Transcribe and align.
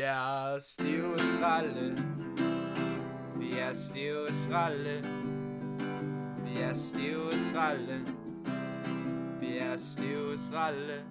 Vi 0.00 0.04
er 0.04 0.58
stive 0.58 1.18
skralde. 1.18 2.04
Vi 3.36 3.52
er 3.58 3.72
stive 3.72 4.32
skralde. 4.32 5.04
Vi 6.44 6.60
er 6.60 6.74
stive 6.74 7.32
skralde. 7.32 8.00
Vi 9.40 9.58
er 9.58 9.76
stive 9.76 10.38
skralde. 10.38 11.02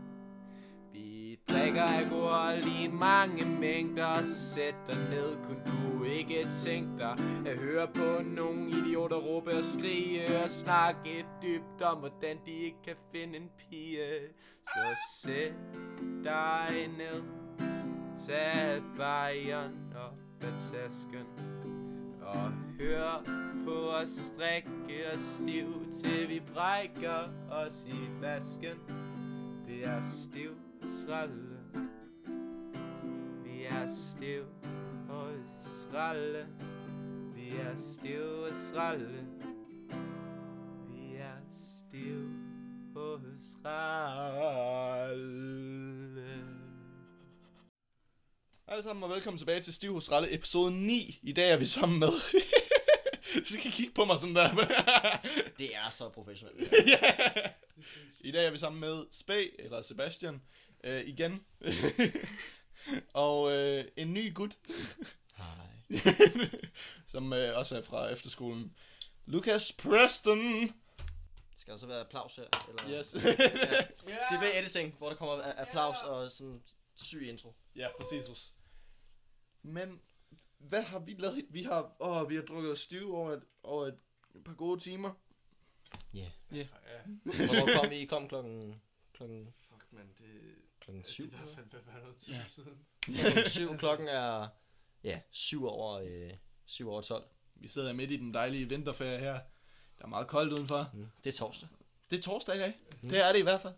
Vi 0.93 1.39
drikker 1.49 1.83
alkohol 1.83 2.57
lige 2.63 2.89
mange 2.89 3.45
mængder, 3.45 4.21
så 4.21 4.53
sæt 4.53 4.75
dig 4.87 4.97
ned, 5.09 5.37
kun 5.43 5.57
du 5.65 6.03
ikke 6.03 6.47
tænke 6.65 6.97
dig 6.97 7.17
at 7.45 7.57
høre 7.57 7.87
på 7.87 8.23
nogle 8.23 8.69
idioter 8.69 9.17
råbe 9.17 9.57
og 9.57 9.63
skrige 9.63 10.43
og 10.43 10.49
snakke 10.49 11.25
dybt 11.43 11.81
om, 11.81 11.97
hvordan 11.97 12.37
de 12.45 12.51
ikke 12.51 12.81
kan 12.85 12.95
finde 13.11 13.37
en 13.37 13.49
pige. 13.57 13.99
Så 14.63 14.97
sæt 15.23 15.53
dig 16.23 16.89
ned, 16.97 17.38
tag 18.27 18.81
bajeren 18.97 19.93
op 19.95 20.19
af 20.41 20.53
tasken 20.71 21.25
og 22.21 22.51
hør 22.79 23.23
på 23.65 23.89
os 23.89 24.09
strikke 24.09 25.11
og 25.13 25.19
stiv, 25.19 25.91
til 25.91 26.29
vi 26.29 26.41
brækker 26.53 27.29
os 27.51 27.85
i 27.87 28.21
vasken. 28.21 28.77
Det 29.67 29.87
er 29.87 30.01
stiv 30.01 30.55
sralle. 30.85 31.59
Vi 33.43 33.63
er 33.65 33.87
stiv 33.87 34.43
og 35.09 35.31
ralle. 35.93 36.47
Vi 37.35 37.49
er 37.49 37.75
stiv 37.75 38.21
og 38.21 38.53
ralle. 38.75 39.27
Vi 40.87 41.15
er 41.15 41.37
stiv 41.49 42.29
og 42.95 43.21
ralle. 43.65 44.39
Alle 48.71 48.83
sammen 48.83 49.03
og 49.03 49.09
velkommen 49.09 49.37
tilbage 49.37 49.61
til 49.61 49.73
Stiv 49.73 49.93
hos 49.93 50.11
Ralle, 50.11 50.33
episode 50.33 50.71
9. 50.71 51.19
I 51.23 51.33
dag 51.33 51.51
er 51.51 51.57
vi 51.57 51.65
sammen 51.65 51.99
med... 51.99 52.11
så 53.45 53.53
skal 53.53 53.67
I 53.67 53.71
kigge 53.71 53.93
på 53.93 54.05
mig 54.05 54.19
sådan 54.19 54.35
der. 54.35 54.53
Det 55.59 55.75
er 55.75 55.89
så 55.89 56.09
professionelt. 56.09 56.73
ja. 56.87 57.13
I 58.19 58.31
dag 58.31 58.45
er 58.45 58.51
vi 58.51 58.57
sammen 58.57 58.79
med 58.79 59.05
Spag, 59.11 59.49
eller 59.59 59.81
Sebastian, 59.81 60.41
øh, 60.83 61.07
igen. 61.07 61.45
og 63.13 63.51
øh, 63.51 63.85
en 63.97 64.13
ny 64.13 64.33
gut, 64.33 64.57
Hej. 65.37 65.45
som 67.11 67.33
øh, 67.33 67.57
også 67.57 67.77
er 67.77 67.81
fra 67.81 68.09
efterskolen. 68.09 68.75
Lucas 69.25 69.71
Preston. 69.71 70.73
Skal 71.57 71.73
der 71.73 71.79
så 71.79 71.87
være 71.87 72.01
applaus 72.01 72.35
her? 72.35 72.43
Eller? 72.69 72.99
Yes. 72.99 73.07
Det 74.31 74.39
bliver 74.39 74.59
editing, 74.59 74.95
hvor 74.97 75.09
der 75.09 75.15
kommer 75.15 75.53
applaus 75.57 75.95
og 76.03 76.31
sådan 76.31 76.61
syg 76.95 77.27
intro. 77.27 77.55
ja, 77.75 77.87
præcis. 77.99 78.53
Men 79.63 80.01
hvad 80.57 80.83
har 80.83 80.99
vi 80.99 81.15
lavet? 81.19 81.45
Vi 81.49 81.63
har, 81.63 81.95
åh, 81.99 82.29
vi 82.29 82.35
har 82.35 82.41
drukket 82.43 82.71
os 82.71 82.79
stiv 82.79 83.15
over 83.15 83.31
et, 83.31 83.43
over 83.63 83.85
et 83.87 83.97
par 84.45 84.53
gode 84.53 84.79
timer. 84.79 85.11
Ja. 86.13 86.31
Ja. 86.51 86.57
Ja. 86.57 86.65
Hvornår 87.23 87.81
kom 87.81 87.91
I? 87.91 87.95
I 88.01 88.05
kom 88.05 88.27
klokken, 88.27 88.81
klokken, 89.13 89.53
Fuck, 89.69 89.85
man, 89.91 90.07
det, 90.17 90.25
klokken 90.79 91.01
det 91.03 91.09
er 91.09 91.13
syv? 91.13 91.25
i 91.25 91.29
hvert 91.29 91.55
fald 91.55 91.65
hvad 91.71 91.79
var 91.93 91.99
noget 92.01 92.17
tid 92.17 92.33
Ja. 92.33 92.45
siden. 92.47 92.77
Klokken 93.01 93.45
syv. 93.49 93.77
Klokken 93.77 94.07
er 94.07 94.47
ja, 95.03 95.21
syv 95.31 95.65
over, 95.67 95.99
øh, 95.99 96.31
syv 96.65 96.89
over 96.89 97.01
12. 97.01 97.23
Vi 97.55 97.67
sidder 97.67 97.93
midt 97.93 98.11
i 98.11 98.17
den 98.17 98.33
dejlige 98.33 98.69
vinterferie 98.69 99.19
her. 99.19 99.39
Der 99.97 100.03
er 100.05 100.07
meget 100.07 100.27
koldt 100.27 100.53
udenfor. 100.53 100.89
Mm. 100.93 101.07
Det 101.23 101.33
er 101.33 101.37
torsdag. 101.37 101.69
Det 102.09 102.17
er 102.17 102.21
torsdag 102.21 102.55
i 102.55 102.59
dag. 102.59 102.77
Mm. 103.01 103.09
Det 103.09 103.19
er 103.19 103.31
det 103.31 103.39
i 103.39 103.43
hvert 103.43 103.61
fald. 103.61 103.73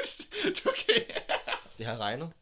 du 0.64 0.70
kan... 0.86 1.02
Det 1.78 1.86
har 1.86 1.96
regnet. 1.96 2.32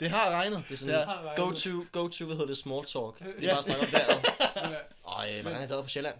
Det 0.00 0.10
har 0.10 0.30
regnet. 0.30 0.64
Det 0.68 0.74
er 0.74 0.76
sådan 0.78 1.04
har 1.08 1.22
regnet. 1.22 1.36
go 1.36 1.50
to, 1.52 1.70
go 1.92 2.08
to, 2.08 2.24
hvad 2.24 2.34
hedder 2.36 2.46
det, 2.48 2.56
small 2.58 2.84
talk. 2.86 3.18
Det 3.18 3.26
er 3.26 3.32
Ja. 3.42 3.48
bare 3.48 3.58
at 3.58 3.64
snakke 3.64 3.82
om 3.86 3.92
vejret. 3.92 4.24
Øh, 5.36 5.42
hvordan 5.42 5.62
er 5.62 5.66
det 5.66 5.82
på 5.82 5.88
Sjælland? 5.88 6.16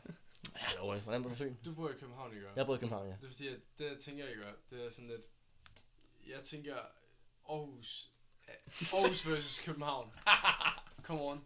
Hallo, 0.54 0.84
hvordan 0.98 1.20
er 1.24 1.28
det 1.28 1.38
på 1.38 1.44
Fyn? 1.44 1.54
Du 1.64 1.74
bor 1.74 1.88
i 1.90 1.92
København, 2.00 2.32
ikke? 2.34 2.46
Jeg 2.56 2.66
bor 2.66 2.74
i 2.74 2.78
København, 2.78 3.06
ja. 3.08 3.14
Det 3.20 3.26
er 3.26 3.30
fordi, 3.30 3.48
at 3.48 3.56
det 3.78 3.84
jeg 3.84 3.96
tænker, 4.04 4.24
jeg 4.26 4.34
gør, 4.36 4.52
det 4.70 4.86
er 4.86 4.90
sådan 4.90 5.08
lidt... 5.08 5.20
Jeg 6.28 6.42
tænker, 6.44 6.74
Aarhus... 7.50 8.08
Aarhus 8.92 9.28
versus 9.28 9.60
København. 9.64 10.10
Come 11.06 11.22
on. 11.22 11.44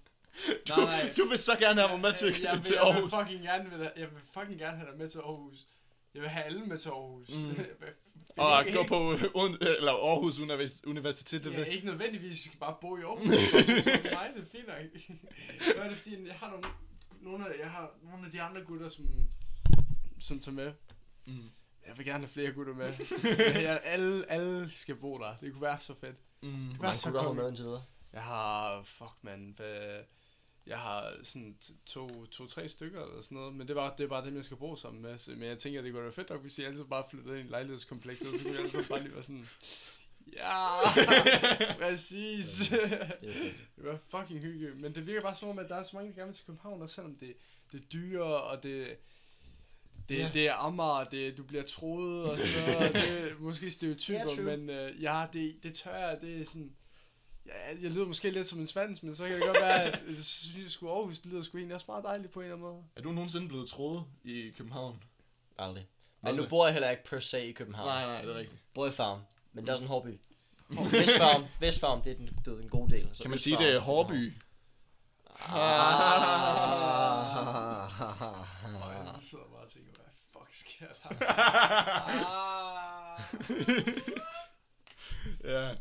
Du, 0.68 0.74
Nej, 0.76 0.84
nej. 0.84 1.12
du 1.16 1.24
vil 1.28 1.38
så 1.38 1.56
gerne 1.58 1.80
have 1.80 1.90
mig 1.92 2.00
med 2.00 2.12
til, 2.16 2.28
jeg, 2.32 2.42
jeg, 2.54 2.62
til 2.62 2.74
jeg, 2.74 2.82
Aarhus. 2.82 3.12
vil 3.12 3.18
fucking 3.20 3.42
gerne, 3.42 3.70
vil, 3.70 3.90
jeg 3.96 4.10
vil 4.10 4.20
fucking 4.34 4.58
gerne 4.60 4.76
have 4.76 4.90
dig 4.90 4.98
med 4.98 5.08
til 5.08 5.18
Aarhus. 5.18 5.58
Jeg 6.18 6.22
vil 6.22 6.30
have 6.30 6.44
alle 6.44 6.66
med 6.66 6.78
til 6.78 6.88
Aarhus. 6.88 7.28
Mm. 7.28 7.56
Og 8.38 8.66
ikke- 8.66 8.78
gå 8.78 8.84
på 8.84 9.12
eller 9.60 9.92
Aarhus 9.92 10.38
Univers- 10.38 10.80
Universitet. 10.86 11.44
Det 11.44 11.52
Ja, 11.52 11.64
ikke 11.64 11.86
nødvendigvis, 11.86 12.28
jeg 12.30 12.36
skal 12.36 12.58
bare 12.58 12.76
bo 12.80 12.96
i 12.96 13.00
Aarhus. 13.00 13.26
Nej, 13.26 14.30
det 14.34 14.42
er 14.42 14.46
fint 14.52 14.66
nok. 14.66 14.76
Hvad 15.76 15.84
er 15.84 15.88
det, 15.88 15.98
fordi 15.98 16.26
jeg 16.26 16.34
har 16.34 16.50
nogle, 16.50 16.64
nogle, 17.20 17.48
af, 17.54 17.58
jeg 17.60 17.70
har 17.70 17.90
nogle 18.10 18.26
af 18.26 18.32
de 18.32 18.42
andre 18.42 18.64
gutter, 18.64 18.88
som, 18.88 19.04
som 20.20 20.40
tager 20.40 20.54
med. 20.54 20.72
Mm. 21.26 21.32
Jeg 21.86 21.98
vil 21.98 22.06
gerne 22.06 22.18
have 22.18 22.28
flere 22.28 22.52
gutter 22.52 22.74
med. 22.74 22.92
jeg, 23.68 23.80
alle, 23.84 24.30
alle 24.30 24.70
skal 24.70 24.94
bo 24.96 25.18
der. 25.18 25.36
Det 25.36 25.52
kunne 25.52 25.62
være 25.62 25.78
så 25.78 25.94
fedt. 26.00 26.16
Mm. 26.42 26.48
Så 26.50 26.50
mange 26.82 26.96
gutter 27.04 27.10
har 27.10 27.10
du 27.12 27.18
konge? 27.28 27.34
med 27.42 27.48
indtil 27.48 27.64
videre? 27.64 27.82
Jeg 28.12 28.22
har, 28.22 28.82
fuck 28.82 29.12
man, 29.22 29.54
hvad, 29.56 29.98
jeg 30.68 30.78
har 30.78 31.14
sådan 31.22 31.56
t- 31.64 31.72
to, 31.86 32.24
to, 32.26 32.46
tre 32.46 32.68
stykker 32.68 33.04
eller 33.04 33.20
sådan 33.22 33.36
noget, 33.38 33.54
men 33.54 33.60
det 33.68 33.70
er 33.70 33.74
bare, 33.80 33.92
det 33.98 34.04
er 34.04 34.08
bare 34.08 34.26
dem, 34.26 34.36
jeg 34.36 34.44
skal 34.44 34.56
bo 34.56 34.76
sammen 34.76 35.02
med. 35.02 35.18
Så, 35.18 35.30
men 35.30 35.42
jeg 35.42 35.58
tænker, 35.58 35.82
det 35.82 35.92
kunne 35.92 36.02
være 36.02 36.12
fedt 36.12 36.30
nok, 36.30 36.40
hvis 36.40 36.58
I 36.58 36.64
altid 36.64 36.84
bare 36.84 37.04
flyttede 37.10 37.34
ind 37.34 37.38
i 37.40 37.44
en 37.44 37.50
lejlighedskompleks, 37.50 38.22
og 38.22 38.26
så 38.38 38.42
kunne 38.44 38.54
jeg 38.54 38.62
altid 38.62 38.84
bare 38.88 39.02
lige 39.02 39.14
være 39.14 39.22
sådan, 39.22 39.48
ja, 40.32 40.66
præcis. 41.80 42.68
Det 43.76 43.84
var 43.84 43.98
fucking 44.10 44.40
hygge, 44.40 44.74
men 44.74 44.94
det 44.94 45.06
virker 45.06 45.20
bare 45.22 45.34
som 45.34 45.48
om, 45.48 45.58
at 45.58 45.68
der 45.68 45.76
er 45.76 45.82
så 45.82 45.96
mange, 45.96 46.10
der 46.10 46.16
gerne 46.16 46.26
vil 46.28 46.36
til 46.36 46.46
København, 46.46 46.82
og 46.82 46.88
selvom 46.90 47.14
det, 47.16 47.34
det 47.72 47.80
er 47.80 47.84
dyre, 47.92 48.24
og 48.42 48.62
det, 48.62 48.96
det, 50.08 50.18
Ja. 50.18 50.30
det 50.34 50.48
er 50.48 50.54
Amager, 50.54 51.04
det, 51.04 51.38
du 51.38 51.42
bliver 51.42 51.62
troet 51.62 52.24
og 52.24 52.38
sådan 52.38 52.60
noget, 52.68 52.76
og 52.88 52.94
det 52.94 53.30
er 53.30 53.34
måske 53.38 53.70
stereotyper, 53.78 54.32
Ja, 54.36 54.56
men 54.56 54.70
uh, 54.70 55.02
ja, 55.02 55.26
det, 55.32 55.56
det 55.62 55.74
tør 55.74 55.96
jeg, 55.96 56.18
det 56.20 56.40
er 56.40 56.44
sådan, 56.44 56.72
ja, 57.48 57.68
jeg 57.82 57.90
lyder 57.90 58.06
måske 58.06 58.30
lidt 58.30 58.46
som 58.46 58.60
en 58.60 58.66
svans, 58.66 59.02
men 59.02 59.16
så 59.16 59.24
kan 59.26 59.34
det 59.36 59.42
godt 59.46 59.60
være, 59.60 59.82
at 59.82 60.00
jeg 60.06 60.16
synes, 60.24 60.72
sgu 60.72 60.88
Aarhus, 60.88 61.18
det 61.18 61.32
lyder 61.32 61.42
sgu 61.42 61.58
egentlig 61.58 61.74
også 61.74 61.86
meget 61.88 62.04
dejligt 62.04 62.32
på 62.32 62.40
en 62.40 62.44
eller 62.44 62.56
anden 62.56 62.68
måde. 62.72 62.84
Er 62.96 63.02
du 63.02 63.12
nogensinde 63.12 63.48
blevet 63.48 63.68
troet 63.68 64.04
i 64.24 64.50
København? 64.56 65.02
Aldrig. 65.58 65.86
Men 66.22 66.28
Aldrig. 66.28 66.44
nu 66.44 66.48
bor 66.48 66.66
jeg 66.66 66.72
heller 66.72 66.90
ikke 66.90 67.04
per 67.04 67.20
se 67.20 67.46
i 67.46 67.52
København. 67.52 67.88
Nej, 67.88 68.06
nej, 68.06 68.22
det 68.22 68.30
er 68.30 68.34
rigtigt. 68.38 68.52
Jeg 68.52 68.74
bor 68.74 68.86
i 68.86 68.90
Farm, 68.90 69.20
men 69.52 69.64
det 69.64 69.68
er 69.70 69.72
også 69.72 69.84
en 69.84 69.88
hårby. 69.88 70.18
Vestfarm, 70.68 71.44
Vestfarm, 71.60 72.02
det 72.02 72.12
er 72.12 72.16
den, 72.16 72.26
det 72.44 72.54
er 72.54 72.58
en 72.58 72.68
god 72.68 72.88
del. 72.88 73.08
Så 73.12 73.22
Kan 73.22 73.30
man 73.30 73.38
sige, 73.38 73.58
det 73.58 73.74
er 73.74 73.78
Hårby? 73.78 74.32
Ah. 75.40 75.54
jeg 79.04 79.14
sidder 79.22 79.44
bare 79.44 79.62
og 79.62 79.70
tænker, 79.70 79.90
hvad 79.92 80.06
fuck 80.32 80.54
sker 80.54 80.86
der? 80.86 81.08
Ja. 85.44 85.74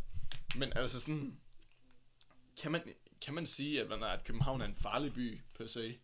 Men 0.56 0.74
altså 0.76 1.02
sådan... 1.02 1.38
Kan 2.62 2.72
man, 2.72 2.82
kan 3.22 3.34
man 3.34 3.46
sige, 3.46 3.82
at, 3.82 4.04
at 4.04 4.24
København 4.24 4.62
er 4.62 4.66
en 4.66 4.74
farlig 4.76 5.14
by, 5.14 5.42
per 5.56 5.68
se? 5.68 5.98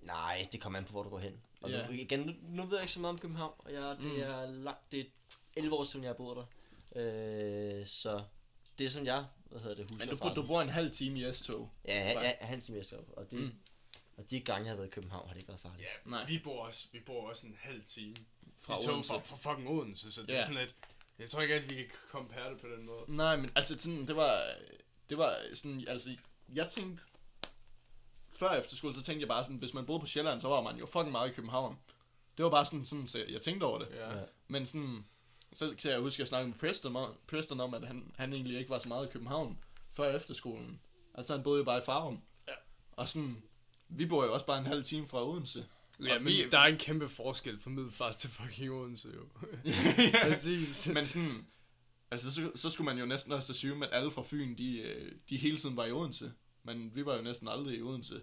Nej, 0.00 0.46
det 0.52 0.60
kommer 0.60 0.78
an 0.78 0.84
på, 0.84 0.90
hvor 0.92 1.02
du 1.02 1.08
går 1.10 1.18
hen. 1.18 1.40
Og 1.60 1.70
Ja. 1.70 1.86
nu, 1.86 1.92
igen, 1.92 2.20
nu, 2.20 2.32
nu 2.42 2.62
ved 2.66 2.76
jeg 2.76 2.82
ikke 2.82 2.92
så 2.92 3.00
meget 3.00 3.12
om 3.12 3.18
København, 3.18 3.52
og 3.58 3.72
jeg, 3.72 3.82
det 3.82 4.00
Mm. 4.00 4.20
er 4.20 4.46
langt, 4.46 4.92
det 4.92 5.00
er 5.00 5.04
11 5.56 5.76
år 5.76 5.84
siden, 5.84 6.04
jeg 6.04 6.08
har 6.08 6.14
boet 6.16 6.36
der. 6.36 6.44
Øh, 6.96 7.86
så 7.86 8.24
det 8.78 8.84
er 8.84 8.88
som 8.90 9.06
jeg, 9.06 9.24
hvad 9.44 9.60
hedder 9.60 9.76
det, 9.76 9.84
husker 9.90 10.06
Men 10.06 10.34
du, 10.34 10.40
du 10.40 10.46
bor 10.46 10.62
en 10.62 10.68
halv 10.68 10.90
time 10.90 11.20
i 11.20 11.32
S-tog. 11.32 11.70
Ja, 11.88 12.10
ja, 12.12 12.22
ja, 12.22 12.32
han 12.46 12.62
semester, 12.62 12.96
og 13.16 13.30
det, 13.30 13.38
Mm. 13.40 13.52
og 14.16 14.30
de 14.30 14.40
gange, 14.40 14.64
jeg 14.64 14.70
har 14.70 14.76
været 14.76 14.88
i 14.88 14.90
København, 14.90 15.26
har 15.28 15.32
det 15.34 15.40
ikke 15.40 15.48
været 15.48 15.60
farligt. 15.60 15.82
Ja, 15.82 16.10
Nej. 16.10 16.26
vi 16.26 16.38
bor 16.38 16.66
også, 16.66 16.88
vi 16.92 17.00
bor 17.00 17.28
også 17.28 17.46
en 17.46 17.56
halv 17.60 17.84
time 17.84 18.16
Fra 18.58 18.78
i 18.80 18.84
tog 18.84 18.92
Odense. 18.92 19.08
fra, 19.08 19.18
fra 19.18 19.36
fucking 19.52 19.68
Odense, 19.68 20.12
så 20.12 20.22
det 20.22 20.28
Ja. 20.28 20.34
er 20.38 20.42
sådan 20.42 20.60
lidt, 20.60 20.74
jeg 21.18 21.30
tror 21.30 21.42
ikke, 21.42 21.54
at 21.54 21.70
vi 21.70 21.74
kan 21.74 21.98
compare 22.10 22.50
det 22.50 22.60
på 22.60 22.66
den 22.68 22.86
måde. 22.86 23.04
Nej, 23.08 23.36
men 23.36 23.50
altså 23.56 23.78
sådan, 23.78 24.06
det 24.06 24.16
var, 24.16 24.42
det 25.10 25.18
var 25.18 25.36
sådan, 25.54 25.84
altså, 25.88 26.10
jeg 26.54 26.68
tænkte, 26.70 27.02
før 28.28 28.50
efterskole, 28.50 28.94
så 28.94 29.02
tænkte 29.02 29.20
jeg 29.20 29.28
bare 29.28 29.44
sådan, 29.44 29.56
hvis 29.56 29.74
man 29.74 29.86
boede 29.86 30.00
på 30.00 30.06
Sjælland, 30.06 30.40
så 30.40 30.48
var 30.48 30.62
man 30.62 30.76
jo 30.76 30.86
fucking 30.86 31.12
meget 31.12 31.30
i 31.30 31.32
København. 31.32 31.78
Det 32.36 32.44
var 32.44 32.50
bare 32.50 32.66
sådan, 32.66 32.84
sådan 32.84 33.06
så 33.06 33.24
jeg 33.28 33.42
tænkte 33.42 33.64
over 33.64 33.78
det. 33.78 33.88
Ja. 33.96 34.10
Men 34.48 34.66
sådan, 34.66 35.04
så 35.52 35.74
kan 35.78 35.90
jeg 35.90 36.00
huske, 36.00 36.16
at 36.16 36.18
jeg 36.18 36.28
snakkede 36.28 36.50
med 36.50 36.58
Preston 36.58 36.96
om, 36.96 37.14
Preston 37.26 37.60
om 37.60 37.74
at 37.74 37.86
han, 37.86 38.12
han 38.16 38.32
egentlig 38.32 38.58
ikke 38.58 38.70
var 38.70 38.78
så 38.78 38.88
meget 38.88 39.06
i 39.06 39.10
København 39.10 39.58
før 39.90 40.16
efterskolen. 40.16 40.80
Altså 41.14 41.34
han 41.34 41.42
boede 41.42 41.58
jo 41.58 41.64
bare 41.64 41.78
i 41.78 41.82
Farum. 41.82 42.22
Ja. 42.48 42.52
Og 42.92 43.08
sådan, 43.08 43.42
vi 43.88 44.06
bor 44.06 44.24
jo 44.24 44.32
også 44.32 44.46
bare 44.46 44.58
en 44.58 44.66
halv 44.66 44.84
time 44.84 45.06
fra 45.06 45.28
Odense. 45.28 45.66
Ja, 46.00 46.18
men 46.18 46.26
vi- 46.26 46.48
der 46.50 46.58
er 46.58 46.66
en 46.66 46.78
kæmpe 46.78 47.08
forskel 47.08 47.60
fra 47.60 47.70
Middelfart 47.70 48.16
til 48.16 48.30
fucking 48.30 48.70
Odense, 48.72 49.08
jo. 49.14 49.28
Præcis. 50.22 50.88
Men 50.94 51.06
sådan, 51.06 51.46
altså 52.10 52.32
så, 52.34 52.50
så 52.54 52.70
skulle 52.70 52.84
man 52.84 52.98
jo 52.98 53.06
næsten 53.06 53.32
også 53.32 53.52
assume, 53.52 53.86
at 53.86 53.94
alle 53.98 54.10
fra 54.10 54.22
Fyn, 54.26 54.58
de, 54.58 54.78
øh, 54.80 55.12
de 55.30 55.36
hele 55.36 55.56
tiden 55.56 55.76
var 55.76 55.84
i 55.84 55.92
Odense. 55.92 56.32
Men 56.64 56.90
vi 56.96 57.06
var 57.06 57.16
jo 57.16 57.22
næsten 57.22 57.48
aldrig 57.48 57.78
i 57.78 57.82
Odense. 57.82 58.20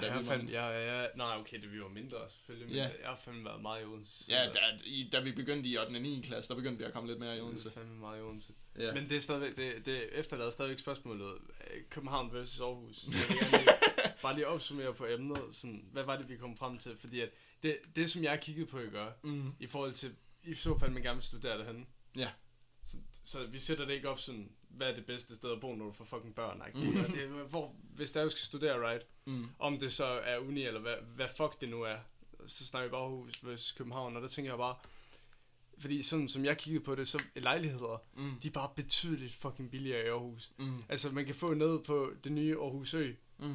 Da 0.00 0.06
jeg 0.06 0.12
vi 0.14 0.26
var- 0.26 0.32
fandme, 0.32 0.52
jeg, 0.52 0.86
jeg, 0.86 1.10
nej, 1.16 1.36
okay, 1.40 1.60
det 1.62 1.72
vi 1.72 1.80
var 1.80 1.88
mindre 1.88 2.16
selvfølgelig, 2.30 2.66
men 2.68 2.76
Ja. 2.76 2.82
jeg 2.82 3.08
har 3.08 3.20
fandme 3.24 3.44
været 3.44 3.62
meget 3.62 3.82
i 3.82 3.84
Odense. 3.84 4.24
Ja, 4.28 4.44
da, 4.46 4.58
i, 4.84 5.08
da 5.12 5.20
vi 5.20 5.32
begyndte 5.32 5.68
i 5.68 5.76
8. 5.78 5.96
og 5.96 6.02
9. 6.02 6.20
klasse, 6.24 6.48
der 6.48 6.54
begyndte 6.54 6.78
vi 6.78 6.84
at 6.84 6.92
komme 6.92 7.08
lidt 7.08 7.18
mere 7.18 7.36
i 7.38 7.40
Odense. 7.40 7.68
er 7.68 7.72
fandme 7.72 7.94
meget 8.00 8.18
i 8.18 8.22
Odense. 8.22 8.52
Ja. 8.78 8.84
Ja. 8.86 8.94
Men 8.94 9.08
det 9.08 9.16
er 9.16 9.20
stadigvæk, 9.20 9.56
det, 9.56 9.86
det 9.86 10.18
efterlader 10.18 10.50
stadigvæk 10.50 10.78
spørgsmålet, 10.78 11.32
øh, 11.34 11.80
København 11.90 12.32
versus 12.32 12.60
Aarhus. 12.60 13.04
Jeg 13.06 13.12
vil 13.12 13.26
gerne 13.28 13.97
bare 14.22 14.34
lige 14.34 14.46
opsummere 14.48 14.94
på 14.94 15.06
emnet, 15.06 15.42
sådan, 15.52 15.88
hvad 15.92 16.04
var 16.04 16.16
det, 16.16 16.28
vi 16.28 16.36
kom 16.36 16.56
frem 16.56 16.78
til? 16.78 16.96
Fordi 16.96 17.20
at 17.20 17.30
det, 17.62 17.78
det, 17.96 18.10
som 18.10 18.22
jeg 18.24 18.40
kigget 18.40 18.68
på, 18.68 18.78
I 18.78 18.88
gør, 18.90 19.10
Mm. 19.22 19.52
i 19.60 19.66
forhold 19.66 19.92
til, 19.92 20.14
i 20.42 20.54
så 20.54 20.78
fald, 20.78 20.90
man 20.90 21.02
gerne 21.02 21.16
vil 21.16 21.22
studere 21.24 21.58
derhen. 21.58 21.86
Ja. 22.16 22.30
Så, 22.84 22.96
så 23.24 23.46
vi 23.46 23.58
sætter 23.58 23.84
det 23.84 23.94
ikke 23.94 24.08
op 24.08 24.18
sådan, 24.20 24.52
hvad 24.68 24.90
er 24.90 24.94
det 24.94 25.06
bedste 25.06 25.36
sted 25.36 25.52
at 25.52 25.60
bo, 25.60 25.74
når 25.74 25.84
du 25.84 25.92
får 25.92 26.04
fucking 26.04 26.34
børn. 26.34 26.62
Mm. 26.74 26.80
Mm. 26.80 26.92
Det, 27.12 27.28
hvor, 27.48 27.74
hvis 27.94 28.12
der 28.12 28.22
jo 28.22 28.30
skal 28.30 28.40
studere, 28.40 28.90
right? 28.90 29.06
Mm. 29.24 29.46
Om 29.58 29.78
det 29.78 29.92
så 29.92 30.04
er 30.04 30.38
uni, 30.38 30.62
eller 30.66 30.80
hvad, 30.80 30.94
hvad 31.14 31.28
fuck 31.36 31.60
det 31.60 31.68
nu 31.68 31.82
er, 31.82 31.96
så 32.46 32.66
snakker 32.66 32.88
vi 32.88 32.90
bare 32.90 33.00
Aarhus 33.02 33.44
versus 33.46 33.72
København, 33.72 34.16
og 34.16 34.22
der 34.22 34.28
tænker 34.28 34.50
jeg 34.50 34.58
bare, 34.58 34.76
fordi 35.80 36.02
sådan 36.02 36.28
som 36.28 36.44
jeg 36.44 36.58
kiggede 36.58 36.84
på 36.84 36.94
det, 36.94 37.08
så 37.08 37.22
lejligheder, 37.36 38.02
Mm. 38.14 38.40
de 38.42 38.48
er 38.48 38.52
bare 38.52 38.70
betydeligt 38.76 39.34
fucking 39.34 39.70
billigere 39.70 40.04
i 40.04 40.08
Aarhus. 40.08 40.52
Mm. 40.58 40.82
Altså, 40.88 41.10
man 41.10 41.26
kan 41.26 41.34
få 41.34 41.54
ned 41.54 41.78
på 41.78 42.12
det 42.24 42.32
nye 42.32 42.56
Aarhus 42.56 42.94
Ø, 42.94 43.12
Mm. 43.38 43.54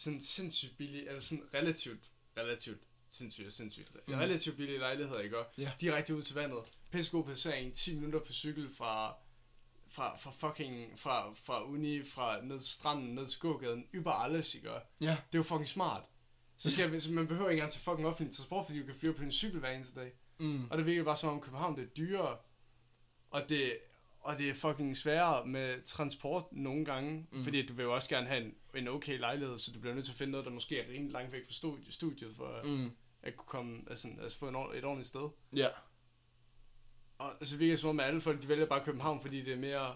Sådan 0.00 0.20
sindssygt 0.20 0.76
billigt, 0.78 1.08
altså 1.08 1.28
sådan 1.28 1.44
relativt, 1.54 2.10
relativt 2.36 2.82
sindssygt 3.10 3.46
og 3.46 3.52
sindssygt, 3.52 3.90
Mm. 4.08 4.14
relativt 4.14 4.56
billige 4.56 4.78
lejligheder, 4.78 5.20
ikke? 5.20 5.38
Og 5.38 5.46
Ja. 5.58 5.72
Direkte 5.80 6.16
ud 6.16 6.22
til 6.22 6.34
vandet. 6.34 6.58
Pisse 6.90 7.12
god 7.12 7.24
placering, 7.24 7.74
10 7.74 7.94
minutter 7.94 8.20
på 8.20 8.32
cykel 8.32 8.70
fra, 8.74 9.14
fra, 9.88 10.16
fra 10.16 10.30
fucking, 10.30 10.98
fra, 10.98 11.32
fra 11.34 11.64
uni, 11.64 12.04
fra 12.04 12.40
ned 12.44 12.60
til 12.60 12.68
stranden, 12.70 13.14
ned 13.14 13.26
til 13.26 13.40
gågaden, 13.40 13.84
über 13.94 14.10
alles, 14.10 14.54
ikke? 14.54 14.70
Ja. 14.70 14.80
Det 15.00 15.10
er 15.10 15.16
jo 15.34 15.42
fucking 15.42 15.68
smart. 15.68 16.02
Så, 16.56 16.70
skal 16.70 16.92
vi, 16.92 17.00
så 17.00 17.12
man 17.12 17.26
behøver 17.26 17.50
ikke 17.50 17.58
engang 17.58 17.72
til 17.72 17.80
fucking 17.80 18.06
offentlig 18.08 18.36
transport, 18.36 18.66
fordi 18.66 18.78
du 18.80 18.86
kan 18.86 18.94
fyre 18.94 19.12
på 19.12 19.22
din 19.22 19.32
cykel 19.32 19.60
hver 19.60 19.70
eneste 19.70 20.00
dag. 20.00 20.12
Mm. 20.38 20.70
Og 20.70 20.78
det 20.78 20.86
virker 20.86 21.04
bare 21.04 21.16
som 21.16 21.28
om 21.28 21.40
København 21.40 21.76
det 21.76 21.82
er 21.84 21.88
dyrere, 21.88 22.38
og 23.30 23.48
det, 23.48 23.78
og 24.20 24.38
det 24.38 24.48
er 24.50 24.54
fucking 24.54 24.96
sværere 24.96 25.46
med 25.46 25.82
transport 25.82 26.44
nogle 26.52 26.84
gange, 26.84 27.26
Mm. 27.32 27.44
fordi 27.44 27.66
du 27.66 27.74
vil 27.74 27.82
jo 27.82 27.94
også 27.94 28.08
gerne 28.08 28.26
have 28.26 28.44
en, 28.44 28.54
en 28.74 28.88
okay 28.88 29.18
lejlighed, 29.18 29.58
så 29.58 29.72
du 29.74 29.80
bliver 29.80 29.94
nødt 29.94 30.04
til 30.04 30.12
at 30.12 30.18
finde 30.18 30.30
noget, 30.30 30.46
der 30.46 30.52
måske 30.52 30.80
er 30.80 30.88
rimelig 30.92 31.12
langt 31.12 31.32
væk 31.32 31.44
fra 31.46 31.52
studiet, 31.52 31.94
studiet 31.94 32.36
for 32.36 32.46
at, 32.46 32.64
Mm. 32.64 32.90
at 33.22 33.36
kunne 33.36 33.46
komme, 33.48 33.80
altså, 33.90 34.08
altså 34.22 34.38
få 34.38 34.48
en, 34.48 34.54
et 34.54 34.84
ordentligt 34.84 35.08
sted. 35.08 35.28
Ja. 35.56 35.68
Og 37.18 37.36
så 37.42 37.56
virker 37.56 37.72
det 37.72 37.80
som 37.80 37.90
om, 37.90 38.00
at 38.00 38.06
alle 38.06 38.20
folk 38.20 38.42
de 38.42 38.48
vælger 38.48 38.66
bare 38.66 38.84
København, 38.84 39.20
fordi 39.22 39.40
det 39.44 39.52
er 39.52 39.58
mere... 39.58 39.94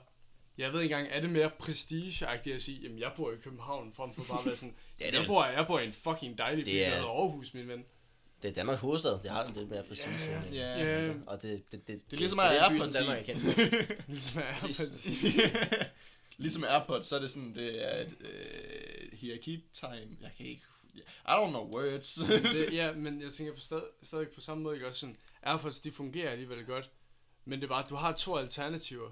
Jeg 0.59 0.73
ved 0.73 0.81
ikke 0.83 0.95
engang, 0.95 1.13
er 1.17 1.21
det 1.21 1.31
mere 1.31 1.51
prestigeagtigt 1.59 2.55
at 2.57 2.63
sige, 2.63 2.81
jamen 2.83 2.99
jeg 2.99 3.13
bor 3.17 3.33
i 3.33 3.37
København, 3.37 3.93
frem 3.93 4.15
for 4.15 4.25
bare 4.29 4.39
at 4.41 4.47
være 4.47 4.57
sådan, 4.57 4.75
Det 4.99 5.09
er 5.09 5.19
jeg, 5.19 5.27
bor, 5.27 5.45
jeg 5.45 5.67
bor 5.67 5.79
i 5.81 5.87
en 5.87 5.93
fucking 5.93 6.39
dejlig 6.39 6.65
by, 6.65 6.71
der 6.71 6.87
er- 6.87 6.91
hedder 6.95 7.09
Aarhus, 7.09 7.55
min 7.55 7.69
ven. 7.69 7.85
Det 8.45 8.51
er 8.51 8.55
Danmarks 8.55 8.81
hovedstad. 8.81 9.19
Det 9.23 9.31
har 9.31 9.53
lidt 9.57 9.71
mere 9.71 9.83
præcis. 9.89 10.29
Ja, 10.29 10.49
øh, 10.49 10.55
ja. 10.55 11.07
Ja. 11.07 11.15
Og 11.27 11.43
det, 11.43 11.73
det, 11.73 11.89
det, 11.89 12.11
Det 12.11 12.17
er 12.17 12.17
ligesom 12.17 12.39
det, 12.39 12.45
at 12.45 12.67
som 12.67 12.79
parti. 12.79 12.99
Danmark 12.99 13.29
er. 13.29 13.35
Ligesom 14.13 14.43
jeg 14.43 14.51
er 14.51 14.59
Præcis. 14.61 15.07
ligesom 16.37 16.65
AirPods, 16.65 17.07
så 17.07 17.17
er 17.17 17.21
det 17.21 17.31
sådan, 17.31 17.55
det 17.55 17.85
er 17.85 18.01
et 18.01 18.15
øh, 18.21 19.19
hierarkitegn. 19.19 20.19
Jeg 20.21 20.31
kan 20.37 20.47
ikke... 20.47 20.63
I 20.95 21.29
don't 21.29 21.49
know 21.49 21.75
words. 21.75 22.15
det, 22.15 22.73
ja, 22.73 22.93
men 22.93 23.23
jeg 23.23 23.33
tænker 23.33 23.55
på 23.55 23.61
stad, 23.61 23.83
stadig 24.03 24.29
på 24.29 24.41
samme 24.41 24.63
måde, 24.63 24.77
ikke 24.77 24.87
også 24.87 25.01
sådan, 25.01 25.17
Airpods, 25.43 25.81
de 25.81 25.93
fungerer 25.93 26.31
alligevel 26.31 26.65
godt, 26.65 26.91
men 27.45 27.61
det 27.61 27.65
er 27.65 27.69
bare, 27.69 27.83
at 27.83 27.91
du 27.91 27.95
har 27.95 28.13
to 28.13 28.37
alternativer, 28.37 29.11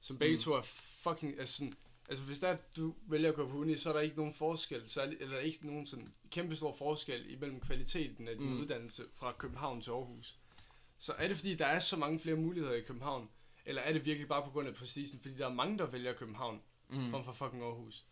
som 0.00 0.18
begge 0.18 0.34
mm. 0.34 0.40
to 0.40 0.52
er 0.52 0.62
fucking, 1.02 1.38
altså 1.38 1.54
sådan, 1.54 1.74
altså 2.10 2.24
hvis 2.24 2.38
der 2.40 2.48
er, 2.48 2.56
du 2.76 2.94
vælger 3.06 3.28
at 3.28 3.34
gå 3.34 3.48
på 3.48 3.56
uni, 3.56 3.76
så 3.76 3.88
er 3.88 3.92
der 3.92 4.00
ikke 4.00 4.16
nogen 4.16 4.32
forskel, 4.32 4.88
særlig, 4.88 5.16
eller 5.20 5.38
ikke 5.38 5.66
nogen 5.66 5.86
sådan 5.86 6.08
kæmpe 6.30 6.56
stor 6.56 6.72
forskel 6.74 7.30
imellem 7.32 7.60
kvaliteten 7.60 8.28
af 8.28 8.36
din 8.36 8.46
Mm. 8.50 8.60
uddannelse 8.60 9.04
fra 9.14 9.32
København 9.38 9.80
til 9.80 9.90
Aarhus. 9.90 10.34
Så 10.98 11.12
er 11.18 11.28
det 11.28 11.36
fordi, 11.36 11.54
der 11.54 11.66
er 11.66 11.78
så 11.80 11.96
mange 11.96 12.18
flere 12.18 12.36
muligheder 12.36 12.74
i 12.74 12.80
København, 12.80 13.28
eller 13.66 13.82
er 13.82 13.92
det 13.92 14.04
virkelig 14.06 14.28
bare 14.28 14.42
på 14.44 14.50
grund 14.50 14.68
af 14.68 14.74
præcisen, 14.74 15.20
fordi 15.20 15.36
der 15.36 15.46
er 15.46 15.52
mange, 15.52 15.78
der 15.78 15.86
vælger 15.86 16.12
København, 16.12 16.60
mm. 16.88 17.10
frem 17.10 17.24
for 17.24 17.32
fucking 17.32 17.62
Aarhus. 17.62 18.04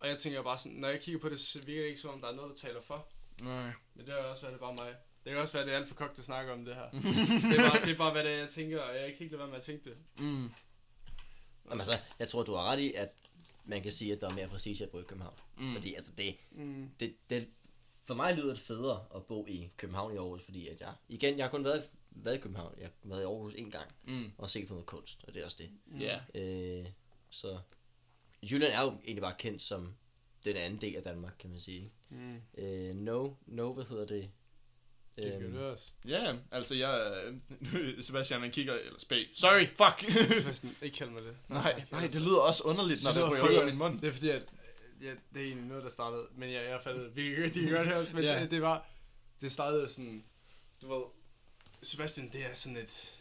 Og 0.00 0.08
jeg 0.08 0.18
tænker 0.18 0.42
bare 0.42 0.58
sådan, 0.58 0.78
når 0.78 0.88
jeg 0.88 1.00
kigger 1.00 1.20
på 1.20 1.28
det, 1.28 1.40
så 1.40 1.62
virker 1.62 1.82
det 1.82 1.88
ikke 1.88 2.00
som 2.00 2.10
om, 2.10 2.20
der 2.20 2.28
er 2.28 2.34
noget, 2.34 2.48
der 2.50 2.56
taler 2.68 2.80
for. 2.80 3.08
Nej. 3.40 3.70
Men 3.94 4.06
det 4.06 4.14
er 4.14 4.18
også, 4.18 4.46
det 4.46 4.54
er 4.54 4.58
bare 4.58 4.74
mig. 4.74 4.94
Det 5.24 5.32
kan 5.32 5.40
også 5.40 5.52
være, 5.52 5.62
at 5.62 5.66
det 5.66 5.74
er 5.74 5.78
alt 5.78 5.88
for 5.88 5.94
kogt 5.94 6.18
at 6.18 6.24
snakke 6.24 6.52
om 6.52 6.64
det 6.64 6.74
her. 6.74 6.90
det, 7.50 7.60
er 7.60 7.70
bare, 7.70 7.84
det 7.84 7.92
er 7.92 7.96
bare, 7.98 8.12
hvad 8.12 8.24
det 8.24 8.32
er, 8.32 8.36
jeg 8.38 8.48
tænker, 8.48 8.80
og 8.80 8.94
jeg 8.96 9.02
kan 9.02 9.20
ikke 9.20 9.26
lade 9.32 9.38
være 9.38 9.48
med 9.48 9.56
at 9.56 9.62
tænke 9.62 9.90
det. 9.90 9.96
Mm. 10.18 10.24
Jamen, 10.24 10.50
altså, 11.80 11.98
jeg 12.18 12.28
tror, 12.28 12.42
du 12.42 12.54
har 12.54 12.64
ret 12.64 12.78
i, 12.78 12.92
at 12.92 13.08
man 13.64 13.82
kan 13.82 13.92
sige, 13.92 14.12
at 14.12 14.20
der 14.20 14.28
er 14.30 14.34
mere 14.34 14.48
præcis 14.48 14.80
at 14.80 14.90
bo 14.90 14.98
i 15.00 15.02
København. 15.02 15.34
Mm. 15.58 15.64
Mm. 15.64 15.72
Fordi 15.72 15.94
altså, 15.94 16.12
det, 16.18 16.36
Mm. 16.50 16.90
det, 17.00 17.14
det, 17.30 17.48
for 18.02 18.14
mig 18.14 18.34
lyder 18.36 18.48
det 18.50 18.58
federe 18.58 19.04
at 19.14 19.24
bo 19.24 19.46
i 19.46 19.70
København 19.76 20.12
i 20.14 20.16
Aarhus, 20.16 20.42
fordi 20.42 20.68
at 20.68 20.80
jeg, 20.80 20.94
igen, 21.08 21.36
jeg 21.38 21.44
har 21.44 21.50
kun 21.50 21.64
været, 21.64 21.90
været 22.10 22.36
i 22.36 22.40
København. 22.40 22.74
Jeg 22.78 22.86
har 23.02 23.08
været 23.08 23.20
i 23.20 23.24
Aarhus 23.24 23.54
en 23.56 23.70
gang 23.70 23.90
Mm. 24.04 24.30
og 24.38 24.50
set 24.50 24.68
på 24.68 24.74
noget 24.74 24.86
kunst, 24.86 25.24
og 25.24 25.34
det 25.34 25.40
er 25.40 25.44
også 25.44 25.56
det. 25.60 26.00
Ja. 26.00 26.20
Øh, 26.34 26.86
så 27.30 27.58
Jylland 28.42 28.72
er 28.72 28.82
jo 28.82 28.88
egentlig 28.90 29.22
bare 29.22 29.34
kendt 29.38 29.62
som 29.62 29.94
den 30.44 30.56
anden 30.56 30.80
del 30.80 30.96
af 30.96 31.02
Danmark, 31.02 31.36
kan 31.38 31.50
man 31.50 31.58
sige. 31.60 31.92
Mm. 32.08 32.40
Øh, 32.58 32.94
no, 32.96 33.30
no, 33.46 33.72
hvad 33.72 33.84
hedder 33.84 34.06
det? 34.06 34.30
Det 35.16 35.24
kan 35.32 35.42
Øhm, 35.42 35.56
også. 35.72 35.84
Ja, 36.08 36.34
altså 36.50 36.74
jeg... 36.74 37.22
øh, 37.74 38.02
Sebastian, 38.04 38.40
han 38.40 38.50
kigger... 38.50 38.74
Eller 38.74 38.98
spag. 38.98 39.26
Sorry, 39.34 39.66
fuck! 39.68 40.12
Sebastian, 40.32 40.76
ikke 40.82 40.96
kald 40.96 41.10
mig 41.10 41.22
det. 41.22 41.36
nej, 41.48 41.82
nej, 41.90 42.00
det 42.06 42.20
lyder 42.22 42.38
også 42.40 42.62
underligt, 42.62 43.00
når 43.04 43.26
Det 43.26 43.32
ryger 43.32 43.50
ud 43.54 43.58
af 43.60 43.66
min 43.66 43.78
mund. 43.78 44.00
Det 44.00 44.08
er 44.08 44.12
fordi, 44.12 44.28
at 44.28 44.42
ja, 45.02 45.10
det 45.34 45.42
er 45.42 45.46
egentlig 45.46 45.66
noget, 45.68 45.84
der 45.84 45.90
startede, 45.90 46.26
men 46.36 46.52
jeg, 46.52 46.64
jeg 46.64 46.80
fattede, 46.82 47.10
vi 47.14 47.34
kan, 47.34 47.44
de 47.54 47.60
kan 47.60 47.68
gøre 47.68 47.84
det 47.84 47.92
også, 47.94 48.12
men 48.14 48.24
Ja. 48.24 48.30
yeah. 48.32 48.42
det, 48.42 48.50
det, 48.50 48.62
var, 48.62 48.86
det 49.40 49.52
startede 49.52 49.88
sådan, 49.88 50.24
du 50.82 50.94
ved, 50.94 51.02
Sebastian, 51.82 52.30
det 52.32 52.44
er 52.44 52.54
sådan 52.54 52.76
et, 52.76 53.18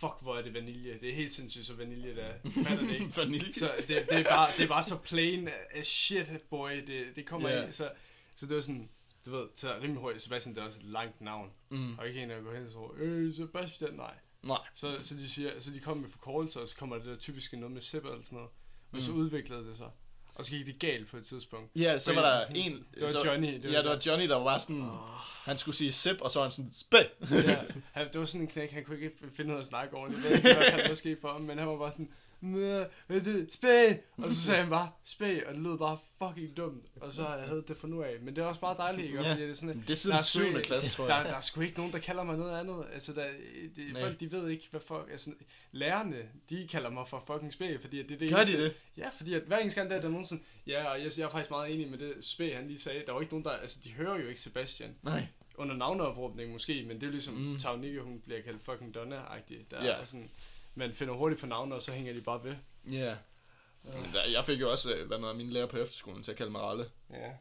fuck, 0.00 0.12
hvor 0.22 0.36
er 0.36 0.42
det 0.42 0.54
vanilje, 0.54 0.98
det 1.00 1.08
er 1.10 1.14
helt 1.14 1.32
sindssygt, 1.32 1.66
så 1.66 1.74
vanilje 1.74 2.14
det 2.16 2.24
er, 2.24 2.32
fatter 2.64 2.86
det 2.86 2.94
ikke? 2.94 3.16
Vanilje. 3.16 3.52
Så 3.52 3.70
det, 3.78 3.88
det, 3.88 4.12
er 4.12 4.22
bare, 4.24 4.50
det 4.56 4.64
er 4.64 4.68
bare 4.68 4.82
så 4.82 4.98
plain 4.98 5.48
as 5.74 5.86
shit, 5.86 6.26
boy. 6.50 6.70
Det, 6.86 7.06
det 7.16 7.26
kommer 7.26 7.48
Ja. 7.48 7.54
yeah. 7.54 7.64
ind. 7.66 7.72
Så, 7.72 7.90
så 8.36 8.46
det 8.46 8.56
var 8.56 8.62
sådan, 8.62 8.90
du 9.26 9.30
ved, 9.30 9.46
så 9.54 9.74
rimelig 9.82 9.96
hurtigt. 10.00 10.22
Sebastian, 10.24 10.54
det 10.54 10.60
er 10.60 10.64
også 10.66 10.78
et 10.80 10.86
langt 10.86 11.20
navn. 11.20 11.50
Mm. 11.70 11.98
Og 11.98 12.08
ikke 12.08 12.22
en, 12.22 12.30
der 12.30 12.40
går 12.40 12.52
hen 12.54 12.62
og 12.66 12.70
så, 12.72 12.90
øh, 13.02 13.34
Sebastian, 13.34 13.92
nej. 13.94 14.14
Nej. 14.42 14.58
Så, 14.74 14.96
så, 15.00 15.14
de 15.14 15.28
siger, 15.30 15.50
så 15.58 15.70
de 15.70 15.80
kommer 15.80 16.00
med 16.02 16.10
forkortelser, 16.10 16.60
og 16.60 16.68
så 16.68 16.76
kommer 16.76 16.96
det 16.96 17.06
der 17.06 17.16
typiske 17.16 17.56
noget 17.56 17.72
med 17.72 17.80
Sip 17.80 18.04
eller 18.04 18.22
sådan 18.22 18.36
noget. 18.36 18.50
Men 18.90 19.02
så 19.02 19.10
Mm. 19.10 19.18
udviklede 19.18 19.66
det 19.66 19.76
sig. 19.76 19.90
Og 20.34 20.44
så 20.44 20.50
gik 20.52 20.66
det 20.66 20.78
galt 20.78 21.08
på 21.08 21.16
et 21.16 21.26
tidspunkt. 21.26 21.70
Ja, 21.76 21.98
så 21.98 22.14
var 22.14 22.20
der 22.22 22.46
en... 22.46 22.86
Det 22.94 23.02
var 23.02 23.08
så, 23.08 23.22
Johnny. 23.24 23.54
Det 23.54 23.64
var, 23.64 23.70
Ja, 23.70 23.78
det 23.78 23.88
var 23.90 24.00
Johnny, 24.06 24.28
der 24.28 24.36
var 24.36 24.58
sådan... 24.58 24.80
Åh. 24.82 24.98
Han 25.44 25.56
skulle 25.58 25.76
sige 25.76 25.92
sip, 25.92 26.20
og 26.20 26.30
så 26.30 26.38
var 26.38 26.44
han 26.46 26.52
sådan... 26.52 26.72
Spæ! 26.72 26.96
ja, 27.30 27.64
han, 27.92 28.08
det 28.12 28.20
var 28.20 28.26
sådan 28.26 28.40
en 28.40 28.46
knæk, 28.48 28.70
han 28.72 28.84
kunne 28.84 28.96
ikke 29.00 29.12
finde 29.36 29.54
af 29.54 29.58
at 29.58 29.66
snakke 29.66 29.96
ordentligt. 29.96 30.24
Ved 30.24 30.30
ikke, 30.36 30.54
hvad 30.54 30.88
der 30.88 30.94
skete 30.94 31.20
for 31.20 31.28
ham, 31.32 31.40
men 31.40 31.58
han 31.58 31.68
var 31.68 31.76
bare 31.78 31.90
sådan, 31.92 32.12
Nå, 32.40 32.58
hvad 33.06 33.16
er 33.16 33.20
det? 33.24 33.48
Spæ! 33.54 33.92
Og 34.16 34.30
så 34.32 34.36
sagde 34.40 34.60
han 34.60 34.70
bare, 34.70 34.90
spæ, 35.04 35.40
og 35.46 35.54
det 35.54 35.62
lød 35.62 35.78
bare 35.78 35.98
fucking 36.18 36.56
dumt. 36.56 36.84
Og 37.00 37.12
så 37.12 37.22
har 37.22 37.36
jeg 37.36 37.46
havde 37.48 37.64
det 37.68 37.76
fra 37.76 37.88
nu 37.88 38.02
af. 38.02 38.16
Men 38.22 38.36
det 38.36 38.42
er 38.42 38.46
også 38.46 38.60
bare 38.60 38.76
dejligt, 38.76 39.06
ikke? 39.06 39.22
Ja. 39.22 39.30
Fordi 39.30 39.42
det 39.42 39.50
er 39.50 39.54
sådan, 39.54 39.74
Det 39.74 39.82
er 39.82 39.86
Der 39.86 39.94
siden 39.94 40.18
sgu 40.18 40.38
7. 40.38 40.46
ikke- 40.46 40.60
klasse, 40.62 40.90
tror 40.90 41.06
der, 41.06 41.16
jeg. 41.16 41.24
der 41.24 41.34
er 41.34 41.40
sgu 41.40 41.60
ikke 41.60 41.76
nogen, 41.76 41.92
der 41.92 41.98
kalder 41.98 42.22
mig 42.24 42.36
noget 42.36 42.58
andet. 42.60 42.84
Altså, 42.92 43.12
der, 43.12 43.24
det, 43.76 43.92
Nej. 43.92 44.02
folk, 44.02 44.20
de 44.20 44.32
ved 44.32 44.48
ikke, 44.48 44.66
hvad 44.70 44.80
fuck... 44.80 45.08
Altså, 45.10 45.30
lærerne, 45.72 46.16
de 46.50 46.68
kalder 46.70 46.90
mig 46.90 47.08
for 47.08 47.24
fucking 47.26 47.52
spæ, 47.52 47.76
fordi 47.80 48.00
at 48.00 48.08
det 48.08 48.14
er 48.14 48.18
det 48.18 48.30
Gør 48.30 48.36
eneste- 48.36 48.58
de 48.58 48.64
det? 48.64 48.74
Ja, 48.96 49.08
fordi 49.16 49.34
at 49.34 49.42
hver 49.42 49.58
eneste 49.58 49.80
gang, 49.80 49.90
der 49.90 49.96
er 49.96 50.00
der 50.00 50.08
nogen 50.08 50.26
sådan... 50.26 50.44
Ja, 50.66 50.84
og 50.90 51.02
jeg, 51.02 51.10
jeg 51.18 51.24
er 51.24 51.28
faktisk 51.30 51.50
meget 51.50 51.74
enig 51.74 51.90
med 51.90 51.98
det 51.98 52.24
spæ, 52.24 52.54
han 52.54 52.66
lige 52.66 52.78
sagde. 52.78 53.02
Der 53.06 53.12
var 53.12 53.20
ikke 53.20 53.32
nogen, 53.32 53.44
der... 53.44 53.50
Altså, 53.50 53.78
de 53.84 53.90
hører 53.90 54.20
jo 54.20 54.28
ikke 54.28 54.40
Sebastian. 54.40 54.94
Nej. 55.02 55.26
Under 55.54 55.76
navneopråbning 55.76 56.52
måske, 56.52 56.84
men 56.88 56.96
det 56.96 57.02
er 57.02 57.06
jo 57.06 57.12
ligesom 57.12 57.34
Mm. 57.34 57.58
Tavnikke, 57.58 58.00
hun 58.00 58.20
bliver 58.20 58.42
kaldt 58.42 58.62
fucking 58.62 58.96
Donna-agtig. 58.96 59.56
Der 59.70 59.84
Ja. 59.84 59.90
er 59.92 60.04
sådan... 60.04 60.30
Man 60.74 60.92
finder 60.94 61.14
hurtigt 61.14 61.40
på 61.40 61.46
navne, 61.46 61.74
og 61.74 61.82
så 61.82 61.92
hænger 61.92 62.12
de 62.12 62.20
bare 62.20 62.44
ved. 62.44 62.56
Ja. 62.90 63.16
Men 63.84 64.12
der, 64.12 64.24
jeg 64.24 64.44
fik 64.44 64.60
jo 64.60 64.70
også 64.70 64.94
øh, 64.94 65.10
været 65.10 65.20
noget 65.20 65.32
af 65.32 65.36
mine 65.38 65.52
lærer 65.52 65.66
på 65.66 65.76
efterskolen 65.76 66.22
til 66.22 66.30
at 66.30 66.36
kalde 66.36 66.52
mig 66.52 66.60
Ralle. 66.60 66.90
Ja, 67.10 67.32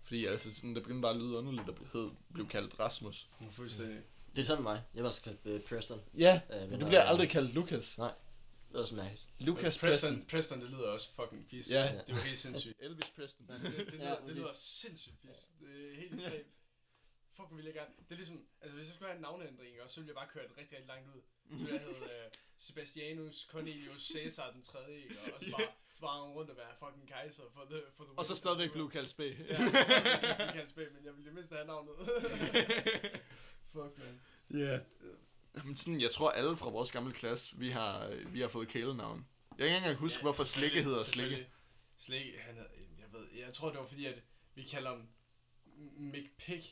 Fordi 0.00 0.26
altså, 0.26 0.54
sådan, 0.54 0.74
det 0.74 0.82
begyndte 0.82 1.02
bare 1.02 1.14
at 1.14 1.20
lyde 1.20 1.36
underligt 1.36 1.68
at 1.68 1.74
blive, 1.74 1.88
hed, 1.92 2.10
blive 2.32 2.48
kaldt 2.48 2.80
Rasmus. 2.80 3.28
fuldstændig. 3.52 3.98
Det 4.36 4.42
er 4.42 4.46
sådan 4.46 4.62
med 4.62 4.72
mig. 4.72 4.82
Jeg 4.94 5.02
var 5.02 5.08
også 5.08 5.22
kaldt 5.22 5.40
øh, 5.44 5.60
Preston. 5.60 6.00
Ja, 6.18 6.40
Øh, 6.62 6.70
men 6.70 6.80
du 6.80 6.86
bliver 6.86 7.02
aldrig 7.02 7.28
kaldt 7.30 7.54
Lukas. 7.54 7.94
Det 7.94 8.76
er 8.76 8.80
også 8.80 8.94
mærkeligt. 8.94 9.26
Lukas 9.40 9.78
Preston, 9.78 10.10
Preston. 10.10 10.26
Preston, 10.30 10.60
det 10.60 10.70
lyder 10.70 10.88
også 10.88 11.10
fucking 11.14 11.46
fis. 11.50 11.70
Ja. 11.70 11.82
Det 12.06 12.14
var 12.14 12.20
helt 12.20 12.38
sindssygt. 12.38 12.74
Elvis 12.80 13.10
Preston. 13.16 13.46
Det, 13.48 13.60
det, 13.62 13.86
det, 13.92 13.98
Ja, 13.98 14.04
lyder, 14.04 14.14
det 14.14 14.20
præcis. 14.24 14.36
lyder 14.36 14.48
sindssygt 14.54 15.16
fis. 15.22 15.38
Det 15.60 15.68
er 15.68 15.96
helt 16.00 16.14
ekstremt. 16.14 16.46
Fuck, 17.38 17.56
vil 17.56 17.64
jeg 17.64 17.74
gerne. 17.74 17.90
Det 17.98 18.12
er 18.12 18.16
ligesom, 18.16 18.46
altså 18.60 18.76
hvis 18.76 18.86
jeg 18.88 18.94
skulle 18.94 19.08
have 19.08 19.16
en 19.16 19.22
navneændring, 19.22 19.82
og 19.82 19.90
så 19.90 20.00
ville 20.00 20.08
jeg 20.08 20.14
bare 20.14 20.28
køre 20.34 20.48
det 20.48 20.56
rigtig, 20.58 20.78
rigtig 20.78 20.88
langt 20.88 21.08
ud. 21.14 21.20
Så 21.58 21.64
ville 21.64 21.74
jeg 21.74 21.80
hedde 21.82 22.00
uh, 22.00 22.32
Sebastianus 22.58 23.48
Cornelius 23.50 24.02
Caesar 24.12 24.50
den 24.52 24.62
tredje, 24.62 24.96
ikke? 24.96 25.34
og 25.34 25.42
så 25.42 25.50
bare, 25.50 25.68
så 25.94 26.00
bare 26.00 26.20
rundt 26.22 26.50
og 26.50 26.56
være 26.56 26.72
fucking 26.78 27.08
kejser 27.08 27.42
for 27.54 27.64
the, 27.70 27.82
for 27.96 28.04
the 28.04 28.18
Og 28.18 28.26
så 28.26 28.34
stadigvæk 28.34 28.72
blive 28.72 28.90
kaldt 28.90 29.10
spæ. 29.10 29.28
Ja, 29.28 29.56
blive 30.36 30.52
kaldt 30.52 30.70
spæ, 30.70 30.84
men 30.94 31.04
jeg 31.04 31.12
ville 31.12 31.26
det 31.26 31.34
mindste 31.34 31.54
have 31.54 31.66
navnet. 31.66 31.94
Fuck, 33.72 33.98
man. 33.98 34.20
Ja. 34.50 34.80
Men 35.64 35.76
sådan, 35.76 36.00
jeg 36.00 36.10
tror 36.10 36.30
alle 36.30 36.56
fra 36.56 36.70
vores 36.70 36.92
gamle 36.92 37.12
klasse, 37.12 37.58
vi 37.58 37.70
har, 37.70 38.08
vi 38.32 38.40
har 38.40 38.48
fået 38.48 38.68
kælenavn. 38.68 39.26
Jeg 39.50 39.58
kan 39.58 39.66
ikke 39.66 39.76
engang 39.76 39.96
huske, 39.96 40.18
Ja, 40.18 40.22
hvorfor 40.22 40.44
Slikke 40.44 40.82
hedder 40.82 41.02
Slikke. 41.02 41.48
Slikke, 41.96 42.38
han 42.40 42.54
havde, 42.54 42.68
jeg 42.98 43.12
ved, 43.12 43.28
jeg 43.32 43.54
tror 43.54 43.70
det 43.70 43.78
var 43.78 43.86
fordi, 43.86 44.06
at 44.06 44.22
vi 44.54 44.62
kalder 44.62 44.90
ham 44.90 45.08
McPig, 45.96 46.64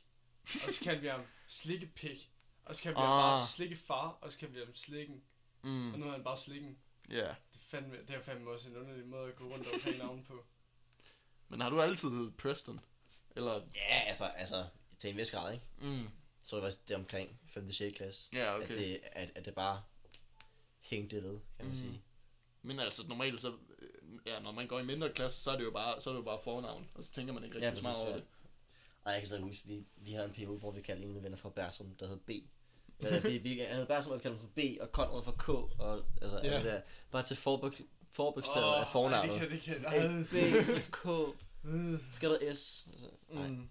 og 0.67 0.73
så 0.73 0.81
kaldte 0.85 1.03
vi 1.03 1.09
ham 1.09 1.21
Slikkepig, 1.47 2.31
og 2.65 2.77
så 2.77 2.83
kaldte 2.83 2.99
vi 3.01 3.03
Ah. 3.05 3.09
ham 3.09 3.39
bare 3.39 3.47
Slikkefar, 3.49 4.19
og 4.21 4.33
så 4.33 4.39
kaldte 4.39 4.55
vi 4.59 4.65
ham 4.65 4.75
Slikken, 4.75 5.23
Mm. 5.63 5.93
og 5.93 5.99
nu 5.99 6.07
er 6.07 6.11
han 6.13 6.25
bare 6.25 6.37
Slikken. 6.37 6.79
Ja. 7.11 7.17
Det, 7.17 7.27
er 7.27 7.59
fandme, 7.71 7.97
det 8.09 8.11
er 8.17 8.23
fandme 8.23 8.51
også 8.51 8.69
en 8.69 8.77
underlig 8.77 9.07
måde 9.07 9.29
at 9.29 9.37
gå 9.37 9.45
rundt 9.45 9.67
og 9.73 9.81
have 9.83 9.99
navn 9.99 10.25
på. 10.25 10.45
Men 11.49 11.61
har 11.61 11.71
du 11.71 11.81
altid 11.83 12.11
heddet 12.11 12.37
Preston? 12.37 12.81
Eller... 13.37 13.53
Ja, 13.75 14.03
altså, 14.07 14.25
altså, 14.25 14.67
til 14.99 15.11
en 15.11 15.17
vis 15.17 15.31
grad, 15.31 15.53
ikke? 15.53 15.65
Mm. 15.81 16.09
Så 16.43 16.57
det 16.57 16.65
var 16.65 16.73
det 16.89 16.97
omkring 16.97 17.41
5. 17.49 17.73
6. 17.73 17.97
klasse. 17.97 18.29
Ja, 18.33 18.57
At, 18.57 18.63
okay. 18.63 18.75
det, 18.75 19.01
at, 19.13 19.33
at 19.35 19.45
det 19.45 19.55
bare 19.55 19.83
hængte 20.81 21.17
ved, 21.23 21.41
kan 21.57 21.67
man 21.67 21.69
Mm. 21.69 21.75
sige. 21.75 22.03
Men 22.63 22.81
altså, 22.81 23.07
normalt 23.09 23.41
så... 23.41 23.57
Ja, 24.27 24.39
når 24.41 24.53
man 24.53 24.67
går 24.69 24.79
i 24.79 24.85
mindre 24.85 25.13
klasse, 25.13 25.41
så 25.41 25.51
er 25.51 25.57
det 25.57 25.65
jo 25.65 25.71
bare, 25.71 26.01
så 26.01 26.11
er 26.11 26.15
det 26.15 26.19
jo 26.21 26.25
bare 26.25 26.39
fornavn. 26.45 26.89
Og 26.95 27.05
så 27.05 27.13
tænker 27.13 27.33
man 27.33 27.45
ikke 27.45 27.59
Ja, 27.59 27.67
rigtig 27.67 27.83
så 27.83 27.89
meget 27.89 28.01
over 28.03 28.11
ja. 28.11 28.17
det. 28.17 28.25
Og 29.07 29.13
jeg 29.13 29.21
kan 29.21 29.27
stadig 29.27 29.43
huske, 29.45 29.67
vi, 29.67 29.85
vi 29.97 30.13
havde 30.13 30.27
en 30.27 30.33
periode, 30.33 30.59
hvor 30.59 30.71
vi 30.71 30.81
kaldte 30.81 31.05
en 31.07 31.17
af 31.17 31.23
venner 31.23 31.37
for 31.37 31.49
Bersum, 31.49 31.95
der 32.01 32.07
hed 32.09 32.17
B. 32.17 32.31
Eller, 32.99 33.21
vi, 33.21 33.39
vi 33.39 33.59
havde 33.59 33.87
Bersum, 33.87 34.13
og 34.13 34.19
vi 34.19 34.23
kaldte 34.23 34.39
ham 34.39 34.49
for 34.49 34.55
B, 34.55 34.59
og 34.81 34.89
Conrad 34.89 35.23
for 35.23 35.33
K, 35.33 35.49
og 35.81 36.05
altså, 36.23 36.39
Ja. 36.43 36.47
yeah. 36.47 36.65
det 36.65 36.73
der, 36.73 36.81
bare 37.11 37.23
til 37.23 37.37
forbog, 37.37 37.73
forbogstavet 38.11 38.67
Åh, 38.75 38.81
af 38.81 38.87
fornavnet. 38.93 39.35
ej, 39.35 39.49
det 39.49 39.61
kan- 39.63 39.75
det 39.75 39.87
kan- 39.87 40.25
B, 40.31 40.35
så 40.67 40.81
K, 40.93 41.07
skal 42.15 42.31
der 42.31 42.55
S. 42.55 42.89
Altså, 42.93 43.09
nej. 43.31 43.49
Mm. 43.49 43.69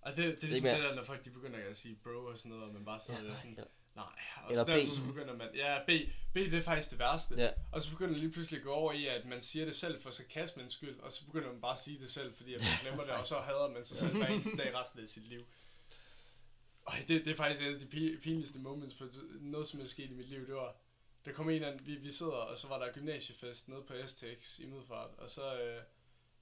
Og 0.00 0.10
det, 0.16 0.18
det 0.18 0.44
er 0.44 0.48
ligesom 0.48 0.68
det, 0.68 0.82
der, 0.82 0.94
når 0.94 1.02
folk 1.04 1.24
de 1.24 1.30
begynder 1.30 1.58
at 1.70 1.76
sige 1.76 1.98
bro 2.04 2.10
og 2.24 2.38
sådan 2.38 2.50
noget, 2.50 2.64
og 2.64 2.72
man 2.74 2.84
bare 2.84 2.94
Ja, 2.94 3.04
sidder 3.06 3.20
der 3.20 3.28
nej, 3.28 3.36
sådan, 3.38 3.54
ja. 3.58 3.62
Nej. 3.96 4.04
Og 4.44 4.50
Eller 4.50 4.64
så, 4.64 4.70
der, 4.70 4.82
B. 4.84 4.86
så 4.86 5.04
begynder 5.06 5.36
man, 5.36 5.48
ja, 5.54 5.78
B, 5.86 5.90
B 6.32 6.36
det 6.36 6.54
er 6.54 6.62
faktisk 6.62 6.90
det 6.90 6.98
værste. 6.98 7.34
Ja. 7.38 7.50
Og 7.72 7.82
så 7.82 7.90
begynder 7.90 8.12
det 8.12 8.20
lige 8.20 8.32
pludselig 8.32 8.58
at 8.58 8.64
gå 8.64 8.72
over 8.72 8.92
i, 8.92 9.06
at 9.06 9.24
man 9.24 9.42
siger 9.42 9.64
det 9.64 9.74
selv 9.74 10.00
for 10.00 10.10
sarkasmens 10.10 10.72
skyld, 10.72 11.00
og 11.00 11.12
så 11.12 11.26
begynder 11.26 11.52
man 11.52 11.60
bare 11.60 11.72
at 11.72 11.78
sige 11.78 11.98
det 12.00 12.10
selv, 12.10 12.34
fordi 12.34 12.54
at 12.54 12.60
man 12.60 12.70
glemmer 12.82 13.04
det, 13.04 13.12
og 13.12 13.26
så 13.26 13.38
hader 13.38 13.68
man 13.70 13.84
sig 13.84 13.96
selv 13.96 14.16
hver 14.16 14.26
eneste 14.26 14.56
dag 14.56 14.74
resten 14.74 15.00
af 15.02 15.08
sit 15.08 15.26
liv. 15.28 15.44
Og 16.84 16.94
det, 17.08 17.24
det 17.24 17.28
er 17.32 17.36
faktisk 17.36 17.62
et 17.62 17.74
af 17.74 17.80
de 17.80 17.86
pi- 17.86 18.20
pinligste 18.20 18.58
moments 18.58 18.94
på 18.94 19.04
noget, 19.40 19.68
som 19.68 19.80
er 19.80 19.86
sket 19.86 20.10
i 20.10 20.14
mit 20.14 20.28
liv. 20.28 20.46
Det 20.46 20.54
var, 20.54 20.76
der 21.24 21.32
kom 21.32 21.50
en 21.50 21.62
anden, 21.64 21.86
vi, 21.86 21.94
vi 21.94 22.12
sidder, 22.12 22.32
og 22.32 22.58
så 22.58 22.68
var 22.68 22.78
der 22.78 22.92
gymnasiefest 22.92 23.68
nede 23.68 23.82
på 23.82 23.94
STX 24.06 24.58
i 24.58 24.66
Middelfart, 24.66 25.10
og 25.18 25.30
så, 25.30 25.60
øh, 25.62 25.82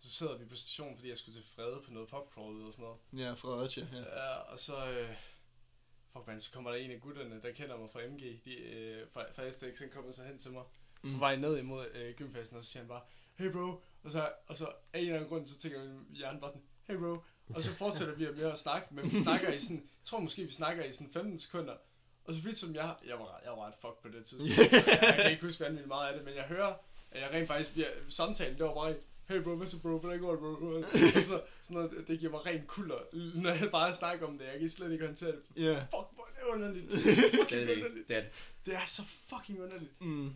så 0.01 0.11
sidder 0.13 0.37
vi 0.39 0.45
på 0.45 0.57
stationen, 0.57 0.97
fordi 0.97 1.09
jeg 1.09 1.19
skulle 1.19 1.39
til 1.41 1.47
Frede 1.57 1.81
på 1.85 1.91
noget 1.91 2.09
popcrawl 2.09 2.67
og 2.67 2.73
sådan 2.73 2.83
noget. 2.85 3.27
Ja, 3.27 3.33
Fredericia, 3.33 3.87
ja. 3.93 3.99
Ja, 3.99 4.35
og 4.35 4.59
så... 4.61 4.87
Øh, 4.91 5.09
fuck 6.13 6.27
man, 6.27 6.41
så 6.41 6.53
kommer 6.53 6.71
der 6.71 6.79
en 6.79 6.91
af 6.91 7.01
gutterne, 7.01 7.43
der 7.43 7.53
kender 7.53 7.77
mig 7.79 7.91
fra 7.91 8.01
MG, 8.11 8.45
de, 8.45 8.55
øh, 8.55 9.07
fra, 9.13 9.25
fra 9.35 9.51
STX, 9.51 9.79
han 9.79 9.91
kommer 9.91 10.13
så 10.13 10.23
hen 10.25 10.39
til 10.39 10.53
mig. 10.53 10.63
Mm. 11.03 11.13
På 11.13 11.19
vej 11.19 11.37
ned 11.37 11.59
imod 11.59 11.87
øh, 11.95 12.15
gymfesten, 12.15 12.59
og 12.59 12.65
så 12.65 12.71
siger 12.71 12.83
han 12.83 12.89
bare, 12.89 13.01
hey 13.35 13.53
bro, 13.53 13.83
og 14.03 14.11
så, 14.11 14.31
og 14.47 14.57
så 14.57 14.67
af 14.93 14.99
en 14.99 15.05
eller 15.05 15.17
anden 15.17 15.29
grund, 15.29 15.47
så 15.47 15.59
tænker 15.59 15.85
min 15.85 16.07
hjerne 16.11 16.41
bare 16.41 16.51
sådan, 16.51 16.63
hey 16.89 16.97
bro, 16.97 17.17
og 17.55 17.61
så 17.61 17.73
fortsætter 17.73 18.15
vi 18.15 18.27
med 18.37 18.51
at 18.51 18.59
snakke, 18.59 18.95
men 18.95 19.13
vi 19.13 19.21
snakker 19.21 19.53
i 19.53 19.59
sådan, 19.59 19.77
jeg 19.77 20.05
tror 20.05 20.21
måske, 20.21 20.45
vi 20.45 20.53
snakker 20.53 20.85
i 20.85 20.93
sådan 20.93 21.13
15 21.13 21.39
sekunder, 21.39 21.75
og 22.25 22.35
så 22.35 22.43
vidt 22.43 22.57
som 22.57 22.75
jeg, 22.75 22.95
jeg 23.07 23.19
var, 23.19 23.41
jeg 23.45 23.53
var 23.53 23.67
ret 23.67 23.75
fuck 23.81 24.03
på 24.03 24.09
det 24.09 24.27
tidspunkt, 24.27 24.73
jeg, 24.73 24.85
jeg 25.03 25.19
kan 25.23 25.31
ikke 25.31 25.45
huske 25.45 25.65
vanvittigt 25.65 25.89
meget 25.89 26.09
af 26.09 26.15
det, 26.15 26.25
men 26.25 26.35
jeg 26.35 26.45
hører, 26.45 26.75
at 27.11 27.23
jeg 27.23 27.31
rent 27.31 27.49
faktisk 27.49 27.73
bliver, 27.73 27.89
samtalen, 28.09 28.59
det 28.59 28.67
var 28.67 28.75
bare, 28.75 28.95
hey 29.33 29.43
bro, 29.43 29.55
hvad 29.57 29.67
så 29.67 29.81
bro, 29.83 29.99
hvordan 29.99 30.21
går 30.21 30.31
det 30.31 30.41
bro, 30.41 30.49
og 30.49 30.85
sådan, 30.93 31.41
sådan 31.63 31.83
noget, 31.83 32.05
det 32.09 32.21
giver 32.21 32.33
mig 32.33 32.47
ren 32.47 32.63
kulder, 32.67 32.99
når 33.43 33.51
jeg 33.51 33.71
bare 33.71 33.93
snakker 33.95 34.27
om 34.27 34.39
det, 34.39 34.45
jeg 34.47 34.61
kan 34.61 34.71
slet 34.71 34.93
ikke 34.93 35.07
håndtere 35.07 35.33
det, 35.33 35.43
Ja. 35.57 35.81
fuck, 35.81 35.91
hvor 35.93 36.29
er 36.37 36.45
det 36.45 36.53
underligt, 36.55 36.91
Det 37.51 37.63
er 37.63 37.67
det, 37.67 37.77
underligt, 37.77 38.09
det 38.09 38.17
er 38.17 38.21
det. 38.21 38.31
det 38.67 38.75
er 38.75 38.87
så 38.87 39.03
fucking 39.29 39.63
underligt, 39.63 40.01
Mm. 40.01 40.27
uh, 40.27 40.33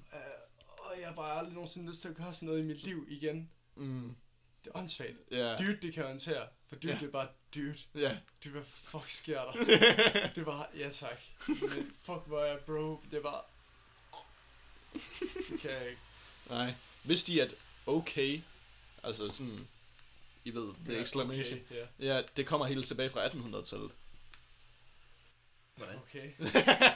og 0.79 0.95
jeg 1.01 1.09
har 1.09 1.15
bare 1.15 1.39
aldrig 1.39 1.55
nogensinde 1.55 1.89
lyst 1.89 2.01
til 2.01 2.09
at 2.09 2.15
gøre 2.15 2.35
sådan 2.35 2.47
noget 2.47 2.61
i 2.61 2.65
mit 2.67 2.83
liv 2.83 3.07
igen, 3.09 3.51
Mm. 3.77 4.15
det 4.65 4.71
er 4.75 4.79
åndssvagt, 4.79 5.17
Ja. 5.31 5.57
dude, 5.57 5.79
det 5.83 5.95
kan 5.95 6.03
jeg 6.03 6.07
håndtere, 6.11 6.47
for 6.69 6.77
dude, 6.77 6.93
Ja. 6.93 6.99
det 6.99 7.07
er 7.07 7.11
bare 7.11 7.29
dude, 7.55 7.77
Ja. 7.95 8.17
dude, 8.45 8.53
hvad 8.53 8.63
fuck 8.65 9.09
sker 9.11 9.41
der, 9.45 9.53
det 10.37 10.47
var, 10.47 10.71
ja 10.79 10.91
tak, 10.91 11.21
men 11.49 11.93
fuck, 12.03 12.27
hvor 12.27 12.41
er 12.41 12.47
jeg 12.47 12.59
bro, 12.67 13.01
det 13.11 13.23
var, 13.23 13.47
det 15.51 15.61
kan 15.61 15.71
jeg 15.71 15.89
ikke, 15.89 16.01
Nej. 16.51 16.75
Vidste 17.05 17.33
de, 17.33 17.43
at 17.43 17.55
okay, 17.87 18.41
altså 19.07 19.31
sådan, 19.31 19.69
I 20.45 20.51
ved, 20.55 20.75
the 20.85 20.95
Ja, 20.95 21.03
exclamation, 21.03 21.61
okay, 21.67 21.77
ja, 22.01 22.17
ja, 22.17 22.23
det 22.37 22.47
kommer 22.47 22.67
helt 22.67 22.87
tilbage 22.87 23.11
fra 23.11 23.27
1800-tallet. 23.29 23.93
Hvordan? 25.77 25.97
okay, 25.99 26.33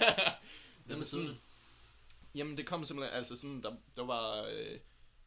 Hvem 0.86 0.98
betyder 0.98 1.22
det? 1.26 1.36
Jamen, 2.34 2.56
det 2.56 2.66
kom 2.66 2.84
simpelthen, 2.84 3.16
altså 3.16 3.36
sådan, 3.36 3.62
der, 3.62 3.76
der 3.96 4.04
var, 4.04 4.42
øh, 4.42 4.78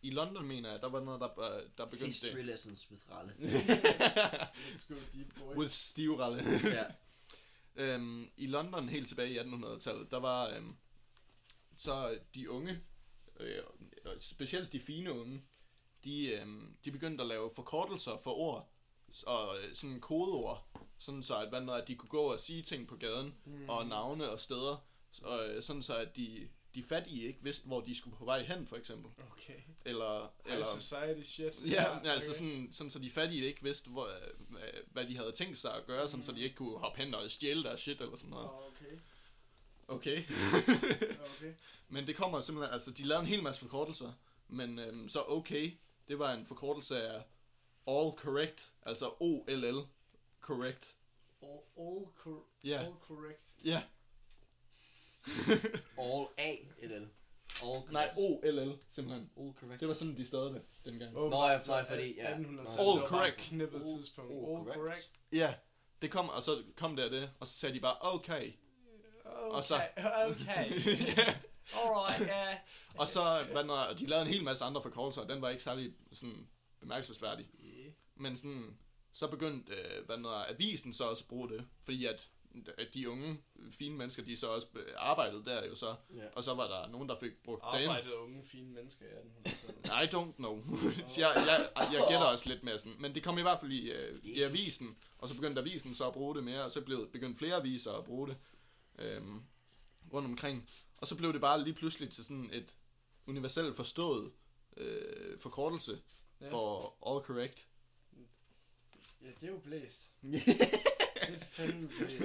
i 0.02 0.10
London, 0.10 0.46
mener 0.48 0.72
jeg, 0.72 0.82
der 0.82 0.90
var 0.90 1.00
noget, 1.00 1.22
der, 1.22 1.40
øh, 1.40 1.64
der 1.78 1.86
begyndte 1.86 2.06
History 2.06 2.38
det. 2.38 2.46
lessons 2.46 2.92
with 2.92 3.04
Ralle. 3.12 3.34
let's 4.74 4.94
go 4.94 5.00
deep 5.14 5.36
boy, 5.40 5.56
With 5.56 5.72
stivralle. 5.72 6.44
ja. 6.64 6.86
øhm, 7.84 8.32
I 8.38 8.48
London, 8.48 8.90
helt 8.90 9.08
tilbage 9.08 9.30
i 9.34 9.40
1800-tallet, 9.40 10.12
der 10.12 10.20
var, 10.20 10.50
øhm, 10.50 10.76
så 11.78 12.18
de 12.36 12.50
unge, 12.50 12.80
øh, 13.40 13.64
og 14.06 14.16
specielt 14.20 14.74
de 14.74 14.80
fine 14.80 15.12
unge, 15.12 15.42
de, 16.04 16.26
øhm, 16.26 16.76
de 16.86 16.92
begyndte 16.92 17.22
at 17.22 17.28
lave 17.28 17.50
forkortelser 17.56 18.18
for 18.18 18.32
ord, 18.32 18.70
og 19.26 19.58
øh, 19.60 19.76
sådan 19.76 20.00
kodeord, 20.00 20.68
sådan 20.98 21.24
så 21.24 21.38
at, 21.38 21.50
hvad, 21.50 21.62
når, 21.62 21.74
at 21.74 21.88
de 21.88 21.96
kunne 21.96 22.10
gå 22.10 22.22
og 22.22 22.40
sige 22.40 22.62
ting 22.62 22.88
på 22.88 22.96
gaden, 22.96 23.36
mm. 23.46 23.70
og 23.70 23.86
navne 23.86 24.30
og 24.30 24.40
steder, 24.40 24.86
så, 25.12 25.44
øh, 25.44 25.64
sådan 25.64 25.82
så 25.82 25.96
at 25.98 26.16
de, 26.16 26.48
de 26.76 26.84
fattige 26.84 27.28
ikke 27.28 27.44
vidste, 27.44 27.68
hvor 27.68 27.82
de 27.82 27.96
skulle 27.96 28.18
på 28.18 28.26
vej 28.26 28.44
hen, 28.44 28.68
for 28.68 28.76
eksempel. 28.76 29.12
okay, 29.32 29.60
Eller, 29.86 30.32
High 30.46 30.54
eller 30.54 30.66
society 30.66 31.30
shit, 31.30 31.54
Ja, 31.66 31.98
ja 32.04 32.10
altså 32.10 32.30
okay. 32.30 32.38
sådan, 32.40 32.70
sådan, 32.72 32.90
så 32.90 33.00
de 33.00 33.12
fattige 33.12 33.46
ikke 33.46 33.64
vidste, 33.64 33.90
hvor, 33.90 34.06
øh, 34.06 34.50
hvad, 34.50 34.62
hvad 34.92 35.06
de 35.06 35.18
havde 35.18 35.32
tænkt 35.32 35.58
sig 35.58 35.76
at 35.76 35.86
gøre, 35.86 36.10
sådan, 36.10 36.24
så 36.24 36.32
de 36.32 36.42
ikke 36.42 36.56
kunne 36.56 36.80
hoppe 36.80 37.04
hen 37.04 37.14
og 37.14 37.32
stjæle 37.32 37.64
deres 37.64 37.80
shit 37.80 38.02
eller 38.02 38.16
sådan 38.16 38.30
noget. 38.30 38.50
Åh, 38.50 38.68
okay, 38.68 39.00
Okay. 39.88 40.24
okay, 41.36 41.54
Men 41.90 42.08
det 42.08 42.16
kommer 42.16 42.42
simpelthen, 42.42 42.74
altså 42.74 42.92
de 42.92 43.04
lavede 43.04 43.22
en 43.22 43.28
hel 43.28 43.44
masse 43.44 43.62
forkortelser, 43.62 44.12
men 44.48 44.80
øhm, 44.80 45.10
så 45.10 45.24
okay, 45.28 45.72
det 46.08 46.20
var 46.20 46.34
en 46.34 46.46
forkortelse 46.46 47.08
af 47.08 47.24
all 47.88 48.12
correct, 48.18 48.72
altså 48.86 49.14
O-L-L, 49.20 49.88
correct. 50.42 50.96
all, 51.42 51.60
all, 51.80 52.06
cor- 52.20 52.46
Ja, 52.64 52.80
all 52.80 52.94
correct, 53.08 53.42
ja, 53.66 53.84
All 55.98 56.28
A, 56.38 56.56
eller 56.80 57.08
All 57.64 57.82
nej. 57.92 58.12
O-L-L, 58.18 58.78
simpelthen. 58.90 59.30
All 59.38 59.54
correct. 59.54 59.80
Det 59.80 59.88
var 59.88 59.94
sådan, 59.94 60.18
de 60.18 60.26
stavede 60.28 60.54
det 60.54 60.62
dengang. 60.86 61.18
Oh, 61.18 61.30
Nå, 61.32 61.38
ja, 61.48 61.60
nej, 61.68 61.86
fordi- 61.86 62.14
ja. 62.16 62.30
1800 62.30 62.70
All 62.80 63.08
correct. 63.08 63.38
et 63.38 63.44
knippet 63.44 63.80
All- 63.82 63.98
tidspunkt. 63.98 64.32
all 64.32 64.40
All, 64.40 64.46
correct. 64.64 64.76
correct. 64.76 65.10
Ja, 65.32 65.54
det 66.02 66.12
kom, 66.12 66.30
og 66.30 66.44
så 66.44 66.64
kom 66.78 66.96
der 66.96 67.10
det, 67.10 67.32
og 67.40 67.48
så 67.48 67.54
sagde 67.54 67.76
de 67.76 67.80
bare, 67.80 67.98
okay. 68.02 68.54
Okay, 69.26 69.50
Og 69.56 69.64
så- 69.66 69.76
okay. 70.30 70.72
ja. 71.18 71.36
Alright, 71.74 72.28
ja. 72.28 72.58
Og 72.98 73.10
så, 73.10 73.46
hvad 73.52 73.64
når, 73.64 73.76
og 73.76 74.00
de 74.00 74.06
lavede 74.06 74.26
en 74.28 74.34
hel 74.34 74.44
masse 74.44 74.64
andre 74.64 74.82
forkortelser, 74.82 75.22
og 75.22 75.30
den 75.30 75.42
var 75.42 75.50
ikke 75.50 75.64
særlig 75.64 75.94
sådan 76.12 76.48
bemærkelsesværdig. 76.80 77.50
Men 78.16 78.36
sådan, 78.38 78.78
så 79.14 79.28
begyndte, 79.28 79.74
øh, 79.74 80.06
hvad 80.06 80.18
noget, 80.18 80.46
avisen 80.50 80.94
så 80.94 81.04
også 81.04 81.24
at 81.24 81.28
bruge 81.28 81.50
det, 81.50 81.66
fordi 81.82 82.06
at, 82.06 82.30
at 82.78 82.94
de 82.94 83.10
unge, 83.10 83.38
fine 83.70 83.96
mennesker, 83.98 84.24
de 84.24 84.38
så 84.38 84.48
også 84.48 84.68
arbejdede 84.98 85.46
der 85.46 85.66
jo 85.68 85.76
så, 85.76 85.96
Ja. 86.16 86.22
og 86.36 86.44
så 86.44 86.54
var 86.54 86.68
der 86.68 86.88
nogen, 86.92 87.10
der 87.10 87.16
fik 87.16 87.32
brugt 87.44 87.62
det. 87.62 87.68
Arbejdede 87.84 88.18
unge, 88.18 88.44
fine 88.44 88.74
mennesker 88.74 89.06
i 89.06 89.10
1800 89.10 90.04
I 90.04 90.08
don't 90.08 90.36
know. 90.36 90.64
Jeg, 91.18 91.34
jeg, 91.48 91.72
jeg 91.94 92.06
gætter 92.10 92.26
også 92.26 92.50
lidt 92.50 92.64
mere 92.64 92.80
sådan. 92.80 92.96
Men 93.00 93.16
det 93.16 93.24
kom 93.24 93.38
i 93.38 93.42
hvert 93.42 93.60
fald 93.60 93.72
i, 93.72 93.92
øh, 93.92 94.20
i 94.24 94.42
avisen, 94.42 94.98
og 95.18 95.30
så 95.30 95.36
begyndte 95.36 95.62
avisen 95.62 95.96
så 95.96 96.08
at 96.08 96.14
bruge 96.14 96.36
det 96.36 96.44
mere, 96.44 96.64
og 96.64 96.72
så 96.72 96.82
blev, 96.82 97.12
begyndte 97.12 97.38
flere 97.38 97.56
aviser 97.56 97.92
at 97.92 98.04
bruge 98.06 98.28
det 98.28 98.38
øhm, 99.00 99.42
rundt 100.14 100.28
omkring. 100.28 100.70
Og 100.98 101.08
så 101.08 101.18
blev 101.18 101.34
det 101.34 101.42
bare 101.42 101.64
lige 101.64 101.74
pludselig 101.74 102.10
til 102.10 102.24
sådan 102.26 102.50
et 102.54 102.76
universelt 103.28 103.76
forstået 103.76 104.32
øh, 104.78 105.40
forkortelse 105.40 106.02
Ja. 106.42 106.52
for 106.52 106.96
all 107.08 107.26
correct. 107.26 107.68
Ja, 109.22 109.28
det 109.42 109.44
er 109.44 109.52
jo 109.52 109.58
blæst. 109.64 110.12
det 110.22 110.42
er 111.22 111.40
fandme 111.40 111.88
blæst. 111.88 112.24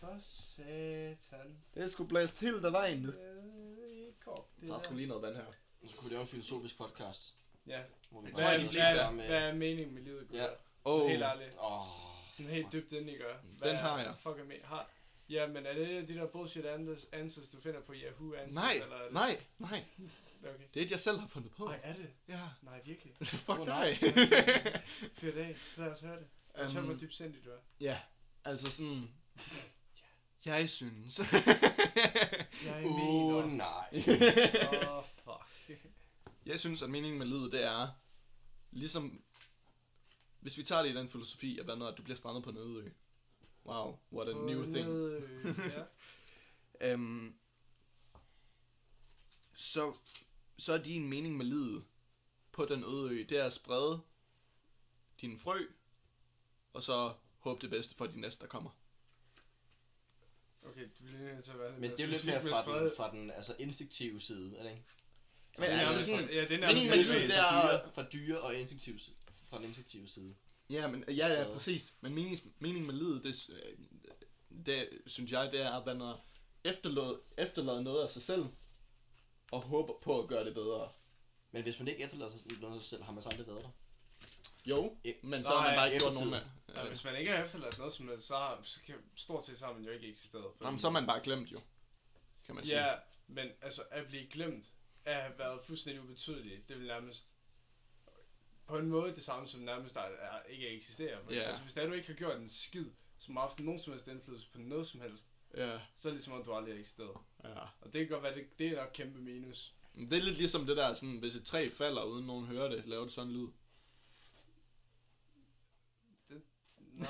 For 0.00 0.16
satan. 0.20 1.58
Det 1.74 1.82
er 1.82 1.86
sgu 1.86 2.04
blæst 2.06 2.40
helt 2.40 2.64
af 2.64 2.72
vejen. 2.72 3.04
Det 3.04 3.14
er 3.14 4.46
Jeg 4.60 4.68
tager 4.68 4.78
sgu 4.78 4.90
der. 4.90 4.96
lige 4.96 5.06
noget 5.06 5.22
vand 5.22 5.36
her. 5.36 5.44
Nu 5.82 5.88
skulle 5.88 6.08
vi 6.08 6.14
lave 6.14 6.20
en 6.22 6.28
filosofisk 6.28 6.76
podcast. 6.78 7.34
Ja. 7.66 7.82
Hvor 8.10 8.20
vi 8.20 8.30
Hvad 8.34 8.44
er, 8.44 8.50
de 8.50 8.56
bare 8.56 8.68
fleste 8.68 8.80
hvad, 8.92 8.96
er, 9.00 9.10
hvad 9.12 9.26
er 9.42 9.54
meningen 9.54 9.94
med 9.94 10.02
livet? 10.02 10.28
Ja. 10.32 10.42
Sådan 10.42 10.56
Oh. 10.84 11.08
helt 11.08 11.22
ærligt. 11.22 11.56
Åh, 11.62 11.86
Sådan 12.32 12.52
helt 12.52 12.72
dybt 12.72 12.92
ind 12.92 13.10
i 13.10 13.16
gør. 13.16 13.36
Den 13.62 13.76
har 13.76 13.98
jeg. 13.98 14.14
Fuck 14.22 14.38
er 14.38 14.44
med. 14.44 14.56
Har, 14.64 14.90
ja, 15.28 15.46
men 15.46 15.66
er 15.66 15.72
det 15.74 16.08
de 16.08 16.14
der 16.14 16.26
bullshit 16.26 16.64
answers, 17.12 17.50
du 17.50 17.60
finder 17.60 17.80
på 17.80 17.94
Yahoo 17.94 18.34
Answers? 18.34 18.54
Nej, 18.54 18.72
eller 18.82 18.96
er 18.96 19.04
det, 19.04 19.12
nej, 19.12 19.40
nej. 19.58 19.84
Okay. 20.42 20.64
Det 20.74 20.80
er 20.80 20.84
et, 20.84 20.90
jeg 20.90 21.00
selv 21.00 21.18
har 21.18 21.28
fundet 21.28 21.52
på. 21.52 21.64
Nej, 21.64 21.80
er 21.82 21.92
det? 21.92 22.10
Ja. 22.28 22.40
Nej, 22.62 22.82
virkelig. 22.84 23.16
Fuck 23.46 23.58
Åh, 23.58 23.66
dig. 23.66 23.96
Fedt 25.20 25.36
af. 25.36 25.56
Så 25.68 25.80
lad 25.80 25.90
os 25.90 26.00
høre 26.00 26.16
det. 26.16 26.26
Og 26.54 26.70
så 26.70 26.78
Øhm, 26.78 26.86
hvor 26.86 26.96
dybt 26.96 27.14
sindigt 27.14 27.44
du 27.44 27.50
er. 27.50 27.58
Ja, 27.80 28.00
altså 28.44 28.70
sådan... 28.70 29.10
Jeg 30.44 30.70
synes... 30.70 31.18
Jeg 32.64 32.82
mener. 32.82 33.46
nej. 33.46 33.88
Åh, 34.88 34.98
oh, 34.98 35.04
fuck. 35.24 35.86
jeg 36.46 36.60
synes, 36.60 36.82
at 36.82 36.90
meningen 36.90 37.18
med 37.18 37.26
livet, 37.26 37.52
det 37.52 37.64
er... 37.64 37.88
Ligesom... 38.70 39.22
hvis 40.40 40.58
vi 40.58 40.62
tager 40.62 40.82
det 40.82 40.90
i 40.90 40.94
den 40.94 41.08
filosofi, 41.08 41.58
at, 41.58 41.64
hvad 41.64 41.76
noget, 41.76 41.92
at 41.92 41.98
du 41.98 42.02
bliver 42.02 42.16
strandet 42.16 42.44
på 42.44 42.50
en 42.50 42.56
øde 42.56 42.84
ø. 42.84 42.90
Wow, 43.66 43.98
what 44.12 44.28
a 44.28 44.32
På 44.32 44.38
new 44.46 44.64
thing. 44.64 44.88
ja. 45.76 45.82
Øhm, 46.80 47.34
så, 49.54 49.94
så 50.58 50.72
er 50.72 50.78
din 50.78 51.08
mening 51.08 51.36
med 51.36 51.46
livet 51.46 51.84
på 52.52 52.64
den 52.64 52.84
øde 52.84 53.10
ø, 53.14 53.26
det 53.28 53.38
er 53.38 53.44
at 53.44 53.52
sprede 53.52 54.00
dine 55.20 55.38
frø, 55.38 55.58
og 56.72 56.82
så 56.82 57.14
håbe 57.38 57.60
det 57.60 57.70
bedste 57.70 57.96
for 57.96 58.06
de 58.06 58.20
næste, 58.20 58.40
der 58.40 58.46
kommer. 58.46 58.70
Okay, 60.62 60.82
du 60.98 61.04
bliver 61.04 61.34
nødt 61.34 61.44
til 61.44 61.52
at 61.52 61.58
være 61.58 61.72
Men 61.72 61.90
det 61.90 62.00
er 62.00 62.04
jo 62.04 62.10
lidt 62.10 62.26
mere 62.26 62.42
fra 62.42 62.62
sprede- 62.62 62.84
den, 62.84 62.92
fra 62.96 63.10
den 63.10 63.30
altså 63.30 63.56
instinktive 63.58 64.20
side, 64.20 64.56
er 64.58 64.62
det 64.62 64.70
ikke? 64.70 64.84
Men 65.58 65.68
Det 65.70 65.76
er 65.76 65.80
altså 65.80 66.04
sådan- 66.10 66.28
ja, 66.28 66.40
det 66.40 66.52
er 66.52 66.58
nærmest 66.58 67.10
det 67.10 67.36
er- 67.36 67.90
fra 67.92 68.06
dyre, 68.12 68.40
og 68.40 68.54
instinktiv, 68.54 68.98
fra 69.48 69.56
den 69.56 69.64
instinktive 69.64 70.08
side. 70.08 70.34
Ja, 70.70 70.88
men, 70.88 71.04
ja, 71.08 71.26
ja, 71.28 71.44
præcis. 71.52 71.94
Men 72.00 72.14
mening, 72.14 72.54
mening 72.58 72.86
med 72.86 72.94
livet, 72.94 73.24
det, 73.24 73.50
det, 74.66 74.88
synes 75.06 75.32
jeg, 75.32 75.52
det 75.52 75.62
er 75.62 75.80
at 75.80 75.86
man 75.86 76.00
har 76.00 76.20
efterladet, 76.64 77.20
efterladet 77.38 77.84
noget 77.84 78.02
af 78.02 78.10
sig 78.10 78.22
selv, 78.22 78.46
og 79.52 79.60
håber 79.62 79.94
på 80.02 80.20
at 80.22 80.28
gøre 80.28 80.44
det 80.44 80.54
bedre. 80.54 80.92
Men 81.50 81.62
hvis 81.62 81.78
man 81.78 81.88
ikke 81.88 82.04
efterlader 82.04 82.30
sig 82.30 82.52
noget 82.60 82.74
af 82.76 82.80
sig 82.82 82.88
selv, 82.90 83.02
har 83.02 83.12
man 83.12 83.22
så 83.22 83.28
aldrig 83.28 83.46
været 83.46 83.62
der. 83.62 83.70
Jo, 84.66 84.96
Ja. 85.04 85.12
men 85.22 85.42
så 85.42 85.48
har 85.48 85.56
man 85.62 85.66
Nej, 85.70 85.76
bare 85.76 85.92
ikke 85.92 86.04
gjort 86.04 86.14
nogen 86.14 86.34
af. 86.34 86.42
Ja, 86.74 86.88
hvis 86.88 87.04
man 87.04 87.16
ikke 87.16 87.30
har 87.32 87.44
efterladt 87.44 87.78
noget 87.78 87.92
som 87.94 88.08
helst, 88.08 88.26
så, 88.26 88.56
så 88.62 88.80
kan, 88.86 88.94
stort 89.14 89.46
set 89.46 89.58
så 89.58 89.66
har 89.66 89.72
man 89.72 89.84
jo 89.84 89.90
ikke 89.90 90.08
eksisteret. 90.08 90.44
Fordi- 90.56 90.70
men 90.70 90.78
så 90.78 90.86
er 90.86 90.92
man 90.92 91.06
bare 91.06 91.20
glemt 91.22 91.52
jo, 91.52 91.60
kan 92.46 92.54
man 92.54 92.66
sige. 92.66 92.86
Ja, 92.86 92.94
men 93.26 93.48
altså 93.62 93.82
at 93.90 94.06
blive 94.06 94.26
glemt, 94.26 94.66
at 95.04 95.14
have 95.22 95.38
været 95.38 95.62
fuldstændig 95.62 96.02
ubetydelig, 96.02 96.68
det 96.68 96.78
vil 96.78 96.86
nærmest 96.86 97.28
på 98.66 98.78
en 98.78 98.86
måde 98.88 99.14
det 99.14 99.22
samme 99.22 99.48
som 99.48 99.60
nærmest 99.60 99.96
er, 99.96 100.00
er, 100.00 100.42
ikke 100.48 100.68
eksisterer. 100.68 101.18
Men, 101.24 101.34
Ja. 101.34 101.40
Altså 101.42 101.62
hvis 101.62 101.74
det 101.74 101.82
er, 101.82 101.86
du 101.86 101.92
ikke 101.92 102.06
har 102.08 102.14
gjort 102.14 102.36
en 102.40 102.48
skid, 102.48 102.86
som 103.18 103.36
har 103.36 103.42
haft 103.42 103.60
nogen 103.60 103.80
som 103.80 103.92
helst 103.92 104.08
indflydelse 104.08 104.50
på 104.52 104.58
noget 104.58 104.86
som 104.86 105.00
helst, 105.00 105.30
Ja, 105.54 105.80
så 105.96 106.08
er 106.08 106.10
det 106.12 106.16
ligesom 106.16 106.32
om 106.32 106.44
du 106.44 106.52
aldrig 106.54 106.74
har 106.74 106.80
eksisteret. 106.80 107.16
ja. 107.44 107.58
Og 107.80 107.92
det 107.92 107.92
kan 107.92 108.08
godt 108.08 108.22
være, 108.22 108.34
det, 108.34 108.58
det 108.58 108.66
er 108.66 108.76
nok 108.76 108.90
kæmpe 108.94 109.18
minus. 109.18 109.74
Det 109.94 110.12
er 110.12 110.22
lidt 110.22 110.36
ligesom 110.36 110.66
det 110.66 110.76
der, 110.76 110.94
sådan, 110.94 111.18
hvis 111.18 111.34
et 111.34 111.44
træ 111.44 111.68
falder, 111.72 112.02
uden 112.04 112.26
nogen 112.26 112.46
hører 112.46 112.68
det, 112.68 112.86
laver 112.86 113.02
det 113.02 113.12
sådan 113.12 113.30
en 113.30 113.36
lyd. 113.36 113.48
Nej. 116.92 117.08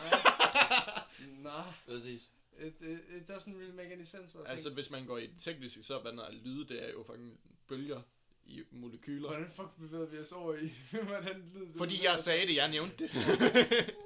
Nej. 1.42 1.72
Præcis. 1.86 2.30
It, 2.60 2.75
it, 2.80 3.00
it 3.16 3.30
doesn't 3.30 3.56
really 3.56 3.75
make 3.75 3.92
any 3.92 4.04
sense. 4.04 4.38
Altså, 4.46 4.64
think. 4.64 4.76
hvis 4.76 4.90
man 4.90 5.06
går 5.06 5.18
i 5.18 5.26
det 5.26 5.42
tekniske, 5.42 5.82
så 5.82 5.98
er 5.98 6.02
hvad 6.02 6.12
der 6.12 6.30
lyde, 6.32 6.68
det 6.68 6.84
er 6.88 6.92
jo 6.92 7.02
fucking 7.02 7.40
bølger 7.68 8.02
i 8.46 8.62
molekyler. 8.70 9.28
Hvordan 9.28 9.50
fuck 9.50 9.68
bevæger 9.78 10.06
vi 10.06 10.18
os 10.18 10.32
over 10.32 10.54
i, 10.54 10.72
hvordan 11.06 11.50
lyd 11.54 11.66
det 11.66 11.76
Fordi 11.78 12.04
jeg 12.04 12.18
sagde 12.18 12.46
det, 12.46 12.54
jeg 12.54 12.68
nævnte 12.70 13.04
det. 13.04 13.10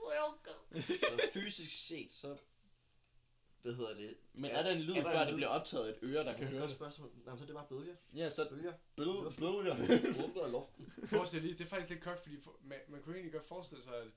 Så 0.82 1.20
fysisk 1.32 1.86
set, 1.86 2.12
så... 2.12 2.36
Hvad 3.62 3.72
hedder 3.74 3.94
det? 3.94 4.16
Men 4.32 4.50
er 4.50 4.62
der 4.62 4.70
en 4.70 4.80
lyd, 4.80 4.94
Er 4.94 5.02
der 5.02 5.10
før 5.12 5.20
en 5.20 5.26
det 5.26 5.28
lyd? 5.32 5.36
bliver 5.36 5.48
optaget 5.48 5.88
et 5.88 5.98
øre, 6.02 6.24
der 6.24 6.36
kan 6.36 6.46
høre 6.46 6.58
godt 6.60 6.68
det? 6.68 6.76
spørgsmål. 6.76 7.10
Nej, 7.26 7.36
så 7.36 7.42
er 7.42 7.46
det 7.46 7.54
bare 7.54 7.66
bølger. 7.68 7.94
Ja, 8.14 8.30
så 8.30 8.48
Bølger. 8.50 8.72
bølger. 8.96 9.30
bølger. 9.76 9.76
Rumper 10.22 10.44
af 10.44 10.52
luften. 10.52 10.92
Forestil 11.06 11.42
lige, 11.42 11.54
det 11.58 11.64
er 11.64 11.68
faktisk 11.68 11.90
lidt 11.90 12.02
kogt, 12.02 12.22
fordi 12.22 12.40
for, 12.40 12.56
man, 12.62 12.78
man 12.88 13.02
kunne 13.02 13.14
egentlig 13.14 13.32
godt 13.32 13.44
forestille 13.44 13.84
sig, 13.84 13.94
at 13.96 14.08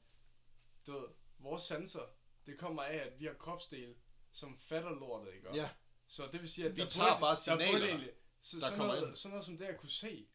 du 0.88 0.92
ved, 0.92 1.06
vores 1.40 1.64
sanser, 1.64 2.02
det 2.46 2.58
kommer 2.58 2.84
af, 2.84 2.96
at 2.98 3.20
vi 3.20 3.26
har 3.26 3.34
kropsdele, 3.34 3.94
som 4.32 4.58
fatter 4.58 4.90
lortet, 4.90 5.34
ikke? 5.34 5.48
Ja, 5.56 5.70
Så 6.08 6.24
det 6.32 6.42
vil 6.42 6.50
sige, 6.50 6.68
at 6.68 6.76
Vi 6.78 6.82
der 6.82 6.88
tager 6.90 7.10
burde, 7.10 7.22
bare 7.22 7.30
der 7.32 7.36
signalerne, 7.36 7.72
burde 7.72 7.88
egentlig, 7.90 8.12
så, 8.44 8.60
der 8.60 8.66
sådan, 8.66 8.78
noget, 8.78 9.08
ind. 9.08 9.16
sådan 9.16 9.32
noget 9.32 9.46
som 9.46 9.58
det 9.58 9.66
at 9.66 9.78
kunne 9.78 9.90
se, 9.90 10.28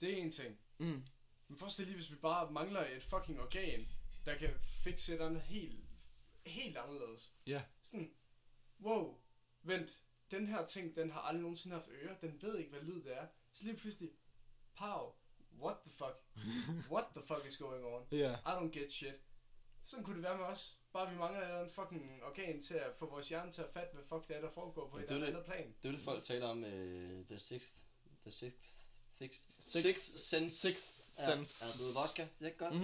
det 0.00 0.12
er 0.12 0.16
en 0.16 0.30
ting. 0.30 0.58
mm. 0.78 1.04
Men 1.48 1.58
forestil 1.58 1.86
lige, 1.86 1.96
hvis 1.96 2.10
vi 2.10 2.16
bare 2.16 2.52
mangler 2.52 2.86
et 2.86 3.02
fucking 3.02 3.40
organ, 3.40 3.88
der 4.26 4.38
kan 4.38 4.54
fikse 4.60 5.14
et 5.14 5.20
andet 5.20 5.42
helt, 5.42 5.84
helt 6.46 6.76
anderledes. 6.76 7.32
ja. 7.46 7.62
Sådan, 7.82 8.14
wow, 8.80 9.20
vent, 9.62 10.02
den 10.30 10.46
her 10.46 10.66
ting, 10.66 10.96
den 10.96 11.10
har 11.10 11.20
aldrig 11.20 11.42
nogensinde 11.42 11.76
haft 11.76 11.88
ører, 11.88 12.18
den 12.18 12.42
ved 12.42 12.58
ikke, 12.58 12.70
hvad 12.70 12.80
lyd 12.80 13.02
det 13.02 13.16
er. 13.16 13.26
Så 13.52 13.64
lige 13.64 13.76
pludselig, 13.76 14.10
pow, 14.74 15.14
what 15.60 15.76
the 15.84 15.90
fuck? 15.90 16.16
What 16.92 17.04
the 17.16 17.22
fuck 17.26 17.46
is 17.46 17.56
going 17.56 17.84
on? 17.84 18.06
Ja. 18.10 18.34
I 18.34 18.50
don't 18.58 18.78
get 18.78 18.92
shit. 18.92 19.14
Sådan 19.84 20.04
kunne 20.04 20.16
det 20.16 20.22
være 20.22 20.36
med 20.36 20.44
os. 20.44 20.78
Bare 20.92 21.10
vi 21.10 21.16
mangler 21.18 21.40
eller 21.40 21.58
andet 21.58 21.72
fucking 21.72 22.22
organ 22.24 22.62
til 22.62 22.74
at 22.74 22.94
få 22.96 23.06
vores 23.10 23.28
hjerne 23.28 23.52
til 23.52 23.62
at 23.62 23.68
fatte, 23.72 23.94
hvad 23.94 24.04
fuck 24.08 24.28
det 24.28 24.36
er, 24.36 24.40
der 24.40 24.50
foregår 24.50 24.88
på 24.88 24.96
Men 24.96 25.04
et 25.04 25.08
det 25.08 25.14
er 25.14 25.16
eller 25.16 25.26
det. 25.26 25.32
andet 25.34 25.46
plan. 25.46 25.74
Det 25.82 25.88
er 25.88 25.92
det, 25.92 26.00
folk 26.00 26.22
taler 26.24 26.46
om 26.46 26.58
uh, 26.64 27.26
The 27.26 27.38
Sixth... 27.38 27.74
The 28.22 28.30
Sixth... 28.30 28.70
Sixth... 29.18 29.42
Sixth- 29.60 29.82
Sixth 29.82 30.16
Sense. 30.18 30.56
Sixth 30.56 30.98
Ja, 31.18 31.24
sense. 31.26 31.64
Ja, 31.64 31.70
du 31.78 31.84
ved 31.84 31.94
vodka. 32.00 32.26
Det 32.40 32.46
er 32.46 32.56
godt. 32.62 32.74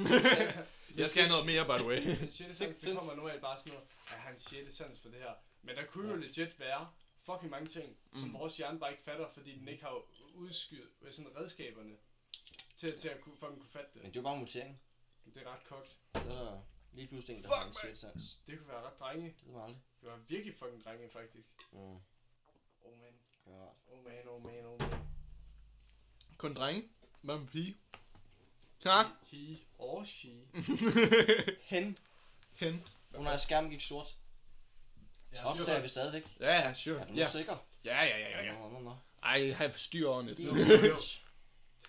Jeg 1.00 1.10
skal 1.10 1.22
have 1.22 1.30
noget 1.30 1.46
mere, 1.46 1.64
by 1.70 1.78
the 1.80 1.88
way. 1.88 2.00
Shit, 2.36 2.56
sans, 2.56 2.78
det 2.78 2.96
kommer 2.96 3.14
normalt 3.14 3.40
bare 3.40 3.58
sådan 3.58 3.72
noget, 3.72 3.88
at 4.06 4.18
han 4.18 4.38
shit 4.38 4.74
sans 4.74 5.00
for 5.00 5.08
det 5.08 5.18
her. 5.18 5.32
Men 5.62 5.76
der 5.76 5.84
kunne 5.86 6.10
jo 6.10 6.16
legit 6.16 6.60
være 6.60 6.88
fucking 7.22 7.50
mange 7.50 7.68
ting, 7.68 7.96
som 8.12 8.28
Mm. 8.28 8.34
vores 8.34 8.56
hjerne 8.56 8.78
bare 8.78 8.90
ikke 8.90 9.02
fatter, 9.02 9.28
fordi 9.28 9.58
den 9.58 9.68
ikke 9.68 9.82
har 9.82 10.02
udskyet 10.34 10.88
sådan 11.10 11.36
redskaberne 11.36 11.96
til, 12.76 12.98
til 12.98 13.08
at 13.08 13.20
kunne, 13.20 13.36
fucking 13.36 13.60
kunne 13.60 13.68
fatte 13.70 13.90
det. 13.94 14.02
Men 14.02 14.10
det 14.10 14.16
er 14.16 14.20
jo 14.20 14.24
bare 14.24 14.34
en 14.34 14.40
mutering. 14.40 14.80
Det 15.34 15.42
er 15.42 15.52
ret 15.54 15.64
kogt. 15.64 15.96
Så 16.14 16.32
er 16.32 16.58
lige 16.98 17.08
pludselig 17.08 17.36
en, 17.36 17.42
der 17.42 17.48
Fuck, 17.48 17.82
har 17.82 17.88
en 17.88 17.96
man. 18.02 18.22
Det 18.46 18.58
kunne 18.58 18.68
være 18.68 18.82
ret 18.86 18.98
drenge. 19.00 19.26
Det 19.26 19.46
ved 19.46 19.52
man 19.52 19.62
aldrig. 19.62 19.82
Det 20.00 20.08
var 20.10 20.16
virkelig 20.28 20.54
fucking 20.58 20.84
drenge, 20.84 21.10
faktisk. 21.10 21.48
Mm. 21.72 21.78
Oh 21.78 22.98
man, 23.00 23.14
rart. 23.46 23.74
oh 23.92 24.04
man, 24.04 24.28
oh 24.28 24.44
man, 24.44 24.64
oh 24.66 24.80
man. 24.90 25.00
Kun 26.36 26.54
drenge. 26.54 26.88
Hvad 27.20 27.38
med 27.38 27.46
pige? 27.46 27.76
Ja. 28.84 29.02
He 29.22 29.58
or 29.78 30.04
she. 30.04 30.28
Hen. 31.76 31.98
Hen. 32.52 32.84
Under 33.14 33.36
skærmen 33.36 33.70
gik 33.70 33.80
sort. 33.80 34.16
Optager 35.44 35.80
vi 35.80 35.88
stadigvæk. 35.88 36.36
Ja, 36.40 36.54
ja, 36.54 36.74
sure. 36.74 37.00
Er 37.00 37.04
du 37.06 37.12
Ja. 37.12 37.18
ja. 37.20 37.28
sikker? 37.28 37.56
Ja, 37.84 38.02
ja, 38.02 38.18
ja, 38.18 38.28
ja, 38.28 38.44
ja. 38.44 38.52
Nå, 38.58 38.68
nå, 38.68 38.80
nå. 38.80 38.96
Ej, 39.22 39.50
har 39.52 39.70
styr 39.70 40.08
on 40.08 40.28
it. 40.28 40.36
Det 40.36 40.48
er 40.48 40.52
Det 40.52 40.62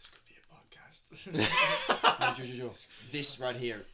skulle 0.02 0.24
blive 0.26 0.38
et 0.38 0.46
podcast. 0.50 1.12
jo, 2.40 2.46
jo, 2.46 2.56
jo. 2.56 2.74
This 3.10 3.42
right 3.42 3.60
here. 3.60 3.86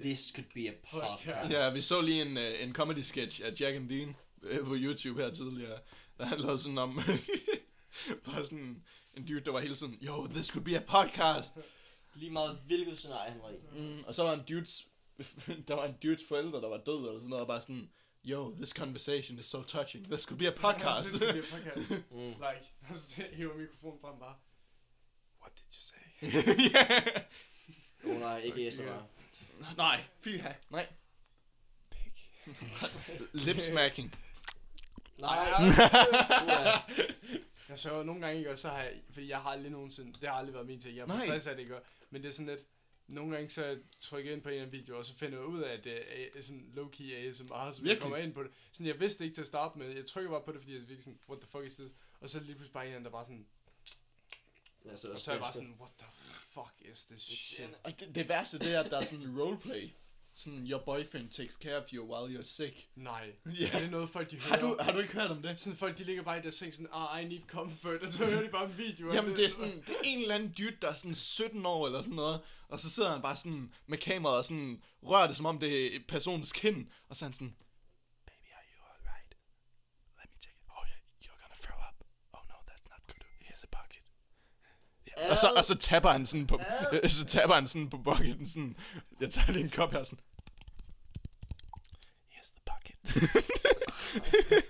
This 0.00 0.32
could 0.34 0.48
be 0.54 0.68
a 0.68 0.72
podcast. 0.90 1.50
Ja, 1.50 1.72
vi 1.74 1.80
så 1.80 2.00
lige 2.00 2.22
en, 2.22 2.36
uh, 2.36 2.62
en 2.62 2.72
comedy 2.74 2.98
sketch 2.98 3.40
af 3.44 3.60
Jack 3.60 3.76
and 3.76 3.88
Dean 3.88 4.16
uh, 4.42 4.66
på 4.66 4.74
YouTube 4.76 5.22
her 5.22 5.30
tidligere. 5.34 5.78
Der 6.18 6.24
handlede 6.24 6.58
sådan 6.58 6.78
om, 6.78 6.94
bare 8.26 8.44
sådan 8.44 8.84
en 9.14 9.26
dude, 9.26 9.40
der 9.40 9.52
var 9.52 9.60
hele 9.60 9.74
tiden, 9.74 9.98
yo, 10.02 10.26
this 10.26 10.46
could 10.46 10.64
be 10.64 10.76
a 10.76 10.80
podcast. 10.80 11.54
Lige 12.14 12.30
meget 12.30 12.58
hvilket 12.66 12.98
scenarie 12.98 13.30
han 13.30 13.40
var 13.42 13.50
i. 13.50 13.80
Mm, 13.80 14.04
og 14.06 14.14
så 14.14 14.22
var 14.22 14.32
en 14.34 14.42
dudes, 14.48 14.88
der 15.68 15.74
var 15.74 15.86
en 15.86 15.94
dudes 16.02 16.22
forældre, 16.28 16.60
der 16.60 16.68
var 16.68 16.82
død 16.86 16.98
eller 16.98 17.18
sådan 17.18 17.30
noget, 17.30 17.40
og 17.40 17.48
bare 17.48 17.60
sådan, 17.60 17.90
yo, 18.24 18.54
this 18.56 18.68
conversation 18.70 19.38
is 19.38 19.44
so 19.46 19.62
touching. 19.62 20.10
This 20.10 20.22
could 20.22 20.38
be 20.38 20.48
a 20.48 20.50
podcast. 20.50 21.12
det 21.12 21.16
skulle 21.16 21.32
blive 21.32 21.44
et 21.44 21.50
podcast. 21.50 21.90
Mm. 22.10 22.18
Like, 22.18 22.64
så 23.00 23.22
hiver 23.32 23.56
mikrofonen 23.56 24.00
frem 24.00 24.18
bare. 24.18 24.34
What 25.40 25.52
did 25.56 25.64
you 25.72 25.80
say? 25.90 25.96
yeah. 26.74 27.22
Oh, 28.04 28.20
nej, 28.20 28.38
ikke 28.38 28.52
Okay. 28.52 28.70
SMR. 28.70 29.19
Nej, 29.76 30.00
fy 30.20 30.28
ha. 30.28 30.52
Nej. 30.70 30.86
Lip 33.44 33.58
smacking. 33.58 34.14
Nej. 35.20 35.36
Jeg 37.68 37.78
så 37.78 38.02
nogle 38.02 38.20
gange 38.20 38.38
ikke, 38.38 38.50
og 38.50 38.58
så 38.58 38.68
har 38.68 38.82
jeg, 38.82 38.92
fordi 39.10 39.28
jeg 39.28 39.38
har 39.38 39.50
aldrig 39.50 39.70
nogensinde, 39.70 40.12
det 40.20 40.28
har 40.28 40.36
aldrig 40.36 40.54
været 40.54 40.66
min 40.66 40.80
ting, 40.80 40.96
jeg 40.96 41.02
er 41.02 41.06
for 41.06 41.14
Nej. 41.14 41.26
stresset 41.26 41.50
af 41.50 41.56
det, 41.56 41.62
ikke? 41.62 41.76
Men 42.10 42.22
det 42.22 42.28
er 42.28 42.32
sådan 42.32 42.46
lidt, 42.46 42.66
nogle 43.06 43.34
gange 43.34 43.50
så 43.50 43.78
trykker 44.00 44.30
jeg 44.30 44.36
ind 44.36 44.42
på 44.42 44.48
en 44.48 44.62
af 44.62 44.72
videoer, 44.72 44.98
og 44.98 45.06
så 45.06 45.16
finder 45.16 45.38
jeg 45.38 45.46
ud 45.46 45.62
af, 45.62 45.72
at 45.72 45.84
det 45.84 46.02
er 46.38 46.42
sådan 46.42 46.72
low-key 46.76 47.12
ASMR, 47.14 47.70
så 47.70 47.82
jeg 47.84 47.98
kommer 48.00 48.16
ind 48.16 48.34
på 48.34 48.42
det. 48.42 48.50
Sådan, 48.72 48.86
jeg 48.86 49.00
vidste 49.00 49.18
det 49.18 49.24
ikke 49.24 49.34
til 49.34 49.42
at 49.42 49.48
starte 49.48 49.78
med, 49.78 49.90
jeg 49.90 50.06
trykker 50.06 50.30
bare 50.30 50.42
på 50.44 50.52
det, 50.52 50.60
fordi 50.60 50.72
jeg 50.72 50.80
virkelig 50.80 51.04
sådan, 51.04 51.18
what 51.28 51.40
the 51.40 51.48
fuck 51.48 51.64
is 51.64 51.76
this? 51.76 51.92
Og 52.20 52.30
så 52.30 52.38
er 52.38 52.42
lige 52.42 52.54
pludselig 52.54 52.72
bare 52.72 52.86
en, 52.86 52.92
anden, 52.92 53.04
der 53.04 53.10
bare 53.10 53.24
sådan, 53.24 53.46
Ja, 54.84 54.96
så, 54.96 55.12
og 55.12 55.20
så 55.20 55.30
er 55.30 55.34
jeg 55.34 55.42
bare 55.42 55.52
sådan, 55.52 55.76
what 55.80 55.92
the 55.98 56.06
fuck 56.54 56.74
is 56.92 57.04
this 57.06 57.22
shit? 57.22 57.68
Og 57.84 58.00
det, 58.00 58.14
det 58.14 58.28
værste, 58.28 58.58
det 58.58 58.74
er, 58.74 58.80
at 58.80 58.90
der 58.90 59.00
er 59.00 59.04
sådan 59.04 59.20
en 59.24 59.40
roleplay. 59.40 59.90
Sådan, 60.32 60.66
your 60.70 60.82
boyfriend 60.84 61.30
takes 61.30 61.54
care 61.54 61.76
of 61.82 61.88
you 61.92 62.14
while 62.14 62.38
you're 62.38 62.42
sick. 62.42 62.88
Nej, 62.94 63.32
Ja. 63.46 63.70
er 63.72 63.80
det 63.80 63.90
noget 63.90 64.10
folk 64.10 64.30
de 64.30 64.36
hører? 64.40 64.48
Har 64.48 64.60
du, 64.60 64.76
har 64.80 64.92
du 64.92 64.98
ikke 64.98 65.12
hørt 65.14 65.30
om 65.30 65.42
det? 65.42 65.58
Sådan 65.60 65.76
folk, 65.76 65.98
de 65.98 66.04
ligger 66.04 66.22
bare 66.22 66.38
i 66.38 66.42
deres 66.42 66.54
seng 66.54 66.74
sådan, 66.74 66.88
ah, 66.92 67.22
I 67.22 67.24
need 67.28 67.40
comfort, 67.46 68.02
og 68.04 68.08
så 68.08 68.26
hører 68.26 68.42
de 68.42 68.48
bare 68.48 68.64
en 68.64 68.78
video. 68.78 69.12
Jamen 69.14 69.36
det 69.36 69.44
er 69.44 69.48
sådan, 69.48 69.80
det 69.80 69.90
er 69.90 70.00
en 70.04 70.20
eller 70.22 70.34
anden 70.34 70.52
dude, 70.52 70.76
der 70.82 70.88
er 70.88 70.94
sådan 70.94 71.14
17 71.14 71.66
år 71.66 71.86
eller 71.86 72.02
sådan 72.02 72.16
noget, 72.16 72.40
og 72.68 72.80
så 72.80 72.90
sidder 72.90 73.10
han 73.12 73.22
bare 73.22 73.36
sådan 73.36 73.74
med 73.86 73.98
kameraet 73.98 74.38
og 74.38 74.44
sådan 74.44 74.82
rører 75.02 75.26
det, 75.26 75.36
som 75.36 75.46
om 75.46 75.58
det 75.58 75.96
er 75.96 76.00
personens 76.08 76.52
kind, 76.52 76.86
og 77.08 77.16
så 77.16 77.24
er 77.24 77.26
han 77.28 77.32
sådan, 77.32 77.56
Baby, 78.26 78.48
are 78.58 78.64
you 78.74 78.80
alright? 78.92 79.30
Let 80.20 80.28
me 80.32 80.38
check 80.42 80.56
it. 80.56 80.64
Oh 80.76 80.84
yeah, 80.90 81.00
you're 81.24 81.38
gonna 81.42 81.58
throw 81.64 81.78
up. 81.88 81.96
Oh 82.32 82.42
no, 82.52 82.56
that's 82.68 82.84
not 82.92 83.00
good. 83.06 83.24
Here's 83.48 83.64
a 83.68 83.70
bucket. 83.78 84.02
Ja, 85.06 85.09
og, 85.30 85.38
så, 85.38 85.52
og 85.56 85.64
så 85.64 85.74
tapper 85.74 86.10
han 86.10 86.26
sådan 86.26 86.46
på, 86.46 86.60
så 87.08 87.24
tapper 87.24 87.54
han 87.54 87.66
sådan 87.66 87.90
på 87.90 87.98
bucketen 87.98 88.46
sådan, 88.46 88.76
jeg 89.20 89.30
tager 89.30 89.52
lige 89.52 89.64
en 89.64 89.70
kop 89.70 89.92
her 89.92 90.04
sådan, 90.04 90.18
Here's 92.32 92.50
the 92.56 92.60
bucket. 92.70 92.96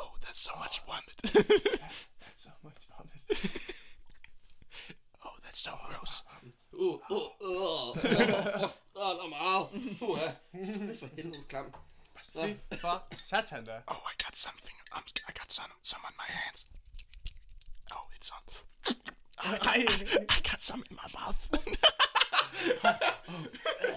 oh, 0.00 0.12
that's 0.22 0.40
so 0.46 0.50
much 0.62 0.80
vomit. 0.86 1.20
That's 2.22 2.42
so 2.42 2.50
much 2.62 2.88
vomit. 2.88 3.22
Oh, 5.24 5.34
that's 5.44 5.60
so 5.60 5.72
gross. 5.86 6.22
Uh, 6.72 6.84
uh, 6.84 6.98
uh, 7.10 7.28
uh, 7.40 7.90
uh, 7.90 8.00
uh, 8.62 8.70
der 8.94 9.24
er 9.24 9.28
meget. 9.28 9.66
Uh, 10.00 10.10
uh, 10.10 10.96
for 10.98 11.06
helvede 11.16 11.44
klam. 11.48 11.74
Fy 12.16 12.56
for 12.80 13.06
satan 13.12 13.64
da. 13.64 13.76
Oh, 13.86 14.02
I 14.12 14.14
got 14.24 14.36
something. 14.36 14.76
Um, 14.96 15.02
I 15.28 15.32
got 15.32 15.52
some, 15.52 15.72
some 15.82 16.02
on 16.04 16.14
my 16.16 16.28
hands. 16.38 16.66
Oh, 17.94 18.06
it's 18.16 18.30
on. 18.30 18.42
Ej. 19.44 19.86
I 20.28 20.40
got 20.50 20.62
some 20.62 20.82
in 20.90 20.96
my 20.96 21.08
mouth. 21.20 21.48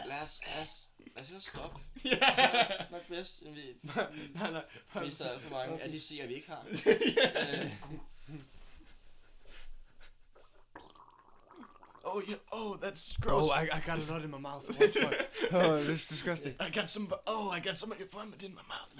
Lad 0.07 0.23
os, 0.23 0.39
lad 0.47 0.61
os, 0.63 0.89
lad 1.15 1.23
os 1.23 1.29
lige 1.29 1.41
stoppe. 1.41 1.79
yeah. 2.05 2.91
Nok 2.91 3.07
bedst, 3.09 3.41
end 3.41 3.53
vi 3.55 3.73
nej, 4.35 4.51
nej. 4.51 5.03
mister 5.03 5.29
alt 5.29 5.41
for 5.41 5.49
mange 5.49 5.81
af 5.83 5.89
de 5.89 6.01
seere, 6.01 6.27
vi 6.27 6.33
ikke 6.33 6.47
har. 6.47 6.65
Øh, 6.87 7.71
Oh, 12.05 12.21
yeah. 12.27 12.37
Oh, 12.51 12.75
that's 12.75 13.13
gross. 13.21 13.43
Oh, 13.43 13.51
I, 13.51 13.63
I 13.71 13.79
got 13.79 13.97
a 13.97 14.11
lot 14.13 14.23
in 14.23 14.29
my 14.31 14.37
mouth. 14.37 14.65
Oh, 15.53 15.77
this 15.83 16.01
is 16.01 16.07
disgusting. 16.07 16.53
I 16.59 16.69
got 16.69 16.89
some. 16.89 17.07
Oh, 17.25 17.49
I 17.49 17.59
got 17.61 17.77
some 17.77 17.91
of 17.93 17.99
your 17.99 18.09
vomit 18.11 18.43
in 18.43 18.53
my 18.53 18.61
mouth. 18.67 18.91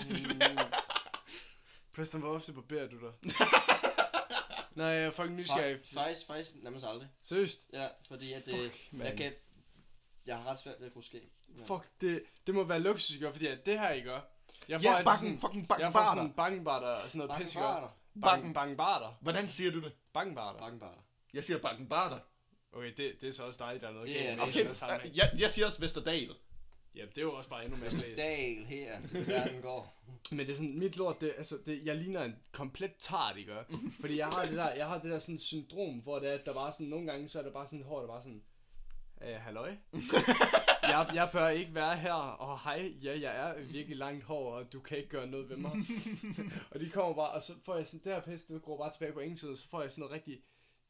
Preston, 1.96 2.22
hvor 2.22 2.36
ofte 2.36 2.54
barberer 2.54 2.88
du 2.88 2.98
dig? 3.00 3.34
Nej, 4.76 4.86
jeg 4.88 5.04
er 5.06 5.12
fucking 5.12 5.36
nysgerrig. 5.36 5.76
Fa- 5.76 5.94
faktisk, 6.00 6.28
faktisk 6.28 6.64
nærmest 6.64 6.86
aldrig. 6.86 7.08
Seriøst? 7.24 7.66
Ja, 7.74 7.88
fordi 8.08 8.34
at 8.34 8.46
det, 8.46 8.54
Fuck, 8.72 8.94
jeg, 9.04 9.18
kan, 9.18 9.32
jeg 10.26 10.38
har 10.38 10.52
ret 10.52 10.60
svært 10.60 10.76
ved 10.80 10.88
at 10.88 10.94
få 10.94 11.02
skæg. 11.02 11.32
Ja. 11.60 11.64
Fuck, 11.64 11.90
det, 12.02 12.24
det 12.48 12.56
må 12.56 12.64
være 12.64 12.80
luksus, 12.80 13.16
ikke? 13.16 13.32
Fordi 13.32 13.48
at 13.48 13.66
det 13.66 13.80
her, 13.80 13.90
ikke? 13.90 14.12
Jeg 14.68 14.82
får 14.82 14.90
Ja, 14.90 14.96
altid 14.98 15.06
bakken, 15.06 15.40
fucking 15.40 15.68
jeg 15.80 15.92
får 15.92 16.16
sådan 16.16 16.34
bakkenbarter 16.34 16.88
og 16.88 17.02
sådan 17.10 17.28
noget 17.28 17.42
pis, 17.42 17.50
ikke? 17.56 17.60
Bakkenbarter. 17.62 17.90
Bakken, 18.22 18.54
bakkenbarter. 18.54 19.18
Hvordan 19.22 19.50
siger 19.50 19.72
du 19.72 19.82
det? 19.82 19.94
Bakkenbarter. 20.14 20.60
Bakkenbarter. 20.60 21.02
Jeg 21.34 21.44
siger 21.44 21.58
bakkenbarter. 21.60 22.20
Okay, 22.74 22.94
det, 22.98 23.14
det 23.22 23.30
er 23.30 23.32
så 23.34 23.44
også 23.46 23.64
dig, 23.72 23.82
der 23.82 23.88
er 23.88 23.92
noget 23.92 24.08
Det 24.08 24.16
galt 24.24 24.42
Okay, 24.42 24.74
sammenhæng. 24.74 25.16
jeg, 25.16 25.32
jeg 25.40 25.52
siger 25.52 25.66
også 25.66 25.80
Vesterdal. 25.80 26.36
Ja, 26.96 27.02
det 27.02 27.18
er 27.18 27.22
jo 27.22 27.34
også 27.34 27.50
bare 27.50 27.66
endnu 27.66 27.80
mere 27.80 27.92
slæs. 27.92 28.18
Dal 28.18 28.66
her, 28.66 29.00
verden 29.28 29.62
går. 29.62 30.04
Men 30.32 30.40
det 30.40 30.50
er 30.50 30.56
sådan, 30.56 30.80
mit 30.80 30.98
lort, 30.98 31.22
det, 31.22 31.34
altså, 31.38 31.56
det, 31.66 31.86
jeg 31.86 31.96
ligner 31.96 32.24
en 32.24 32.36
komplet 32.52 32.92
tart, 33.00 33.38
ikke? 33.38 33.54
Fordi 34.00 34.18
jeg 34.18 34.28
har 34.28 34.46
det 34.46 34.56
der, 34.56 34.74
jeg 34.74 34.88
har 34.88 35.00
det 35.00 35.12
der 35.12 35.20
sådan 35.20 35.40
syndrom, 35.40 36.00
hvor 36.00 36.20
det 36.20 36.30
er, 36.30 36.34
at 36.34 36.46
der 36.46 36.54
bare 36.54 36.72
sådan, 36.72 36.88
nogle 36.88 37.12
gange, 37.12 37.28
så 37.28 37.40
er 37.40 37.44
der 37.44 37.52
bare 37.52 37.68
sådan 37.68 37.86
hår, 37.86 38.00
der 38.00 38.08
bare 38.08 38.22
sådan, 38.22 38.44
øh, 39.22 39.36
halløj? 39.36 39.76
jeg, 40.84 41.10
jeg 41.14 41.30
bør 41.32 41.50
ikke 41.50 41.76
være 41.76 41.98
her, 41.98 42.14
og 42.14 42.60
hej, 42.60 42.94
ja, 43.04 43.20
jeg 43.20 43.50
er 43.50 43.64
virkelig 43.64 43.98
langt 43.98 44.24
hår, 44.24 44.56
og 44.56 44.74
du 44.74 44.80
kan 44.80 44.98
ikke 44.98 45.10
gøre 45.10 45.28
noget 45.28 45.50
ved 45.50 45.58
mig. 45.58 45.72
og 46.72 46.80
de 46.80 46.90
kommer 46.90 47.16
bare, 47.16 47.32
og 47.32 47.44
så 47.44 47.54
får 47.66 47.76
jeg 47.76 47.88
sådan, 47.88 48.04
det 48.04 48.14
her 48.14 48.34
pis, 48.34 48.44
det 48.44 48.62
går 48.62 48.78
bare 48.78 48.92
tilbage 48.92 49.14
på 49.14 49.20
ingen 49.20 49.38
tid, 49.38 49.50
og 49.50 49.58
så 49.58 49.70
får 49.70 49.82
jeg 49.82 49.92
sådan 49.92 50.02
noget 50.02 50.14
rigtig 50.14 50.40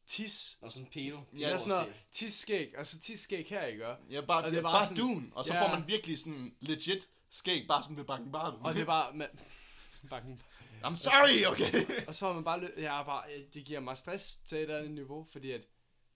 tis. 0.08 0.58
Og 0.62 0.72
sådan 0.72 0.88
pedo. 0.92 1.20
Ja, 1.38 1.58
sådan 1.58 1.70
noget 1.70 1.94
tis-skæg, 2.12 2.74
altså 2.78 3.00
tis-skæg 3.00 3.46
her, 3.50 3.66
ikke? 3.66 3.86
Ja, 4.10 4.22
bare, 4.22 4.38
Og 4.38 4.44
det 4.44 4.52
det 4.52 4.58
er 4.58 4.62
er 4.62 4.64
bare 4.64 4.74
bare 4.74 4.88
sådan- 4.88 5.04
dun, 5.04 5.32
og 5.36 5.46
så 5.46 5.54
Ja. 5.54 5.64
får 5.68 5.78
man 5.80 5.88
virkelig 5.88 6.20
sådan 6.20 6.56
legit 6.62 7.10
skæg, 7.30 7.68
bare 7.68 7.84
sådan 7.84 7.98
ved 7.98 8.04
bakkenbarten. 8.06 8.60
Og 8.66 8.74
det 8.74 8.82
er 8.82 8.86
bare, 8.86 9.14
man, 9.14 9.28
bakken, 10.10 10.42
I'm 10.84 10.96
sorry, 10.96 11.52
okay? 11.52 12.06
Og 12.08 12.16
så 12.16 12.28
er 12.28 12.34
man 12.40 12.44
bare, 12.44 12.80
er 12.80 13.04
bare, 13.04 13.24
det 13.54 13.66
giver 13.66 13.80
mig 13.80 13.98
stress 13.98 14.36
til 14.46 14.58
et 14.58 14.70
andet 14.70 14.92
niveau, 14.92 15.28
fordi 15.32 15.52
at, 15.52 15.62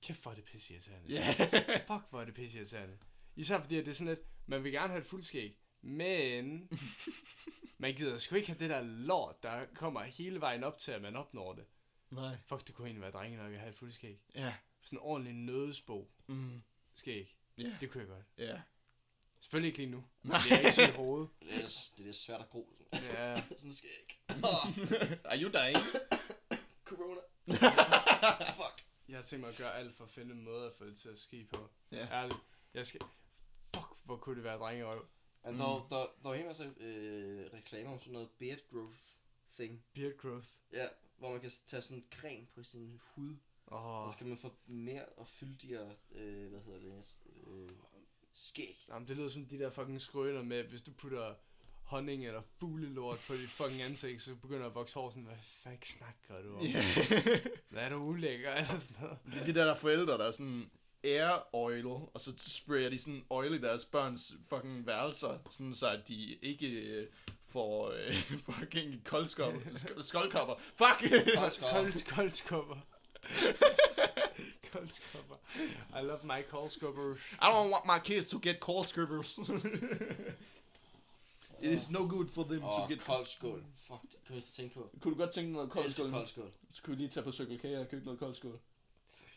kæft 0.03 0.21
hvor 0.21 0.31
er 0.31 0.35
det 0.35 0.43
pisseirriterende. 0.43 1.09
Ja. 1.13 1.31
Fuck 1.93 2.09
hvor 2.09 2.21
er 2.21 2.25
det 2.25 2.33
pisseirriterende. 2.33 2.97
Især 3.35 3.59
fordi 3.61 3.77
at 3.77 3.85
det 3.85 3.91
er 3.91 3.95
sådan 3.95 4.13
lidt, 4.13 4.27
man 4.45 4.63
vil 4.63 4.71
gerne 4.71 4.87
have 4.87 5.01
et 5.01 5.07
fuldskæg, 5.07 5.57
men 5.81 6.69
man 7.77 7.93
gider 7.93 8.17
sgu 8.17 8.35
ikke 8.35 8.47
have 8.47 8.59
det 8.59 8.69
der 8.69 8.81
lort, 8.81 9.43
der 9.43 9.65
kommer 9.75 10.03
hele 10.03 10.41
vejen 10.41 10.63
op 10.63 10.77
til, 10.77 10.91
at 10.91 11.01
man 11.01 11.15
opnår 11.15 11.53
det. 11.53 11.63
Nej. 12.11 12.37
Fuck, 12.45 12.67
det 12.67 12.75
kunne 12.75 12.87
egentlig 12.87 13.01
være 13.01 13.11
drenge 13.11 13.37
nok 13.37 13.53
at 13.53 13.59
have 13.59 13.69
et 13.69 13.75
fuldskæg. 13.75 14.19
Ja. 14.35 14.53
Sådan 14.81 14.99
en 14.99 15.03
ordentlig 15.03 15.33
nødesbo 15.33 16.11
Mm. 16.27 16.61
skæg. 16.95 17.37
Ja. 17.57 17.77
Det 17.81 17.91
kunne 17.91 18.01
jeg 18.01 18.07
godt. 18.09 18.25
Ja. 18.37 18.61
Selvfølgelig 19.39 19.67
ikke 19.67 19.77
lige 19.79 19.89
nu. 19.91 20.03
Nej. 20.23 20.39
Det 20.43 20.51
er 20.51 20.57
ikke 20.59 20.71
sygt 20.71 20.87
i 20.89 20.91
hovedet. 20.91 21.29
Det 21.41 21.55
er, 21.55 21.69
det 21.97 22.07
er 22.09 22.11
svært 22.13 22.41
at 22.41 22.49
gro. 22.49 22.69
Ja. 22.93 23.41
Sådan 23.59 23.73
skal 23.73 23.89
jeg 23.89 23.99
ikke. 24.01 24.19
Are 25.25 25.37
you 25.41 25.51
dying? 25.51 25.77
Corona. 26.89 27.21
Fuck. 28.59 28.83
Jeg 29.09 29.17
har 29.17 29.23
tænkt 29.23 29.41
mig 29.41 29.49
at 29.49 29.57
gøre 29.57 29.75
alt 29.75 29.95
for 29.95 30.03
at 30.03 30.09
finde 30.09 30.31
en 30.35 30.43
måde 30.43 30.65
at 30.67 30.73
få 30.73 30.85
det 30.85 30.97
til 30.97 31.09
at 31.09 31.19
ske 31.19 31.47
på. 31.53 31.69
Ja. 31.91 32.07
Ærligt. 32.11 32.39
Jeg 32.73 32.85
skal... 32.87 33.01
Fuck, 33.75 33.87
hvor 34.03 34.17
kunne 34.17 34.35
det 34.35 34.43
være 34.43 34.57
drengerøv. 34.57 35.07
Men 35.45 35.59
der, 35.59 35.87
der, 35.89 35.97
der 36.23 36.29
var 36.29 36.33
en 36.35 36.45
masse 36.45 36.63
øh, 36.77 37.53
reklamer 37.53 37.91
om 37.93 37.99
sådan 37.99 38.13
noget 38.13 38.29
beard 38.39 38.59
growth 38.71 38.97
thing. 39.55 39.83
Beard 39.93 40.17
growth. 40.17 40.47
Ja, 40.73 40.87
hvor 41.17 41.31
man 41.31 41.41
kan 41.41 41.51
tage 41.67 41.81
sådan 41.81 42.03
creme 42.11 42.45
på 42.55 42.63
sin 42.63 42.99
hud. 43.15 43.35
Åh, 43.71 43.85
Og 43.85 44.11
så 44.11 44.17
kan 44.17 44.27
man 44.27 44.37
få 44.37 44.51
mere 44.67 45.05
og 45.05 45.27
fyldigere, 45.27 45.91
øh, 46.15 46.49
hvad 46.49 46.59
hedder 46.59 46.79
det, 46.79 47.03
øh, 47.47 47.69
skæg. 48.33 48.85
Jamen, 48.89 49.07
det 49.07 49.17
lyder 49.17 49.29
som 49.29 49.45
de 49.45 49.59
der 49.59 49.69
fucking 49.69 50.01
skrøner 50.01 50.43
med, 50.43 50.63
hvis 50.63 50.81
du 50.81 50.91
putter 50.91 51.33
honning 51.83 52.25
eller 52.25 52.41
fuglelort 52.59 53.19
på 53.27 53.33
dit 53.33 53.49
fucking 53.49 53.81
ansigt, 53.81 54.21
så 54.21 54.35
begynder 54.35 54.65
at 54.65 54.75
vokse 54.75 54.95
hår 54.95 55.09
sådan, 55.09 55.23
hvad 55.23 55.35
fuck 55.63 55.85
snakker 55.85 56.41
du 56.43 56.55
om? 56.55 56.61
Ja. 56.65 56.83
Hvad 57.69 57.83
er 57.83 57.89
du 57.89 57.95
ulækker 57.95 58.53
eller 58.55 58.79
sådan 58.79 58.97
noget? 59.01 59.17
Det 59.25 59.35
er 59.41 59.45
de 59.45 59.53
der, 59.53 59.65
der 59.65 59.71
er 59.71 59.75
forældre, 59.77 60.17
der 60.17 60.25
er 60.27 60.31
sådan 60.31 60.71
air 61.03 61.55
oil, 61.55 61.85
og 61.85 62.21
så 62.21 62.33
sprayer 62.37 62.89
de 62.89 62.99
sådan 62.99 63.25
oil 63.29 63.53
i 63.53 63.57
deres 63.57 63.85
børns 63.85 64.33
fucking 64.49 64.87
værelser, 64.87 65.39
sådan 65.49 65.73
så 65.73 65.89
at 65.89 66.07
de 66.07 66.35
ikke 66.35 66.67
øh, 66.67 67.07
får 67.57 67.91
øh, 67.91 68.13
fucking 68.49 69.03
koldskopper. 69.05 69.59
sk- 69.61 70.01
Skoldkopper. 70.11 70.55
Fuck! 70.59 70.99
Kold, 71.35 72.05
koldskubber. 72.15 72.77
koldskubber. 74.71 75.35
I 75.99 76.01
love 76.03 76.19
my 76.23 76.41
koldskubbers. 76.51 77.19
I 77.41 77.45
don't 77.45 77.71
want 77.71 77.85
my 77.85 77.99
kids 78.03 78.27
to 78.27 78.39
get 78.43 78.59
cold 78.59 78.85
scribbers. 78.87 79.39
It 81.61 81.71
is 81.71 81.89
no 81.89 81.99
good 82.07 82.27
for 82.29 82.43
them 82.43 82.59
to 82.61 82.67
Og 82.67 82.89
get... 82.89 82.99
kold 83.03 83.25
skål. 83.25 83.63
Fuck, 83.87 84.01
det 84.01 84.19
kan 84.27 84.35
jeg 84.35 84.43
tænke 84.43 84.73
på. 84.75 84.89
Kunne 85.01 85.13
du 85.13 85.19
godt 85.19 85.31
tænke 85.31 85.51
noget 85.51 85.69
kold 85.69 85.91
skål? 85.91 86.11
kold 86.11 86.27
skål. 86.27 86.51
Så 86.73 86.81
kunne 86.83 86.95
vi 86.97 87.01
lige 87.01 87.09
tage 87.09 87.23
på 87.23 87.31
Circle 87.31 87.57
K 87.57 87.63
og 87.65 87.87
købe 87.89 88.05
noget 88.05 88.19
kold 88.19 88.35
skål. 88.35 88.59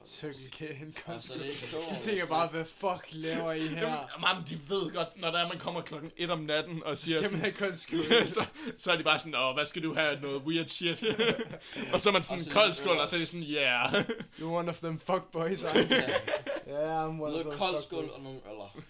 Cykelkæden 0.06 0.86
ikke 0.86 1.68
Jeg 1.90 1.98
tænker 2.02 2.26
bare, 2.26 2.48
hvad 2.48 2.64
fuck 2.64 3.06
laver 3.12 3.52
I 3.52 3.66
her? 3.66 3.80
Jamen, 3.80 4.06
man, 4.20 4.48
de 4.48 4.60
ved 4.68 4.92
godt, 4.92 5.08
når 5.16 5.30
der 5.30 5.38
er, 5.38 5.48
man 5.48 5.58
kommer 5.58 5.80
klokken 5.80 6.12
1 6.16 6.30
om 6.30 6.38
natten 6.38 6.82
og 6.84 6.98
siger 6.98 7.22
Skal 7.22 7.32
man 7.32 7.40
have 7.40 7.76
så, 8.26 8.44
så 8.78 8.92
er 8.92 8.96
de 8.96 9.04
bare 9.04 9.18
sådan, 9.18 9.34
åh, 9.34 9.54
hvad 9.54 9.66
skal 9.66 9.82
du 9.82 9.94
have? 9.94 10.20
Noget 10.20 10.42
weird 10.42 10.66
shit. 10.66 11.04
og 11.92 12.00
så 12.00 12.08
er 12.08 12.12
man 12.12 12.22
sådan 12.22 12.42
en 12.42 12.50
kold 12.50 12.72
skål, 12.72 12.98
og 12.98 13.08
så 13.08 13.16
er 13.16 13.20
de 13.20 13.26
sådan, 13.26 13.42
yeah. 13.42 13.92
You're 14.38 14.44
one 14.44 14.68
of 14.68 14.78
them 14.78 14.98
fuckboys, 14.98 15.64
aren't 15.64 15.90
you? 15.90 15.96
Yeah, 16.68 17.04
I'm 17.04 17.22
one 17.22 17.22
of 17.22 17.30
noget 17.32 17.44
those 17.44 17.58
kold 17.58 17.82
skål 17.82 18.10
og 18.10 18.22
nogle 18.22 18.40
øller. 18.50 18.80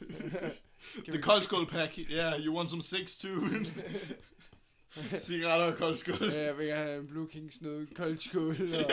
The 1.08 1.22
kold 1.22 1.42
skål 1.42 1.66
pack. 1.66 1.98
Yeah, 1.98 2.40
you 2.40 2.56
want 2.56 2.70
some 2.70 2.82
six 2.82 3.16
too? 3.16 3.48
Cigaretter 5.18 5.66
og 5.66 5.76
kold 5.76 5.96
skål. 5.96 6.32
Ja, 6.32 6.44
jeg 6.44 6.58
vil 6.58 6.66
gerne 6.66 6.84
have 6.84 6.98
en 6.98 7.06
Blue 7.06 7.28
Kings 7.28 7.62
noget 7.62 7.88
koldskål. 7.94 8.56
Og, 8.74 8.90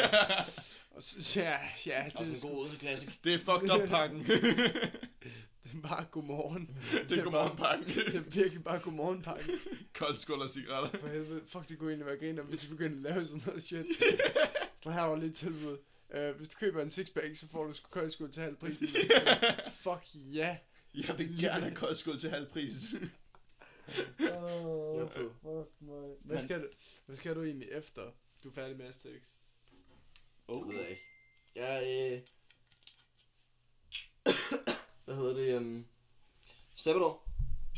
og 0.97 1.03
så, 1.03 1.41
ja, 1.41 1.57
ja, 1.85 2.05
det 2.11 2.19
er, 2.19 2.33
en 2.33 2.51
god 2.51 2.77
klassik. 2.79 3.19
Det 3.23 3.33
er 3.33 3.37
fucked 3.37 3.83
up 3.83 3.89
pakken. 3.89 4.19
det 5.63 5.71
er 5.73 5.81
bare 5.83 6.05
godmorgen. 6.11 6.77
det 7.09 7.19
er 7.19 7.23
godmorgen 7.23 7.57
pakken. 7.57 7.87
Det 7.87 8.15
er 8.15 8.19
virkelig 8.19 8.63
bare 8.63 8.79
godmorgen 8.79 9.21
pakke. 9.21 9.51
kold 9.93 10.15
skål 10.15 10.41
og 10.41 10.49
cigaretter. 10.49 10.99
For 10.99 11.07
helvede, 11.07 11.41
fuck 11.47 11.69
det 11.69 11.77
kunne 11.77 11.89
egentlig 11.89 12.05
være 12.05 12.17
griner, 12.17 12.43
hvis 12.43 12.63
vi 12.63 12.69
begyndte 12.69 13.09
at 13.09 13.15
lave 13.15 13.25
sådan 13.25 13.43
noget 13.45 13.63
shit. 13.63 13.85
Så 14.83 14.91
her 14.91 15.01
var 15.01 15.15
lidt 15.15 15.35
tilbud. 15.35 15.77
Uh, 16.15 16.37
hvis 16.37 16.49
du 16.49 16.57
køber 16.59 16.81
en 16.81 16.89
sixpack, 16.89 17.35
så 17.35 17.47
får 17.47 17.65
du 17.65 17.73
sgu 17.73 17.89
koldskål 17.89 18.31
til 18.31 18.43
halv 18.43 18.55
pris. 18.55 18.77
fuck 19.83 20.05
ja. 20.13 20.57
Jeg 20.93 21.17
vil 21.17 21.39
gerne 21.39 21.63
have 21.63 21.75
kold 21.75 21.95
skål 21.95 22.19
til 22.19 22.29
halv 22.29 22.47
pris. 22.47 22.73
Oh, 24.19 25.09
fuck 25.09 25.71
mig. 25.79 26.15
Hvad 26.23 26.39
skal, 26.39 26.61
du, 26.61 26.67
hvad 27.05 27.17
skal 27.17 27.35
du 27.35 27.43
egentlig 27.43 27.69
efter, 27.71 28.01
du 28.43 28.49
er 28.49 28.53
færdig 28.53 28.77
med 28.77 28.85
Asterix? 28.85 29.23
Oh. 30.47 30.67
Det 30.67 30.73
ved 30.75 30.81
jeg 30.81 30.89
ikke. 30.89 31.03
Jeg, 31.55 31.83
øh... 32.13 32.21
hvad 35.05 35.15
hedder 35.15 35.33
det? 35.33 35.57
Um... 35.57 35.85
Sabbatår. 36.75 37.29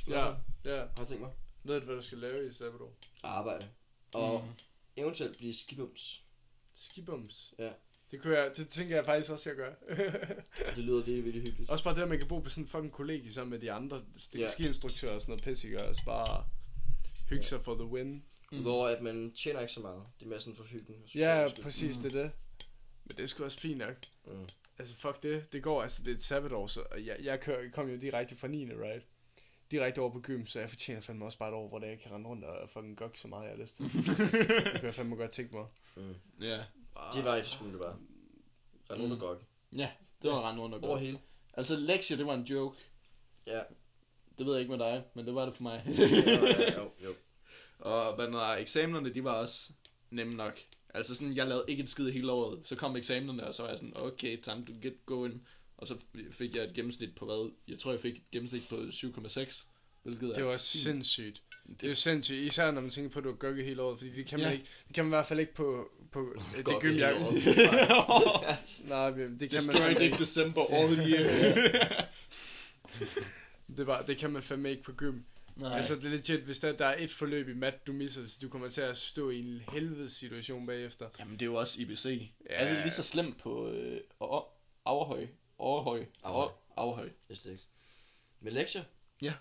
Ja, 0.07 0.25
ja. 0.65 0.77
Har 0.77 0.91
jeg 0.97 1.07
tænkt 1.07 1.21
mig. 1.21 1.31
Ved 1.63 1.79
du, 1.79 1.85
hvad 1.85 1.95
du 1.95 2.01
skal 2.01 2.17
lave 2.17 2.47
i 2.47 2.51
Sabbatår? 2.51 2.95
Arbejde. 3.23 3.67
Og 4.13 4.41
Mm. 4.43 4.49
eventuelt 4.95 5.37
blive 5.37 5.53
skibums. 5.55 6.23
Skibums. 6.75 7.53
Ja. 7.59 7.69
Det, 8.11 8.21
kunne 8.21 8.37
jeg, 8.37 8.51
det 8.57 8.69
tænker 8.69 8.95
jeg 8.95 9.05
faktisk 9.05 9.31
også, 9.31 9.49
jeg 9.49 9.55
gør. 9.57 9.73
Og 10.69 10.75
det 10.75 10.83
lyder 10.83 10.95
virkelig, 10.97 11.23
virkelig 11.23 11.43
hyggeligt. 11.47 11.69
også 11.69 11.83
bare 11.83 11.95
det, 11.95 12.01
at 12.01 12.09
man 12.09 12.17
kan 12.19 12.27
bo 12.27 12.39
på 12.39 12.49
sådan 12.49 12.63
en 12.63 12.67
fucking 12.67 12.91
kollegie 12.91 13.33
sammen 13.33 13.49
med 13.49 13.59
de 13.59 13.71
andre 13.71 14.05
Ja. 14.37 14.47
skiinstruktører 14.47 15.13
og 15.15 15.21
sådan 15.21 15.31
noget 15.31 15.43
pisse, 15.43 15.67
ikke? 15.67 15.81
Altså 15.81 16.05
bare 16.05 16.45
hygge 17.29 17.43
sig 17.43 17.61
for 17.61 17.75
the 17.75 17.85
win. 17.85 18.23
Mm. 18.51 18.61
Hvor 18.61 18.87
at 18.87 19.01
man 19.01 19.33
tjener 19.33 19.59
ikke 19.59 19.73
så 19.73 19.79
meget. 19.79 20.03
Det 20.19 20.25
er 20.25 20.29
mere 20.29 20.41
sådan 20.41 20.55
for 20.55 20.63
hyggen. 20.63 20.95
og 21.03 21.15
Ja, 21.15 21.49
præcis, 21.63 21.97
Mm. 21.97 22.03
det 22.03 22.15
er 22.15 22.21
det. 22.23 22.31
Men 23.09 23.17
det 23.17 23.23
er 23.23 23.27
sgu 23.27 23.43
også 23.43 23.59
fint 23.59 23.77
nok. 23.77 23.95
Mm. 24.27 24.47
Altså, 24.79 24.95
fuck 24.95 25.23
det. 25.23 25.53
Det 25.53 25.63
går, 25.63 25.81
altså, 25.81 26.03
det 26.03 26.11
er 26.11 26.15
et 26.15 26.21
sabbatår, 26.23 26.67
så 26.67 26.81
og 26.91 27.05
jeg, 27.05 27.17
jeg, 27.23 27.39
kører, 27.41 27.61
jeg 27.61 27.71
kom 27.71 27.89
jo 27.89 27.97
direkte 27.97 28.35
fra 28.35 28.47
9. 28.47 28.65
right? 28.73 29.05
Direkte 29.71 29.99
over 29.99 30.11
på 30.11 30.19
gym, 30.21 30.45
så 30.45 30.59
jeg 30.59 30.69
fortjener 30.69 31.01
fandme 31.01 31.25
også 31.25 31.37
bare 31.37 31.49
et 31.49 31.55
år, 31.55 31.67
hvor 31.69 31.79
det, 31.79 31.87
jeg 31.87 31.99
kan 31.99 32.11
rende 32.11 32.29
rundt 32.29 32.45
og 32.45 32.69
fucking 32.69 32.97
gok 32.97 33.17
så 33.17 33.27
meget, 33.27 33.43
jeg 33.43 33.51
har 33.51 33.57
lyst 33.61 33.75
til. 33.75 33.85
det 34.65 34.71
kan 34.73 34.83
jeg 34.85 34.95
fandme 34.95 35.15
godt 35.15 35.31
tænke 35.31 35.55
mig. 35.55 35.65
Mm. 35.95 36.15
Ja. 36.41 36.63
Bare, 36.93 37.11
Det 37.17 37.23
var 37.25 37.35
i 37.35 37.43
skolen, 37.43 37.73
det 37.73 37.79
var. 37.79 37.99
Der 38.87 38.93
er 38.93 38.97
nogen, 38.97 39.11
der 39.11 39.19
går. 39.19 39.37
Ja. 39.75 39.89
Det 40.21 40.29
var 40.29 40.49
rent 40.49 40.59
rundt 40.59 40.75
og 40.75 40.81
Over 40.83 40.91
godt. 40.91 41.01
hele. 41.01 41.19
Altså, 41.53 41.75
lektier, 41.75 42.17
det 42.17 42.25
var 42.25 42.33
en 42.33 42.43
joke. 42.43 42.77
Ja. 43.47 43.61
Det 44.37 44.45
ved 44.45 44.53
jeg 44.53 44.61
ikke 44.61 44.77
med 44.77 44.85
dig, 44.85 45.03
men 45.13 45.25
det 45.25 45.35
var 45.35 45.45
det 45.45 45.53
for 45.53 45.63
mig. 45.63 45.83
jo, 45.87 46.03
jo, 46.05 46.81
jo, 46.81 46.91
jo. 47.09 47.13
og 47.79 48.15
hvad 48.15 48.27
når 48.29 48.39
eksamenerne, 48.55 49.13
de 49.13 49.23
var 49.23 49.33
også 49.41 49.71
nemme 50.09 50.33
nok. 50.33 50.59
Altså 50.93 51.15
sådan, 51.15 51.35
jeg 51.35 51.47
lavede 51.47 51.65
ikke 51.67 51.83
et 51.83 51.89
skid 51.89 52.09
hele 52.11 52.31
året. 52.31 52.59
Så 52.63 52.75
kom 52.75 52.95
eksamenerne, 52.95 53.47
og 53.47 53.55
så 53.55 53.61
var 53.61 53.69
jeg 53.69 53.77
sådan, 53.77 53.93
okay, 53.95 54.37
time 54.41 54.65
to 54.65 54.73
get 54.81 55.05
going. 55.05 55.41
Og 55.77 55.87
så 55.87 55.95
fik 56.31 56.55
jeg 56.55 56.63
et 56.63 56.73
gennemsnit 56.73 57.15
på 57.15 57.25
hvad? 57.25 57.51
Jeg 57.67 57.79
tror, 57.79 57.91
jeg 57.91 57.99
fik 57.99 58.15
et 58.15 58.21
gennemsnit 58.31 58.63
på 58.69 58.75
7,6. 58.75 59.65
Hvilket 60.03 60.29
Det 60.29 60.37
er 60.37 60.43
var 60.43 60.51
fint. 60.51 60.59
sindssygt. 60.61 61.41
Det 61.79 61.83
er 61.83 61.89
jo 61.89 61.95
sindssygt, 61.95 62.37
især 62.39 62.71
når 62.71 62.81
man 62.81 62.89
tænker 62.89 63.09
på, 63.09 63.19
at 63.19 63.23
du 63.25 63.29
har 63.29 63.35
gukket 63.35 63.65
hele 63.65 63.81
året, 63.81 63.97
fordi 63.99 64.11
det 64.15 64.25
kan 64.25 64.39
man 64.39 64.47
Ja. 64.47 64.53
ikke, 64.53 64.65
det 64.87 64.95
kan 64.95 65.05
man 65.05 65.09
i 65.09 65.15
hvert 65.15 65.25
fald 65.25 65.39
ikke 65.39 65.53
på, 65.53 65.89
på 66.11 66.33
det 66.55 66.65
Gukket 66.65 66.81
gym, 66.91 66.97
jeg... 66.99 67.13
året. 67.15 68.57
Nej, 68.89 69.11
men 69.11 69.39
det 69.39 69.49
kan 69.49 69.59
man 69.65 69.75
Destroy 69.75 69.85
fandme 69.85 69.89
Dick 69.99 70.01
ikke. 70.01 70.17
December 70.17 70.61
all 70.71 70.99
year. 71.11 72.05
Det, 73.77 73.87
var, 73.87 74.01
det 74.01 74.17
kan 74.17 74.31
man 74.31 74.41
fandme 74.43 74.69
ikke 74.71 74.83
på 74.83 74.91
gym. 74.91 75.19
Nej. 75.59 75.77
Altså, 75.77 75.95
det 75.95 76.05
er 76.05 76.09
legit, 76.09 76.39
hvis 76.39 76.59
der, 76.59 76.71
der 76.71 76.85
er 76.85 77.03
et 77.03 77.11
forløb 77.11 77.49
i 77.49 77.53
mat, 77.53 77.87
du 77.87 77.93
misser, 77.93 78.25
så 78.25 78.39
du 78.41 78.49
kommer 78.49 78.69
til 78.69 78.81
at 78.81 78.97
stå 78.97 79.29
i 79.29 79.39
en 79.39 79.61
helvedes 79.71 80.11
situation 80.11 80.65
bagefter. 80.65 81.09
Jamen, 81.19 81.33
det 81.33 81.41
er 81.41 81.45
jo 81.45 81.55
også 81.55 81.81
IBC. 81.81 82.05
Ja. 82.49 82.55
Er 82.55 82.73
det 82.73 82.81
lige 82.81 82.91
så 82.91 83.03
slemt 83.03 83.37
på 83.37 83.69
øh, 83.69 84.01
Overhøj? 84.19 84.47
Overhøj? 84.85 85.27
Overhøj. 86.23 86.51
Overhøj. 86.75 87.09
Er. 87.29 87.57
Med 88.39 88.51
lektier? 88.51 88.83
Ja. 89.21 89.33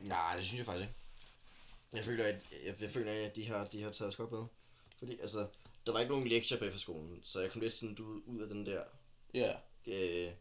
Nej, 0.00 0.36
det 0.36 0.44
synes 0.44 0.58
jeg 0.58 0.66
faktisk 0.66 0.88
ikke. 0.88 0.94
Jeg 1.92 2.04
føler, 2.04 2.24
at, 2.24 2.44
jeg, 2.64 2.74
jeg 2.80 2.90
føler, 2.90 3.12
at 3.26 3.36
de 3.36 3.46
har, 3.46 3.66
de 3.66 3.82
har 3.82 3.90
taget 3.90 4.08
os 4.08 4.16
godt 4.16 4.32
med. 4.32 4.44
Fordi, 4.98 5.18
altså, 5.20 5.46
der 5.86 5.92
var 5.92 6.00
ikke 6.00 6.12
nogen 6.12 6.28
lektier 6.28 6.58
bag 6.58 6.72
for 6.72 6.78
skolen, 6.78 7.20
så 7.24 7.40
jeg 7.40 7.50
kom 7.50 7.60
lidt 7.62 7.72
sådan 7.72 7.98
ud, 7.98 8.22
ud 8.26 8.40
af 8.42 8.48
den 8.48 8.66
der 8.66 8.82
Ja. 9.34 9.52
øh, 9.86 10.32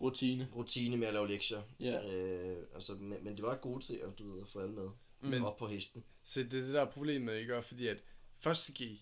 Rutine. 0.00 0.48
rutine 0.56 0.96
med 0.96 1.06
at 1.06 1.14
lave 1.14 1.28
lektier. 1.28 1.62
Ja. 1.80 2.14
Øh, 2.14 2.56
altså, 2.74 2.94
men, 2.94 3.24
men 3.24 3.36
de 3.36 3.42
var 3.42 3.56
gode 3.56 3.84
til 3.84 3.94
at, 3.94 4.18
du 4.18 4.32
ved, 4.32 4.42
at 4.42 4.48
få 4.48 4.60
alle 4.60 4.72
med. 4.74 4.88
Men- 5.20 5.44
op 5.44 5.56
på 5.56 5.66
hesten. 5.68 6.04
Så 6.24 6.40
det 6.42 6.54
er 6.54 6.60
det, 6.60 6.74
der 6.74 6.80
er 6.80 6.90
problemet, 6.90 7.36
ikke? 7.36 7.56
Og 7.56 7.64
fordi 7.64 7.86
at 7.88 7.96
første 8.38 8.72
G, 8.72 8.98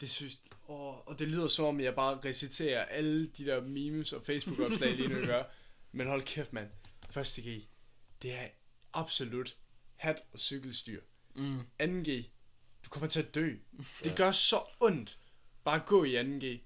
det 0.00 0.10
synes, 0.10 0.42
åh, 0.68 1.06
og 1.08 1.18
det 1.18 1.28
lyder 1.28 1.46
som 1.48 1.64
om, 1.64 1.80
jeg 1.80 1.94
bare 1.94 2.20
reciterer 2.24 2.84
alle 2.84 3.26
de 3.26 3.44
der 3.46 3.60
memes 3.60 4.12
og 4.12 4.22
Facebook-opslag 4.22 4.96
lige 4.96 5.08
nu, 5.08 5.26
gør. 5.26 5.44
Men 5.92 6.06
hold 6.06 6.22
kæft, 6.22 6.52
mand. 6.52 6.68
Første 7.10 7.42
G, 7.42 7.62
det 8.22 8.32
er 8.32 8.48
absolut 8.92 9.56
hat 9.94 10.22
og 10.32 10.38
cykelstyr. 10.38 11.00
Mm. 11.34 11.60
2G, 11.82 12.10
du 12.84 12.90
kommer 12.90 13.08
til 13.08 13.22
at 13.22 13.34
dø. 13.34 13.54
Det 14.04 14.16
gør 14.16 14.32
så 14.32 14.60
ondt. 14.80 15.18
Bare 15.64 15.82
gå 15.86 16.04
i 16.04 16.20
2G. 16.20 16.58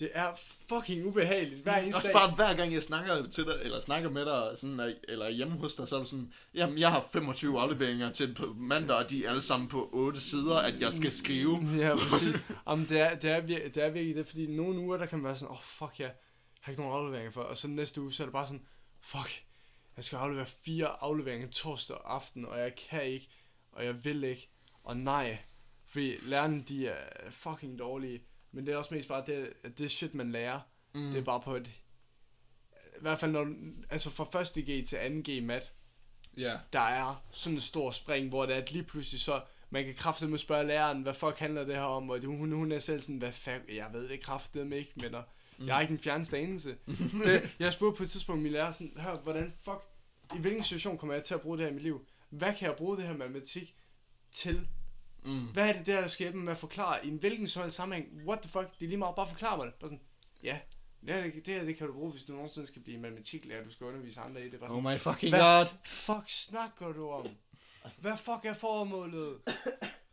Det 0.00 0.10
er 0.14 0.32
fucking 0.68 1.06
ubehageligt 1.06 1.62
hver 1.62 1.76
eneste 1.76 1.96
Også 1.96 2.08
dag. 2.08 2.14
bare 2.14 2.34
hver 2.36 2.56
gang 2.56 2.72
jeg 2.74 2.82
snakker 2.82 3.26
til 3.30 3.44
dig, 3.44 3.58
eller 3.62 3.80
snakker 3.80 4.10
med 4.10 4.24
dig, 4.24 4.58
sådan, 4.58 4.80
er- 4.80 4.94
eller 5.08 5.26
er 5.26 5.30
hjemme 5.30 5.54
hos 5.58 5.74
dig, 5.74 5.88
så 5.88 5.94
er 5.96 6.00
du 6.00 6.04
sådan, 6.06 6.32
jamen 6.54 6.78
jeg 6.78 6.90
har 6.92 7.04
25 7.12 7.60
afleveringer 7.60 8.12
til 8.12 8.36
mandag, 8.56 8.96
og 8.96 9.10
de 9.10 9.24
er 9.24 9.28
alle 9.30 9.42
sammen 9.42 9.68
på 9.68 9.88
8 9.92 10.20
sider, 10.20 10.56
at 10.56 10.80
jeg 10.80 10.92
skal 10.92 11.12
skrive. 11.12 11.68
Ja, 11.76 11.96
præcis. 11.96 12.36
Jamen, 12.68 12.88
det, 12.88 13.00
er, 13.00 13.14
det, 13.14 13.30
er, 13.30 13.40
vir- 13.40 13.68
det 13.68 13.76
er 13.84 13.90
virkelig 13.90 14.16
det, 14.16 14.28
fordi 14.28 14.46
nogle 14.46 14.78
uger, 14.80 14.96
der 14.96 15.06
kan 15.06 15.18
man 15.18 15.24
være 15.24 15.36
sådan, 15.36 15.48
åh, 15.50 15.52
oh, 15.58 15.62
fuck 15.64 16.00
ja, 16.00 16.04
jeg 16.04 16.12
har 16.60 16.72
ikke 16.72 16.82
nogen 16.82 16.96
afleveringer 16.98 17.30
for, 17.32 17.40
og 17.42 17.56
så 17.56 17.68
næste 17.68 18.00
uge, 18.00 18.12
så 18.12 18.22
er 18.22 18.26
det 18.26 18.32
bare 18.32 18.46
sådan, 18.46 18.66
fuck, 19.00 19.44
jeg 19.96 20.04
skal 20.04 20.16
aflevere 20.16 20.46
fire 20.46 21.02
afleveringer 21.02 21.48
torsdag 21.48 21.96
aften, 22.04 22.44
og 22.46 22.58
jeg 22.58 22.72
kan 22.90 23.04
ikke, 23.04 23.28
og 23.72 23.84
jeg 23.84 24.04
vil 24.04 24.24
ikke, 24.24 24.48
og 24.84 24.96
nej, 24.96 25.38
fordi 25.86 26.14
lærerne, 26.22 26.62
de 26.68 26.88
er 26.88 27.30
fucking 27.30 27.78
dårlige, 27.78 28.20
men 28.56 28.66
det 28.66 28.72
er 28.72 28.76
også 28.76 28.94
mest 28.94 29.08
bare 29.08 29.24
det, 29.26 29.52
at 29.64 29.78
det 29.78 29.90
shit, 29.90 30.14
man 30.14 30.32
lærer, 30.32 30.60
Mm. 30.94 31.00
mm. 31.00 31.10
det 31.10 31.18
er 31.18 31.24
bare 31.24 31.40
på 31.40 31.56
et, 31.56 31.66
i 32.96 33.00
hvert 33.00 33.18
fald 33.18 33.32
når, 33.32 33.46
altså 33.90 34.10
fra 34.10 34.40
1. 34.40 34.64
G 34.64 34.86
til 34.86 35.24
2. 35.24 35.32
G 35.32 35.42
mat, 35.42 35.72
Ja. 36.36 36.58
der 36.72 36.80
er 36.80 37.24
sådan 37.32 37.56
en 37.56 37.60
stor 37.60 37.90
spring, 37.90 38.28
hvor 38.28 38.46
det 38.46 38.56
er 38.56 38.60
at 38.60 38.72
lige 38.72 38.84
pludselig 38.84 39.20
så, 39.20 39.42
man 39.70 39.84
kan 39.84 39.94
kraftedeme 39.94 40.30
med 40.30 40.38
spørge 40.38 40.66
læreren, 40.66 41.02
hvad 41.02 41.14
fuck 41.14 41.38
handler 41.38 41.64
det 41.64 41.74
her 41.74 41.82
om, 41.82 42.10
og 42.10 42.20
det, 42.20 42.28
hun, 42.28 42.52
hun 42.52 42.72
er 42.72 42.78
selv 42.78 43.00
sådan, 43.00 43.18
hvad 43.18 43.32
fuck, 43.32 43.62
jeg 43.68 43.88
ved 43.92 44.08
det 44.08 44.20
kraftedeme 44.22 44.76
ikke, 44.76 44.92
men 44.96 45.14
mm. 45.58 45.66
jeg 45.66 45.74
har 45.74 45.80
ikke 45.80 45.90
den 45.92 46.02
fjerneste 46.02 46.38
anelse. 46.38 46.76
det, 47.24 47.54
jeg 47.58 47.72
spurgte 47.72 47.96
på 47.96 48.02
et 48.02 48.10
tidspunkt 48.10 48.42
min 48.42 48.52
lærer 48.52 48.72
sådan, 48.72 48.92
hør, 48.96 49.16
hvordan 49.16 49.52
fuck, 49.64 49.82
i 50.36 50.38
hvilken 50.38 50.62
situation 50.62 50.98
kommer 50.98 51.14
jeg 51.14 51.24
til 51.24 51.34
at 51.34 51.40
bruge 51.40 51.58
det 51.58 51.64
her 51.64 51.70
i 51.70 51.74
mit 51.74 51.82
liv? 51.82 52.06
Hvad 52.30 52.54
kan 52.54 52.68
jeg 52.68 52.76
bruge 52.76 52.96
det 52.96 53.04
her 53.04 53.16
matematik 53.16 53.74
til? 54.32 54.68
Mm. 55.26 55.46
Hvad 55.52 55.68
er 55.68 55.72
det 55.72 55.86
der, 55.86 56.00
der 56.00 56.08
skal 56.08 56.24
hjælpe 56.24 56.38
mig 56.38 56.44
med 56.44 56.52
at 56.52 56.58
forklare 56.58 57.06
i 57.06 57.08
en 57.08 57.16
hvilken 57.16 57.48
helst 57.56 57.76
sammenhæng? 57.76 58.08
What 58.26 58.40
the 58.40 58.50
fuck? 58.50 58.78
Det 58.78 58.84
er 58.84 58.88
lige 58.88 58.98
meget, 58.98 59.16
bare 59.16 59.26
forklare 59.28 59.56
mig 59.56 59.66
det. 59.66 59.74
Bare 59.74 59.90
sådan, 59.90 60.04
ja, 60.42 60.58
det 61.06 61.14
her, 61.14 61.22
det 61.22 61.46
her 61.46 61.64
det 61.64 61.76
kan 61.76 61.86
du 61.86 61.92
bruge, 61.92 62.10
hvis 62.10 62.22
du 62.22 62.32
nogensinde 62.32 62.66
skal 62.66 62.82
blive 62.82 62.98
matematiklærer, 62.98 63.64
du 63.64 63.70
skal 63.70 63.86
undervise 63.86 64.20
andre 64.20 64.46
i 64.46 64.50
det. 64.50 64.60
Bare 64.60 64.70
Oh 64.70 64.82
sådan, 64.82 64.94
my 64.96 65.00
fucking 65.00 65.32
Hvad? 65.34 65.40
god. 65.40 65.66
fuck 65.84 66.24
snakker 66.28 66.92
du 66.92 67.10
om? 67.10 67.26
Hvad 67.98 68.16
fuck 68.16 68.44
er 68.44 68.52
formålet? 68.54 69.38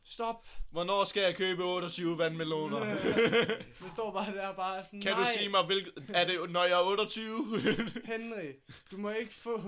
Stop. 0.06 0.47
Hvornår 0.71 1.04
skal 1.04 1.23
jeg 1.23 1.36
købe 1.36 1.63
28 1.63 2.17
vandmeloner? 2.17 2.80
Man 3.82 3.91
står 3.91 4.12
bare 4.12 4.34
der 4.36 4.54
bare 4.54 4.86
sådan, 4.86 5.02
Kan 5.02 5.12
nej, 5.12 5.21
du 5.23 5.30
sige 5.38 5.49
mig, 5.49 5.63
hvilket... 5.65 5.93
Er 6.10 6.26
det, 6.28 6.49
når 6.52 6.63
jeg 6.63 6.80
er 6.82 6.86
28? 6.86 7.62
Henry, 8.06 8.52
du 8.91 8.97
må 8.97 9.10
ikke 9.10 9.34
få, 9.34 9.62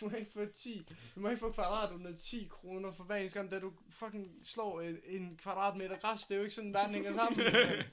du 0.00 0.08
må 0.08 0.16
ikke 0.16 0.32
få 0.32 0.44
10, 0.44 0.86
du 1.14 1.20
må 1.20 1.28
ikke 1.28 1.40
få 1.40 1.52
kvadrat 1.52 1.92
under 1.92 2.16
10 2.16 2.48
kroner 2.50 2.92
for 2.92 3.04
hver 3.04 3.16
eneste 3.16 3.38
gang, 3.38 3.50
da 3.50 3.58
du 3.58 3.72
fucking 3.90 4.40
slår 4.42 4.80
en, 4.80 4.98
en 5.04 5.36
kvadratmeter 5.36 5.98
græs. 5.98 6.26
Det 6.26 6.34
er 6.34 6.38
jo 6.38 6.42
ikke 6.42 6.54
sådan, 6.54 6.74
verden 6.74 6.94
hænger 6.94 7.14
sammen. 7.14 7.40
det 7.44 7.84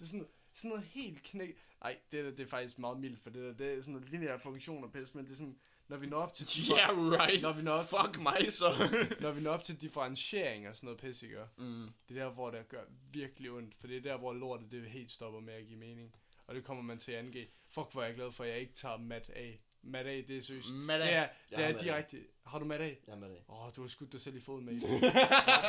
er 0.00 0.04
sådan, 0.04 0.26
sådan 0.54 0.68
noget 0.68 0.84
helt 0.84 1.22
knæk. 1.22 1.56
Nej, 1.82 1.98
det, 2.12 2.24
der, 2.24 2.30
det 2.30 2.40
er 2.40 2.46
faktisk 2.46 2.78
meget 2.78 3.00
mildt, 3.00 3.22
for 3.22 3.30
det 3.30 3.42
der, 3.42 3.52
det 3.52 3.78
er 3.78 3.82
sådan 3.82 4.20
noget 4.20 4.40
funktion 4.40 4.84
og 4.84 4.92
pis, 4.92 5.14
men 5.14 5.24
det 5.24 5.32
er 5.32 5.36
sådan, 5.36 5.58
når 5.88 5.96
vi 5.96 6.06
når 6.06 6.16
op 6.16 6.32
til, 6.32 6.46
yeah, 6.70 6.98
right. 6.98 7.42
når 7.42 7.52
vi 7.52 7.62
når 7.62 7.72
op 7.72 7.84
til, 7.84 7.96
Fuck 8.04 8.22
mig 8.22 8.52
så. 8.52 8.70
når 9.20 9.32
vi 9.32 9.40
når 9.40 9.50
op 9.50 9.64
til 9.64 9.80
differentiering 9.80 10.68
og 10.68 10.76
sådan 10.76 10.86
noget 10.86 11.00
pis, 11.00 11.22
ikke? 11.22 11.38
mm. 11.58 11.88
Det 12.08 12.18
er 12.18 12.24
der, 12.24 12.30
hvor 12.30 12.50
det 12.50 12.68
gør 12.68 12.82
virkelig 13.12 13.50
ondt, 13.50 13.74
for 13.74 13.86
det 13.86 13.96
er 13.96 14.00
der, 14.00 14.16
hvor 14.16 14.32
lortet 14.32 14.70
det 14.70 14.90
helt 14.90 15.10
stopper 15.10 15.40
med 15.40 15.54
at 15.54 15.66
give 15.66 15.78
mening. 15.78 16.14
Og 16.46 16.54
det 16.54 16.64
kommer 16.64 16.82
man 16.82 16.98
til 16.98 17.12
2G. 17.12 17.38
Fuck, 17.68 17.92
hvor 17.92 18.02
er 18.02 18.06
jeg 18.06 18.14
glad 18.14 18.32
for, 18.32 18.44
at 18.44 18.50
jeg 18.50 18.58
ikke 18.60 18.74
tager 18.74 18.96
mat 18.96 19.30
A. 19.36 19.52
Mat 19.82 20.06
A, 20.06 20.16
det 20.28 20.36
er 20.36 20.42
seriøst. 20.42 20.74
Mat 20.74 21.00
A. 21.00 21.04
Det 21.04 21.14
er, 21.14 21.28
det 21.50 21.58
har 21.58 21.64
er 21.64 21.72
mat 21.72 21.82
direkte. 21.82 22.18
Har 22.46 22.58
du 22.58 22.64
mat 22.64 22.80
A? 22.80 22.94
Ja, 23.08 23.16
med 23.16 23.28
det. 23.28 23.38
Åh, 23.48 23.66
oh, 23.66 23.72
du 23.76 23.80
har 23.80 23.88
skudt 23.88 24.12
dig 24.12 24.20
selv 24.20 24.36
i 24.36 24.40
foden 24.40 24.64
med 24.64 24.74
det. 24.74 24.82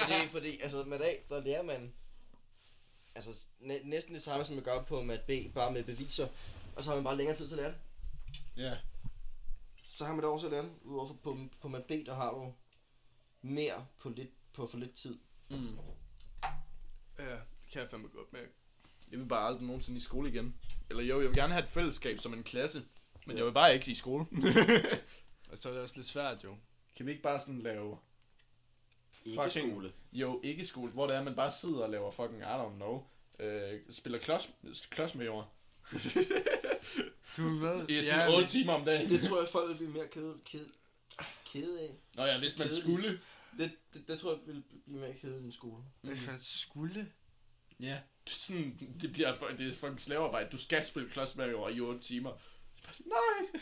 fordi, 0.02 0.28
fordi, 0.30 0.60
altså 0.62 0.84
med 0.84 1.02
A, 1.02 1.14
der 1.30 1.44
lærer 1.44 1.64
man 1.64 1.94
altså 3.16 3.48
næ- 3.60 3.84
næsten 3.84 4.14
det 4.14 4.22
samme, 4.22 4.46
som 4.46 4.56
man 4.56 4.64
gør 4.64 4.84
på 4.84 5.02
med 5.04 5.20
B, 5.28 5.54
bare 5.54 5.72
med 5.72 5.84
beviser. 5.84 6.28
Og 6.76 6.84
så 6.84 6.90
har 6.90 6.98
man 6.98 7.04
bare 7.04 7.18
længere 7.18 7.36
tid 7.38 7.48
til 7.48 7.56
at 7.56 7.62
lære 7.62 7.72
det. 7.72 7.78
Ja. 8.58 8.78
Så 9.84 10.06
har 10.06 10.14
man 10.14 10.24
det 10.24 10.32
også 10.32 10.48
at 10.48 10.52
lære 10.52 10.64
det. 10.64 10.72
Udover 10.82 11.14
på, 11.24 11.38
på 11.62 11.68
med 11.68 11.82
B, 11.82 11.90
der 12.06 12.14
har 12.16 12.32
du 12.32 12.54
mere 13.42 13.86
på, 14.00 14.10
lidt, 14.10 14.30
på 14.54 14.68
for 14.68 14.78
lidt 14.78 14.94
tid. 14.94 15.20
Mm. 15.50 15.78
Ja, 17.20 17.32
det 17.32 17.72
kan 17.72 17.82
jeg 17.82 17.90
fandme 17.90 18.08
godt 18.08 18.34
med. 18.34 18.42
Jeg 19.12 19.20
vil 19.20 19.26
bare 19.26 19.48
aldrig 19.48 19.64
nogensinde 19.68 19.98
i 19.98 20.02
skole 20.02 20.30
igen. 20.30 20.56
Eller 20.90 21.04
jo, 21.04 21.22
jeg 21.22 21.30
vil 21.30 21.38
gerne 21.38 21.54
have 21.54 21.64
et 21.64 21.70
fællesskab 21.70 22.20
som 22.20 22.34
en 22.34 22.44
klasse. 22.44 22.84
Men 23.26 23.38
jeg 23.38 23.46
vil 23.46 23.52
bare 23.52 23.74
ikke 23.74 23.92
i 23.92 23.94
skole. 23.94 24.26
Og 25.52 25.58
så 25.58 25.70
er 25.70 25.74
det 25.74 25.82
også 25.82 25.96
lidt 25.96 26.08
svært 26.08 26.44
jo. 26.44 26.56
kan 26.96 27.06
vi 27.06 27.12
ikke 27.12 27.24
bare 27.24 27.40
sådan 27.40 27.62
lave... 27.62 27.98
Ikke 29.26 29.42
Fucking- 29.44 29.50
skole. 29.72 29.94
Jo, 30.14 30.42
ikke 30.44 30.66
skole, 30.66 30.92
hvor 30.92 31.08
det 31.08 31.16
er, 31.16 31.24
man 31.24 31.36
bare 31.36 31.52
sidder 31.52 31.84
og 31.84 31.90
laver 31.90 32.12
fucking, 32.12 32.42
I 32.42 32.44
don't 32.46 32.76
know, 32.76 33.04
øh, 33.40 33.80
spiller 33.90 34.20
klods, 34.20 34.50
klods 34.90 35.16
med 35.16 35.26
jord. 35.26 35.54
Du 37.38 37.48
er 37.48 37.52
med. 37.52 37.90
I 37.90 38.04
sådan 38.04 38.20
ja, 38.30 38.36
8 38.38 38.48
timer 38.50 38.74
om 38.74 38.86
dagen. 38.86 39.10
Det 39.10 39.22
tror 39.22 39.40
jeg, 39.40 39.50
folk 39.50 39.70
vil 39.70 39.76
blive 39.76 39.90
mere 39.90 40.08
kede, 40.08 40.38
kede, 40.46 40.70
kede 41.46 41.82
af. 41.82 41.96
Nå 42.16 42.24
ja, 42.24 42.40
hvis 42.40 42.58
man 42.58 42.68
Kedeligt. 42.68 43.00
skulle. 43.02 43.20
Det, 43.58 43.72
det, 43.94 44.08
det 44.08 44.20
tror 44.20 44.32
jeg 44.32 44.40
vil 44.46 44.64
blive 44.86 45.00
mere 45.00 45.14
kede 45.14 45.38
end 45.40 45.52
skole. 45.52 45.84
Hvis 46.02 46.28
man 46.28 46.40
skulle. 46.40 47.12
Ja. 47.80 48.00
Sådan, 48.28 48.96
det 49.02 49.12
bliver 49.14 49.38
det 49.58 49.68
er 49.68 49.74
fucking 49.74 50.02
slavearbejde. 50.02 50.50
Du 50.52 50.58
skal 50.58 50.86
spille 50.86 51.10
klods 51.10 51.36
med 51.36 51.50
jord 51.50 51.74
i 51.74 51.80
8 51.80 52.00
timer. 52.02 52.32
Nej. 53.00 53.62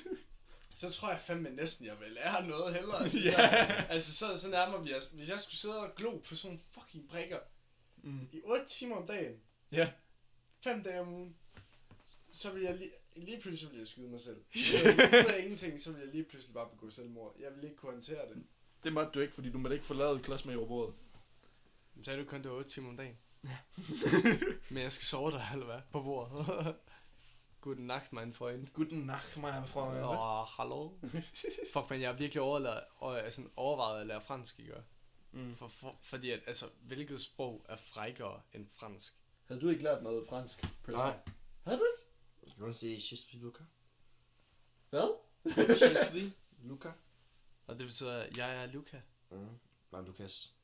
Så 0.75 0.89
tror 0.91 1.09
jeg 1.09 1.19
fandme 1.19 1.49
næsten, 1.49 1.85
jeg 1.85 1.99
vil 1.99 2.11
lære 2.11 2.47
noget 2.47 2.73
hellere. 2.73 3.09
Ja. 3.23 3.47
Altså, 3.89 4.13
så, 4.15 4.37
så 4.37 4.49
nærmer 4.49 4.77
vi 4.81 4.93
os. 4.93 5.05
Hvis 5.13 5.29
jeg 5.29 5.39
skulle 5.39 5.57
sidde 5.57 5.77
og 5.79 5.95
glo 5.95 6.17
på 6.17 6.35
sådan 6.35 6.49
nogle 6.49 6.63
fucking 6.71 7.09
prikker 7.09 7.39
Mm. 8.03 8.29
i 8.31 8.41
8 8.43 8.65
timer 8.65 8.95
om 8.95 9.07
dagen, 9.07 9.35
Ja. 9.71 9.91
5 10.63 10.83
dage 10.83 10.99
om 11.01 11.13
ugen, 11.13 11.35
så 12.31 12.51
vil 12.51 12.63
jeg 12.63 12.77
lige, 12.77 12.91
lige 13.15 13.41
pludselig 13.41 13.71
vil 13.71 13.77
jeg 13.77 13.87
skyde 13.87 14.07
mig 14.09 14.19
selv. 14.19 14.37
Ud 15.25 15.31
af 15.33 15.39
ingenting, 15.43 15.81
så 15.81 15.91
vil 15.91 15.99
jeg 15.99 16.07
lige 16.09 16.23
pludselig 16.23 16.53
bare 16.53 16.69
begå 16.69 16.89
selvmord. 16.89 17.35
Jeg 17.39 17.55
vil 17.55 17.63
ikke 17.63 17.75
kunne 17.75 17.91
håndtere 17.91 18.29
det. 18.29 18.43
Det 18.83 18.93
måtte 18.93 19.11
du 19.11 19.19
ikke, 19.19 19.33
fordi 19.33 19.51
du 19.51 19.57
måtte 19.57 19.75
ikke 19.75 19.85
forlade 19.85 20.19
klods 20.19 20.45
med 20.45 20.53
jordbordet. 20.53 20.95
Så 22.03 22.11
er 22.11 22.15
du 22.17 22.23
kun 22.25 22.43
det 22.43 22.51
8 22.51 22.69
timer 22.69 22.89
om 22.89 22.97
dagen. 22.97 23.17
Ja. 23.43 23.57
Men 24.69 24.83
jeg 24.83 24.91
skal 24.91 25.05
sove 25.05 25.31
der, 25.31 25.41
eller 25.53 25.65
hvad? 25.65 25.79
På 25.91 26.01
bordet. 26.01 26.75
Guten 27.61 27.85
Nacht, 27.85 28.11
mein 28.11 28.33
Freund. 28.33 28.73
Guten 28.73 29.05
Nacht, 29.05 29.37
mein 29.37 29.67
Freund. 29.67 30.03
Åh, 30.03 30.41
oh, 30.41 30.45
hallo. 30.57 30.97
Fuck, 31.73 31.89
men 31.89 32.01
jeg 32.01 32.09
har 32.09 32.17
virkelig 32.17 32.41
overladet, 32.41 32.83
og, 32.95 33.19
altså, 33.21 33.49
overvejet 33.55 34.01
at 34.01 34.07
lære 34.07 34.21
fransk, 34.21 34.59
ikke? 34.59 34.73
Mm. 35.31 35.55
For, 35.55 35.67
for, 35.67 35.99
fordi 36.01 36.31
at, 36.31 36.43
altså, 36.47 36.65
hvilket 36.81 37.21
sprog 37.21 37.65
er 37.69 37.75
frækkere 37.75 38.41
end 38.53 38.69
fransk? 38.69 39.13
Havde 39.45 39.61
du 39.61 39.69
ikke 39.69 39.83
lært 39.83 40.03
noget 40.03 40.27
fransk? 40.27 40.61
Preston? 40.83 40.95
Nej. 40.95 41.19
Havde 41.63 41.79
du 41.79 41.83
ikke? 41.83 42.03
Jeg 42.43 42.53
kan 42.55 42.63
kun 42.63 42.73
sige, 42.73 42.93
je 42.93 43.01
suis 43.17 43.33
Luca. 43.33 43.63
Hvad? 44.89 45.17
Je 45.45 46.09
suis 46.09 46.33
Luca. 46.63 46.91
Og 47.67 47.79
det 47.79 47.87
betyder, 47.87 48.27
jeg 48.37 48.63
er 48.63 48.65
Luca. 48.65 49.01
Mm. 49.31 49.59
Nej, 49.91 50.01
Lukas. 50.01 50.55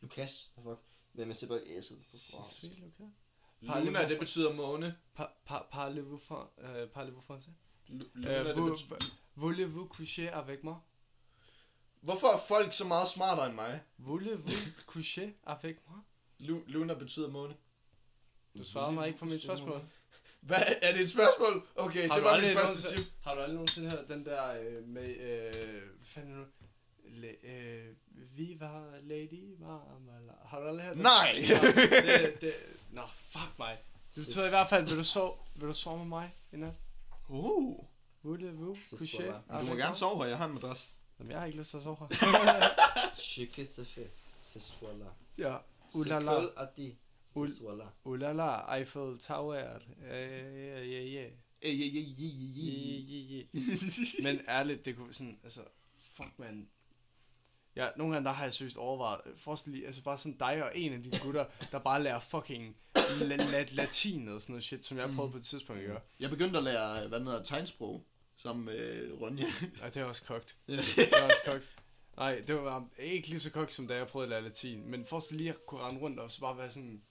Lukas? 0.00 0.52
Hvad 0.54 0.74
fuck? 0.74 0.84
Hvem 1.12 1.30
er 1.30 1.34
simpelthen 1.34 1.76
æsset? 1.76 1.98
Je 2.12 2.18
suis 2.44 2.78
Luca. 2.78 3.04
Luna, 3.62 4.08
det 4.08 4.18
betyder 4.18 4.52
måne. 4.52 4.96
Pa- 5.20 5.32
pa- 5.50 5.66
Parlez-vous 5.72 6.18
fran- 6.18 6.86
parlez-vous 6.94 7.20
français? 7.30 7.50
Voulez-vous 9.36 9.86
coucher 9.88 10.28
avec 10.32 10.64
moi? 10.64 10.80
Hvorfor 12.00 12.28
er 12.28 12.38
folk 12.48 12.72
så 12.72 12.84
meget 12.84 13.08
smartere 13.08 13.46
end 13.46 13.54
mig? 13.54 13.80
Voulez-vous 13.98 14.82
coucher 14.86 15.28
avec 15.46 15.76
moi? 15.88 15.98
Lu- 16.40 16.64
Luna 16.66 16.94
betyder 16.94 17.28
måne. 17.30 17.54
Du 18.58 18.64
svarede 18.64 18.92
mig 18.92 19.06
ikke 19.06 19.18
på 19.18 19.24
mit 19.24 19.42
spørgsmål. 19.42 19.80
Hvad? 20.40 20.58
Er 20.82 20.92
det 20.92 21.00
et 21.00 21.10
spørgsmål? 21.10 21.66
Okay, 21.76 22.08
Har 22.08 22.14
det 22.14 22.24
du 22.24 22.28
var 22.28 22.40
mit 22.40 22.52
første 22.52 22.96
tip. 22.96 23.06
Har 23.22 23.34
du 23.34 23.40
aldrig 23.40 23.54
nogensinde 23.54 23.90
hørt 23.90 24.08
den 24.08 24.24
der 24.24 24.60
øh, 24.60 24.88
med, 24.88 25.16
øh, 25.16 25.52
hvad 25.96 26.04
fanden 26.06 26.34
nu? 26.34 26.44
Le, 27.04 27.44
øh, 27.46 27.86
vi 28.14 28.56
var 28.60 28.84
Lady 29.02 29.54
Marmalade. 29.58 30.38
Har 30.44 30.60
du 30.60 30.66
aldrig 30.66 30.84
hørt 30.86 30.94
den? 30.96 31.02
Nej! 31.02 31.32
Det, 32.02 32.40
det, 32.40 32.54
nå, 32.92 33.02
fuck 33.06 33.58
mig. 33.58 33.78
Det 34.14 34.26
betyder 34.26 34.46
i 34.46 34.50
hvert 34.50 34.68
fald, 34.68 34.86
vil 34.88 34.96
du 34.98 35.04
sove, 35.04 35.32
vil 35.54 35.68
du 35.68 35.74
sove 35.74 35.98
med 35.98 36.06
mig 36.06 36.34
i 36.52 36.56
nat? 36.56 36.74
Uh, 37.28 37.84
Voulez-vous 38.22 38.76
Så 38.84 38.96
coucher 38.98 39.18
spørger 39.18 39.60
du 39.60 39.66
må 39.66 39.74
gerne 39.74 39.94
sove 39.96 40.18
her, 40.22 40.24
jeg 40.30 40.38
har 40.38 40.44
en 40.46 40.54
madras. 40.54 40.92
Jamen, 41.18 41.30
jeg 41.30 41.38
har 41.40 41.46
ikke 41.46 41.58
lyst 41.58 41.70
til 41.70 41.76
at 41.76 41.82
sove 41.82 41.96
her. 41.96 42.06
Je 43.36 43.46
que 43.46 43.64
se 43.66 43.84
fait. 43.84 44.10
Ce 44.42 44.60
soir 44.60 44.92
là. 44.92 45.06
ja. 45.38 45.56
C'est 45.90 45.98
Ulala. 45.98 46.32
cool 46.32 46.52
à 46.56 46.66
dit. 46.76 46.94
Ul- 47.36 47.48
Ce 47.48 47.56
soir 47.58 47.74
là. 47.76 47.84
Ulala, 48.04 48.76
Eiffel 48.78 49.18
Tower. 49.18 49.56
Ja, 50.02 50.26
ja, 50.26 50.84
ja, 50.84 51.02
ja. 51.02 51.24
Ej, 51.62 51.70
ej, 51.70 51.70
ej, 51.70 52.04
ej, 52.18 52.32
ej, 53.20 53.46
ej. 53.54 54.22
Men 54.22 54.40
ærligt, 54.48 54.84
det 54.84 54.96
kunne 54.96 55.14
sådan, 55.14 55.38
altså, 55.44 55.60
fuck 56.12 56.38
man. 56.38 56.68
Ja, 57.84 57.88
nogle 57.96 58.14
gange 58.14 58.26
der 58.26 58.32
har 58.32 58.44
jeg 58.44 58.54
seriøst 58.54 58.76
overvejet, 58.76 59.20
forestil 59.36 59.72
lige, 59.72 59.86
altså 59.86 60.02
bare 60.02 60.18
sådan 60.18 60.36
dig 60.38 60.64
og 60.64 60.78
en 60.78 60.92
af 60.92 61.02
de 61.02 61.18
gutter, 61.22 61.44
der 61.72 61.78
bare 61.78 62.02
lærer 62.02 62.20
fucking 62.20 62.76
la- 62.98 63.42
la- 63.42 63.74
latin 63.74 64.28
og 64.28 64.40
sådan 64.40 64.52
noget 64.52 64.64
shit, 64.64 64.84
som 64.84 64.98
jeg 64.98 65.08
har 65.08 65.14
prøvet 65.16 65.32
på 65.32 65.38
et 65.38 65.44
tidspunkt, 65.44 65.82
ikke? 65.82 65.94
Jeg 66.20 66.30
begyndte 66.30 66.58
at 66.58 66.64
lære, 66.64 67.08
hvad 67.08 67.20
hedder 67.20 67.42
tegnsprog, 67.42 68.06
sammen 68.36 68.64
med 68.64 69.10
Ronja. 69.20 69.44
Og 69.82 69.94
det 69.94 70.00
er 70.00 70.04
også 70.04 70.24
kogt. 70.24 70.56
Det 70.66 70.78
er 70.78 71.24
også 71.24 71.42
kogt. 71.46 71.64
Nej, 72.16 72.40
det 72.46 72.54
var 72.56 72.86
ikke 72.98 73.28
lige 73.28 73.40
så 73.40 73.50
kogt, 73.50 73.72
som 73.72 73.88
da 73.88 73.94
jeg 73.96 74.06
prøvede 74.06 74.26
at 74.26 74.30
lære 74.30 74.42
latin, 74.42 74.90
men 74.90 75.04
forestil 75.06 75.36
lige 75.36 75.50
at 75.50 75.66
kunne 75.66 75.80
rende 75.80 76.00
rundt 76.00 76.20
og 76.20 76.32
så 76.32 76.40
bare 76.40 76.58
være 76.58 76.70
sådan, 76.70 77.02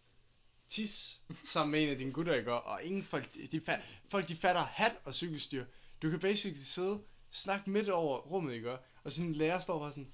tis 0.68 1.22
sammen 1.46 1.72
med 1.72 1.84
en 1.84 1.90
af 1.90 1.98
dine 1.98 2.12
gutter, 2.12 2.34
ikke? 2.34 2.54
Og 2.54 2.84
ingen 2.84 3.04
folk, 3.04 3.30
de, 3.52 3.62
fat, 3.66 3.80
folk, 4.10 4.28
de 4.28 4.36
fatter 4.36 4.62
hat 4.62 4.92
og 5.06 5.14
cykelstyr. 5.14 5.66
Du 6.02 6.10
kan 6.10 6.20
basically 6.20 6.62
sidde, 6.62 7.00
snakke 7.32 7.70
midt 7.70 7.90
over 7.90 8.18
rummet, 8.18 8.54
ikke? 8.54 8.78
Og 9.04 9.12
sådan 9.12 9.30
en 9.30 9.36
lærer 9.36 9.60
står 9.60 9.80
bare 9.80 9.92
sådan, 9.92 10.12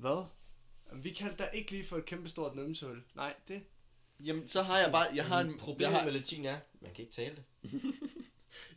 hvad? 0.00 0.24
Vi 0.92 1.10
kaldte 1.10 1.38
dig 1.38 1.50
ikke 1.52 1.70
lige 1.70 1.86
for 1.86 1.96
et 1.96 2.04
kæmpe 2.04 2.28
stort 2.28 2.54
numsehul. 2.54 3.02
Nej, 3.14 3.34
det... 3.48 3.62
Jamen, 4.24 4.48
så 4.48 4.62
har 4.62 4.78
jeg 4.78 4.92
bare, 4.92 5.06
jeg 5.14 5.24
har 5.24 5.40
en, 5.40 5.58
Problemet 5.58 5.92
jeg 5.92 5.98
har, 5.98 6.04
med 6.04 6.12
latin 6.12 6.44
er, 6.44 6.58
man 6.80 6.94
kan 6.94 7.02
ikke 7.02 7.12
tale 7.12 7.36
det. 7.36 7.44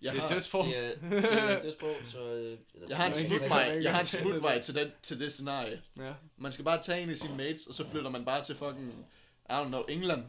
jeg 0.02 0.14
det 0.14 0.20
er 0.20 0.24
har, 0.24 0.34
dødsprog. 0.34 0.66
Det 0.66 0.78
er, 0.78 0.96
det 1.10 1.34
er 1.34 1.58
et 1.58 1.64
dødsprog, 1.64 1.96
så... 2.08 2.34
øh, 2.34 2.58
jeg 2.90 2.98
har 2.98 3.08
en 3.08 3.14
smutvej, 3.14 3.80
jeg 3.82 3.92
har 3.92 4.00
en 4.00 4.06
smutvej 4.06 4.62
til, 4.62 4.76
den, 4.76 4.92
til 5.02 5.20
det 5.20 5.34
scenarie. 5.34 5.82
Ja. 5.98 6.14
Man 6.38 6.52
skal 6.52 6.66
bare 6.66 6.82
tage 6.84 7.04
en 7.04 7.10
af 7.10 7.18
sine 7.18 7.38
mates, 7.38 7.68
og 7.68 7.74
så 7.74 7.90
flytter 7.90 8.10
man 8.10 8.26
bare 8.26 8.44
til 8.44 8.56
fucking, 8.56 9.06
I 9.50 9.52
don't 9.52 9.68
know, 9.68 9.84
England. 9.84 10.24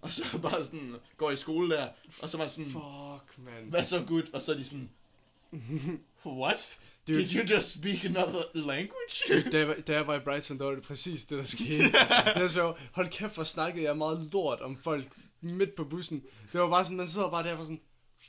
Og 0.00 0.12
så 0.12 0.24
bare 0.42 0.64
sådan, 0.64 0.96
går 1.16 1.30
i 1.30 1.36
skole 1.36 1.76
der, 1.76 1.88
og 2.22 2.30
så 2.30 2.36
var 2.36 2.44
man 2.44 2.50
sådan, 2.50 2.70
Fuck, 2.70 3.38
man. 3.38 3.64
hvad 3.68 3.84
så 3.84 4.04
good? 4.06 4.32
Og 4.32 4.42
så 4.42 4.52
er 4.52 4.56
de 4.56 4.64
sådan, 4.64 4.90
what? 6.26 6.78
Dude. 7.08 7.18
Did 7.18 7.32
you 7.34 7.54
just 7.54 7.78
speak 7.78 8.04
another 8.04 8.42
language? 8.54 9.50
Da 9.52 9.58
jeg, 9.58 9.68
var- 9.68 9.74
da 9.86 9.92
jeg 9.92 10.06
var 10.06 10.16
i 10.16 10.20
Brighton, 10.20 10.58
der 10.58 10.64
var 10.64 10.72
det 10.72 10.82
præcis 10.82 11.24
det, 11.26 11.38
der 11.38 11.44
skete. 11.44 11.84
det 12.34 12.42
er 12.42 12.48
så, 12.48 12.74
hold 12.92 13.08
kæft, 13.08 13.34
hvor 13.34 13.44
snakkede 13.44 13.84
jeg 13.84 13.96
meget 13.96 14.28
lort 14.32 14.60
om 14.60 14.76
folk 14.76 15.06
midt 15.40 15.74
på 15.74 15.84
bussen. 15.84 16.24
Det 16.52 16.60
var 16.60 16.68
bare 16.70 16.84
sådan, 16.84 16.96
man 16.96 17.08
sidder 17.08 17.30
bare 17.30 17.44
der 17.44 17.56
og 17.56 17.62
sådan, 17.64 17.80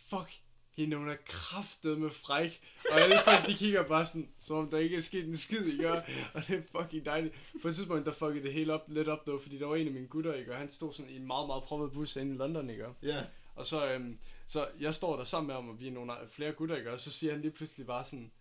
fuck, 0.10 0.30
hende 0.78 0.98
hun 0.98 1.10
er 1.10 1.16
kraftet 1.26 1.98
med 2.00 2.10
fræk. 2.10 2.62
Og 2.92 3.02
alle 3.02 3.20
folk, 3.26 3.48
de 3.48 3.54
kigger 3.54 3.84
bare 3.84 4.06
sådan, 4.06 4.28
som 4.44 4.58
om 4.58 4.70
der 4.70 4.78
ikke 4.78 4.98
er 4.98 5.02
sket 5.02 5.26
en 5.28 5.38
skid, 5.38 5.66
ikke? 5.66 5.92
Og 5.92 6.02
og 6.34 6.48
det 6.48 6.58
er 6.58 6.82
fucking 6.82 7.06
dejligt. 7.06 7.34
På 7.62 7.68
et 7.68 7.76
tidspunkt, 7.76 8.06
der 8.06 8.14
fuckede 8.14 8.44
det 8.46 8.54
hele 8.54 8.74
op, 8.74 8.86
lidt 8.88 9.08
op, 9.08 9.26
dog, 9.28 9.42
fordi 9.42 9.60
der 9.60 9.66
var 9.66 9.76
en 9.76 9.88
af 9.88 9.94
mine 9.94 10.08
gutter, 10.08 10.34
ikke? 10.34 10.52
Og 10.52 10.58
han 10.58 10.72
stod 10.72 10.94
sådan 10.94 11.12
i 11.12 11.16
en 11.16 11.28
meget, 11.28 11.48
meget 11.48 11.64
proppet 11.64 11.92
bus 11.92 12.16
inde 12.16 12.34
i 12.36 12.38
London, 12.38 12.70
ikke? 12.70 12.86
Ja. 13.04 13.22
Og 13.56 13.66
så, 13.66 13.92
øhm, 13.92 14.18
så 14.48 14.68
jeg 14.80 14.94
står 14.94 15.18
der 15.18 15.24
sammen 15.24 15.48
med 15.48 15.56
ham, 15.56 15.70
og 15.70 15.80
vi 15.80 15.88
er 15.88 15.92
nogle 15.92 16.12
flere 16.32 16.52
gutter, 16.52 16.76
ikke? 16.76 16.92
Og 16.92 17.00
så 17.00 17.12
siger 17.12 17.34
han 17.34 17.42
lige 17.42 17.52
pludselig 17.52 17.86
bare 17.88 18.06
sådan, 18.06 18.32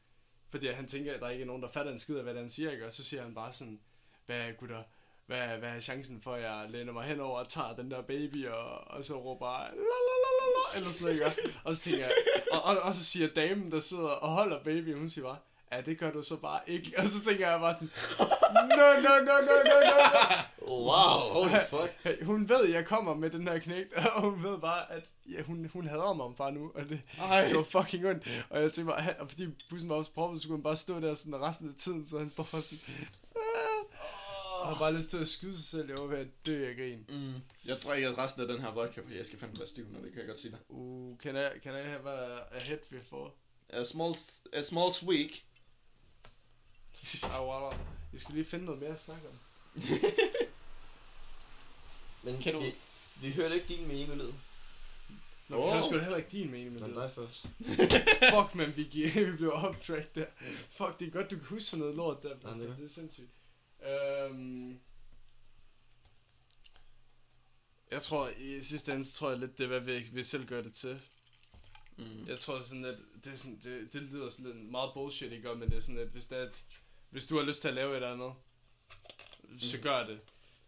fordi 0.52 0.68
han 0.68 0.86
tænker, 0.86 1.14
at 1.14 1.20
der 1.20 1.28
ikke 1.28 1.42
er 1.42 1.46
nogen, 1.46 1.62
der 1.62 1.68
fatter 1.68 1.92
en 1.92 1.98
skid 1.98 2.16
af, 2.16 2.22
hvad 2.22 2.34
han 2.34 2.48
siger, 2.48 2.70
ikke? 2.70 2.86
Og 2.86 2.92
så 2.92 3.04
siger 3.04 3.22
han 3.22 3.34
bare 3.34 3.52
sådan, 3.52 3.80
hvad 4.26 4.52
gutter, 4.58 4.82
hvad, 5.26 5.38
hvad 5.58 5.68
er 5.68 5.80
chancen 5.80 6.22
for, 6.22 6.34
at 6.34 6.42
jeg 6.42 6.66
læner 6.68 6.92
mig 6.92 7.04
henover 7.04 7.38
og 7.38 7.48
tager 7.48 7.76
den 7.76 7.90
der 7.90 8.02
baby, 8.02 8.48
og, 8.48 8.90
og 8.90 9.04
så 9.04 9.14
råber 9.14 9.58
la 9.58 9.98
la 10.08 10.14
la 10.24 10.30
la 10.38 10.46
la, 10.56 10.78
eller 10.78 10.92
sådan 10.92 11.16
noget, 11.16 11.38
ikke? 11.38 11.58
Og 11.64 11.76
så 11.76 11.82
tænker 11.82 11.98
jeg, 11.98 12.12
og, 12.52 12.62
og, 12.62 12.78
og, 12.82 12.94
så 12.94 13.04
siger 13.04 13.28
damen, 13.28 13.70
der 13.72 13.78
sidder 13.78 14.08
og 14.08 14.28
holder 14.28 14.62
baby, 14.64 14.96
hun 14.96 15.10
siger 15.10 15.24
bare, 15.24 15.38
ja, 15.72 15.80
det 15.80 15.98
gør 15.98 16.10
du 16.10 16.22
så 16.22 16.40
bare 16.40 16.60
ikke. 16.66 16.92
Og 16.98 17.08
så 17.08 17.24
tænker 17.24 17.50
jeg 17.50 17.60
bare 17.60 17.74
sådan, 17.74 17.90
no, 18.54 18.60
no, 18.76 19.14
no, 19.24 19.34
no, 19.48 19.56
no, 19.70 19.78
no. 19.90 20.36
Wow, 20.68 21.32
holy 21.32 21.60
fuck. 21.68 22.24
Hun 22.24 22.48
ved, 22.48 22.66
at 22.66 22.72
jeg 22.72 22.86
kommer 22.86 23.14
med 23.14 23.30
den 23.30 23.48
her 23.48 23.58
knægt, 23.58 23.94
og 24.14 24.20
hun 24.20 24.42
ved 24.42 24.58
bare, 24.58 24.92
at 24.92 25.02
ja, 25.30 25.42
hun, 25.42 25.64
hun 25.72 25.86
hader 25.86 26.12
mig 26.12 26.36
bare 26.36 26.52
nu, 26.52 26.72
og 26.74 26.88
det, 26.88 27.00
Ej. 27.18 27.44
det 27.48 27.56
var 27.56 27.62
fucking 27.82 28.06
ondt. 28.06 28.46
Og 28.50 28.62
jeg 28.62 28.72
tænkte 28.72 28.92
bare, 28.92 29.16
og 29.16 29.28
fordi 29.28 29.46
bussen 29.70 29.88
var 29.88 29.94
også 29.96 30.12
proppet, 30.12 30.42
så 30.42 30.48
kunne 30.48 30.56
han 30.58 30.62
bare 30.62 30.76
stå 30.76 31.00
der 31.00 31.14
sådan 31.14 31.40
resten 31.40 31.68
af 31.68 31.74
tiden, 31.74 32.06
så 32.06 32.18
han 32.18 32.30
står 32.30 32.48
bare 32.52 32.62
sådan, 32.62 32.78
"Ah." 33.36 34.60
og 34.60 34.68
har 34.68 34.78
bare 34.78 34.94
lyst 34.94 35.10
til 35.10 35.16
at 35.16 35.28
skyde 35.28 35.56
sig 35.56 35.64
selv, 35.64 35.88
jeg 35.88 35.98
var 35.98 36.06
ved 36.06 36.18
at 36.18 36.46
dø 36.46 36.68
af 36.68 36.76
grin. 36.76 37.04
Mm. 37.08 37.34
Jeg 37.64 37.76
drikker 37.84 38.18
resten 38.18 38.42
af 38.42 38.48
den 38.48 38.60
her 38.60 38.70
vodka, 38.70 39.00
fordi 39.00 39.16
jeg 39.16 39.26
skal 39.26 39.38
fandme 39.38 39.58
være 39.58 39.68
stiv, 39.68 39.86
når 39.90 40.00
det 40.00 40.10
kan 40.12 40.18
jeg 40.18 40.28
godt 40.28 40.40
sige 40.40 40.50
dig. 40.50 40.58
Uh, 40.68 41.18
can 41.18 41.36
I, 41.36 41.58
can 41.62 41.74
I 41.74 41.88
have 41.88 42.10
a, 42.10 42.38
a 42.56 42.64
hit 42.64 42.80
before? 42.90 43.30
A 43.68 43.84
small, 43.84 44.14
a 44.52 44.62
small 44.62 44.92
sweek. 44.92 45.44
Ah, 47.22 47.46
wow. 47.46 47.72
Vi 48.12 48.18
skal 48.18 48.34
lige 48.34 48.44
finde 48.44 48.64
noget 48.64 48.80
mere 48.80 48.90
at 48.90 49.00
snakke 49.00 49.22
om. 49.28 49.34
Men 52.22 52.38
Kan 52.42 52.52
du- 52.52 52.60
vi, 52.60 52.74
vi 53.20 53.32
hørte 53.32 53.54
ikke 53.54 53.66
din 53.66 53.88
mening 53.88 54.14
lyd. 54.14 54.32
Nå, 55.48 55.56
oh. 55.56 55.68
Åh. 55.68 55.74
jeg 55.76 55.84
skulle 55.84 56.02
heller 56.02 56.16
ikke 56.18 56.28
din 56.30 56.50
mening 56.50 56.72
med 56.72 56.80
Men 56.80 56.90
det. 56.90 56.96
dig 56.96 57.10
først. 57.12 57.46
Fuck, 58.34 58.54
man, 58.54 58.76
vi, 58.76 58.82
vi 59.30 59.36
blev 59.36 59.52
off 59.52 59.78
track 59.86 60.14
der. 60.14 60.26
Fuck, 60.70 61.00
det 61.00 61.06
er 61.06 61.10
godt, 61.10 61.30
du 61.30 61.36
kan 61.36 61.44
huske 61.46 61.64
sådan 61.64 61.80
noget 61.80 61.94
lort 61.96 62.22
der. 62.22 62.34
det 62.34 62.44
er 62.44 62.48
Altså, 62.48 62.64
det 62.78 62.84
er 62.84 62.88
sindssygt. 62.88 63.30
Øhm, 63.88 64.80
jeg 67.90 68.02
tror, 68.02 68.28
i 68.38 68.60
sidste 68.60 68.92
ende, 68.92 69.04
så 69.04 69.12
tror 69.14 69.30
jeg 69.30 69.38
lidt, 69.38 69.58
det 69.58 69.64
er, 69.64 69.68
hvad 69.68 69.80
vi, 69.80 69.98
vi 70.12 70.22
selv 70.22 70.46
gør 70.46 70.62
det 70.62 70.74
til. 70.74 71.00
Mm. 71.98 72.26
Jeg 72.26 72.38
tror 72.38 72.60
sådan, 72.60 72.84
at 72.84 72.98
det, 73.24 73.32
er 73.32 73.36
sådan, 73.36 73.60
det, 73.64 73.92
det 73.92 74.02
lyder 74.02 74.30
sådan 74.30 74.52
lidt 74.52 74.70
meget 74.70 74.90
bullshit, 74.94 75.32
ikke? 75.32 75.54
Men 75.54 75.70
det 75.70 75.76
er 75.76 75.80
sådan, 75.80 76.00
at 76.00 76.08
hvis, 76.08 76.26
det 76.26 76.38
er, 76.38 76.42
at 76.42 76.62
hvis 77.10 77.26
du 77.26 77.36
har 77.36 77.42
lyst 77.44 77.60
til 77.60 77.68
at 77.68 77.74
lave 77.74 77.90
et 77.90 77.96
eller 77.96 78.12
andet, 78.12 78.32
så 79.60 79.76
Mm. 79.76 79.82
gør 79.82 80.06
det. 80.06 80.20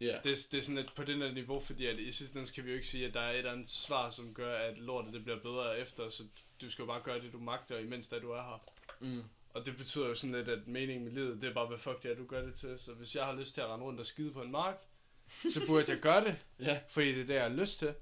Ja. 0.04 0.18
Det, 0.24 0.32
er- 0.32 0.48
det 0.52 0.54
er 0.58 0.62
sådan 0.62 0.76
lidt 0.82 0.94
på 0.94 1.04
den 1.04 1.22
her 1.22 1.32
niveau, 1.32 1.60
fordi 1.60 1.86
at 1.86 1.98
i 1.98 2.12
sidste 2.12 2.38
ende 2.38 2.48
skal 2.48 2.64
vi 2.64 2.70
jo 2.70 2.74
ikke 2.76 2.86
sige, 2.88 3.06
at 3.06 3.14
der 3.14 3.20
er 3.20 3.30
et 3.32 3.38
eller 3.38 3.52
andet 3.52 3.68
svar, 3.70 4.10
som 4.10 4.34
gør, 4.34 4.56
at 4.58 4.78
lortet 4.78 5.12
det 5.14 5.24
bliver 5.24 5.40
bedre 5.40 5.78
efter, 5.78 6.08
så 6.08 6.22
du 6.60 6.70
skal 6.70 6.82
jo 6.82 6.86
bare 6.86 7.02
gøre 7.04 7.20
det, 7.20 7.32
du 7.32 7.38
magter, 7.38 7.78
imens 7.78 8.08
da 8.08 8.18
du 8.18 8.30
er 8.30 8.42
her. 8.42 8.64
Mm. 9.00 9.22
Og 9.50 9.66
det 9.66 9.76
betyder 9.76 10.06
jo 10.08 10.14
sådan 10.14 10.34
lidt, 10.36 10.48
at 10.48 10.66
meningen 10.68 11.04
med 11.04 11.12
livet, 11.12 11.42
det 11.42 11.50
er 11.50 11.54
bare, 11.54 11.66
hvad 11.66 11.78
fuck 11.78 12.02
det 12.02 12.10
er, 12.10 12.14
du 12.16 12.26
gør 12.26 12.42
det 12.42 12.54
til. 12.54 12.78
Så 12.78 12.94
hvis 12.94 13.14
jeg 13.16 13.24
har 13.24 13.32
lyst 13.34 13.54
til 13.54 13.60
at 13.60 13.66
rende 13.68 13.84
rundt 13.84 14.00
og 14.00 14.06
skide 14.06 14.32
på 14.32 14.42
en 14.42 14.50
mark, 14.50 14.76
så 15.52 15.66
burde 15.66 15.84
jeg 15.92 15.98
gøre 16.00 16.24
det, 16.24 16.36
Ja. 16.68 16.80
fordi 16.88 17.08
det 17.14 17.20
er 17.20 17.26
det, 17.26 17.34
jeg 17.34 17.42
har 17.42 17.48
lyst 17.56 17.78
til. 17.78 17.94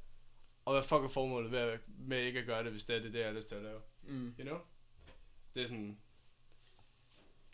Og 0.64 0.72
hvad 0.74 0.82
fuck 0.82 1.02
er 1.04 1.08
formålet 1.08 1.50
ved 1.52 1.58
at- 1.58 1.80
med 1.98 2.22
ikke 2.22 2.38
at 2.40 2.46
gøre 2.46 2.64
det, 2.64 2.70
hvis 2.72 2.84
det 2.84 2.96
er 2.96 3.00
det, 3.00 3.14
jeg 3.14 3.26
har 3.26 3.32
lyst 3.32 3.48
til 3.48 3.54
at 3.54 3.62
lave? 3.62 3.80
Mm. 4.02 4.34
You 4.38 4.44
know? 4.44 4.58
Det 5.54 5.62
er 5.62 5.66
sådan, 5.66 5.98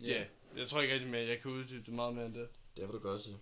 ja. 0.01 0.07
Ja. 0.07 0.15
Yeah. 0.19 0.27
Jeg 0.57 0.69
tror 0.69 0.81
ikke 0.81 0.95
rigtig 0.95 1.11
mere, 1.11 1.27
jeg 1.27 1.41
kan 1.41 1.51
uddybe 1.51 1.85
det 1.87 1.95
meget 1.95 2.15
mere 2.15 2.27
end 2.27 2.35
det. 2.35 2.49
Det 2.77 2.85
vil 2.85 2.93
du 2.93 2.99
gøre 2.99 3.19
til. 3.19 3.37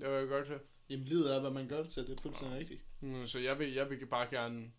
Det 0.00 0.08
var 0.08 0.16
jeg 0.18 0.28
godt 0.28 0.46
til. 0.46 0.58
Jamen, 0.88 1.06
livet 1.06 1.34
er, 1.36 1.40
hvad 1.40 1.50
man 1.50 1.68
gør 1.68 1.82
det 1.82 1.92
til. 1.92 2.06
Det 2.06 2.18
er 2.18 2.22
fuldstændig 2.22 2.58
rigtigt. 2.58 2.80
Mm, 3.00 3.26
så 3.26 3.38
jeg 3.38 3.58
vil, 3.58 3.72
jeg 3.72 3.90
vil 3.90 4.06
bare 4.06 4.26
gerne... 4.30 4.72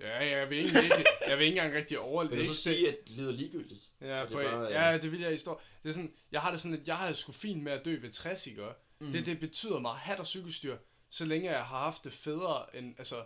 Ja, 0.00 0.38
jeg 0.38 0.50
vil 0.50 0.58
ikke, 0.58 0.78
rigtig, 0.78 1.04
jeg 1.28 1.38
vil 1.38 1.46
ikke 1.46 1.56
engang 1.60 1.74
rigtig 1.74 1.98
overleve. 1.98 2.36
Vil 2.36 2.46
du 2.48 2.52
så 2.52 2.62
sige, 2.62 2.88
at 2.88 2.96
livet 3.06 3.28
er 3.28 3.32
ligegyldigt? 3.32 3.90
Ja, 4.00 4.06
Er 4.06 4.20
det 4.22 4.32
på, 4.32 4.38
bare, 4.42 4.62
ja, 4.82 4.98
det 4.98 5.12
vil 5.12 5.20
jeg 5.20 5.34
i 5.34 5.38
stor. 5.38 5.60
Det 5.82 5.88
er 5.88 5.92
sådan, 5.92 6.12
jeg 6.32 6.40
har 6.40 6.50
det 6.50 6.60
sådan, 6.60 6.80
at 6.80 6.88
jeg 6.88 6.96
har 6.98 7.12
sgu 7.12 7.32
fint 7.32 7.62
med 7.62 7.72
at 7.72 7.84
dø 7.84 7.98
ved 8.00 8.10
60, 8.12 8.46
ikke? 8.46 8.66
Mm. 9.00 9.12
Det, 9.12 9.26
det 9.26 9.40
betyder 9.40 9.78
mig 9.78 9.94
hat 9.94 10.18
og 10.18 10.26
cykelstyr, 10.26 10.76
så 11.10 11.24
længe 11.24 11.50
jeg 11.50 11.58
har 11.64 11.78
haft 11.78 12.04
det 12.04 12.12
federe 12.12 12.76
end, 12.76 12.94
altså, 12.98 13.24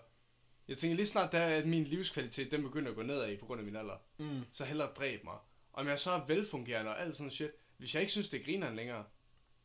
jeg 0.68 0.76
tænker 0.78 0.96
lige 0.96 1.06
snart, 1.06 1.32
der 1.32 1.38
er, 1.38 1.58
at 1.58 1.66
min 1.66 1.84
livskvalitet, 1.84 2.50
den 2.50 2.62
begynder 2.62 2.90
at 2.90 2.96
gå 2.96 3.02
nedad 3.02 3.36
på 3.38 3.46
grund 3.46 3.60
af 3.60 3.64
min 3.64 3.76
alder, 3.76 3.96
Mm. 4.18 4.40
så 4.52 4.64
hellere 4.64 4.88
dræb 4.98 5.24
mig. 5.24 5.36
Om 5.72 5.88
jeg 5.88 5.98
så 6.00 6.10
er 6.12 6.26
velfungerende 6.26 6.90
og 6.90 7.00
alt 7.00 7.16
sådan 7.16 7.30
shit, 7.30 7.50
hvis 7.76 7.94
jeg 7.94 8.00
ikke 8.02 8.12
synes, 8.12 8.28
det 8.28 8.40
er 8.40 8.44
grineren 8.44 8.76
længere, 8.76 9.04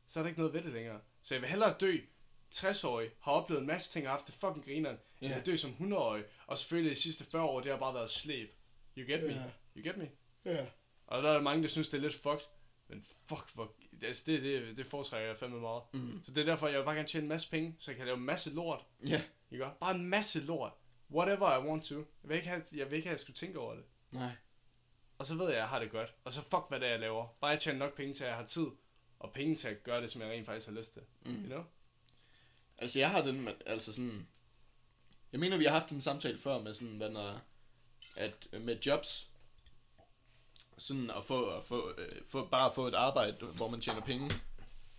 så 0.07 0.19
er 0.19 0.23
der 0.23 0.27
ikke 0.27 0.39
noget 0.39 0.53
ved 0.53 0.61
det 0.61 0.73
længere. 0.73 0.99
Så 1.21 1.33
jeg 1.33 1.41
vil 1.41 1.49
hellere 1.49 1.75
dø 1.79 1.97
60-årig, 2.55 3.09
har 3.19 3.31
oplevet 3.31 3.61
en 3.61 3.67
masse 3.67 3.91
ting 3.91 4.07
og 4.07 4.13
haft 4.13 4.27
det 4.27 4.35
fucking 4.35 4.65
grineren, 4.65 4.97
yeah. 5.23 5.31
End 5.31 5.33
at 5.33 5.45
dø 5.45 5.55
som 5.55 5.71
100-årig, 5.71 6.23
og 6.47 6.57
selvfølgelig 6.57 6.95
de 6.95 7.01
sidste 7.01 7.25
40 7.25 7.43
år, 7.43 7.61
det 7.61 7.71
har 7.71 7.79
bare 7.79 7.93
været 7.93 8.09
slæb. 8.09 8.49
You 8.97 9.13
get 9.13 9.23
me? 9.23 9.33
Ja. 9.33 9.43
You 9.75 9.89
get 9.89 9.97
me? 9.97 10.09
Ja. 10.45 10.65
Og 11.07 11.23
der 11.23 11.31
er 11.31 11.41
mange, 11.41 11.63
der 11.63 11.69
synes, 11.69 11.89
det 11.89 11.97
er 11.97 12.01
lidt 12.01 12.13
fucked. 12.13 12.45
Men 12.87 13.03
fuck, 13.25 13.53
hvor, 13.53 13.73
altså 14.01 14.23
det, 14.25 14.43
det, 14.43 14.77
det 14.77 14.85
foretrækker 14.85 15.27
jeg 15.27 15.37
fandme 15.37 15.59
meget. 15.59 15.83
Mm. 15.93 16.21
Så 16.23 16.31
det 16.31 16.41
er 16.41 16.45
derfor, 16.45 16.67
jeg 16.67 16.79
vil 16.79 16.85
bare 16.85 16.95
gerne 16.95 17.07
tjene 17.07 17.23
en 17.23 17.29
masse 17.29 17.49
penge, 17.49 17.75
så 17.79 17.91
jeg 17.91 17.97
kan 17.97 18.05
lave 18.05 18.17
en 18.17 18.23
masse 18.23 18.53
lort. 18.53 18.85
Ja. 19.05 19.21
Ikke? 19.51 19.65
også? 19.65 19.77
Bare 19.79 19.95
en 19.95 20.05
masse 20.05 20.39
lort. 20.39 20.73
Whatever 21.11 21.57
I 21.57 21.67
want 21.67 21.85
to. 21.85 21.95
Jeg 21.95 22.29
vil 22.29 22.35
ikke 22.35 22.47
have, 22.47 22.63
jeg 22.75 22.91
vil 22.91 22.97
ikke 22.97 23.07
have, 23.07 23.13
at 23.13 23.19
jeg 23.19 23.19
skulle 23.19 23.37
tænke 23.37 23.59
over 23.59 23.75
det. 23.75 23.83
Nej. 24.11 24.31
Og 25.17 25.25
så 25.25 25.35
ved 25.35 25.45
jeg, 25.45 25.53
at 25.53 25.59
jeg 25.59 25.67
har 25.67 25.79
det 25.79 25.91
godt. 25.91 26.13
Og 26.23 26.33
så 26.33 26.41
fuck, 26.41 26.63
hvad 26.69 26.79
det 26.79 26.87
er, 26.87 26.91
jeg 26.91 26.99
laver. 26.99 27.27
Bare 27.41 27.51
jeg 27.51 27.59
tjener 27.59 27.79
nok 27.79 27.95
penge 27.95 28.13
til, 28.13 28.23
at 28.23 28.29
jeg 28.29 28.37
har 28.37 28.45
tid. 28.45 28.67
Og 29.19 29.33
penge 29.33 29.55
til 29.55 29.67
at 29.67 29.83
gøre 29.83 30.01
det, 30.01 30.11
som 30.11 30.21
jeg 30.21 30.29
rent 30.29 30.45
faktisk 30.45 30.67
har 30.67 30.75
lyst 30.75 30.93
til. 30.93 31.01
Mm. 31.25 31.31
You 31.31 31.45
know? 31.45 31.63
Altså, 32.77 32.99
jeg 32.99 33.11
har 33.11 33.21
den, 33.21 33.49
altså 33.65 33.93
sådan... 33.93 34.27
Jeg 35.31 35.39
mener, 35.39 35.57
vi 35.57 35.63
har 35.63 35.71
haft 35.71 35.89
en 35.89 36.01
samtale 36.01 36.39
før 36.39 36.61
med 36.61 36.73
sådan, 36.73 36.97
hvad 36.97 37.09
når, 37.09 37.41
at 38.15 38.47
øh, 38.53 38.61
med 38.61 38.77
jobs, 38.85 39.29
sådan 40.77 41.11
at 41.11 41.25
få, 41.25 41.49
at 41.49 41.63
få, 41.63 41.93
øh, 41.97 42.25
få, 42.25 42.45
bare 42.45 42.65
at 42.65 42.75
få 42.75 42.87
et 42.87 42.95
arbejde, 42.95 43.45
hvor 43.45 43.69
man 43.69 43.81
tjener 43.81 44.01
penge, 44.01 44.31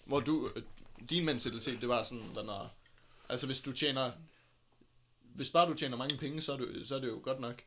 hvor 0.04 0.20
du, 0.20 0.52
øh, 0.56 0.62
din 1.10 1.24
mentalitet, 1.24 1.80
det 1.80 1.88
var 1.88 2.02
sådan, 2.02 2.24
hvad 2.24 2.44
når, 2.44 2.70
altså 3.28 3.46
hvis 3.46 3.60
du 3.60 3.72
tjener, 3.72 4.12
hvis 5.20 5.50
bare 5.50 5.68
du 5.68 5.74
tjener 5.74 5.96
mange 5.96 6.18
penge, 6.18 6.40
så 6.40 6.52
er, 6.52 6.56
du, 6.56 6.84
så 6.84 6.96
er 6.96 7.00
det 7.00 7.08
jo 7.08 7.20
godt 7.22 7.40
nok. 7.40 7.62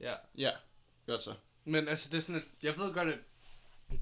Ja. 0.00 0.14
Ja, 0.38 0.50
godt 1.06 1.22
så. 1.22 1.34
Men 1.64 1.88
altså, 1.88 2.10
det 2.10 2.16
er 2.16 2.22
sådan, 2.22 2.42
at 2.42 2.48
jeg 2.62 2.78
ved 2.78 2.94
godt, 2.94 3.08
at 3.08 3.18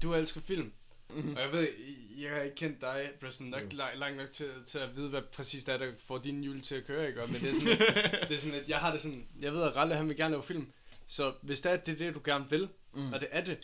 du 0.01 0.13
elsker 0.13 0.41
film. 0.41 0.73
Mm-hmm. 1.09 1.35
Og 1.35 1.41
jeg 1.41 1.51
ved, 1.51 1.67
jeg 2.17 2.31
har 2.31 2.41
ikke 2.41 2.55
kendt 2.55 2.81
dig, 2.81 3.09
Preston, 3.19 3.47
nok 3.47 3.63
lang, 3.71 3.97
langt 3.99 4.17
nok 4.17 4.33
til, 4.33 4.49
til 4.67 4.79
at 4.79 4.95
vide, 4.95 5.09
hvad 5.09 5.21
præcis 5.21 5.63
det 5.63 5.73
er, 5.73 5.77
der 5.77 5.91
får 6.07 6.17
dine 6.17 6.43
hjul 6.43 6.61
til 6.61 6.75
at 6.75 6.85
køre, 6.85 7.07
ikke? 7.07 7.21
Og- 7.23 7.29
Men 7.31 7.41
det 7.41 7.49
er 7.49 7.53
sådan, 7.53 7.77
det 8.29 8.35
er 8.35 8.39
sådan 8.39 8.59
at 8.61 8.69
jeg 8.69 8.77
har 8.77 8.91
det 8.91 9.01
sådan, 9.01 9.27
jeg 9.41 9.53
ved, 9.53 9.63
at 9.63 9.75
Ralle, 9.75 9.95
han 9.95 10.07
vil 10.07 10.17
gerne 10.17 10.31
lave 10.31 10.43
film. 10.43 10.71
Så 11.07 11.33
hvis 11.41 11.61
det 11.61 11.71
er 11.71 11.77
det, 11.77 11.99
det 11.99 12.13
du 12.15 12.21
gerne 12.23 12.49
vil, 12.49 12.69
Mm. 12.93 13.13
og 13.13 13.19
det 13.19 13.27
er 13.31 13.43
det, 13.43 13.57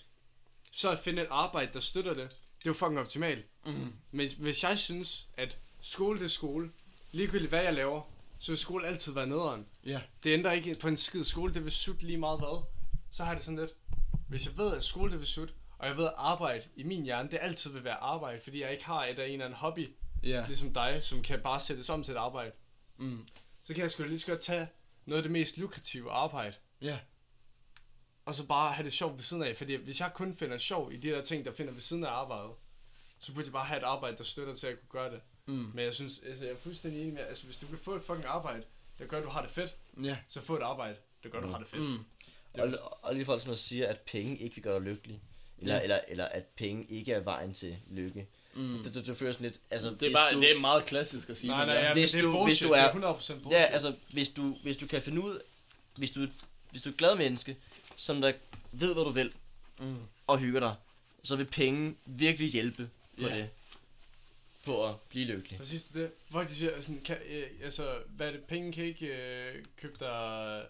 så 0.72 0.92
at 0.92 1.00
finde 1.00 1.22
et 1.22 1.28
arbejde, 1.32 1.74
der 1.74 1.80
støtter 1.80 2.14
det, 2.14 2.30
det 2.30 2.36
er 2.36 2.70
jo 2.70 2.74
fucking 2.74 3.00
optimalt. 3.00 3.46
Mm. 3.66 3.94
Men 4.12 4.30
hvis 4.40 4.64
jeg 4.64 4.78
synes, 4.80 5.28
at 5.38 5.58
skole 5.82 6.20
det 6.20 6.26
er 6.26 6.30
skole, 6.30 6.72
ligegyldigt 7.12 7.50
hvad 7.50 7.64
jeg 7.64 7.74
laver, 7.74 8.02
så 8.40 8.52
vil 8.52 8.58
skole 8.58 8.88
altid 8.88 9.14
være 9.14 9.28
nederen. 9.28 9.66
Ja. 9.86 10.02
Det 10.24 10.30
ændrer 10.34 10.52
ikke 10.52 10.76
på 10.76 10.88
en 10.88 10.98
skid 10.98 11.24
skole, 11.24 11.54
det 11.54 11.64
vil 11.64 11.72
sutte 11.72 12.06
lige 12.06 12.18
meget 12.18 12.40
hvad. 12.40 12.64
Så 13.12 13.24
har 13.24 13.36
det 13.36 13.44
sådan 13.44 13.60
lidt, 13.60 13.72
hvis 14.30 14.46
jeg 14.46 14.58
ved, 14.58 14.74
at 14.76 14.84
skole 14.84 15.12
det 15.12 15.20
vil 15.20 15.28
sutte, 15.28 15.54
og 15.84 15.90
jeg 15.90 15.98
ved, 15.98 16.06
at 16.08 16.14
arbejde 16.18 16.68
i 16.76 16.84
min 16.84 17.04
hjerne, 17.04 17.32
det 17.32 17.40
altid 17.42 17.72
vil 17.74 17.84
være 17.84 17.96
arbejde, 17.96 18.42
fordi 18.42 18.62
jeg 18.62 18.72
ikke 18.72 18.86
har 18.86 19.06
et 19.06 19.20
af 19.20 19.26
en 19.26 19.32
eller 19.32 19.46
anden 19.46 19.58
hobby, 19.60 19.96
Ja. 20.24 20.46
ligesom 20.48 20.74
dig, 20.74 21.04
som 21.04 21.22
kan 21.22 21.40
bare 21.42 21.60
sættes 21.60 21.90
om 21.90 22.04
til 22.04 22.12
et 22.12 22.18
arbejde. 22.18 22.52
Mm. 22.98 23.28
Så 23.64 23.74
kan 23.74 23.84
jeg 23.84 23.92
sgu 23.92 24.04
lige 24.04 24.20
så 24.20 24.28
godt 24.28 24.42
tage 24.42 24.68
noget 25.06 25.18
af 25.18 25.24
det 25.24 25.32
mest 25.32 25.58
lukrative 25.58 26.12
arbejde, 26.12 26.56
Ja. 26.82 27.00
og 28.26 28.36
så 28.36 28.46
bare 28.46 28.74
have 28.74 28.86
det 28.86 28.94
sjovt 28.94 29.14
ved 29.18 29.24
siden 29.24 29.44
af. 29.44 29.56
Fordi 29.58 29.76
hvis 29.76 30.00
jeg 30.00 30.12
kun 30.14 30.36
finder 30.36 30.58
sjov 30.58 30.92
i 30.94 30.98
de 30.98 31.10
der 31.10 31.22
ting, 31.22 31.46
der 31.46 31.52
finder 31.52 31.74
ved 31.74 31.82
siden 31.82 32.04
af 32.04 32.10
arbejdet, 32.10 32.52
så 33.20 33.34
burde 33.34 33.46
jeg 33.46 33.54
bare 33.54 33.66
have 33.66 33.78
et 33.80 33.84
arbejde, 33.84 34.18
der 34.18 34.24
støtter 34.24 34.56
til 34.56 34.68
at 34.68 34.80
kunne 34.80 35.02
gøre 35.02 35.12
det. 35.12 35.22
Mm. 35.46 35.54
Men 35.54 35.86
jeg 35.86 35.94
synes, 35.94 36.24
altså, 36.26 36.46
jeg 36.46 36.54
er 36.54 36.58
fuldstændig 36.58 37.02
enig 37.02 37.14
med, 37.14 37.22
altså 37.22 37.46
hvis 37.46 37.58
du 37.58 37.68
kan 37.68 37.78
få 37.78 37.96
et 37.96 38.02
fucking 38.02 38.26
arbejde, 38.26 38.64
der 39.00 39.06
gør, 39.06 39.18
at 39.18 39.24
du 39.24 39.30
har 39.30 39.42
det 39.42 39.50
fedt, 39.52 39.76
Ja. 40.04 40.18
så 40.28 40.42
få 40.42 40.56
et 40.58 40.62
arbejde, 40.62 40.96
der 41.24 41.30
gør, 41.30 41.38
at 41.38 41.44
du 41.44 41.50
har 41.50 41.58
det 41.58 41.68
fedt. 41.68 41.84
Mm. 41.84 42.06
Og, 42.62 42.98
og 43.04 43.14
lige 43.14 43.26
folk, 43.26 43.42
som 43.42 43.56
siger, 43.56 43.88
at 43.88 44.00
penge 44.00 44.38
ikke 44.38 44.56
vil 44.56 44.64
gøre 44.64 44.76
dig 44.76 44.82
lykkelig. 44.82 45.22
Eller, 45.64 45.76
Ja. 45.76 45.82
eller, 45.84 45.98
eller 46.08 46.26
at 46.26 46.44
penge 46.46 46.86
ikke 46.90 47.14
er 47.14 47.20
vejen 47.20 47.54
til 47.54 47.78
lykke. 47.92 48.28
Mm. 48.56 48.84
Det, 48.84 48.94
det, 48.94 49.06
det 49.08 49.18
føler 49.18 49.32
sådan 49.34 49.46
lidt... 49.48 49.60
Altså, 49.72 49.96
Det 50.00 50.08
er, 50.08 50.14
bare, 50.14 50.34
du, 50.34 50.42
det 50.42 50.52
er 50.52 50.60
meget 50.60 50.86
klassisk 50.86 51.30
at 51.30 51.38
sige. 51.38 51.50
Nej, 51.50 51.66
nej, 51.66 51.76
ja. 51.76 51.94
Hvis 51.94 52.12
det 52.12 52.18
er 52.18 52.22
du- 52.24 52.46
hvis 52.46 52.60
du 52.60 52.70
er- 52.72 52.92
det 52.92 53.04
er 53.04 53.14
100% 53.14 53.34
bullshit. 53.34 53.52
Ja, 53.52 53.64
altså, 53.64 53.96
hvis 54.12 54.30
du, 54.30 54.56
hvis 54.64 54.78
du 54.78 54.88
kan 54.88 55.02
finde 55.02 55.22
ud... 55.22 55.40
Hvis 55.96 56.12
du, 56.12 56.28
hvis 56.72 56.82
du 56.82 56.90
er 56.90 56.94
et 56.94 56.98
glad 56.98 57.16
menneske, 57.16 57.58
som 57.96 58.22
der 58.22 58.34
ved, 58.72 58.94
hvad 58.94 59.04
du 59.04 59.10
vil, 59.10 59.34
Mm. 59.80 59.96
og 60.28 60.38
hygger 60.40 60.60
dig, 60.60 60.76
så 61.24 61.36
vil 61.36 61.46
penge 61.46 61.96
virkelig 62.06 62.50
hjælpe 62.52 62.90
på 63.22 63.28
Ja. 63.28 63.36
det. 63.38 63.50
På 64.66 64.88
at 64.90 64.96
blive 65.10 65.26
lykkelig. 65.26 65.58
Præcis 65.60 65.84
det. 65.84 66.12
Folk 66.32 66.50
de 66.50 66.56
siger 66.56 66.82
sådan, 66.82 67.02
kan, 67.06 67.18
øh, 67.30 67.44
altså, 67.64 67.96
hvad 68.10 68.28
er 68.28 68.32
det, 68.32 68.44
penge 68.44 68.74
kan 68.74 68.86
ikke 68.86 69.06
øh, 69.08 69.64
købe 69.82 69.94
dig, 70.00 70.62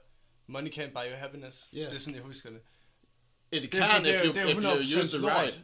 money 0.47 0.71
can't 0.71 0.89
buy 0.91 1.11
you 1.11 1.17
happiness. 1.17 1.69
Ja. 1.73 1.79
Det 1.79 1.93
er 1.93 1.97
sådan, 1.97 2.15
jeg 2.15 2.23
husker 2.23 2.49
det. 2.49 2.59
It 3.53 3.61
Det 3.61 3.73
er- 3.73 3.87
can 3.87 4.03
det 4.05 4.11
er- 4.15 4.19
if 4.19 4.25
you, 4.25 4.33
det 4.33 4.41
er 4.41 4.47
if 4.47 4.55
you 4.55 4.61
100% 4.61 5.01
use 5.03 5.15
it 5.15 5.21
lort. 5.21 5.43
right. 5.43 5.61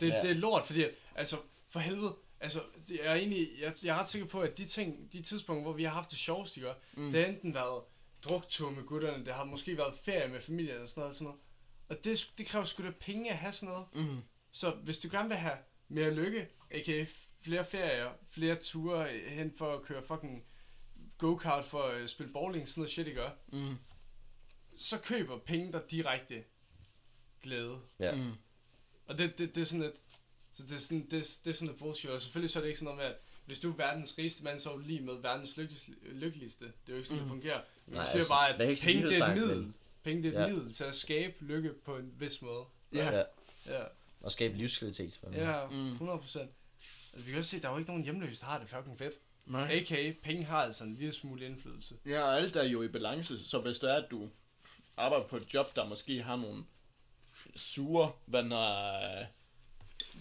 Det, 0.00 0.08
ja. 0.08 0.20
det 0.22 0.30
er 0.30 0.34
lort, 0.34 0.66
fordi, 0.66 0.84
altså, 1.14 1.36
for 1.70 1.80
helvede, 1.80 2.16
altså, 2.40 2.60
jeg 2.90 2.98
er 3.04 3.14
egentlig, 3.14 3.48
jeg, 3.60 3.74
jeg 3.84 3.96
er 3.96 4.00
ret 4.00 4.08
sikker 4.08 4.28
på, 4.28 4.40
at 4.40 4.58
de 4.58 4.64
ting, 4.64 5.12
de 5.12 5.22
tidspunkter, 5.22 5.62
hvor 5.62 5.72
vi 5.72 5.84
har 5.84 5.90
haft 5.90 6.10
det 6.10 6.18
sjovest, 6.18 6.56
ikke? 6.56 6.68
Mm. 6.96 7.02
Mm. 7.02 7.12
det 7.12 7.20
har 7.20 7.28
enten 7.28 7.54
været 7.54 7.82
druktur 8.24 8.70
med 8.70 8.82
gutterne, 8.82 9.24
det 9.24 9.34
har 9.34 9.44
måske 9.44 9.76
været 9.76 9.94
ferie 10.04 10.28
med 10.28 10.40
familien 10.40 10.74
eller 10.74 10.86
sådan 10.86 11.00
noget, 11.00 11.14
sådan 11.14 11.24
noget. 11.24 11.40
Og 11.88 12.04
det, 12.04 12.30
det 12.38 12.46
kræver 12.46 12.64
sgu 12.64 12.82
da 12.84 12.90
penge 13.00 13.30
at 13.30 13.36
have 13.36 13.52
sådan 13.52 13.68
noget. 13.68 13.86
Mm. 14.08 14.16
Så 14.52 14.70
hvis 14.70 14.98
du 14.98 15.08
gerne 15.12 15.28
vil 15.28 15.36
have 15.36 15.56
mere 15.88 16.14
lykke, 16.14 16.48
a.k.a. 16.70 17.04
flere 17.40 17.64
ferier, 17.64 18.08
flere 18.30 18.54
ture 18.54 19.08
hen 19.08 19.52
for 19.58 19.74
at 19.74 19.82
køre 19.82 20.02
fucking 20.02 20.44
go-kart 21.18 21.64
for 21.64 21.82
at 21.82 22.10
spille 22.10 22.32
bowling, 22.32 22.68
sådan 22.68 22.80
noget 22.80 22.90
shit, 22.90 23.06
ikke? 23.06 23.22
Mm. 23.52 23.74
Så 24.76 25.00
køber 25.00 25.38
penge 25.38 25.72
der 25.72 25.80
direkte 25.90 26.44
glæde. 27.42 27.78
Ja. 27.98 28.14
Mm. 28.14 28.32
Og 29.06 29.18
det, 29.18 29.38
det, 29.38 29.54
det 29.54 29.60
er 29.60 29.64
sådan 29.64 29.82
et, 29.84 29.92
så 30.52 30.62
det 30.62 30.72
er 30.72 30.78
sådan, 30.78 31.00
det, 31.10 31.38
det 31.44 31.50
er 31.50 31.54
sådan 31.54 31.68
et 31.74 31.78
bullshit. 31.78 32.10
Og 32.10 32.20
selvfølgelig 32.20 32.50
så 32.50 32.58
er 32.58 32.60
det 32.60 32.68
ikke 32.68 32.78
sådan 32.78 32.94
noget 32.94 32.98
med, 32.98 33.06
at 33.06 33.20
hvis 33.46 33.60
du 33.60 33.70
er 33.72 33.76
verdens 33.76 34.18
rigeste 34.18 34.44
mand, 34.44 34.58
så 34.60 34.70
er 34.70 34.74
du 34.74 34.78
lige 34.80 35.00
med 35.00 35.14
verdens 35.14 35.56
lykkeligste. 35.56 35.92
lykkeligste. 36.12 36.64
Det 36.64 36.72
er 36.86 36.92
jo 36.92 36.96
ikke 36.96 37.08
sådan, 37.08 37.22
Mm. 37.22 37.28
det 37.28 37.32
fungerer. 37.32 37.60
Men 37.86 37.94
Nej, 37.94 38.04
du 38.04 38.10
siger 38.10 38.18
altså, 38.18 38.32
bare, 38.32 38.48
er 38.50 38.54
at 38.54 38.68
ikke 38.70 38.82
penge 38.82 39.02
det 39.08 39.18
er 39.18 39.26
et 39.26 39.38
middel. 39.38 39.72
Penge 40.02 40.22
det 40.22 40.34
er 40.36 40.44
et 40.44 40.48
Ja. 40.50 40.54
middel 40.54 40.72
til 40.72 40.84
at 40.84 40.94
skabe 40.94 41.44
lykke 41.44 41.72
på 41.84 41.96
en 41.96 42.12
vis 42.18 42.42
måde. 42.42 42.64
Ja. 42.92 43.16
ja. 43.18 43.22
Ja, 43.66 43.82
Og 44.20 44.32
skabe 44.32 44.56
livskvalitet. 44.58 45.20
ja 45.32 45.66
Mm. 45.66 45.92
100 45.92 46.18
procent. 46.18 46.50
Altså, 47.12 47.24
vi 47.26 47.30
kan 47.30 47.38
også 47.38 47.50
se, 47.50 47.56
at 47.56 47.62
der 47.62 47.68
er 47.68 47.72
jo 47.72 47.78
ikke 47.78 47.90
nogen 47.90 48.04
hjemløse, 48.04 48.40
der 48.40 48.46
har 48.46 48.58
det 48.58 48.68
fucking 48.68 48.98
fedt. 48.98 49.14
Nej. 49.46 49.70
A.k.a. 49.72 50.12
penge 50.22 50.44
har 50.44 50.62
altså 50.62 50.84
en 50.84 50.94
lille 50.94 51.12
smule 51.12 51.46
indflydelse. 51.46 51.94
Ja, 52.06 52.22
og 52.22 52.36
alt 52.36 52.56
er 52.56 52.62
jo 52.64 52.82
i 52.82 52.88
balance, 52.88 53.44
så 53.44 53.58
hvis 53.60 53.78
det 53.78 53.90
er, 53.90 53.94
at 53.94 54.10
du 54.10 54.28
arbejder 54.96 55.24
på 55.26 55.36
et 55.36 55.54
job, 55.54 55.76
der 55.76 55.86
måske 55.86 56.22
har 56.22 56.36
nogle 56.36 56.64
sure, 57.56 58.12
hvad 58.26 58.42
når 58.42 59.00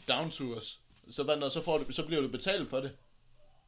downtours, 0.07 0.82
så, 1.09 1.24
hvad 1.24 1.38
når, 1.38 1.49
så, 1.49 1.61
får 1.61 1.78
du, 1.78 1.91
så 1.91 2.05
bliver 2.05 2.22
du 2.22 2.28
betalt 2.28 2.70
for 2.70 2.80
det. 2.80 2.97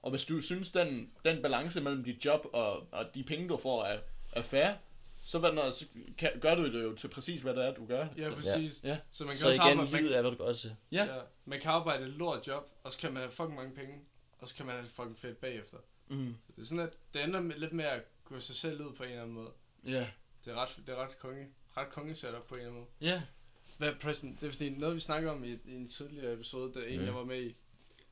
Og 0.02 0.10
hvis 0.10 0.26
du 0.26 0.42
synes, 0.42 0.72
den, 0.72 1.12
den 1.26 1.42
balance 1.42 1.82
mellem 1.82 2.04
dit 2.04 2.26
job 2.26 2.46
og, 2.54 2.88
og 2.92 3.06
de 3.16 3.24
penge, 3.24 3.50
du 3.50 3.58
får, 3.58 3.84
er, 3.84 4.00
er 4.32 4.42
fair, 4.42 4.74
så, 5.24 5.40
hvad 5.40 5.52
når, 5.52 5.70
så 5.70 5.86
kan, 6.18 6.32
gør 6.42 6.56
du 6.56 6.66
det 6.74 6.84
jo 6.84 6.96
til 6.96 7.08
præcis, 7.08 7.42
hvad 7.42 7.56
det 7.56 7.66
er, 7.66 7.74
du 7.74 7.86
gør. 7.86 8.08
Ja, 8.18 8.34
præcis. 8.34 8.84
Ja. 8.84 9.00
Så 9.12 9.24
man 9.24 9.30
kan 9.30 9.38
Så 9.38 9.48
også 9.48 9.62
igen, 9.62 9.80
arbejde, 9.80 9.98
livet 9.98 10.18
er, 10.18 10.22
hvad 10.22 10.32
du 10.32 10.54
til. 10.54 10.76
Ja. 10.92 11.04
ja. 11.04 11.22
man 11.46 11.60
kan 11.60 11.72
arbejde 11.72 12.04
et 12.04 12.10
lort 12.10 12.48
job, 12.48 12.70
og 12.84 12.92
så 12.92 13.00
kan 13.00 13.14
man 13.14 13.22
have 13.22 13.32
fucking 13.32 13.56
mange 13.56 13.76
penge, 13.76 13.96
og 14.40 14.48
så 14.48 14.56
kan 14.56 14.66
man 14.66 14.76
have 14.76 14.86
det 14.86 14.92
fucking 14.92 15.20
fedt 15.20 15.38
bagefter. 15.38 15.78
Mm. 16.08 16.36
Så 16.48 16.54
det 16.56 16.62
er 16.62 16.66
sådan, 16.66 16.84
at 16.84 16.94
det 17.14 17.24
ender 17.24 17.42
med, 17.42 17.56
lidt 17.56 17.74
med 17.74 17.86
at 17.86 18.02
gå 18.24 18.40
sig 18.40 18.56
selv 18.56 18.82
ud 18.82 18.94
på 18.96 19.04
en 19.04 19.10
eller 19.10 19.22
anden 19.22 19.36
måde. 19.36 19.52
Ja. 19.86 20.08
Det 20.46 20.52
er 20.54 20.56
ret, 20.56 20.80
det 20.88 20.90
er 20.90 20.96
ret 20.96 21.20
konge. 21.20 21.48
Ret 21.78 21.90
konge 21.90 22.16
setup 22.16 22.48
på 22.48 22.56
en 22.56 22.62
eller 22.62 22.72
anden 22.72 22.80
måde. 22.80 23.12
Ja. 23.12 23.22
Hvad, 23.80 23.94
Preston, 24.02 24.38
det 24.42 24.48
er 24.48 24.52
fordi, 24.52 24.70
noget 24.70 24.96
vi 24.96 25.00
snakker 25.00 25.32
om 25.32 25.44
i, 25.44 25.48
i 25.66 25.76
en 25.76 25.88
tidligere 25.88 26.34
episode, 26.34 26.74
der 26.74 26.86
en, 26.86 27.00
Mm. 27.00 27.06
jeg 27.06 27.16
var 27.16 27.24
med 27.24 27.42
i, 27.42 27.48
det 27.48 27.56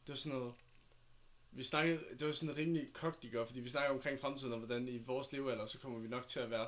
var 0.08 0.16
sådan 0.16 0.38
noget, 0.40 0.54
vi 1.52 1.64
snakkede, 1.64 2.00
det 2.20 2.28
var 2.28 2.34
sådan 2.34 2.58
rimelig 2.58 2.88
kogt, 2.94 3.24
ikke? 3.24 3.46
fordi 3.46 3.60
vi 3.60 3.70
snakker 3.70 3.92
omkring 3.94 4.20
fremtiden, 4.20 4.54
og 4.54 4.60
hvordan 4.60 4.88
i 4.88 4.98
vores 4.98 5.32
levealder, 5.32 5.66
så 5.66 5.78
kommer 5.80 6.00
vi 6.00 6.08
nok 6.08 6.28
til 6.28 6.40
at 6.40 6.52
være, 6.52 6.68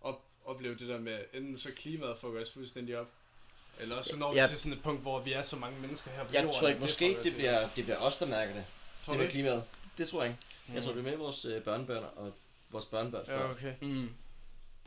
op, 0.00 0.24
opleve 0.44 0.74
det 0.76 0.88
der 0.88 0.98
med, 1.00 1.18
enten 1.34 1.56
så 1.58 1.72
klimaet 1.76 2.18
fucker 2.18 2.40
os 2.40 2.52
fuldstændig 2.52 2.98
op, 2.98 3.08
eller 3.80 3.96
også 3.96 4.10
så 4.10 4.16
når 4.18 4.32
vi 4.32 4.38
Ja. 4.38 4.46
til 4.46 4.58
sådan 4.58 4.78
et 4.78 4.82
punkt, 4.84 5.02
hvor 5.02 5.20
vi 5.22 5.32
er 5.32 5.42
så 5.42 5.56
mange 5.56 5.80
mennesker 5.80 6.10
her 6.10 6.24
på 6.24 6.30
Jeg 6.32 6.42
jorden. 6.44 6.60
tror 6.60 6.68
ikke, 6.68 6.80
måske 6.80 7.18
det 7.22 7.34
bliver, 7.34 7.68
det 7.76 7.84
bliver 7.84 7.98
os, 7.98 8.16
der 8.16 8.26
mærker 8.26 8.54
det. 8.54 8.64
Tror 9.04 9.14
det 9.14 9.20
ikke? 9.20 9.32
klimaet. 9.32 9.64
Det 9.98 10.08
tror 10.08 10.22
jeg 10.22 10.30
ikke. 10.32 10.42
Jeg 10.68 10.76
Mm. 10.76 10.82
tror, 10.82 10.92
det 10.92 10.98
er 10.98 11.02
med 11.10 11.16
vores 11.16 11.44
øh, 11.44 11.62
børnebørn 11.62 12.04
og 12.16 12.32
vores 12.70 12.86
børnebørn. 12.86 13.24
Ja, 13.28 13.50
okay. 13.50 13.74
Mm. 13.82 14.08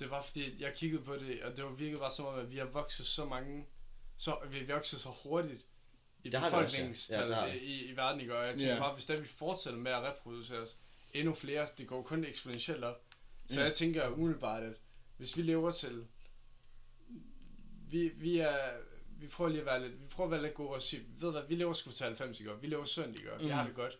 Det 0.02 0.10
var 0.12 0.22
fordi, 0.22 0.62
jeg 0.64 0.74
kiggede 0.76 1.04
på 1.04 1.16
det, 1.16 1.44
og 1.44 1.58
det 1.58 1.64
var 1.66 1.72
virkelig 1.72 2.00
bare 2.00 2.12
som 2.12 2.26
om, 2.26 2.40
at 2.40 2.52
vi 2.52 2.58
har 2.58 2.66
vokset 2.66 3.06
så 3.08 3.26
mange, 3.26 3.68
så 4.18 4.38
vi 4.50 4.60
har 4.60 4.74
vokset 4.74 5.00
så 5.00 5.10
hurtigt 5.24 5.62
i 6.24 6.30
vi 6.30 6.38
befolkningstallet 6.46 7.36
Ja, 7.36 7.52
vi. 7.52 7.58
i, 7.60 7.86
i 7.92 7.98
verden, 7.98 8.22
ikke? 8.22 8.38
Og 8.38 8.46
jeg 8.48 8.56
tænker 8.58 8.80
bare, 8.80 8.94
hvis 8.94 9.06
der 9.06 9.22
vi 9.22 9.28
fortsætter 9.28 9.80
med 9.80 9.92
at 9.92 10.02
reproducere 10.04 10.60
os 10.60 10.80
endnu 11.14 11.34
flere, 11.34 11.68
det 11.78 11.88
går 11.88 12.02
kun 12.04 12.26
eksponentielt 12.26 12.84
op. 12.84 13.04
Så 13.50 13.60
Ja. 13.60 13.66
jeg 13.66 13.74
tænker 13.76 14.08
umiddelbart, 14.10 14.64
at 14.64 14.74
hvis 15.18 15.38
vi 15.38 15.42
lever 15.42 15.72
til, 15.72 16.08
vi, 17.90 18.08
vi 18.08 18.38
er, 18.38 18.78
vi 19.20 19.28
prøver 19.28 19.50
lige 19.50 19.60
at 19.60 19.66
være 19.66 19.82
lidt, 19.88 20.02
vi 20.02 20.08
prøver 20.08 20.28
at 20.28 20.32
være 20.32 20.42
lidt 20.42 20.54
gode 20.54 20.70
og 20.70 20.82
sige, 20.82 21.04
ved 21.10 21.20
du 21.22 21.32
hvad, 21.32 21.44
vi 21.48 21.56
lever 21.56 21.74
sgu 21.74 21.92
til 21.92 22.04
90, 22.06 22.40
ikke? 22.40 22.62
Vi 22.62 22.68
lever 22.68 22.86
sundt, 22.86 23.16
ikke? 23.18 23.30
Vi 23.40 23.44
Mhm. 23.44 23.54
har 23.54 23.66
det 23.66 23.76
godt. 23.76 24.00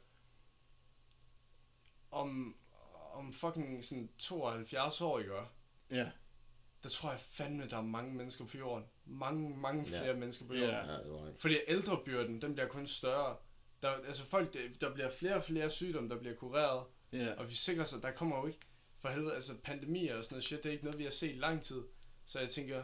Om, 2.12 2.56
om 3.14 3.34
fucking 3.34 3.86
sådan 3.86 4.10
72 4.18 5.02
år, 5.02 5.20
ikke? 5.20 5.34
Ja. 5.92 6.12
der 6.84 6.90
tror 6.90 7.12
jeg 7.12 7.20
fandme, 7.20 7.68
der 7.70 7.78
er 7.78 7.82
mange 7.82 8.14
mennesker 8.14 8.46
på 8.46 8.58
jorden. 8.58 8.86
Mange, 9.06 9.58
mange 9.58 9.90
Ja. 9.92 10.02
flere 10.02 10.14
mennesker 10.18 10.46
på 10.46 10.54
Ja. 10.54 10.60
jorden. 10.60 10.90
Ja, 10.90 10.98
det 11.04 11.12
var. 11.12 11.32
Fordi 11.38 11.58
ældrebyrden, 11.68 12.42
den 12.42 12.54
bliver 12.54 12.68
kun 12.68 12.88
større. 12.88 13.38
Der, 13.82 13.90
altså 13.90 14.24
folk, 14.26 14.54
der 14.82 14.94
bliver 14.94 15.10
flere 15.10 15.36
og 15.36 15.44
flere 15.44 15.70
sygdomme, 15.70 16.10
der 16.10 16.18
bliver 16.20 16.36
kureret. 16.36 16.86
Ja. 17.14 17.34
Og 17.38 17.50
vi 17.50 17.54
sikrer 17.56 17.84
sig, 17.84 18.02
der 18.02 18.12
kommer 18.12 18.38
jo 18.40 18.48
ikke, 18.48 18.60
for 19.00 19.10
helvede, 19.10 19.36
altså 19.36 19.54
pandemier 19.64 20.16
og 20.18 20.24
sådan 20.26 20.34
noget 20.36 20.44
shit, 20.44 20.64
det 20.64 20.70
er 20.70 20.74
ikke 20.74 20.84
noget, 20.84 21.00
vi 21.00 21.04
har 21.04 21.12
set 21.12 21.36
i 21.36 21.40
lang 21.40 21.64
tid. 21.64 21.82
Så 22.26 22.40
jeg 22.40 22.50
tænker, 22.50 22.84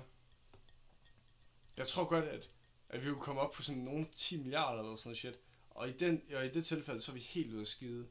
jeg 1.77 1.87
tror 1.87 2.05
godt, 2.05 2.25
at, 2.25 2.49
at 2.89 3.05
vi 3.05 3.09
kunne 3.09 3.21
komme 3.21 3.41
op 3.41 3.51
på 3.51 3.61
sådan 3.63 3.81
nogle 3.81 4.05
10 4.15 4.37
milliarder 4.43 4.79
eller 4.81 4.95
sådan 4.95 5.07
noget 5.09 5.17
shit. 5.17 5.39
Og 5.69 5.89
i, 5.89 5.91
den, 5.91 6.21
og 6.35 6.45
i 6.45 6.49
det 6.49 6.65
tilfælde, 6.65 7.01
så 7.01 7.11
er 7.11 7.13
vi 7.13 7.19
helt 7.19 7.53
ude 7.53 7.61
af 7.61 7.67
skide. 7.67 8.07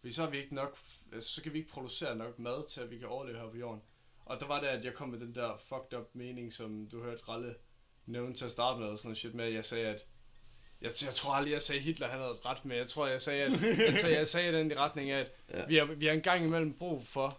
Fordi 0.00 0.12
så, 0.12 0.22
er 0.26 0.30
vi 0.30 0.38
ikke 0.38 0.54
nok, 0.54 0.78
altså, 1.12 1.30
så 1.30 1.42
kan 1.42 1.52
vi 1.52 1.58
ikke 1.58 1.70
producere 1.70 2.16
nok 2.16 2.38
mad 2.38 2.68
til, 2.68 2.80
at 2.80 2.90
vi 2.90 2.98
kan 2.98 3.08
overleve 3.08 3.38
her 3.38 3.50
på 3.50 3.56
jorden. 3.56 3.82
Og 4.26 4.40
der 4.40 4.46
var 4.46 4.60
det, 4.60 4.66
at 4.66 4.84
jeg 4.84 4.94
kom 4.94 5.08
med 5.08 5.20
den 5.20 5.34
der 5.34 5.56
fucked 5.68 5.98
up 5.98 6.06
mening, 6.14 6.52
som 6.52 6.88
du 6.92 7.02
hørte 7.02 7.22
Ralle 7.28 7.54
nævne 8.06 8.34
til 8.34 8.44
at 8.44 8.52
starte 8.52 8.80
med, 8.80 8.88
og 8.88 8.98
sådan 8.98 9.08
noget 9.08 9.18
shit 9.18 9.34
med, 9.34 9.44
at 9.44 9.54
jeg 9.54 9.64
sagde, 9.64 9.86
at 9.86 10.04
jeg, 10.80 10.90
jeg 11.06 11.14
tror 11.14 11.32
aldrig, 11.34 11.52
jeg 11.52 11.62
sagde 11.62 11.80
Hitler, 11.80 12.08
han 12.08 12.18
havde 12.20 12.38
ret 12.44 12.64
med. 12.64 12.76
Jeg 12.76 12.88
tror, 12.88 13.06
jeg 13.06 13.22
sagde, 13.22 13.42
at, 13.44 13.50
jeg, 13.78 13.98
sagde, 13.98 14.16
jeg 14.16 14.28
sagde 14.28 14.52
den 14.58 14.70
i 14.70 14.74
retning 14.74 15.10
af, 15.10 15.18
at 15.20 15.32
Ja. 15.54 15.64
vi, 15.66 15.76
har, 15.76 15.84
vi 15.84 16.06
har 16.06 16.12
en 16.12 16.20
gang 16.20 16.44
imellem 16.44 16.74
brug 16.74 17.06
for, 17.06 17.38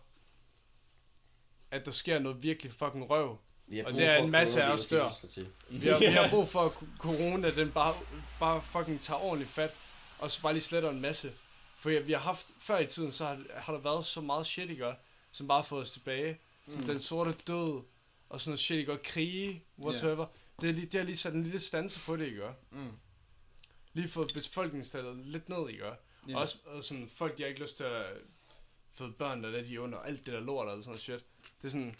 at 1.71 1.85
der 1.85 1.91
sker 1.91 2.19
noget 2.19 2.43
virkelig 2.43 2.71
fucking 2.73 3.09
røv. 3.09 3.37
Og 3.85 3.93
det 3.93 4.05
er 4.05 4.15
en 4.17 4.31
masse 4.31 4.63
af 4.63 4.71
os 4.71 4.87
dør. 4.87 5.09
Vi 5.69 5.87
har, 5.87 5.99
vi 5.99 6.05
har 6.05 6.29
brug 6.35 6.47
for, 6.47 6.61
at 6.65 6.71
corona, 6.99 7.49
den 7.49 7.71
bare, 7.71 7.93
bare 8.39 8.61
fucking 8.61 9.01
tager 9.01 9.19
ordentligt 9.19 9.51
fat, 9.51 9.73
og 10.19 10.31
så 10.31 10.41
bare 10.41 10.53
lige 10.53 10.63
sletter 10.63 10.89
en 10.89 11.01
masse. 11.01 11.33
For 11.77 11.99
vi 11.99 12.11
har 12.11 12.19
haft, 12.19 12.47
før 12.59 12.79
i 12.79 12.85
tiden, 12.87 13.11
så 13.11 13.25
har, 13.25 13.39
har 13.55 13.73
der 13.73 13.79
været 13.79 14.05
så 14.05 14.21
meget 14.21 14.45
shit, 14.45 14.69
ikke? 14.69 14.93
Som 15.31 15.47
bare 15.47 15.57
har 15.57 15.63
fået 15.63 15.81
os 15.81 15.91
tilbage. 15.91 16.39
Som 16.67 16.81
Mm. 16.81 16.87
den 16.87 16.99
sorte 16.99 17.31
død, 17.47 17.81
og 18.29 18.41
sådan 18.41 18.49
noget 18.49 18.59
shit, 18.59 18.77
ikke? 18.79 18.91
Og 18.91 19.03
krige, 19.03 19.63
whatever. 19.79 20.25
Det, 20.61 20.69
er 20.69 20.73
lige, 20.73 20.85
det 20.85 20.93
har 20.99 21.05
lige 21.05 21.15
sat 21.17 21.33
en 21.33 21.43
lille 21.43 21.59
stanse 21.59 22.05
på 22.05 22.15
det, 22.17 22.25
ikke? 22.25 22.43
Mm. 22.71 22.87
Lige 23.93 24.07
fået 24.07 24.31
befolkningstallet 24.33 25.25
lidt 25.25 25.49
ned, 25.49 25.69
ikke? 25.69 25.85
Ja. 26.27 26.37
Også 26.37 26.57
og 26.65 26.83
sådan, 26.83 27.09
folk, 27.09 27.37
de 27.37 27.43
har 27.43 27.47
ikke 27.49 27.61
lyst 27.61 27.77
til 27.77 27.83
at 27.83 28.05
føde 28.93 29.11
børn, 29.11 29.43
der 29.43 29.49
er 29.57 29.63
de 29.63 29.75
er 29.75 29.79
under 29.79 29.99
alt 29.99 30.25
det 30.25 30.33
der 30.33 30.39
lort 30.39 30.67
og 30.67 30.83
sådan 30.83 30.89
noget 30.89 31.01
shit. 31.01 31.25
Det 31.61 31.67
er 31.67 31.71
sådan... 31.71 31.95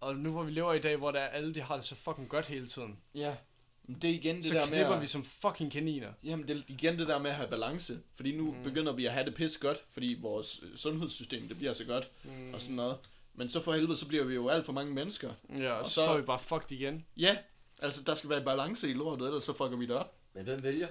Og 0.00 0.16
nu 0.16 0.30
hvor 0.32 0.42
vi 0.42 0.50
lever 0.50 0.72
i 0.74 0.80
dag, 0.80 0.96
hvor 0.96 1.10
der 1.10 1.20
er 1.20 1.28
alle, 1.28 1.54
de 1.54 1.60
har 1.60 1.74
det 1.76 1.84
så 1.84 1.94
fucking 1.94 2.28
godt 2.28 2.46
hele 2.46 2.66
tiden. 2.66 2.98
Ja. 3.14 3.36
Men 3.84 3.98
det 4.02 4.10
er 4.10 4.14
igen 4.14 4.36
det 4.36 4.46
så 4.46 4.54
der 4.54 4.70
med 4.70 4.78
at, 4.78 5.00
vi 5.00 5.06
som 5.06 5.24
fucking 5.24 5.72
kaniner. 5.72 6.12
Jamen, 6.24 6.48
det 6.48 6.56
er 6.56 6.62
igen 6.68 6.98
det 6.98 7.08
der 7.08 7.18
med 7.18 7.30
at 7.30 7.36
have 7.36 7.48
balance. 7.48 8.00
Fordi 8.14 8.36
nu 8.36 8.50
Mm. 8.52 8.56
mm. 8.58 8.64
begynder 8.64 8.92
vi 8.92 9.06
at 9.06 9.12
have 9.12 9.24
det 9.26 9.34
pis 9.34 9.58
godt, 9.58 9.84
fordi 9.90 10.16
vores 10.20 10.60
øh, 10.62 10.76
sundhedssystem, 10.76 11.48
det 11.48 11.56
bliver 11.58 11.74
så 11.74 11.84
godt, 11.84 12.10
Mm. 12.24 12.54
og 12.54 12.60
sådan 12.60 12.76
noget. 12.76 12.98
Men 13.36 13.50
så 13.50 13.62
for 13.62 13.72
helvede, 13.72 13.96
så 13.96 14.08
bliver 14.08 14.24
vi 14.24 14.34
jo 14.34 14.48
alt 14.48 14.64
for 14.64 14.72
mange 14.72 14.94
mennesker. 14.94 15.32
Ja, 15.58 15.70
og, 15.72 15.78
Og 15.78 15.86
så, 15.86 15.92
så- 15.92 16.00
står 16.00 16.16
vi 16.16 16.22
bare 16.22 16.38
fucked 16.38 16.72
igen. 16.72 17.06
Ja, 17.16 17.38
altså 17.82 18.02
der 18.02 18.14
skal 18.14 18.30
være 18.30 18.44
balance 18.44 18.88
i 18.90 18.92
lortet, 18.92 19.26
ellers 19.26 19.44
så 19.44 19.52
fucker 19.52 19.76
vi 19.76 19.86
det 19.86 19.96
op. 19.96 20.16
Men 20.34 20.44
hvem 20.44 20.62
vælger? 20.62 20.88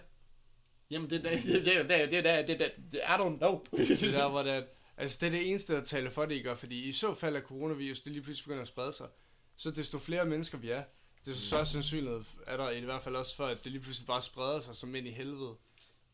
Jamen, 0.89 1.09
det 1.09 1.25
er 1.25 1.29
det, 1.29 1.43
det, 1.43 1.65
det, 1.65 1.89
det, 1.89 2.11
det, 2.11 2.23
det, 2.47 2.47
det, 2.59 2.71
det, 2.91 2.97
I 2.97 3.01
don't 3.01 3.37
know. 3.37 3.63
Det 3.77 4.03
er 4.03 4.11
der, 4.11 4.29
hvor 4.29 4.43
det 4.43 4.51
er, 4.51 4.63
altså 4.97 5.17
det 5.21 5.27
er 5.27 5.31
det 5.31 5.49
eneste, 5.49 5.73
der 5.73 5.83
taler 5.83 6.09
for 6.09 6.25
det, 6.25 6.35
ikke? 6.35 6.51
Og 6.51 6.57
Fordi 6.57 6.83
i 6.83 6.91
så 6.91 7.13
fald, 7.13 7.35
at 7.35 7.43
coronavirus 7.43 7.99
det 8.01 8.11
lige 8.11 8.21
pludselig 8.23 8.43
begynder 8.45 8.61
at 8.61 8.67
sprede 8.67 8.93
sig, 8.93 9.07
så 9.55 9.71
desto 9.71 9.99
flere 9.99 10.25
mennesker 10.25 10.57
vi 10.57 10.69
er, 10.69 10.83
desto 11.25 11.41
større 11.47 11.65
sandsynlighed 11.65 12.21
er 12.47 12.57
der 12.57 12.69
i 12.69 12.79
hvert 12.81 13.01
fald 13.01 13.15
også 13.15 13.35
for, 13.35 13.45
at 13.47 13.63
det 13.63 13.71
lige 13.71 13.81
pludselig 13.81 14.07
bare 14.07 14.21
spreder 14.21 14.59
sig 14.59 14.75
som 14.75 14.95
ind 14.95 15.07
i 15.07 15.11
helvede. 15.11 15.55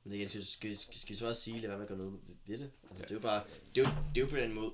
Men 0.04 0.14
igen, 0.14 0.30
skal, 0.30 0.46
skal, 0.46 0.78
skal, 0.78 1.10
vi 1.10 1.16
så 1.16 1.28
også 1.28 1.42
sige, 1.42 1.60
lad 1.60 1.68
være 1.70 1.78
med 1.78 1.86
at 1.86 1.90
gøre 1.90 1.98
noget 1.98 2.14
ved 2.48 2.58
det? 2.58 2.72
Altså, 2.90 3.04
det 3.04 3.12
er 3.12 3.16
jo 3.16 3.20
bare, 3.22 3.44
det 3.76 3.84
er 3.84 3.86
jo, 3.90 3.96
det 4.16 4.22
er 4.22 4.26
jo 4.26 4.30
på 4.30 4.36
den 4.36 4.54
måde 4.54 4.72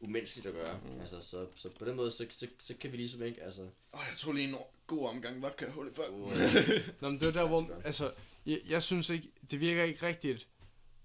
umenneskeligt 0.00 0.46
at 0.46 0.54
gøre. 0.54 0.80
Mm. 0.84 1.00
Altså, 1.00 1.22
så, 1.22 1.46
så 1.54 1.68
på 1.78 1.84
den 1.84 1.96
måde, 1.96 2.10
så, 2.10 2.26
så, 2.30 2.46
så 2.58 2.74
kan 2.80 2.92
vi 2.92 2.96
ligesom 2.96 3.22
ikke, 3.22 3.42
altså... 3.42 3.62
Åh, 3.62 4.00
jeg 4.10 4.16
tror 4.16 4.32
lige 4.32 4.48
en 4.48 4.54
god 4.86 5.08
omgang 5.08 5.42
vodka, 5.42 5.70
holy 5.70 5.88
fuck. 5.92 6.08
Uh, 6.10 6.30
Nå, 7.00 7.10
men 7.10 7.20
det 7.20 7.28
er 7.28 7.32
der, 7.32 7.46
hvor, 7.46 7.80
altså, 7.84 8.12
jeg, 8.46 8.60
jeg 8.68 8.82
synes 8.82 9.10
ikke, 9.10 9.28
det 9.50 9.60
virker 9.60 9.82
ikke 9.82 10.06
rigtigt, 10.06 10.48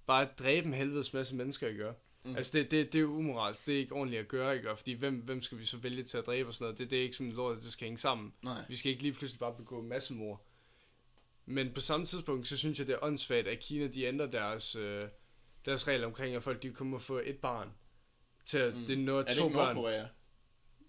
bare 0.05 0.21
at 0.21 0.39
dræbe 0.39 0.67
en 0.67 0.73
helvedes 0.73 1.13
masse 1.13 1.35
mennesker, 1.35 1.67
ikke? 1.67 1.83
Mm. 1.83 2.29
Mm. 2.29 2.35
Altså, 2.35 2.57
det, 2.57 2.71
det, 2.71 2.93
det 2.93 2.99
er 2.99 3.01
jo 3.01 3.13
umoralsk, 3.13 3.65
det 3.65 3.75
er 3.75 3.79
ikke 3.79 3.95
ordentligt 3.95 4.19
at 4.19 4.27
gøre, 4.27 4.55
ikke? 4.55 4.75
Fordi 4.75 4.93
hvem, 4.93 5.15
hvem 5.15 5.41
skal 5.41 5.57
vi 5.57 5.65
så 5.65 5.77
vælge 5.77 6.03
til 6.03 6.17
at 6.17 6.25
dræbe 6.25 6.49
og 6.49 6.53
sådan 6.53 6.65
noget? 6.65 6.79
Det, 6.79 6.91
det 6.91 6.99
er 6.99 7.03
ikke 7.03 7.15
sådan, 7.15 7.33
lort, 7.33 7.57
det 7.57 7.71
skal 7.71 7.85
hænge 7.85 7.97
sammen. 7.97 8.33
Nej. 8.41 8.63
Vi 8.69 8.75
skal 8.75 8.91
ikke 8.91 9.03
lige 9.03 9.13
pludselig 9.13 9.39
bare 9.39 9.53
begå 9.57 9.81
massemord. 9.81 10.45
Men 11.45 11.73
på 11.73 11.81
samme 11.81 12.05
tidspunkt, 12.05 12.47
så 12.47 12.57
synes 12.57 12.79
jeg, 12.79 12.87
det 12.87 12.93
er 12.93 13.03
åndssvagt, 13.03 13.47
at 13.47 13.59
Kina, 13.59 13.87
de 13.87 14.03
ændrer 14.03 14.25
deres, 14.25 14.75
øh, 14.75 15.03
deres 15.65 15.87
regler 15.87 16.07
omkring, 16.07 16.35
at 16.35 16.43
folk 16.43 16.63
de 16.63 16.73
må 16.83 16.97
få 16.97 17.21
et 17.25 17.37
barn. 17.37 17.69
Til 18.45 18.73
Mm. 18.75 18.85
det 18.85 18.93
er 18.93 18.97
noget 19.03 19.23
Er 19.23 19.27
det 19.29 19.37
to 19.37 19.45
ikke 19.45 19.55
børn. 19.55 19.75
Nordkorea? 19.75 20.05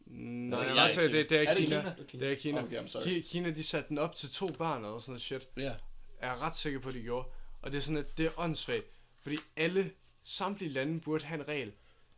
Nej, 0.07 0.61
det 0.69 0.77
det, 0.77 0.77
er 0.77 0.83
er, 0.83 0.89
Kina. 0.89 1.19
det, 1.19 1.31
det 1.31 1.39
er, 1.43 1.51
Er 1.51 1.55
det 1.55 1.67
Kina. 1.67 1.95
Kina? 2.09 2.25
Det 2.27 2.33
er 2.33 2.37
Kina. 2.37 2.63
Okay, 2.63 2.79
I'm 2.85 2.87
sorry. 2.89 3.03
Ki- 3.05 3.29
Kina, 3.31 3.51
de 3.51 3.63
satte 3.63 3.89
den 3.89 3.99
op 3.99 4.15
til 4.15 4.31
to 4.31 4.49
børn 4.49 4.85
og 4.85 5.01
sådan 5.01 5.11
noget 5.13 5.23
shit. 5.23 5.49
Ja. 5.57 5.75
Er 6.19 6.33
jeg 6.33 6.41
ret 6.41 6.57
sikker 6.57 6.81
på, 6.81 6.89
at 6.89 6.95
de 6.95 7.01
gjorde. 7.03 7.29
Og 7.63 7.73
det 7.73 7.79
er 7.79 7.83
sådan, 7.83 7.97
at 7.99 8.19
det 8.19 8.27
er 8.27 8.31
åndssvagt. 8.39 8.87
Fordi 9.21 9.37
alle, 9.57 9.91
samtlige 10.23 10.73
lande 10.73 11.01
burde 11.01 11.25
have 11.25 11.41
en 11.41 11.49
regel. 11.49 11.73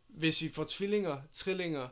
Hvis 0.07 0.41
I 0.41 0.49
får 0.49 0.65
tvillinger, 0.69 1.21
trillinger, 1.33 1.87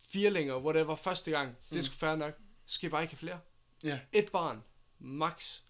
firlinger, 0.00 0.56
whatever, 0.56 0.96
første 0.96 1.30
gang, 1.30 1.48
mm. 1.48 1.54
det 1.70 1.76
er 1.76 1.80
Mm. 1.80 1.82
sgu 1.82 1.94
fair 1.94 2.14
nok, 2.16 2.34
skal 2.66 2.86
I 2.86 2.90
bare 2.90 3.02
ikke 3.02 3.12
have 3.14 3.18
flere. 3.18 3.40
Ja. 3.84 4.00
Et 4.12 4.28
barn, 4.32 4.62
max. 4.98 5.60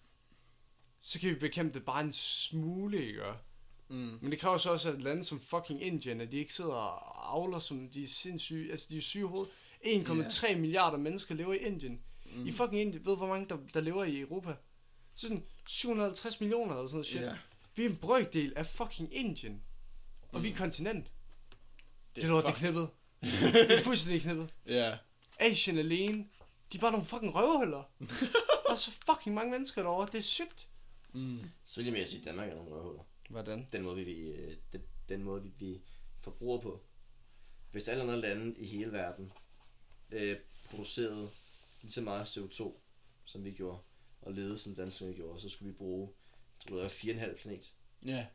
Så 1.01 1.19
kan 1.19 1.29
vi 1.29 1.35
bekæmpe 1.35 1.73
det 1.73 1.85
bare 1.85 2.01
en 2.01 2.13
smule, 2.13 3.05
ikke? 3.07 3.23
Mm. 3.91 4.17
Men 4.21 4.31
det 4.31 4.39
kræver 4.39 4.57
så 4.57 4.71
også, 4.71 4.91
at 4.91 5.01
lande 5.01 5.23
som 5.23 5.41
fucking 5.41 5.83
Indien, 5.83 6.21
at 6.21 6.31
de 6.31 6.37
ikke 6.37 6.53
sidder 6.53 6.71
og 6.71 7.37
avler, 7.39 7.59
som 7.59 7.89
de 7.89 8.03
er 8.03 8.07
sindssyge, 8.07 8.71
altså 8.71 8.87
de 8.89 8.97
er 8.97 9.01
syge 9.01 9.23
i 9.23 9.27
hovedet. 9.27 9.51
1,3 9.85 10.49
yeah. 10.49 10.59
milliarder 10.59 10.97
mennesker 10.97 11.35
lever 11.35 11.53
i 11.53 11.57
Indien. 11.57 12.01
Mm. 12.35 12.47
I 12.47 12.51
fucking 12.51 12.81
Indien, 12.81 13.05
ved 13.05 13.17
hvor 13.17 13.27
mange 13.27 13.45
der, 13.49 13.57
der 13.73 13.81
lever 13.81 14.03
i 14.03 14.19
Europa? 14.19 14.55
Så 15.15 15.27
sådan 15.27 15.43
750 15.67 16.39
millioner 16.39 16.73
eller 16.73 16.87
sådan 16.87 16.95
noget 16.95 17.05
shit. 17.07 17.21
Ja. 17.21 17.37
Vi 17.75 17.85
er 17.85 17.89
en 17.89 17.95
brøkdel 17.95 18.53
af 18.55 18.65
fucking 18.65 19.15
Indien. 19.15 19.61
Og 20.31 20.37
mm. 20.37 20.43
vi 20.43 20.49
er 20.51 20.55
kontinent. 20.55 21.05
Det, 21.05 22.15
det 22.15 22.23
er 22.23 22.27
lort, 22.27 22.43
det 22.43 22.49
er 22.49 22.53
fuck- 22.53 22.59
knippet. 22.59 22.89
det 23.69 23.71
er 23.71 23.81
fuldstændig 23.81 24.21
knippet. 24.21 24.53
Ja. 24.67 24.97
Asien 25.39 25.77
alene, 25.77 26.25
de 26.71 26.77
er 26.77 26.81
bare 26.81 26.91
nogle 26.91 27.05
fucking 27.05 27.35
røvhuller. 27.35 27.83
der 28.67 28.71
er 28.71 28.75
så 28.75 28.91
fucking 28.91 29.35
mange 29.35 29.51
mennesker 29.51 29.81
derovre, 29.81 30.07
det 30.11 30.17
er 30.17 30.21
sygt. 30.21 30.67
Mm. 31.13 31.39
så 31.65 31.75
vil 31.75 31.85
jeg 31.85 31.93
mere 31.93 32.07
sige, 32.07 32.19
at 32.19 32.25
Danmark 32.25 32.49
er 32.49 32.55
nogle 32.55 32.71
røvhuller. 32.71 33.03
Hvordan? 33.31 33.67
Den 33.71 33.81
måde, 33.81 34.05
vi, 34.05 34.11
øh, 34.11 34.57
den, 34.73 34.81
den 35.09 35.23
måde, 35.23 35.43
vi, 35.43 35.51
vi 35.59 35.81
forbruger 36.21 36.59
på. 36.61 36.81
Hvis 37.71 37.87
alle 37.87 38.03
andre 38.03 38.17
lande 38.17 38.61
i 38.61 38.65
hele 38.65 38.91
verden 38.91 39.31
øh, 40.11 40.35
producerede 40.69 41.29
lige 41.81 41.91
så 41.91 42.01
meget 42.01 42.37
CO2, 42.37 42.73
som 43.25 43.43
vi 43.43 43.51
gjorde, 43.51 43.79
og 44.21 44.33
levede 44.33 44.57
som 44.57 44.75
danskerne 44.75 45.13
gjorde, 45.13 45.41
så 45.41 45.49
skulle 45.49 45.71
vi 45.71 45.77
bruge, 45.77 46.09
jeg 46.65 46.69
tror 46.69 46.81
var 46.81 46.89
4,5 46.89 47.41
planet. 47.41 47.73
Ja. 48.05 48.25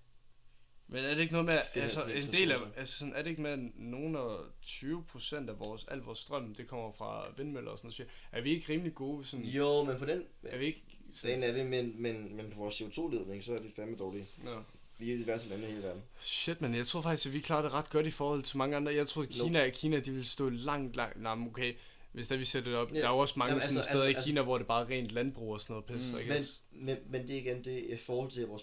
Men 0.88 1.05
er 1.05 1.14
det 1.14 1.20
ikke 1.20 1.32
noget 1.32 1.47
med, 1.47 1.61
altså 1.74 2.05
en 2.05 2.32
del 2.32 2.53
af, 2.53 2.57
altså 2.76 2.99
sådan, 2.99 3.14
er 3.14 3.22
det 3.22 3.30
ikke 3.30 3.42
med, 3.42 3.51
at 3.51 3.59
nogen 3.74 4.16
af 4.16 4.38
20 4.62 5.05
procent 5.05 5.51
af 5.51 5.59
vores, 5.59 5.84
al 5.84 5.99
vores 5.99 6.18
strøm, 6.18 6.55
det 6.55 6.68
kommer 6.68 6.92
fra 6.92 7.30
vindmøller 7.36 7.70
og 7.70 7.78
sådan 7.78 7.92
noget. 7.99 8.12
Er 8.32 8.40
vi 8.40 8.51
ikke 8.51 8.72
rimelig 8.72 8.94
gode 8.94 9.24
sådan, 9.24 9.44
Jo, 9.44 9.84
men 9.84 9.99
på 9.99 10.05
den 10.05 10.26
er 10.42 10.59
vi 10.59 10.66
ikke 10.66 10.82
sagen 11.12 11.42
er 11.42 11.53
det, 11.53 11.66
men, 11.66 12.03
men, 12.03 12.36
men 12.36 12.51
på 12.51 12.57
vores 12.57 12.80
CO2-ledning, 12.80 13.44
så 13.44 13.55
er 13.55 13.61
vi 13.61 13.70
fandme 13.76 13.97
dårlige. 13.97 14.26
no. 14.44 14.62
Vi 14.99 15.12
er 15.12 15.16
de 15.16 15.26
værste 15.26 15.49
lande 15.49 15.64
i 15.64 15.66
hele 15.70 15.82
verden. 15.82 16.03
Shit, 16.20 16.61
men 16.61 16.74
jeg 16.74 16.86
tror 16.86 17.01
faktisk, 17.01 17.26
at 17.26 17.32
vi 17.32 17.40
klarer 17.40 17.62
det 17.62 17.72
ret 17.72 17.90
godt 17.90 18.07
i 18.07 18.11
forhold 18.11 18.42
til 18.42 18.57
mange 18.59 18.76
andre. 18.76 18.94
Jeg 18.94 19.07
troede, 19.09 19.28
Kina, 19.28 19.44
Kina, 19.47 19.68
Kina 19.70 20.01
de 20.01 20.11
ville 20.11 20.26
stå 20.26 20.49
langt, 20.49 20.97
langt, 20.97 21.22
nej, 21.22 21.32
okay, 21.47 21.74
hvis 22.12 22.28
der 22.28 22.36
vi 22.36 22.44
sætter 22.44 22.70
det 22.70 22.78
op. 22.78 22.92
Ja. 22.94 23.01
Der 23.01 23.07
er 23.07 23.11
jo 23.11 23.18
også 23.18 23.34
mange 23.36 23.51
Jamen, 23.51 23.62
sådan 23.62 23.76
altså- 23.76 23.90
steder 23.90 24.05
altså- 24.05 24.20
i 24.22 24.24
Kina, 24.30 24.42
hvor 24.42 24.59
det 24.59 24.66
bare 24.66 24.82
er 24.82 24.88
rent 24.88 25.11
landbrug 25.11 25.53
og 25.53 25.61
sådan 25.61 25.72
noget 25.72 25.84
pis, 25.84 26.12
Mm, 26.12 26.18
Men, 26.28 26.42
men, 26.86 26.97
men 27.11 27.22
det 27.28 27.30
er 27.36 27.40
igen, 27.40 27.64
det 27.64 27.90
er 27.90 27.94
i 27.94 27.97
forhold 27.97 28.30
til 28.30 28.47
vores, 28.47 28.62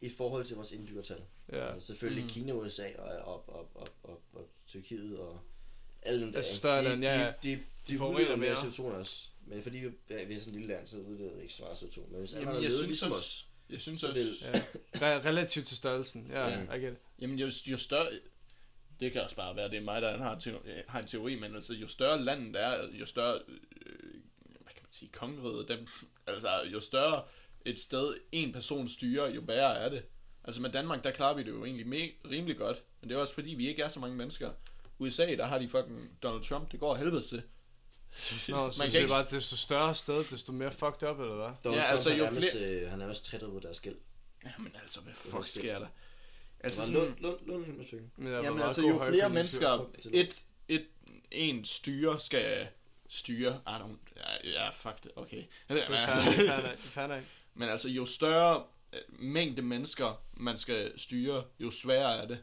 i 0.00 0.08
forhold 0.10 0.44
til 0.44 0.56
vores 0.56 0.72
indbyggertal. 0.72 1.20
ja. 1.52 1.72
Altså 1.74 1.86
selvfølgelig 1.86 2.24
Mm. 2.24 2.30
Kina, 2.30 2.52
USA 2.52 2.86
og, 2.98 3.04
og, 3.34 3.48
og, 3.48 3.68
og, 3.74 3.88
og, 4.02 4.20
og 4.34 4.48
Tyrkiet 4.68 5.18
og 5.18 5.40
alle 6.02 6.20
dem 6.26 6.34
Altså 6.36 6.50
ikke? 6.50 6.56
større 6.56 6.84
de, 6.84 7.00
ja. 7.00 7.26
De, 7.42 7.48
de, 7.48 7.48
de, 7.50 7.62
De 7.88 7.92
de 7.98 8.02
udleder 8.02 8.36
mere 8.36 8.50
mere. 8.50 8.54
CO2 8.56 8.82
end 8.86 8.92
os. 8.94 9.28
Men 9.46 9.62
fordi 9.62 9.78
vi 9.78 9.86
er, 10.10 10.18
sådan 10.18 10.34
et 10.34 10.46
lille 10.46 10.66
land, 10.68 10.86
så 10.86 10.96
udleder 10.96 11.32
det 11.34 11.42
ikke 11.42 11.54
så 11.54 11.62
meget 11.62 11.76
CO2. 11.76 12.00
Men 12.10 12.20
hvis 12.20 12.32
alle 12.32 12.40
Jamen, 12.40 12.48
andre 12.48 12.62
jeg 12.62 12.72
synes 12.72 12.86
ligesom 12.86 13.10
os, 13.12 13.16
også, 13.18 13.44
jeg 13.72 13.80
synes 13.80 14.00
så 14.00 14.08
også, 14.08 14.20
vil- 14.20 14.54
ja. 14.54 14.58
Re- 15.18 15.26
relativt 15.26 15.66
til 15.66 15.76
størrelsen, 15.76 16.26
ja, 16.30 16.48
Ja. 16.48 16.74
I 16.76 16.78
get 16.80 16.92
it. 16.92 16.98
jamen 17.20 17.38
jo, 17.38 17.50
jo 17.66 17.76
større, 17.76 18.08
det 19.00 19.12
kan 19.12 19.22
også 19.22 19.36
bare 19.36 19.56
være, 19.56 19.68
det 19.70 19.76
er 19.76 19.80
mig, 19.82 20.02
der 20.02 20.18
har, 20.22 20.38
teori, 20.38 20.58
har 20.88 21.00
en 21.00 21.06
teori, 21.06 21.34
men 21.36 21.54
altså, 21.54 21.74
jo 21.74 21.86
større 21.86 22.22
landet 22.24 22.62
er, 22.62 22.88
jo 22.92 23.06
større, 23.06 23.34
øh, 23.48 24.12
hvad 24.60 24.72
kan 24.74 24.82
man 24.82 24.92
sige, 24.92 25.10
kongeriget, 25.12 25.68
dem, 25.68 25.86
altså, 26.26 26.62
jo 26.72 26.80
større 26.80 27.22
et 27.64 27.80
sted 27.80 28.14
en 28.32 28.52
person 28.52 28.88
styrer, 28.88 29.30
jo 29.30 29.40
værre 29.46 29.76
er 29.78 29.88
det. 29.88 30.02
Altså 30.44 30.60
med 30.62 30.70
Danmark, 30.70 31.04
der 31.04 31.10
klarer 31.10 31.34
vi 31.36 31.42
det 31.42 31.48
jo 31.48 31.64
egentlig 31.64 31.86
me- 31.86 32.30
rimelig 32.30 32.56
godt, 32.56 32.82
men 33.00 33.10
det 33.10 33.16
er 33.16 33.20
også 33.20 33.34
fordi, 33.34 33.50
vi 33.54 33.68
ikke 33.68 33.82
er 33.82 33.88
så 33.88 34.00
mange 34.00 34.16
mennesker. 34.16 34.50
USA, 34.98 35.26
der 35.36 35.44
har 35.44 35.58
de 35.58 35.68
fucking 35.68 36.10
Donald 36.22 36.42
Trump, 36.44 36.72
det 36.72 36.80
går 36.80 36.94
helvede 36.94 37.22
til. 37.22 37.42
Nå, 38.48 38.70
så 38.70 38.82
Man 38.82 38.90
kan 38.90 39.00
ikke- 39.00 39.12
bare, 39.12 39.26
desto 39.30 39.56
større 39.56 39.94
sted, 39.94 40.24
desto 40.24 40.52
mere 40.52 40.70
fucked 40.70 41.08
up, 41.10 41.20
eller 41.20 41.34
hvad? 41.34 41.50
Donald 41.64 41.80
Ja, 41.80 41.86
Trump 41.86 41.92
altså, 41.94 42.10
jo 42.10 42.24
nærmest, 42.24 42.54
øh, 42.54 42.82
han 42.82 42.92
er 42.92 42.96
nærmest 42.96 43.24
træt 43.24 43.42
ud 43.42 43.56
af 43.56 43.62
deres 43.62 43.80
gæld. 43.80 43.96
Jamen 44.44 44.72
altså, 44.82 45.00
hvad 45.00 45.12
Det 45.12 45.20
fuck 45.22 45.34
er 45.34 45.60
sker 45.60 45.78
der? 45.78 45.86
Altså, 46.60 46.86
det 46.86 46.94
var 46.94 47.00
sådan, 47.00 47.16
Lund, 47.20 47.36
Lund, 47.46 47.66
Lund, 47.66 47.76
Lund, 47.76 48.04
Lund, 48.18 48.42
Jamen 48.44 48.62
altså, 48.62 48.80
jo 48.82 49.04
flere 49.08 49.30
mennesker, 49.30 49.90
et, 50.12 50.36
et, 50.68 50.86
en 51.30 51.64
styre 51.64 52.20
skal 52.20 52.68
styre, 53.08 53.60
I 53.66 53.70
don't, 53.70 54.14
ja, 54.16 54.50
ja 54.50 54.70
fuck 54.70 55.02
det, 55.02 55.10
okay. 55.16 55.44
Er 55.68 55.74
er 55.76 57.08
er. 57.08 57.20
Men 57.54 57.68
altså, 57.68 57.88
jo 57.88 58.04
større 58.06 58.64
øh, 58.92 59.00
mængde 59.08 59.62
mennesker, 59.62 60.22
man 60.34 60.58
skal 60.58 60.98
styre, 60.98 61.44
jo 61.60 61.70
sværere 61.70 62.16
er 62.22 62.26
det. 62.26 62.38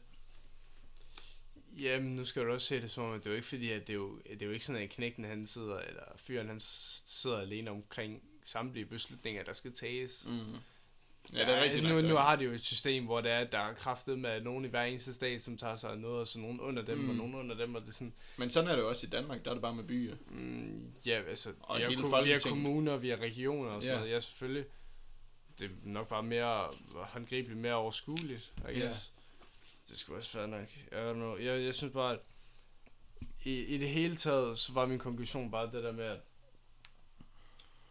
Jamen, 1.82 2.16
nu 2.16 2.26
skal 2.26 2.46
du 2.46 2.52
også 2.52 2.68
se 2.68 2.82
det 2.82 2.92
som 2.92 3.04
om, 3.04 3.14
at 3.14 3.20
det 3.20 3.26
er 3.26 3.30
jo 3.32 3.36
ikke 3.36 3.48
fordi, 3.48 3.72
at 3.72 3.82
det 3.88 3.94
er 3.94 3.98
jo, 3.98 4.20
det 4.30 4.42
er 4.42 4.46
jo 4.46 4.52
ikke 4.52 4.66
sådan, 4.66 4.82
at 4.82 4.90
knægten 4.90 5.24
han 5.26 5.48
sidder, 5.48 5.80
eller 5.80 6.04
fyren 6.16 6.48
han 6.48 6.60
sidder 6.60 7.40
alene 7.40 7.72
omkring 7.72 8.22
samtlige 8.44 8.86
beslutninger, 8.86 9.44
der 9.44 9.54
skal 9.54 9.74
tages. 9.74 10.28
Mm. 10.30 10.56
Ja, 11.34 11.40
det 11.46 11.50
er 11.58 11.64
rigtigt 11.64 11.84
nu, 11.84 11.90
nok, 11.90 12.04
nu 12.04 12.10
ja. 12.14 12.20
har 12.22 12.36
de 12.36 12.44
jo 12.44 12.52
et 12.52 12.64
system, 12.64 13.06
hvor 13.06 13.22
det 13.22 13.32
er, 13.32 13.38
at 13.40 13.52
der 13.52 13.60
er 13.60 13.74
kraftet 13.74 14.20
med 14.20 14.42
nogen 14.42 14.66
i 14.66 14.68
hver 14.68 14.84
eneste 14.84 15.14
stat, 15.14 15.44
som 15.44 15.58
tager 15.58 15.76
sig 15.76 15.92
af 15.92 15.98
noget, 15.98 16.20
og 16.20 16.28
så 16.28 16.40
nogen 16.40 16.60
under 16.60 16.84
dem, 16.84 16.98
Mm. 16.98 17.10
og 17.10 17.16
nogen 17.16 17.36
under 17.36 17.56
dem, 17.56 17.76
og 17.76 17.86
det 17.86 17.94
sådan, 17.94 18.14
Men 18.38 18.50
sådan 18.50 18.70
er 18.70 18.76
det 18.76 18.82
jo 18.82 18.90
også 18.90 19.08
i 19.08 19.10
Danmark, 19.10 19.44
der 19.46 19.50
er 19.50 19.56
det 19.56 19.62
bare 19.62 19.76
med 19.76 19.84
byer. 19.84 20.16
mm, 20.28 20.92
ja, 21.06 21.22
altså, 21.30 21.50
Og 21.60 21.78
vi 21.78 21.84
har, 21.84 22.22
vi 22.24 22.40
kommuner, 22.50 22.98
vi 22.98 23.10
har 23.10 23.18
regioner 23.18 23.72
og 23.72 23.82
sådan 23.82 23.96
Ja. 23.96 24.00
noget, 24.00 24.14
ja, 24.14 24.20
selvfølgelig. 24.20 24.66
Det 25.60 25.66
er 25.66 25.70
nok 25.84 26.08
bare 26.08 26.24
mere 26.24 26.68
håndgribeligt, 26.96 27.60
mere 27.60 27.74
overskueligt, 27.76 28.54
I 28.74 28.78
Ja. 28.80 28.92
Det 29.90 30.00
skulle 30.00 30.20
også 30.20 30.38
være 30.38 30.48
nok. 30.48 30.68
I 30.78 30.80
don't 30.92 31.14
know. 31.14 31.38
Jeg, 31.38 31.64
jeg 31.64 31.76
synes 31.76 31.94
bare, 31.94 32.14
at 32.14 32.20
i, 33.44 33.60
i 33.64 33.78
det 33.78 33.90
hele 33.90 34.16
taget, 34.16 34.60
så 34.60 34.74
var 34.74 34.86
min 34.86 35.00
konklusion 35.00 35.52
bare 35.52 35.66
det 35.72 35.84
der 35.84 35.92
med, 35.92 36.06
at 36.06 36.20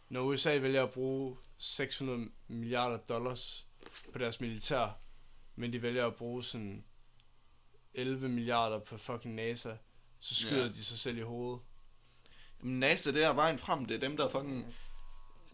når 0.09 0.21
USA 0.23 0.59
vælger 0.59 0.83
at 0.83 0.91
bruge 0.91 1.37
600 1.59 2.29
milliarder 2.49 2.97
dollars 2.97 3.67
på 4.13 4.19
deres 4.19 4.41
militær, 4.41 4.99
men 5.57 5.73
de 5.73 5.83
vælger 5.83 6.07
at 6.07 6.15
bruge 6.15 6.45
sådan 6.45 6.85
11 7.95 8.29
milliarder 8.29 8.79
på 8.79 8.97
fucking 8.97 9.35
NASA, 9.35 9.73
så 10.21 10.35
skyder 10.35 10.63
Ja. 10.63 10.69
de 10.69 10.85
sig 10.85 10.99
selv 10.99 11.19
i 11.19 11.23
hovedet. 11.23 11.61
Men 12.61 12.81
NASA, 12.81 13.11
det 13.11 13.25
er 13.25 13.33
vejen 13.33 13.59
frem, 13.59 13.85
det 13.87 13.95
er 13.95 14.01
dem, 14.01 14.17
der 14.17 14.29
fucking... 14.29 14.75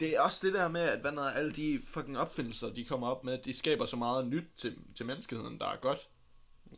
Det 0.01 0.09
er 0.17 0.21
også 0.21 0.47
det 0.47 0.55
der 0.55 0.69
med, 0.69 0.81
at 0.81 1.01
hvad 1.01 1.13
når 1.13 1.23
alle 1.23 1.53
de 1.53 1.81
fucking 1.85 2.19
opfindelser, 2.19 2.73
de 2.73 2.85
kommer 2.85 3.09
op 3.09 3.25
med, 3.25 3.39
de 3.39 3.55
skaber 3.55 3.87
så 3.87 3.97
meget 3.97 4.27
nyt 4.27 4.45
til, 4.57 4.79
til 4.97 5.07
menneskeheden, 5.07 5.59
der 5.61 5.67
er 5.67 5.77
godt. 5.77 6.09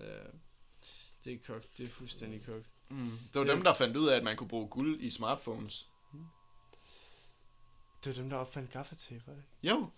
Ja, 0.00 0.18
det 1.24 1.32
er 1.32 1.38
kogt. 1.46 1.78
Det 1.78 1.84
er 1.84 1.90
fuldstændig 1.90 2.44
kogt. 2.46 2.66
Mm. 2.90 3.18
Det 3.32 3.40
var 3.40 3.44
dem, 3.44 3.62
der 3.62 3.74
fandt 3.74 3.96
ud 3.96 4.08
af, 4.08 4.16
at 4.16 4.24
man 4.24 4.36
kunne 4.36 4.48
bruge 4.48 4.68
guld 4.68 5.00
i 5.00 5.10
smartphones. 5.10 5.88
Det 8.04 8.10
er 8.10 8.14
dem, 8.14 8.30
der 8.30 8.36
opfandt 8.36 8.70
gaffatape, 8.70 9.22
var 9.26 9.32
det? 9.32 9.42
Jo. 9.62 9.90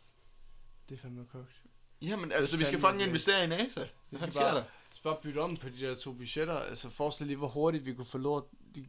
Det 0.89 0.95
er 0.95 0.99
fandme 0.99 1.27
kogt. 1.33 1.63
Jamen, 2.03 2.33
altså, 2.33 2.57
vi 2.57 2.65
skal 2.65 2.79
fucking 2.79 3.03
investere 3.03 3.45
i 3.45 3.47
NASA. 3.47 3.81
Vi 3.81 3.89
Det 4.11 4.21
skal 4.21 4.33
bare-. 4.33 4.65
Så 4.95 5.03
bare 5.03 5.17
bytte 5.23 5.39
om 5.39 5.57
på 5.57 5.69
de 5.69 5.81
der 5.81 5.95
to 5.95 6.13
budgetter. 6.13 6.55
Altså 6.55 6.91
forestil 6.91 7.27
lige, 7.27 7.37
hvor 7.37 7.49
hurtigt 7.49 7.87
vi 7.87 7.95
kunne 7.95 8.05
få 8.05 8.19
lort 8.19 8.45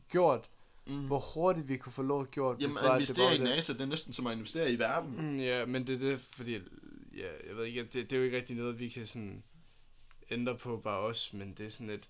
gjort. 0.10 0.50
Mm. 0.88 1.08
Hvor 1.08 1.20
hurtigt 1.34 1.68
vi 1.68 1.78
kunne 1.78 1.94
få 1.94 2.02
lort 2.02 2.32
gjort. 2.32 2.62
Jamen, 2.62 2.78
at 2.78 2.84
var, 2.84 2.96
investere 2.96 3.36
i 3.36 3.40
var. 3.40 3.46
NASA, 3.46 3.74
det 3.74 3.82
er 3.82 3.86
næsten 3.86 4.14
som 4.14 4.28
at 4.28 4.34
investere 4.34 4.72
i 4.72 4.80
verden. 4.80 5.32
Mm, 5.32 5.36
ja, 5.36 5.66
men 5.66 5.88
det 5.88 5.96
er 5.96 6.00
det, 6.10 6.20
fordi... 6.20 6.54
Ja, 7.18 7.48
jeg 7.48 7.58
ved 7.58 7.66
ikke, 7.66 7.84
det, 7.84 7.94
det 7.94 8.14
er 8.14 8.18
jo 8.18 8.24
ikke 8.24 8.38
rigtig 8.38 8.56
noget, 8.56 8.80
vi 8.80 8.90
kan 8.90 9.08
sådan 9.08 9.44
ændre 10.32 10.58
på 10.58 10.78
bare 10.78 11.00
os, 11.00 11.34
men 11.34 11.54
det 11.58 11.66
er 11.66 11.70
sådan 11.70 11.90
et... 11.90 12.04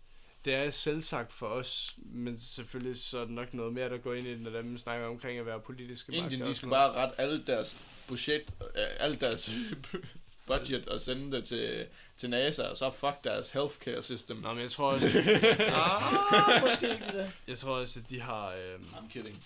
Det 0.46 0.54
er 0.54 0.70
selvsagt 0.70 1.34
for 1.34 1.48
os, 1.48 1.96
men 1.98 2.40
selvfølgelig 2.40 2.98
så 2.98 3.20
er 3.20 3.26
der 3.26 3.32
nok 3.32 3.54
noget 3.54 3.74
mere, 3.74 3.90
der 3.90 3.98
går 3.98 4.14
ind 4.14 4.28
i 4.28 4.32
det, 4.32 4.42
når 4.42 4.52
dem 4.52 4.78
snakker 4.78 5.08
omkring 5.08 5.40
at 5.40 5.46
være 5.46 5.60
politiske 5.60 6.12
Indien, 6.12 6.24
magter 6.24 6.46
de 6.46 6.50
og 6.50 6.56
skal 6.56 6.70
bare 6.70 6.92
rette 6.92 7.22
alle 7.22 7.44
deres 7.48 7.78
budget, 8.08 8.42
øh, 8.62 8.88
alle 9.00 9.16
deres 9.16 9.52
budget 10.48 10.88
og 10.90 11.02
sende 11.02 11.38
det 11.38 11.46
til, 11.46 11.86
til 12.18 12.30
NASA, 12.30 12.64
og 12.64 12.78
så 12.78 12.90
fuck 12.90 13.24
deres 13.24 13.50
healthcare 13.50 14.02
system. 14.02 14.38
Nå, 14.38 14.54
men 14.54 14.62
jeg 14.62 14.72
tror 14.72 14.92
også, 14.92 15.10
ah, 15.60 16.62
måske 16.62 16.92
ikke 16.94 17.06
det. 17.14 17.32
jeg 17.48 17.58
tror 17.58 17.76
også, 17.76 18.00
at 18.00 18.10
de 18.10 18.22
har... 18.22 18.52
Øhm, 18.52 18.84
I'm 18.94 19.12
kidding. 19.12 19.44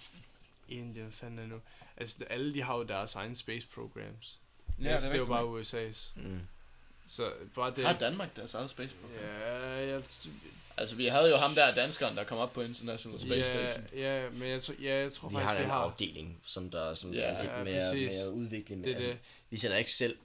Indien, 0.70 1.12
fanden 1.12 1.40
er 1.40 1.42
det 1.42 1.52
nu? 1.52 1.60
Altså, 1.98 2.26
alle 2.30 2.54
de 2.54 2.62
har 2.62 2.78
jo 2.78 2.84
deres 2.84 3.16
egen 3.16 3.36
space 3.36 3.68
programs. 3.68 4.40
Ja, 4.82 4.88
altså, 4.88 5.08
det 5.08 5.16
er 5.16 5.20
jo 5.20 5.26
bare. 5.26 5.62
USA's. 5.62 6.12
Mm. 6.16 6.40
Så 7.08 7.32
bare 7.56 7.74
det... 7.76 7.86
Har 7.86 7.94
Danmark 7.94 8.36
deres 8.36 8.54
eget 8.54 8.70
space 8.70 8.96
program? 8.96 9.18
Ja, 9.42 9.94
jeg, 9.94 10.04
Altså, 10.78 10.96
vi 10.96 11.06
havde 11.06 11.30
jo 11.30 11.36
ham 11.38 11.52
der 11.56 11.74
danskeren, 11.74 12.16
der 12.16 12.24
kom 12.24 12.38
op 12.38 12.54
på 12.54 12.62
International 12.62 13.20
Space 13.20 13.36
ja, 13.60 13.68
Station. 13.68 13.88
ja, 13.96 14.30
men 14.30 14.50
jeg, 14.50 14.62
tror, 14.62 14.76
ja, 14.82 15.00
jeg 15.02 15.12
tror 15.12 15.28
Vi 15.30 15.34
faktisk, 15.36 15.50
har 15.52 15.58
vi 15.58 15.64
en 15.64 15.70
har... 15.70 15.78
afdeling, 15.78 16.40
som 16.44 16.70
der 16.70 16.82
er 16.90 16.94
sådan 16.94 17.14
Ja, 17.14 17.42
lidt 17.42 17.52
ja, 17.52 17.64
mere, 17.64 17.92
præcis. 17.92 18.12
mere 18.24 18.32
udvikling. 18.34 18.84
Det 18.84 18.92
er 18.92 18.96
altså, 18.96 19.10
det. 19.10 19.18
Vi 19.50 19.58
sender 19.58 19.78
ikke 19.78 19.92
selv 19.92 20.18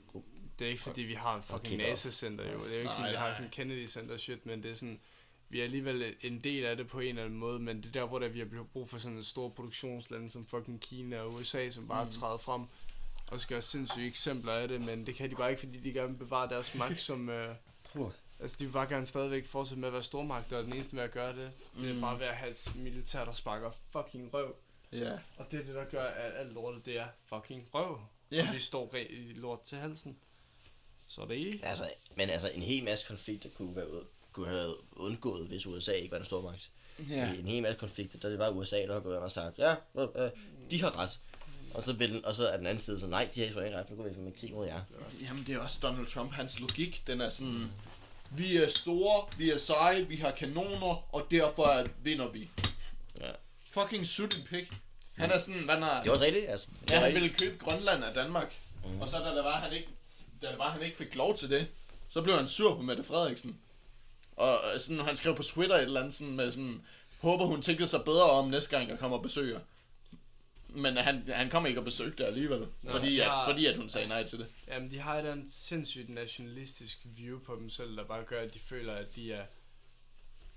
Det 0.59 0.65
er 0.67 0.71
ikke 0.71 0.83
fordi, 0.83 1.03
vi 1.03 1.15
har 1.15 1.37
en 1.37 1.43
fucking. 1.43 1.83
NASA-center 1.83 2.53
jo. 2.53 2.59
Det 2.65 2.67
er 2.67 2.71
jo 2.71 2.75
ikke 2.75 2.85
Nej, 2.85 2.93
sådan, 2.95 3.11
vi 3.11 3.17
har 3.17 3.35
sådan 3.35 3.51
Kennedy 3.51 3.89
Center 3.89 4.17
shit, 4.17 4.47
men 4.47 4.63
det 4.63 4.71
er 4.71 4.75
sådan... 4.75 5.01
Vi 5.49 5.61
er 5.61 5.65
alligevel 5.65 6.15
en 6.21 6.39
del 6.45 6.65
af 6.65 6.77
det 6.77 6.89
på 6.89 7.01
en 7.01 7.09
eller 7.09 7.25
anden 7.25 7.39
måde, 7.39 7.59
men 7.59 7.77
det 7.77 7.87
er 7.87 7.93
der, 7.93 8.05
hvor 8.07 8.19
der, 8.19 8.29
vi 8.29 8.39
har 8.39 8.65
brug 8.73 8.89
for 8.89 8.99
sådan 8.99 9.17
en 9.17 9.25
stor 9.25 9.49
produktionslande 9.49 10.31
som 10.31 10.47
fucking 10.47 10.81
Kina 10.81 11.21
og 11.21 11.33
USA, 11.35 11.71
som 11.71 11.89
bare 11.89 12.05
Mm. 12.05 12.11
træder 12.11 12.37
frem 12.39 12.63
og 13.31 13.41
skal 13.41 13.55
have 13.55 13.63
sindssyge 13.63 14.07
eksempler 14.07 14.53
af 14.53 14.69
det, 14.69 14.81
men 14.81 15.07
det 15.07 15.15
kan 15.15 15.31
de 15.31 15.35
bare 15.35 15.51
ikke, 15.51 15.61
fordi 15.61 15.79
de 15.81 15.93
gerne 15.93 16.09
vil 16.09 16.17
bevare 16.19 16.49
deres 16.49 16.75
magt 16.75 17.01
som... 17.09 17.29
Øh, 17.29 17.55
altså, 18.41 18.57
de 18.61 18.65
vil 18.65 18.73
bare 18.73 18.89
gerne 18.89 19.07
stadigvæk 19.07 19.47
fortsætte 19.47 19.81
med 19.81 19.89
at 19.89 19.93
være 19.93 20.03
stormagt, 20.03 20.53
og 20.53 20.65
den 20.65 20.73
eneste 20.73 20.97
ved 20.97 21.03
at 21.03 21.11
gøre 21.11 21.37
det, 21.37 21.51
det 21.81 21.91
er 21.91 21.95
Mm. 21.95 22.01
bare 22.01 22.19
ved 22.21 22.27
at 22.27 22.35
have 22.37 22.51
et 22.51 22.73
militær, 22.77 23.25
der 23.25 23.33
sparker 23.33 23.71
fucking 23.93 24.35
røv. 24.35 24.55
Ja. 24.93 25.13
Og 25.37 25.47
det 25.51 25.61
er 25.61 25.65
det, 25.65 25.75
der 25.75 25.85
gør, 25.85 26.05
at 26.05 26.33
alt 26.37 26.53
lortet, 26.53 26.87
det 26.87 26.99
er 26.99 27.07
fucking 27.27 27.69
røv. 27.75 28.01
Ja. 28.31 28.47
Og 28.49 28.55
vi 28.55 28.59
står 28.59 28.91
re- 28.95 29.13
i 29.13 29.33
lort 29.35 29.61
til 29.63 29.79
halsen. 29.79 30.19
Så 31.07 31.21
er 31.23 31.27
det 31.27 31.35
ikke. 31.35 31.61
Altså, 31.67 31.91
men 32.17 32.31
altså, 32.31 32.51
en 32.55 32.63
hel 32.63 32.85
masse 32.85 33.07
konflikter 33.07 33.49
kunne, 33.57 33.77
være, 33.77 33.91
ud- 33.93 34.07
kunne 34.33 34.47
have 34.49 34.75
undgået, 34.93 35.47
hvis 35.47 35.67
USA 35.67 35.93
ikke 35.93 36.11
var 36.11 36.19
en 36.19 36.25
stor 36.25 36.43
magt. 36.43 36.71
Ja. 37.11 37.33
I 37.33 37.39
en 37.39 37.47
hel 37.47 37.63
masse 37.63 37.79
konflikter, 37.79 38.19
der 38.19 38.29
er 38.29 38.31
det 38.31 38.39
bare 38.39 38.53
USA, 38.53 38.77
der 38.87 38.93
har 38.93 39.01
gået 39.01 39.15
ind 39.15 39.23
og 39.25 39.33
sagt, 39.33 39.59
ja, 39.59 39.75
øh, 39.99 40.09
øh, 40.17 40.31
de 40.71 40.81
har 40.83 40.99
ret. 40.99 41.21
Og 41.75 41.83
så, 41.83 41.93
vil 41.93 42.13
den, 42.13 42.25
og 42.25 42.35
så 42.35 42.47
er 42.49 42.57
den 42.57 42.67
anden 42.67 42.81
side 42.81 43.01
så, 43.01 43.07
nej, 43.07 43.29
de 43.35 43.41
har 43.41 43.47
ikke 43.47 43.79
ret, 43.79 43.91
nu 43.91 43.97
går 43.97 44.09
vi 44.09 44.21
med 44.21 44.33
krig 44.41 44.53
mod 44.53 44.67
jer. 44.67 44.81
Jamen, 45.23 45.45
det 45.47 45.55
er 45.55 45.59
også 45.59 45.79
Donald 45.83 46.07
Trump, 46.07 46.33
hans 46.33 46.61
logik, 46.61 47.03
den 47.07 47.21
er 47.21 47.31
sådan... 47.31 47.71
Vi 48.31 48.57
er 48.57 48.69
store, 48.69 49.29
vi 49.39 49.51
er 49.51 49.59
seje, 49.59 50.09
vi 50.09 50.17
har 50.17 50.31
kanoner, 50.31 51.15
og 51.15 51.27
derfor 51.31 51.67
er, 51.67 51.87
vinder 52.03 52.29
vi. 52.29 52.51
Ja. 53.21 53.31
Fucking 53.71 54.07
sut 54.07 54.37
en 54.39 54.45
pik. 54.45 54.73
Han 55.17 55.31
er 55.31 55.39
sådan, 55.39 55.65
hvad 55.65 55.81
når... 55.81 56.01
Det 56.03 56.13
var 56.13 56.21
rigtigt, 56.21 56.49
altså. 56.49 56.69
Det 56.83 56.91
Ja, 56.91 57.01
han 57.01 57.15
ville 57.15 57.29
købe 57.29 57.65
Grønland 57.65 58.05
af 58.05 58.15
Danmark. 58.15 58.55
Mhm. 58.85 59.01
Og 59.01 59.09
så 59.09 59.19
da 59.19 59.37
det 59.37 59.45
var, 59.45 59.61
han 59.61 59.73
ikke, 59.73 59.89
da 60.43 60.47
det 60.47 60.59
var, 60.59 60.71
han 60.71 60.83
ikke 60.83 60.97
fik 60.97 61.15
lov 61.15 61.37
til 61.37 61.51
det, 61.51 61.67
så 62.09 62.23
blev 62.23 62.37
han 62.37 62.49
sur 62.49 62.75
på 62.75 62.83
Mette 62.83 63.03
Frederiksen. 63.03 63.59
Og 64.37 64.61
øh, 64.75 64.81
sådan, 64.81 65.01
han 65.01 65.17
skrev 65.17 65.37
på 65.37 65.43
Twitter 65.43 65.77
et 65.77 65.83
eller 65.83 66.01
andet 66.01 66.15
sådan 66.15 66.33
med 66.37 66.53
sådan, 66.53 66.83
håber 67.21 67.47
hun 67.47 67.63
tænker 67.63 67.87
sig 67.87 68.05
bedre 68.05 68.31
om 68.31 68.49
næste 68.49 68.71
gang, 68.71 68.89
jeg 68.91 68.99
kommer 68.99 69.17
og 69.17 69.23
besøger. 69.23 69.61
Men 70.69 70.97
han, 70.97 71.29
han 71.33 71.51
kom 71.51 71.67
ikke 71.67 71.81
og 71.81 71.85
besøgte 71.85 72.19
det 72.23 72.25
alligevel, 72.29 72.69
Nå, 72.83 72.91
fordi, 72.91 73.21
at, 73.21 73.27
har- 73.27 73.47
fordi 73.51 73.67
at 73.67 73.77
hun 73.77 73.89
sagde 73.89 74.09
nej 74.09 74.25
til 74.25 74.39
det. 74.39 74.47
Jamen, 74.67 74.91
de 74.91 74.99
har 74.99 75.15
et 75.15 75.19
eller 75.19 75.33
andet 75.33 75.51
sindssygt 75.51 76.09
nationalistisk 76.09 76.99
view 77.05 77.41
på 77.41 77.57
dem 77.57 77.71
selv, 77.71 77.97
der 77.97 78.05
bare 78.05 78.25
gør, 78.25 78.41
at 78.43 78.55
de 78.55 78.59
føler, 78.59 78.95
at 78.95 79.17
de 79.17 79.33
er, 79.33 79.47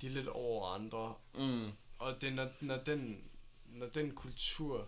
de 0.01 0.07
er 0.07 0.11
lidt 0.11 0.27
over 0.27 0.67
andre. 0.67 1.15
Mm. 1.35 1.71
Og 1.99 2.21
det 2.21 2.33
når, 2.33 2.49
når, 2.61 2.77
den, 2.77 3.23
når 3.65 3.85
den 3.87 4.11
kultur, 4.11 4.87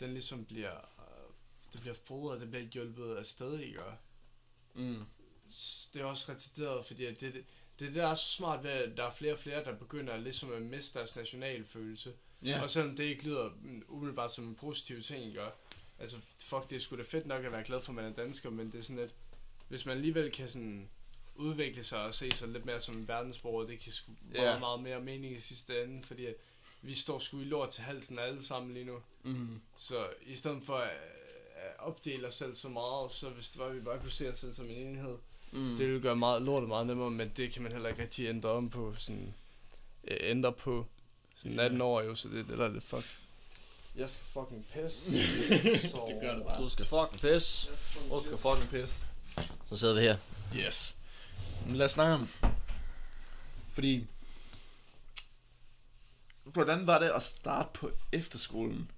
den 0.00 0.12
ligesom 0.12 0.44
bliver, 0.44 0.76
øh, 0.76 1.32
det 1.72 1.80
bliver 1.80 1.94
fodret, 2.04 2.40
det 2.40 2.50
bliver 2.50 2.64
hjulpet 2.64 3.16
afsted, 3.16 3.60
ikke? 3.60 3.84
Og 3.84 3.94
Mm. 4.74 5.04
det 5.94 6.00
er 6.00 6.04
også 6.04 6.32
retarderet, 6.32 6.86
fordi 6.86 7.04
at 7.04 7.20
det, 7.20 7.34
det, 7.34 7.44
det 7.78 7.94
der 7.94 8.06
er 8.06 8.14
så 8.14 8.28
smart 8.28 8.64
ved, 8.64 8.70
at 8.70 8.96
der 8.96 9.04
er 9.04 9.10
flere 9.10 9.32
og 9.32 9.38
flere, 9.38 9.64
der 9.64 9.74
begynder 9.74 10.16
ligesom 10.16 10.52
at 10.52 10.62
miste 10.62 10.98
deres 10.98 11.16
nationalfølelse. 11.16 12.12
Ja. 12.44 12.62
Og 12.62 12.70
selvom 12.70 12.96
det 12.96 13.04
ikke 13.04 13.24
lyder 13.24 13.50
mm, 13.62 13.82
umiddelbart 13.88 14.32
som 14.32 14.44
en 14.48 14.54
positiv 14.54 15.00
ting, 15.02 15.24
ikke? 15.26 15.40
Altså, 15.98 16.16
fuck, 16.38 16.70
det 16.70 16.76
er 16.76 16.80
sgu 16.80 16.96
da 16.96 17.02
fedt 17.02 17.26
nok 17.26 17.44
at 17.44 17.52
være 17.52 17.64
glad 17.64 17.80
for, 17.80 17.92
at 17.92 17.96
man 17.96 18.04
er 18.04 18.10
dansker, 18.12 18.50
men 18.50 18.66
det 18.72 18.78
er 18.78 18.82
sådan 18.82 19.02
lidt, 19.02 19.14
hvis 19.68 19.86
man 19.86 19.96
alligevel 19.96 20.30
kan 20.32 20.48
sådan 20.48 20.88
udvikle 21.36 21.84
sig 21.84 22.02
og 22.02 22.14
se 22.14 22.30
sig 22.34 22.48
lidt 22.48 22.64
mere 22.64 22.80
som 22.80 22.96
en 22.96 23.08
verdensborger, 23.08 23.66
det 23.66 23.80
kan 23.80 23.92
sgu 23.92 24.12
Ja. 24.34 24.40
meget, 24.42 24.60
meget 24.60 24.80
mere 24.82 25.00
mening 25.00 25.36
i 25.36 25.40
sidste 25.40 25.82
ende, 25.84 26.02
fordi 26.04 26.26
at 26.26 26.34
vi 26.82 26.94
står 26.94 27.18
sgu 27.18 27.40
i 27.40 27.44
lort 27.44 27.70
til 27.70 27.84
halsen 27.84 28.18
alle 28.18 28.42
sammen 28.42 28.72
lige 28.74 28.84
nu. 28.84 28.98
Mm. 29.22 29.60
Så 29.76 30.06
i 30.26 30.34
stedet 30.36 30.62
for 30.64 30.76
at, 30.76 30.90
at 31.56 31.72
opdele 31.78 32.26
os 32.26 32.34
selv 32.34 32.54
så 32.54 32.68
meget, 32.68 33.10
så 33.10 33.30
hvis 33.30 33.50
det 33.50 33.58
var, 33.60 33.66
at 33.66 33.74
vi 33.76 33.80
bare 33.80 33.98
kunne 34.00 34.10
se 34.10 34.30
os 34.30 34.38
selv 34.38 34.54
som 34.54 34.66
en 34.70 34.86
enhed, 34.86 35.16
Mm. 35.52 35.76
det 35.78 35.86
ville 35.86 36.00
gøre 36.00 36.16
meget, 36.16 36.42
lortet 36.42 36.68
meget 36.68 36.86
nemmere, 36.86 37.10
men 37.10 37.32
det 37.36 37.52
kan 37.52 37.62
man 37.62 37.72
heller 37.72 37.88
ikke 37.88 38.02
rigtig 38.02 38.26
ændre 38.26 38.50
om 38.50 38.70
på, 38.70 38.94
sådan, 38.98 39.34
øh, 40.04 40.16
ændre 40.20 40.52
på 40.52 40.86
sådan 41.36 41.58
18 41.58 41.80
år 41.80 42.02
jo, 42.02 42.14
så 42.14 42.28
det 42.28 42.38
er 42.40 42.44
det, 42.44 42.58
der 42.58 42.64
er 42.64 42.68
lidt 42.72 42.84
fuck. 42.84 43.06
Jeg 43.96 44.08
skal 44.10 44.24
fucking 44.24 44.66
pisse. 44.66 45.10
så... 45.90 46.04
Det 46.08 46.20
gør 46.20 46.34
du 46.34 46.42
bare. 46.44 46.62
Du 46.62 46.68
skal 46.68 46.84
fucking 46.86 47.20
pisse. 47.20 47.70
Du 48.10 48.20
skal 48.24 48.36
fucking 48.38 48.70
pisse. 48.70 49.04
Så 49.68 49.76
sidder 49.76 49.94
vi 49.94 50.00
her. 50.00 50.16
Yes. 50.56 50.96
Men 51.66 51.76
lad 51.76 51.86
os 51.86 51.92
snakke 51.92 52.14
om. 52.14 52.28
Fordi... 53.68 54.06
Hvordan 56.44 56.86
var 56.86 56.98
det 56.98 57.08
at 57.10 57.22
starte 57.22 57.68
på 57.74 57.90
efterskolen? 58.12 58.90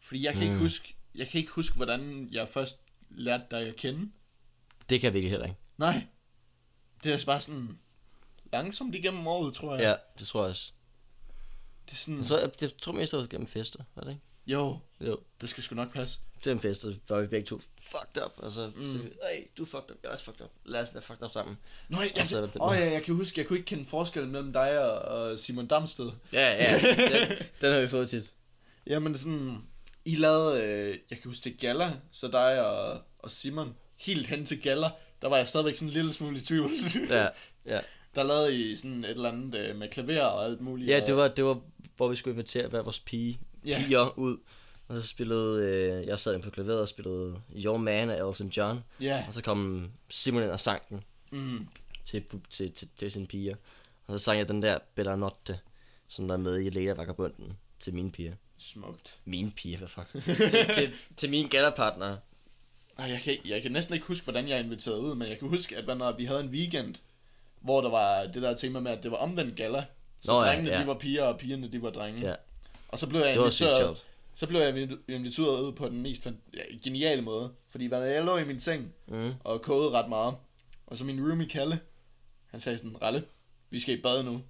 Fordi 0.00 0.24
jeg 0.24 0.32
kan 0.32 0.40
mm. 0.40 0.46
ikke 0.46 0.54
Mm. 0.56 0.62
huske, 0.62 0.94
jeg 1.14 1.28
kan 1.28 1.38
ikke 1.38 1.52
huske, 1.52 1.76
hvordan 1.76 2.28
jeg 2.30 2.48
først 2.48 2.80
lærte 3.10 3.44
dig 3.50 3.68
at 3.68 3.76
kende. 3.76 4.10
Det 4.88 5.00
kan 5.00 5.06
jeg 5.06 5.14
virkelig 5.14 5.30
heller 5.30 5.46
ikke. 5.46 5.58
Nej. 5.76 6.06
Det 7.04 7.12
er 7.12 7.24
bare 7.26 7.40
sådan 7.40 7.78
langsomt 8.52 8.94
igennem 8.94 9.26
året, 9.26 9.54
tror 9.54 9.74
jeg. 9.76 9.82
Ja, 9.82 9.94
det 10.18 10.28
tror 10.28 10.42
jeg 10.42 10.50
også. 10.50 10.72
Det 11.86 11.92
er 11.92 11.96
sådan, 11.96 12.18
Jeg 12.18 12.26
tror, 12.26 12.38
jeg, 12.38 12.50
jeg 12.60 12.70
tror 12.82 12.92
mest, 12.92 13.12
det 13.12 13.20
var 13.20 13.26
gennem 13.26 13.46
fester, 13.46 13.78
var 13.94 14.02
det 14.02 14.10
ikke? 14.10 14.22
Jo, 14.46 14.78
Jo. 15.00 15.18
det 15.40 15.48
skal 15.48 15.62
sgu 15.62 15.74
nok 15.74 15.92
passe. 15.92 16.18
Til 16.42 16.50
den 16.52 16.60
fest, 16.60 16.80
så 16.80 16.94
var 17.08 17.20
vi 17.20 17.26
begge 17.26 17.46
to 17.46 17.60
fucked 17.80 18.24
up, 18.24 18.32
og 18.36 18.52
så, 18.52 18.66
Mm. 18.76 18.80
mm. 18.80 18.86
så 18.86 18.98
hey, 18.98 19.44
du 19.58 19.62
er 19.62 19.66
fucked 19.66 19.90
up, 19.90 19.96
jeg 20.02 20.08
er 20.08 20.12
også 20.12 20.24
fucked 20.24 20.44
up. 20.44 20.50
Lad 20.64 20.80
os 20.80 20.88
være 20.94 21.02
fucked 21.02 21.24
up 21.24 21.32
sammen. 21.32 21.58
Nå, 21.88 21.98
jeg, 22.00 22.10
Og 22.22 22.26
så 22.28 22.40
det 22.42 22.54
jeg, 22.54 22.62
åh, 22.62 22.76
ja, 22.76 22.92
jeg 22.92 23.02
kan 23.02 23.14
huske, 23.14 23.40
jeg 23.40 23.46
kunne 23.48 23.58
ikke 23.58 23.66
kende 23.66 23.86
forskellen 23.86 24.32
mellem 24.32 24.52
dig 24.52 24.78
og, 24.92 24.98
og 25.30 25.38
Simon 25.38 25.66
Damsted. 25.66 26.10
Ja, 26.32 26.52
ja, 26.64 26.80
den, 26.80 27.38
den 27.60 27.72
har 27.72 27.80
vi 27.80 27.88
fået 27.88 28.10
tit. 28.10 28.32
Jamen 28.86 29.18
sådan, 29.18 29.62
I 30.04 30.16
lavede, 30.16 30.62
øh, 30.62 30.98
jeg 31.10 31.18
kan 31.20 31.30
huske 31.30 31.50
det 31.50 31.60
gala, 31.60 31.92
så 32.12 32.28
dig 32.28 32.66
og, 32.66 33.00
og 33.18 33.30
Simon, 33.30 33.74
helt 33.96 34.26
hen 34.26 34.46
til 34.46 34.62
gala, 34.62 34.90
der 35.22 35.28
var 35.28 35.36
jeg 35.36 35.48
stadigvæk 35.48 35.74
sådan 35.74 35.88
en 35.88 35.92
lille 35.94 36.12
smule 36.12 36.36
i 36.38 36.40
tvivl. 36.40 36.70
Ja, 37.10 37.28
ja. 37.66 37.80
Der 38.14 38.22
lavede 38.22 38.56
I 38.60 38.76
sådan 38.76 39.04
et 39.04 39.10
eller 39.10 39.28
andet 39.32 39.54
øh, 39.54 39.76
med 39.76 39.88
klaver 39.88 40.22
og 40.24 40.44
alt 40.44 40.60
muligt. 40.60 40.88
Ja, 40.90 41.00
det 41.06 41.16
var, 41.16 41.28
det 41.28 41.44
var, 41.44 41.60
hvor 41.96 42.08
vi 42.08 42.16
skulle 42.16 42.34
invitere 42.34 42.68
hver 42.68 42.82
vores 42.82 43.00
pige, 43.00 43.38
Ja. 43.66 43.82
piger 43.86 44.18
ud. 44.18 44.36
Og 44.88 45.00
så 45.02 45.08
spillede, 45.08 45.62
øh, 45.66 46.06
jeg 46.06 46.18
sad 46.18 46.34
inde 46.34 46.44
på 46.44 46.50
klaveret 46.50 46.80
og 46.80 46.88
spillede 46.88 47.40
Your 47.64 47.76
Man 47.76 48.10
af 48.10 48.26
Elton 48.28 48.48
John. 48.48 48.80
Ja. 49.00 49.24
Og 49.28 49.34
så 49.34 49.42
kom 49.42 49.90
Simon 50.08 50.42
ind 50.42 50.50
og 50.50 50.60
sang 50.60 50.82
den 50.88 51.04
Mm. 51.30 51.68
til, 52.04 52.24
til, 52.50 52.72
til, 52.72 52.88
til 52.96 53.12
sine 53.12 53.26
piger. 53.26 53.56
Og 54.06 54.18
så 54.18 54.24
sang 54.24 54.38
jeg 54.38 54.48
den 54.48 54.62
der 54.62 54.78
Better 54.94 55.16
Notte, 55.16 55.58
som 56.08 56.28
der 56.28 56.34
er 56.34 56.38
med 56.38 56.60
i 56.60 56.70
Leda 56.70 56.92
Vagabunden 56.92 57.52
til 57.80 57.94
mine 57.94 58.10
piger. 58.12 58.32
Smukt. 58.58 59.14
Mine 59.24 59.50
piger, 59.50 59.78
hvad 59.78 59.88
fuck? 59.88 60.08
til, 60.50 60.74
til, 60.74 60.92
til 61.16 61.30
mine 61.30 61.48
gallerpartnere. 61.48 62.18
Jeg, 62.98 63.20
kan, 63.24 63.36
jeg 63.44 63.62
kan 63.62 63.72
næsten 63.72 63.94
ikke 63.94 64.06
huske, 64.06 64.24
hvordan 64.24 64.48
jeg 64.48 64.60
inviterede 64.60 65.00
ud, 65.00 65.14
men 65.14 65.28
jeg 65.28 65.38
kan 65.38 65.48
huske, 65.48 65.76
at 65.76 65.98
når 65.98 66.12
vi 66.16 66.24
havde 66.24 66.40
en 66.40 66.48
weekend, 66.48 66.94
hvor 67.64 67.80
der 67.80 67.90
var 67.90 68.22
det 68.26 68.42
der 68.42 68.54
tema 68.54 68.80
med, 68.80 68.90
at 68.92 69.02
det 69.02 69.10
var 69.10 69.16
omvendt 69.16 69.56
gala. 69.56 69.84
Så 70.20 70.32
Nå 70.32 70.40
drengene, 70.40 70.70
ja. 70.70 70.82
de 70.82 70.86
var 70.86 70.94
piger, 70.94 71.22
og 71.24 71.38
pigerne, 71.38 71.68
de 71.72 71.82
var 71.82 71.90
drenge. 71.90 72.20
Ja, 72.28 72.34
Og 72.88 72.98
så 72.98 73.08
blev 73.08 73.20
jeg 73.20 73.34
inviteret, 73.36 74.04
så 74.34 74.46
blev 74.46 74.60
jeg 74.60 74.88
inviteret 75.08 75.60
ud 75.62 75.72
på 75.72 75.88
den 75.88 76.02
mest 76.02 76.26
ja, 76.54 76.60
geniale 76.84 77.22
måde. 77.22 77.50
Fordi 77.70 77.88
jeg 77.92 78.24
lå 78.24 78.36
i 78.36 78.44
min 78.44 78.60
seng 78.60 78.92
Mm. 79.08 79.32
og 79.44 79.62
kogede 79.62 79.90
ret 79.90 80.08
meget. 80.08 80.34
Og 80.86 80.98
så 80.98 81.04
min 81.04 81.20
roomie 81.28 81.48
Kalle, 81.48 81.80
han 82.46 82.60
sagde 82.60 82.78
sådan, 82.78 83.02
Ralle, 83.02 83.24
vi 83.70 83.80
skal 83.80 83.98
i 83.98 84.02
bad 84.02 84.22
nu. 84.22 84.42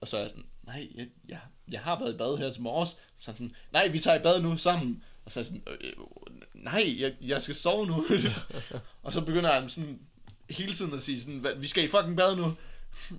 Og 0.00 0.08
så 0.08 0.16
er 0.16 0.20
jeg 0.20 0.30
sådan, 0.30 0.46
nej, 0.62 0.88
jeg, 0.94 1.06
jeg, 1.28 1.38
jeg 1.72 1.80
har 1.80 1.98
været 1.98 2.14
i 2.14 2.16
bad 2.16 2.36
her 2.38 2.50
til 2.52 2.62
morges. 2.62 2.88
Så 3.16 3.26
han 3.30 3.34
sådan, 3.34 3.54
nej, 3.72 3.88
vi 3.88 3.98
tager 3.98 4.18
i 4.18 4.22
bad 4.22 4.40
nu 4.42 4.56
sammen. 4.56 5.02
Og 5.24 5.32
så 5.32 5.40
er 5.40 5.42
jeg 5.42 5.46
sådan, 5.46 5.62
øh, 5.66 5.90
øh, 5.90 6.34
nej, 6.54 6.94
jeg, 6.98 7.12
jeg 7.20 7.42
skal 7.42 7.54
sove 7.54 7.86
nu. 7.86 8.04
og 9.02 9.12
så 9.12 9.20
begynder 9.20 9.50
han 9.52 9.68
sådan 9.68 10.00
hele 10.50 10.72
tiden 10.74 10.94
at 10.94 11.02
sige 11.02 11.20
sådan, 11.20 11.38
"Hvad- 11.38 11.54
vi 11.56 11.66
skal 11.66 11.84
i 11.84 11.88
fucking 11.88 12.16
bad 12.16 12.36
nu. 12.36 12.54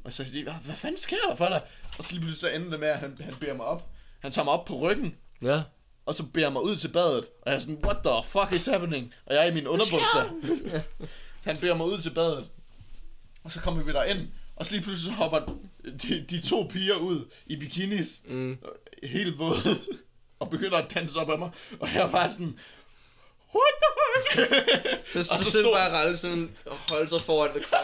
Og 0.04 0.14
så 0.14 0.24
er 0.24 0.28
jeg, 0.34 0.54
hvad 0.66 0.76
fanden 0.76 0.98
sker 0.98 1.18
der 1.30 1.36
for 1.36 1.46
dig? 1.46 1.62
Og 1.98 2.04
så 2.04 2.12
lige 2.14 2.22
pludselig 2.22 2.40
så 2.40 2.50
ender 2.50 2.70
det 2.70 2.80
med, 2.80 2.88
at 2.88 3.00
han, 3.00 3.18
han 3.22 3.36
beder 3.36 3.54
mig 3.54 3.66
op. 3.66 3.90
Han 4.20 4.32
tager 4.32 4.44
mig 4.46 4.54
op 4.54 4.66
på 4.66 4.78
ryggen, 4.80 5.16
Ja. 5.42 5.62
og 6.06 6.14
så 6.16 6.26
beder 6.26 6.50
mig 6.50 6.62
ud 6.64 6.76
til 6.76 6.88
badet. 6.88 7.26
Og 7.42 7.46
jeg 7.52 7.54
er 7.56 7.60
sådan, 7.60 7.80
what 7.86 7.98
the 8.04 8.12
fuck 8.30 8.52
is 8.60 8.66
happening? 8.66 9.14
Og 9.26 9.36
jeg 9.36 9.48
er 9.48 9.52
i 9.52 9.54
min 9.54 9.68
underbukser. 9.68 10.34
Han 11.50 11.58
beder 11.58 11.76
mig 11.76 11.86
ud 11.86 12.00
til 12.00 12.10
badet. 12.10 12.50
Og 13.44 13.52
så 13.52 13.60
kommer 13.62 13.84
vi 13.84 13.92
derind. 13.92 14.28
Og 14.56 14.66
så 14.66 14.72
lige 14.72 14.84
pludselig 14.84 15.14
så 15.14 15.16
hopper 15.24 15.40
de, 16.04 16.26
de 16.30 16.42
to 16.42 16.68
piger 16.70 16.96
ud 16.96 17.26
i 17.48 17.56
bikinis. 17.56 18.22
Mm. 18.28 18.58
Helt 19.04 19.40
våde. 19.40 19.56
Og 20.40 20.50
begynder 20.50 20.78
at 20.78 20.94
danse 20.96 21.20
op 21.20 21.30
af 21.30 21.40
mig. 21.40 21.50
Og 21.80 21.88
jeg 21.94 22.02
er 22.08 22.12
bare 22.12 22.30
sådan, 22.32 22.60
what 23.56 23.74
the 23.82 23.90
fuck? 24.00 24.46
Så, 25.14 25.20
Og 25.20 25.26
så, 25.40 25.44
så 25.44 25.52
stod- 25.52 25.74
bare 25.76 25.92
Ralle 25.92 26.18
sådan 26.18 26.52
og 26.66 26.76
holde 26.90 27.10
sig 27.10 27.22
foran 27.22 27.54
det 27.54 27.66
krøn. 27.66 27.80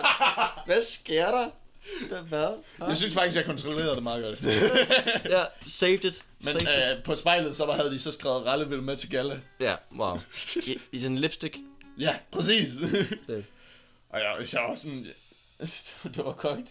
Hvad 0.66 0.84
sker 0.84 1.26
der? 1.32 1.50
Der 2.10 2.22
hvad? 2.22 2.48
Jeg 2.88 2.98
synes 2.98 3.14
faktisk, 3.14 3.38
jeg 3.38 3.46
kontrollerede 3.46 3.96
det 3.96 4.04
meget 4.04 4.24
godt. 4.24 4.40
Ja, 5.34 5.44
saved 5.68 6.06
it. 6.06 6.22
Men 6.40 6.60
saved 6.60 6.92
it. 6.92 6.98
øh, 6.98 7.04
på 7.04 7.16
spejlet, 7.16 7.58
så 7.58 7.66
var, 7.66 7.76
havde 7.76 7.92
de 7.92 8.00
så 8.00 8.12
skrevet, 8.12 8.46
Ralle 8.46 8.70
vil 8.70 8.78
du 8.78 8.84
med 8.84 8.98
til 8.98 9.10
gala. 9.10 9.40
Ja, 9.60 9.76
wow. 10.00 10.20
I, 10.56 10.80
i 10.92 11.00
den 11.00 11.18
lipstick. 11.18 11.58
Ja, 12.00 12.16
præcis. 12.32 12.70
Det. 13.28 13.46
Og 14.10 14.20
jeg, 14.20 14.36
jeg 14.54 14.62
var 14.70 14.76
sådan, 14.76 15.08
det 16.04 16.26
var 16.26 16.32
kogt. 16.34 16.68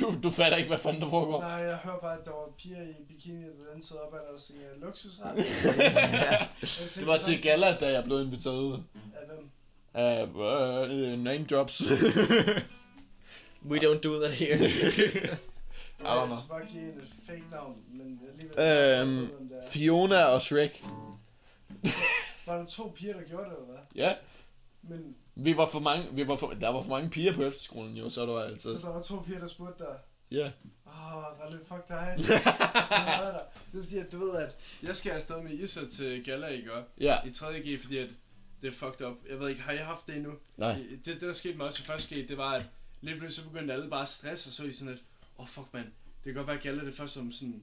Du, 0.00 0.14
du 0.22 0.30
fatter 0.30 0.56
ikke, 0.58 0.68
hvad 0.68 0.78
fanden 0.78 1.02
der 1.02 1.10
foregår. 1.10 1.40
Nej, 1.40 1.50
jeg 1.50 1.76
hører 1.76 1.98
bare, 1.98 2.18
at 2.18 2.24
der 2.24 2.30
var 2.30 2.48
piger 2.58 2.82
i 2.82 3.04
bikini, 3.08 3.42
der 3.42 3.72
dansede 3.72 4.00
op 4.02 4.14
af 4.14 4.20
deres 4.30 4.52
uh, 4.54 4.82
luksusret. 4.82 5.36
Det 6.98 7.06
var 7.06 7.18
til 7.18 7.42
gala, 7.42 7.76
da 7.80 7.92
jeg 7.92 8.04
blev 8.04 8.20
inviteret 8.20 8.58
ud. 8.58 8.78
Af 9.14 9.26
hvem? 9.26 9.50
Uh, 9.94 11.12
uh, 11.12 11.18
name 11.24 11.44
drops. 11.50 11.82
We 13.70 13.78
don't 13.78 14.00
do 14.00 14.20
that 14.20 14.32
here. 14.32 14.58
Jeg 16.00 16.08
don't 16.08 16.12
vil 16.12 16.14
know. 16.14 16.22
altså 16.22 16.48
bare 16.48 16.66
give 16.66 16.92
en 16.92 17.00
fake 17.26 17.42
navn, 17.50 17.76
men 17.92 18.20
alligevel... 18.32 19.28
Øhm. 19.28 19.50
Fiona 19.68 20.24
og 20.24 20.42
Shrek. 20.42 20.84
Var 22.46 22.58
der 22.58 22.64
to 22.66 22.92
piger, 22.96 23.14
der 23.14 23.22
gjorde 23.28 23.44
det, 23.44 23.52
eller 23.52 23.66
hvad? 23.66 23.78
Ja, 23.94 24.14
Men, 24.82 25.16
vi 25.34 25.56
var 25.56 25.66
for 25.66 25.80
mange, 25.80 26.04
vi 26.12 26.28
var 26.28 26.36
for, 26.36 26.50
der 26.60 26.68
var 26.68 26.82
for 26.82 26.90
mange 26.90 27.10
piger 27.10 27.34
på 27.34 27.42
efterskolen 27.42 27.96
jo, 27.96 28.10
så 28.10 28.20
der 28.20 28.32
var 28.32 28.42
altid. 28.42 28.80
så 28.80 28.86
der 28.86 28.94
var 28.94 29.02
to 29.02 29.20
piger, 29.26 29.38
der 29.38 29.46
spurgte 29.46 29.84
dig, 29.84 29.96
Ja. 30.30 30.50
Åh, 30.86 31.16
oh, 31.16 31.40
Ralle, 31.40 31.60
fuck 31.68 31.88
dig. 31.88 32.14
Det 33.72 33.80
er 33.80 33.84
fordi, 33.84 33.98
at 33.98 34.12
du 34.12 34.18
ved, 34.18 34.36
at... 34.36 34.56
Jeg 34.82 34.96
skal 34.96 35.12
afsted 35.12 35.42
med 35.42 35.50
Issa 35.50 35.88
til 35.88 36.24
Gala, 36.24 36.46
ikke? 36.46 36.72
Og 36.72 36.84
Ja. 37.00 37.18
I 37.24 37.28
3.G, 37.28 37.80
fordi 37.80 37.96
at 37.98 38.08
det 38.62 38.68
er 38.68 38.72
fucked 38.72 39.06
up. 39.06 39.16
Jeg 39.30 39.40
ved 39.40 39.48
ikke, 39.48 39.62
har 39.62 39.72
jeg 39.72 39.86
haft 39.86 40.06
det 40.06 40.16
endnu? 40.16 40.32
Nej. 40.56 40.72
Det, 40.72 41.06
det 41.06 41.20
der 41.20 41.32
skete 41.32 41.58
med 41.58 41.66
os 41.66 41.80
i 41.80 41.82
første 41.82 42.02
skete, 42.02 42.28
det 42.28 42.38
var, 42.38 42.52
at 42.52 42.66
lige 43.00 43.18
pludselig 43.18 43.44
så 43.44 43.50
begyndte 43.50 43.74
alle 43.74 43.90
bare 43.90 44.02
at 44.02 44.08
stresse, 44.08 44.48
og 44.48 44.52
så 44.52 44.62
er 44.62 44.66
de 44.66 44.72
sådan 44.72 44.92
lidt, 44.94 45.04
åh 45.38 45.42
oh, 45.42 45.48
fuck 45.48 45.66
man, 45.72 45.82
det 45.82 46.24
kan 46.24 46.34
godt 46.34 46.46
være, 46.46 46.56
at 46.56 46.62
Gala 46.62 46.84
det 46.84 46.94
først 46.94 47.16
om 47.16 47.32
sådan 47.32 47.62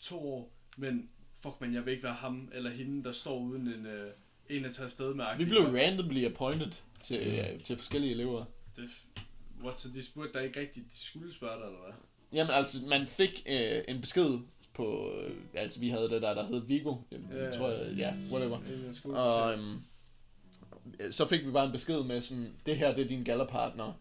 to 0.00 0.32
år, 0.32 0.52
men 0.76 1.08
fuck 1.40 1.60
man, 1.60 1.74
jeg 1.74 1.84
vil 1.84 1.92
ikke 1.92 2.04
være 2.04 2.14
ham 2.14 2.50
eller 2.54 2.70
hende, 2.70 3.04
der 3.04 3.12
står 3.12 3.38
uden 3.38 3.68
en, 3.68 3.86
øh, 3.86 4.10
en 4.48 4.64
at 4.64 4.74
tage 4.74 4.84
afsted 4.84 5.14
med. 5.14 5.24
Vi 5.38 5.44
blev 5.44 5.62
randomly 5.62 6.24
appointed 6.24 6.72
til, 7.04 7.16
øh, 7.16 7.64
til 7.64 7.76
forskellige 7.76 8.12
elever. 8.12 8.44
Det, 8.76 8.90
what, 9.64 9.80
så 9.80 9.88
de 9.94 10.04
spurgte 10.04 10.38
dig 10.38 10.46
ikke 10.46 10.60
rigtigt, 10.60 10.86
de 10.92 11.06
skulle 11.06 11.34
spørge 11.34 11.56
dig, 11.60 11.66
eller 11.66 11.80
hvad? 11.84 11.94
Jamen 12.32 12.54
altså, 12.54 12.78
man 12.86 13.06
fik 13.06 13.42
øh, 13.46 13.84
en 13.88 14.00
besked 14.00 14.38
på, 14.74 15.12
øh, 15.20 15.34
altså 15.54 15.80
vi 15.80 15.88
havde 15.88 16.10
det 16.10 16.22
der, 16.22 16.34
der 16.34 16.46
hed 16.46 16.60
Vigo. 16.66 16.96
Jeg, 17.10 17.20
Ja, 17.30 17.44
jeg 17.44 17.54
tror, 17.54 17.68
jeg, 17.68 17.96
ja, 17.96 18.14
whatever. 18.30 18.58
Og 19.14 19.52
øhm, 19.52 19.82
så 21.12 21.26
fik 21.26 21.46
vi 21.46 21.50
bare 21.50 21.66
en 21.66 21.72
besked 21.72 22.02
med 22.04 22.20
sådan, 22.20 22.52
det 22.66 22.76
her 22.76 22.94
det 22.94 23.04
er 23.04 23.08
din 23.08 23.24
gala-partner. 23.24 23.92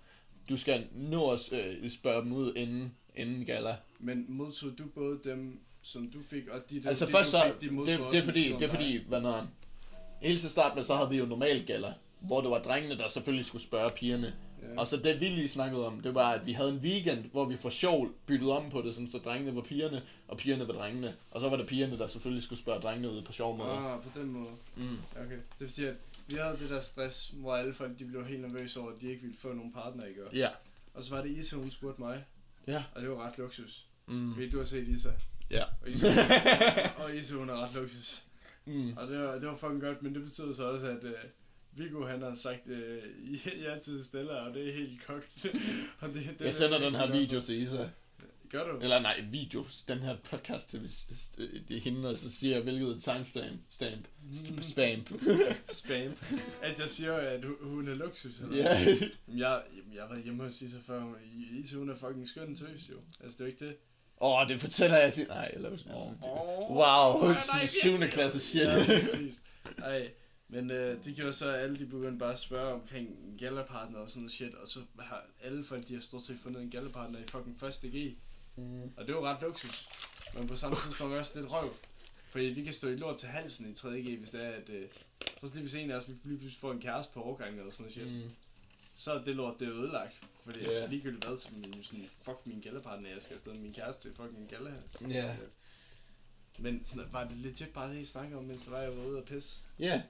Du 0.49 0.57
skal 0.57 0.87
nå 0.91 1.31
at 1.31 1.53
øh, 1.53 1.89
spørge 1.89 2.21
dem 2.21 2.31
ud 2.31 2.53
inden, 2.55 2.95
inden 3.15 3.45
gala. 3.45 3.75
Men 3.99 4.25
modtog 4.27 4.71
du 4.77 4.83
både 4.95 5.19
dem, 5.23 5.59
som 5.81 6.11
du 6.11 6.21
fik, 6.21 6.47
og 6.47 6.61
de 6.69 6.83
der, 6.83 6.89
Altså 6.89 7.05
de, 7.05 7.11
først 7.11 7.31
du 7.31 7.37
så, 7.37 7.43
fik, 7.45 7.61
de 7.61 7.65
det, 7.65 7.73
modtog 7.73 7.97
det, 7.97 8.05
også 8.05 8.17
er 8.17 8.21
fordi, 8.21 8.43
det 8.43 8.61
er 8.61 8.67
fordi, 8.67 8.97
hvad 9.07 9.21
når 9.21 9.47
Helt 10.21 10.41
til 10.41 10.49
start 10.49 10.75
med, 10.75 10.83
så 10.83 10.95
havde 10.95 11.09
vi 11.09 11.17
jo 11.17 11.25
normal 11.25 11.65
gala, 11.65 11.93
hvor 12.19 12.41
det 12.41 12.49
var 12.49 12.59
drengene, 12.61 12.97
der 12.97 13.07
selvfølgelig 13.07 13.45
skulle 13.45 13.61
spørge 13.63 13.91
pigerne. 13.95 14.35
Ja. 14.61 14.79
Og 14.79 14.87
så 14.87 14.97
det 14.97 15.19
vi 15.21 15.25
lige 15.25 15.47
snakkede 15.47 15.87
om, 15.87 16.01
det 16.01 16.15
var, 16.15 16.29
at 16.31 16.45
vi 16.45 16.51
havde 16.51 16.69
en 16.69 16.77
weekend, 16.77 17.25
hvor 17.31 17.45
vi 17.45 17.57
for 17.57 17.69
sjov 17.69 18.07
byttede 18.25 18.57
om 18.57 18.69
på 18.69 18.81
det, 18.81 18.93
sådan, 18.93 19.09
så 19.09 19.17
drengene 19.17 19.55
var 19.55 19.61
pigerne, 19.61 20.01
og 20.27 20.37
pigerne 20.37 20.67
var 20.67 20.73
drengene. 20.73 21.15
Og 21.31 21.41
så 21.41 21.49
var 21.49 21.57
det 21.57 21.67
pigerne, 21.67 21.97
der 21.97 22.07
selvfølgelig 22.07 22.43
skulle 22.43 22.59
spørge 22.59 22.81
drengene 22.81 23.09
ud 23.11 23.21
på 23.21 23.31
sjov 23.31 23.57
måde. 23.57 23.69
Ah, 23.69 24.01
på 24.01 24.19
den 24.19 24.27
måde. 24.31 24.49
Mm. 24.75 24.97
Okay. 25.15 25.37
Det 25.59 25.65
er 25.65 25.69
fordi, 25.69 25.85
at 25.85 25.95
vi 26.29 26.35
havde 26.35 26.57
det 26.61 26.69
der 26.69 26.79
stress, 26.81 27.33
hvor 27.35 27.55
alle 27.55 27.73
folk 27.73 27.99
de 27.99 28.05
blev 28.05 28.25
helt 28.25 28.41
nervøse 28.41 28.79
over, 28.79 28.91
at 28.91 29.01
de 29.01 29.09
ikke 29.09 29.21
ville 29.21 29.37
få 29.37 29.53
nogen 29.53 29.73
partner, 29.73 30.03
ikke? 30.05 30.21
Ja. 30.33 30.49
Og 30.93 31.03
så 31.03 31.15
var 31.15 31.21
det 31.21 31.29
Isa, 31.37 31.55
hun 31.55 31.69
spurgte 31.69 32.01
mig, 32.01 32.23
Ja. 32.67 32.83
og 32.95 33.01
det 33.01 33.09
var 33.09 33.27
ret 33.27 33.37
luksus. 33.37 33.85
Mm. 34.07 34.37
Ved 34.37 34.51
du 34.51 34.57
har 34.57 34.65
set 34.65 34.87
Isa, 34.87 35.09
Ja. 35.49 35.63
og 35.81 35.89
Isa, 35.89 36.07
og 37.03 37.15
Isa 37.15 37.35
hun 37.35 37.49
er 37.49 37.63
ret 37.65 37.75
luksus. 37.75 38.23
Mm. 38.65 38.93
Og 38.97 39.07
det 39.07 39.19
var, 39.19 39.33
det 39.39 39.47
var 39.49 39.55
fucking 39.55 39.81
godt, 39.81 40.03
men 40.03 40.15
det 40.15 40.23
betød 40.23 40.53
så 40.53 40.63
også, 40.71 40.87
at 40.87 41.03
uh, 41.03 41.09
Viggo 41.77 42.05
han 42.07 42.21
har 42.21 42.35
sagt 42.35 42.67
uh, 42.67 43.61
ja 43.63 43.79
til 43.79 44.05
Stella, 44.05 44.33
og 44.33 44.53
det 44.53 44.69
er 44.69 44.73
helt 44.73 45.05
kogt. 45.07 45.45
og 46.01 46.09
det, 46.09 46.35
det 46.39 46.45
Jeg 46.45 46.53
sender 46.53 46.79
den 46.79 46.95
her 46.95 47.11
video 47.11 47.39
til 47.41 47.61
Isa. 47.61 47.89
Gør 48.49 48.71
du? 48.73 48.79
Eller 48.79 48.99
nej, 48.99 49.23
video. 49.31 49.65
Den 49.87 49.99
her 49.99 50.15
podcast 50.23 50.69
til 50.69 50.79
hvis- 50.79 51.31
det 51.67 51.77
er 51.77 51.81
hende, 51.81 52.09
og 52.09 52.17
så 52.17 52.31
siger 52.31 52.53
jeg, 52.55 52.63
hvilket 52.63 53.03
timestamp. 53.03 53.59
Stamp. 53.69 54.07
Mm. 54.23 54.61
Spam. 54.63 55.19
Spam. 55.71 56.13
At 56.61 56.79
jeg 56.79 56.89
siger, 56.89 57.13
at 57.13 57.45
hun, 57.45 57.55
hun 57.61 57.87
er 57.87 57.95
luksus. 57.95 58.39
Eller? 58.39 58.57
Ja. 58.57 58.79
Jamen, 58.79 59.39
jeg, 59.39 59.61
jeg 59.95 60.05
været 60.09 60.23
hjemme 60.23 60.43
hos 60.43 60.61
Isa 60.61 60.77
før. 60.87 60.99
hun- 61.01 61.15
Isa, 61.59 61.77
hun 61.77 61.89
er 61.89 61.95
fucking 61.95 62.27
skøn 62.27 62.55
tøs, 62.55 62.89
jo. 62.89 62.95
Altså, 63.23 63.37
det 63.37 63.41
er 63.41 63.45
jo 63.45 63.51
ikke 63.51 63.65
det. 63.67 63.75
Åh, 64.21 64.41
oh, 64.41 64.47
det 64.49 64.61
fortæller 64.61 64.97
jeg 64.97 65.13
til... 65.13 65.27
Nej, 65.27 65.51
eller... 65.53 65.69
Oh, 65.93 66.11
Oh, 66.21 66.77
wow, 66.77 67.33
sådan 67.41 67.67
7. 67.67 67.97
klasse 68.11 68.39
shit. 68.39 68.61
Ja, 68.61 68.85
præcis. 68.85 69.41
Ej, 69.77 70.11
men 70.49 70.71
øh, 70.71 71.05
det 71.05 71.15
gjorde 71.15 71.33
så, 71.33 71.49
at 71.51 71.59
alle 71.59 71.77
de 71.77 71.85
begyndte 71.85 72.17
bare 72.19 72.31
at 72.31 72.39
spørge 72.39 72.73
omkring 72.73 73.35
gallerpartner 73.39 73.99
og 73.99 74.09
sådan 74.09 74.21
noget 74.21 74.31
shit, 74.31 74.53
og 74.53 74.67
så 74.67 74.79
har 74.99 75.25
alle 75.43 75.63
folk, 75.63 75.87
de 75.87 75.93
har 75.93 76.01
stort 76.01 76.23
set 76.23 76.39
fundet 76.39 76.61
en 76.61 76.69
gallerpartner 76.69 77.19
i 77.19 77.23
fucking 77.27 77.59
første 77.59 77.87
G, 77.89 78.17
Mm. 78.59 78.81
og 78.97 79.07
det 79.07 79.15
var 79.15 79.21
ret 79.21 79.41
luksus, 79.41 79.89
men 80.35 80.47
på 80.47 80.55
samme 80.55 80.77
tidspunkt 80.83 81.13
også 81.15 81.39
lidt 81.39 81.51
røv, 81.51 81.69
fordi 82.29 82.45
vi 82.45 82.63
kan 82.63 82.73
stå 82.73 82.87
i 82.89 82.95
lort 82.95 83.17
til 83.17 83.29
halsen 83.29 83.69
i 83.69 83.71
3G, 83.71 84.17
hvis 84.17 84.29
det 84.29 84.45
er, 84.45 84.49
at, 84.49 84.69
øh, 84.69 84.87
for 85.39 85.47
lige 85.47 85.61
hvis 85.61 85.75
en 85.75 85.91
af 85.91 85.95
os, 85.95 86.07
vi 86.09 86.13
lige 86.23 86.37
pludselig 86.37 86.59
får 86.61 86.71
en 86.71 86.81
kæreste 86.81 87.13
på 87.13 87.21
overgangen 87.21 87.59
eller 87.59 87.71
sådan 87.71 87.83
noget 87.83 87.93
shit, 87.93 88.25
Mm. 88.25 88.31
så 88.95 89.13
er 89.13 89.23
det 89.23 89.35
lort, 89.35 89.59
det 89.59 89.67
er 89.67 89.73
ødelagt, 89.73 90.21
fordi 90.45 90.59
yeah. 90.59 90.89
ligegyldigt 90.89 91.25
hvad, 91.25 91.37
så 91.37 91.49
er 91.77 91.83
sådan, 91.83 92.09
fuck 92.21 92.37
min 92.45 92.61
gallerpartner, 92.61 93.09
jeg 93.09 93.21
skal 93.21 93.33
afsted 93.33 93.51
med 93.53 93.61
min 93.61 93.73
kæreste 93.73 94.09
til 94.09 94.15
fucking 94.15 94.49
galler. 94.49 94.71
Ja. 95.01 95.35
Men 96.59 96.85
sådan, 96.85 97.05
var 97.11 97.27
det 97.27 97.37
legit 97.37 97.69
bare 97.73 97.93
det, 97.93 97.99
I 98.01 98.05
snakkede 98.05 98.37
om, 98.39 98.45
mens 98.45 98.63
der 98.65 98.71
var, 98.71 98.79
jeg 98.79 98.97
var 98.97 99.03
ude 99.05 99.17
og 99.17 99.25
pisse? 99.25 99.59
Ja. 99.79 100.01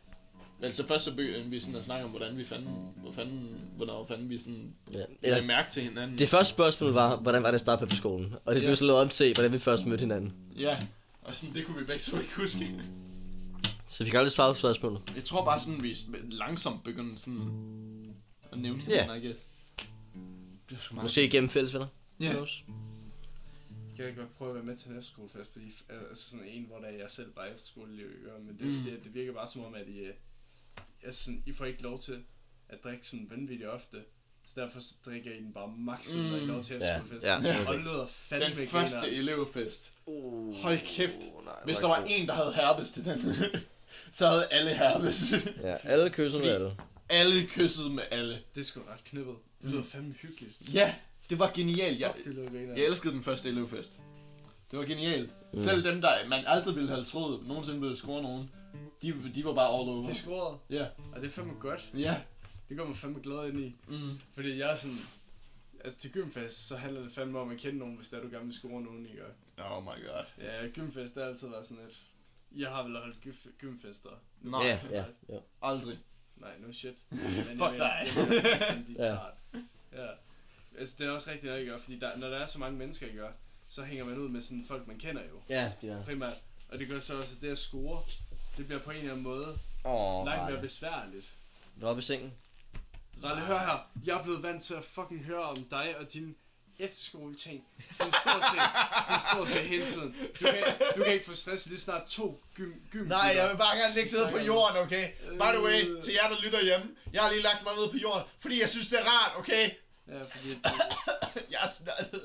Altså 0.61 0.87
først 0.87 1.03
så 1.05 1.15
begyndte 1.15 1.49
vi 1.49 1.59
sådan 1.59 1.75
at 1.75 1.83
snakke 1.83 2.05
om, 2.05 2.11
hvordan 2.11 2.37
vi 2.37 2.45
fanden, 2.45 2.69
hvor 2.95 3.11
fanden, 3.11 3.49
hvornår 3.75 4.05
fanden 4.05 4.29
vi 4.29 4.37
sådan 4.37 4.73
Ja. 4.93 5.03
Eller, 5.21 5.43
mærke 5.43 5.71
til 5.71 5.83
hinanden. 5.83 6.17
det 6.17 6.29
første 6.29 6.53
spørgsmål 6.53 6.93
var, 6.93 7.15
hvordan 7.15 7.43
var 7.43 7.47
det 7.49 7.55
at 7.55 7.61
starte 7.61 7.85
på 7.87 7.95
skolen? 7.95 8.35
Og 8.45 8.55
det 8.55 8.61
Ja. 8.61 8.65
blev 8.67 8.75
så 8.75 8.83
lavet 8.85 9.01
om 9.01 9.09
til, 9.09 9.33
hvordan 9.33 9.51
vi 9.53 9.57
først 9.57 9.85
mødte 9.85 10.01
hinanden. 10.01 10.33
Ja, 10.59 10.77
og 11.21 11.35
sådan, 11.35 11.55
det 11.55 11.65
kunne 11.65 11.77
vi 11.79 11.83
begge 11.85 12.01
to 12.03 12.17
ikke 12.19 12.35
huske. 12.35 12.81
Så 13.87 14.03
vi 14.03 14.09
kan 14.09 14.19
aldrig 14.19 14.31
svare 14.31 14.53
på 14.53 14.57
spørgsmålet. 14.59 15.01
Jeg 15.15 15.23
tror 15.25 15.45
bare 15.45 15.59
sådan, 15.59 15.83
vi 15.83 15.97
langsomt 16.31 16.83
begyndte 16.83 17.21
sådan 17.21 18.15
at 18.51 18.59
nævne 18.59 18.81
hinanden, 18.83 19.21
I 19.23 19.25
guess. 19.25 19.47
Det 20.69 20.77
er. 20.91 21.01
Måske 21.01 21.25
igennem 21.25 21.49
fælles 21.49 21.73
venner. 21.73 21.87
Ja. 22.19 22.25
Who 22.25 22.33
knows? 22.33 22.63
Jeg 23.97 24.05
kan 24.05 24.15
godt 24.15 24.37
prøve 24.37 24.49
at 24.49 24.55
være 24.55 24.63
med 24.65 24.75
til 24.75 24.91
en 24.91 24.97
efterskolefest, 24.97 25.51
fordi 25.51 25.65
altså 26.09 26.29
sådan 26.29 26.45
en, 26.53 26.65
hvor 26.67 26.77
der 26.77 26.85
er 26.87 26.91
jeg 26.97 27.09
selv 27.09 27.31
bare 27.31 27.47
ikke? 27.49 28.31
Og- 28.35 28.41
men 28.45 28.57
det 28.59 28.65
Mm. 28.81 28.87
at 28.97 29.03
det 29.03 29.13
virker 29.13 29.33
bare 29.33 29.47
som 29.47 29.63
om, 29.65 29.73
at 29.75 29.87
I, 29.87 29.99
altså 31.03 31.23
sådan, 31.23 31.43
I 31.45 31.51
får 31.51 31.65
ikke 31.65 31.81
lov 31.81 31.99
til 31.99 32.23
at 32.69 32.77
drikke 32.83 33.07
sådan 33.07 33.27
vanvittigt 33.29 33.69
ofte, 33.69 33.97
så 34.47 34.61
derfor 34.61 34.79
så 34.79 34.93
drikker 35.05 35.31
I 35.31 35.37
den 35.37 35.53
bare 35.53 35.73
max, 35.77 36.13
mm. 36.13 36.21
når 36.21 36.37
I 36.37 36.41
er 36.41 36.45
lov 36.45 36.61
til 36.63 36.77
Ja, 36.81 36.97
efterskolefest. 36.97 37.25
ja. 37.25 37.67
Og 37.67 37.73
det 37.73 37.81
lyder 37.83 38.05
fandme 38.05 38.55
Den 38.55 38.67
første 38.67 38.99
griner. 38.99 39.17
elevfest. 39.17 39.93
Uh, 40.05 40.55
Hold 40.55 40.79
kæft. 40.85 41.17
nej, 41.45 41.53
Hvis 41.65 41.77
der 41.77 41.87
var 41.87 42.03
en, 42.07 42.27
der 42.27 42.33
havde 42.33 42.53
herpes 42.53 42.91
til 42.91 43.05
den, 43.05 43.19
så 44.11 44.27
havde 44.27 44.47
alle 44.51 44.73
herpes. 44.73 45.33
Ja, 45.63 45.75
alle 45.83 46.09
kyssede 46.09 46.43
med 46.43 46.49
alle. 46.51 46.75
alle 47.09 47.47
kyssede 47.47 47.89
med 47.89 48.03
alle. 48.11 48.39
Det 48.55 48.61
er 48.61 48.65
sgu 48.65 48.79
ret 48.93 49.03
knippet. 49.03 49.35
Det 49.61 49.71
lyder 49.71 49.83
fandme 49.83 50.13
hyggeligt. 50.13 50.53
Ja, 50.73 50.95
det 51.29 51.39
var 51.39 51.51
genialt. 51.55 51.99
Jeg, 51.99 52.13
jeg 52.77 52.85
elskede 52.85 53.13
den 53.13 53.23
første 53.23 53.49
elevfest. 53.49 53.99
Det 54.71 54.79
var 54.79 54.85
genialt. 54.85 55.29
Mm. 55.29 55.57
Mm. 55.57 55.63
Selv 55.63 55.83
dem, 55.83 56.01
der 56.01 56.27
man 56.27 56.43
aldrig 56.47 56.75
ville 56.75 56.89
have 56.89 57.05
troet, 57.05 57.47
nogensinde 57.47 57.79
ville 57.81 57.97
score 57.97 58.21
nogen, 58.23 58.49
de, 59.01 59.31
de 59.35 59.45
var 59.45 59.53
bare 59.53 59.67
all 59.79 59.89
over. 59.89 60.03
De 60.07 60.13
scorede, 60.15 60.57
Ja, 60.69 60.87
og 61.15 61.21
det 61.21 61.27
er 61.27 61.31
fandme 61.31 61.53
godt. 61.59 61.89
ja. 61.93 62.21
Det 62.69 62.77
går 62.77 62.85
man 62.85 62.95
fandme 62.95 63.19
glad 63.23 63.47
ind 63.47 63.59
i. 63.59 63.75
Mm. 63.87 64.19
Fordi 64.33 64.57
jeg 64.59 64.71
er 64.71 64.75
sådan... 64.75 64.97
Altså 65.83 65.99
til 65.99 66.11
gymfest, 66.11 66.67
så 66.67 66.77
handler 66.77 67.01
det 67.01 67.11
fandme 67.11 67.39
om 67.39 67.49
at 67.51 67.57
kende 67.57 67.79
nogen, 67.79 67.95
hvis 67.95 68.09
der 68.09 68.21
du 68.21 68.27
gerne 68.29 68.45
vil 68.45 68.53
score 68.53 68.81
nogen, 68.81 69.05
ikke? 69.05 69.21
Og 69.57 69.77
Oh 69.77 69.83
my 69.83 69.87
god. 69.87 70.25
Ja, 70.41 70.67
gymfest, 70.67 71.15
det 71.15 71.23
har 71.23 71.29
altid 71.29 71.49
været 71.49 71.65
sådan 71.65 71.83
lidt... 71.83 72.03
Jeg 72.55 72.69
har 72.69 72.83
vel 72.83 72.97
holdt 72.97 73.17
gym- 73.25 73.51
gymfester. 73.59 74.09
Nej, 74.41 74.63
Ja, 74.65 74.79
ja, 74.91 75.03
ja. 75.29 75.37
aldrig. 75.61 75.97
Nej, 76.37 76.51
no 76.59 76.71
shit. 76.71 76.95
Fuck 77.61 77.73
dig. 77.77 78.07
ja. 78.97 79.03
Ja. 79.05 79.15
ja. 80.03 80.09
Altså, 80.77 80.95
det 80.99 81.07
er 81.07 81.11
også 81.11 81.31
rigtigt, 81.31 81.53
at 81.53 81.59
jeg 81.59 81.67
gør, 81.67 81.77
fordi 81.77 81.99
der, 81.99 82.17
når 82.17 82.29
der 82.29 82.37
er 82.37 82.45
så 82.45 82.59
mange 82.59 82.77
mennesker, 82.77 83.07
jeg 83.07 83.15
gør, 83.15 83.31
så 83.67 83.83
hænger 83.83 84.05
man 84.05 84.17
ud 84.17 84.29
med 84.29 84.41
sådan 84.41 84.65
folk, 84.65 84.87
man 84.87 84.97
kender 84.99 85.21
jo. 85.23 85.41
Ja, 85.49 85.71
det 85.81 85.89
er. 85.89 86.03
Primært. 86.03 86.33
Og 86.69 86.79
det 86.79 86.87
gør 86.87 86.99
så 86.99 87.19
også, 87.19 87.35
at 87.35 87.41
det 87.41 87.49
at 87.49 87.57
score, 87.57 88.01
det 88.57 88.65
bliver 88.65 88.79
på 88.81 88.91
en 88.91 88.97
eller 88.97 89.11
anden 89.11 89.23
måde 89.23 89.59
Åh, 89.85 90.25
langt 90.25 90.51
mere 90.51 90.61
besværligt. 90.61 91.25
Du 91.81 91.85
er 91.85 91.89
oppe 91.89 91.99
i 91.99 92.03
sengen. 92.05 92.33
Ralle, 93.23 93.41
hør 93.41 93.59
her. 93.59 93.87
Jeg 94.05 94.17
er 94.17 94.23
blevet 94.23 94.43
vant 94.43 94.63
til 94.63 94.73
at 94.73 94.83
fucking 94.83 95.25
høre 95.25 95.41
om 95.43 95.55
dig 95.71 95.95
og 95.99 96.13
dine 96.13 96.33
efterskoleting. 96.79 97.63
Sådan 97.91 98.13
stort 98.13 98.43
set, 98.53 98.61
sådan 99.05 99.21
stort 99.33 99.49
set 99.49 99.61
hele 99.61 99.85
tiden. 99.85 100.15
Du 100.39 100.45
kan, 100.45 100.63
du 100.97 101.03
kan 101.03 101.13
ikke 101.13 101.25
få 101.25 101.33
stress 101.35 101.65
lige 101.65 101.79
snart 101.79 102.07
to 102.07 102.43
gym, 102.55 102.71
gym 102.91 103.07
Nej, 103.07 103.33
jeg 103.35 103.49
vil 103.49 103.57
bare 103.57 103.77
gerne 103.77 103.95
ligge 103.95 104.11
nede 104.17 104.29
på 104.31 104.37
jorden, 104.37 104.77
okay? 104.77 105.11
By 105.31 105.43
the 105.55 105.63
way, 105.63 105.85
Øh. 105.87 106.03
til 106.03 106.13
jer, 106.13 106.29
der 106.29 106.41
lytter 106.41 106.63
hjemme, 106.63 106.85
jeg 107.13 107.21
har 107.21 107.29
lige 107.29 107.41
lagt 107.41 107.63
mig 107.63 107.75
ned 107.75 107.91
på 107.91 107.97
jorden, 107.97 108.23
fordi 108.39 108.59
jeg 108.61 108.69
synes, 108.69 108.87
det 108.89 108.99
er 108.99 109.03
rart, 109.03 109.31
okay? 109.37 109.69
Ja, 110.07 110.21
fordi 110.21 110.49
det, 110.49 110.63
Jeg 111.51 111.59
er 111.63 111.69
snart... 111.77 112.21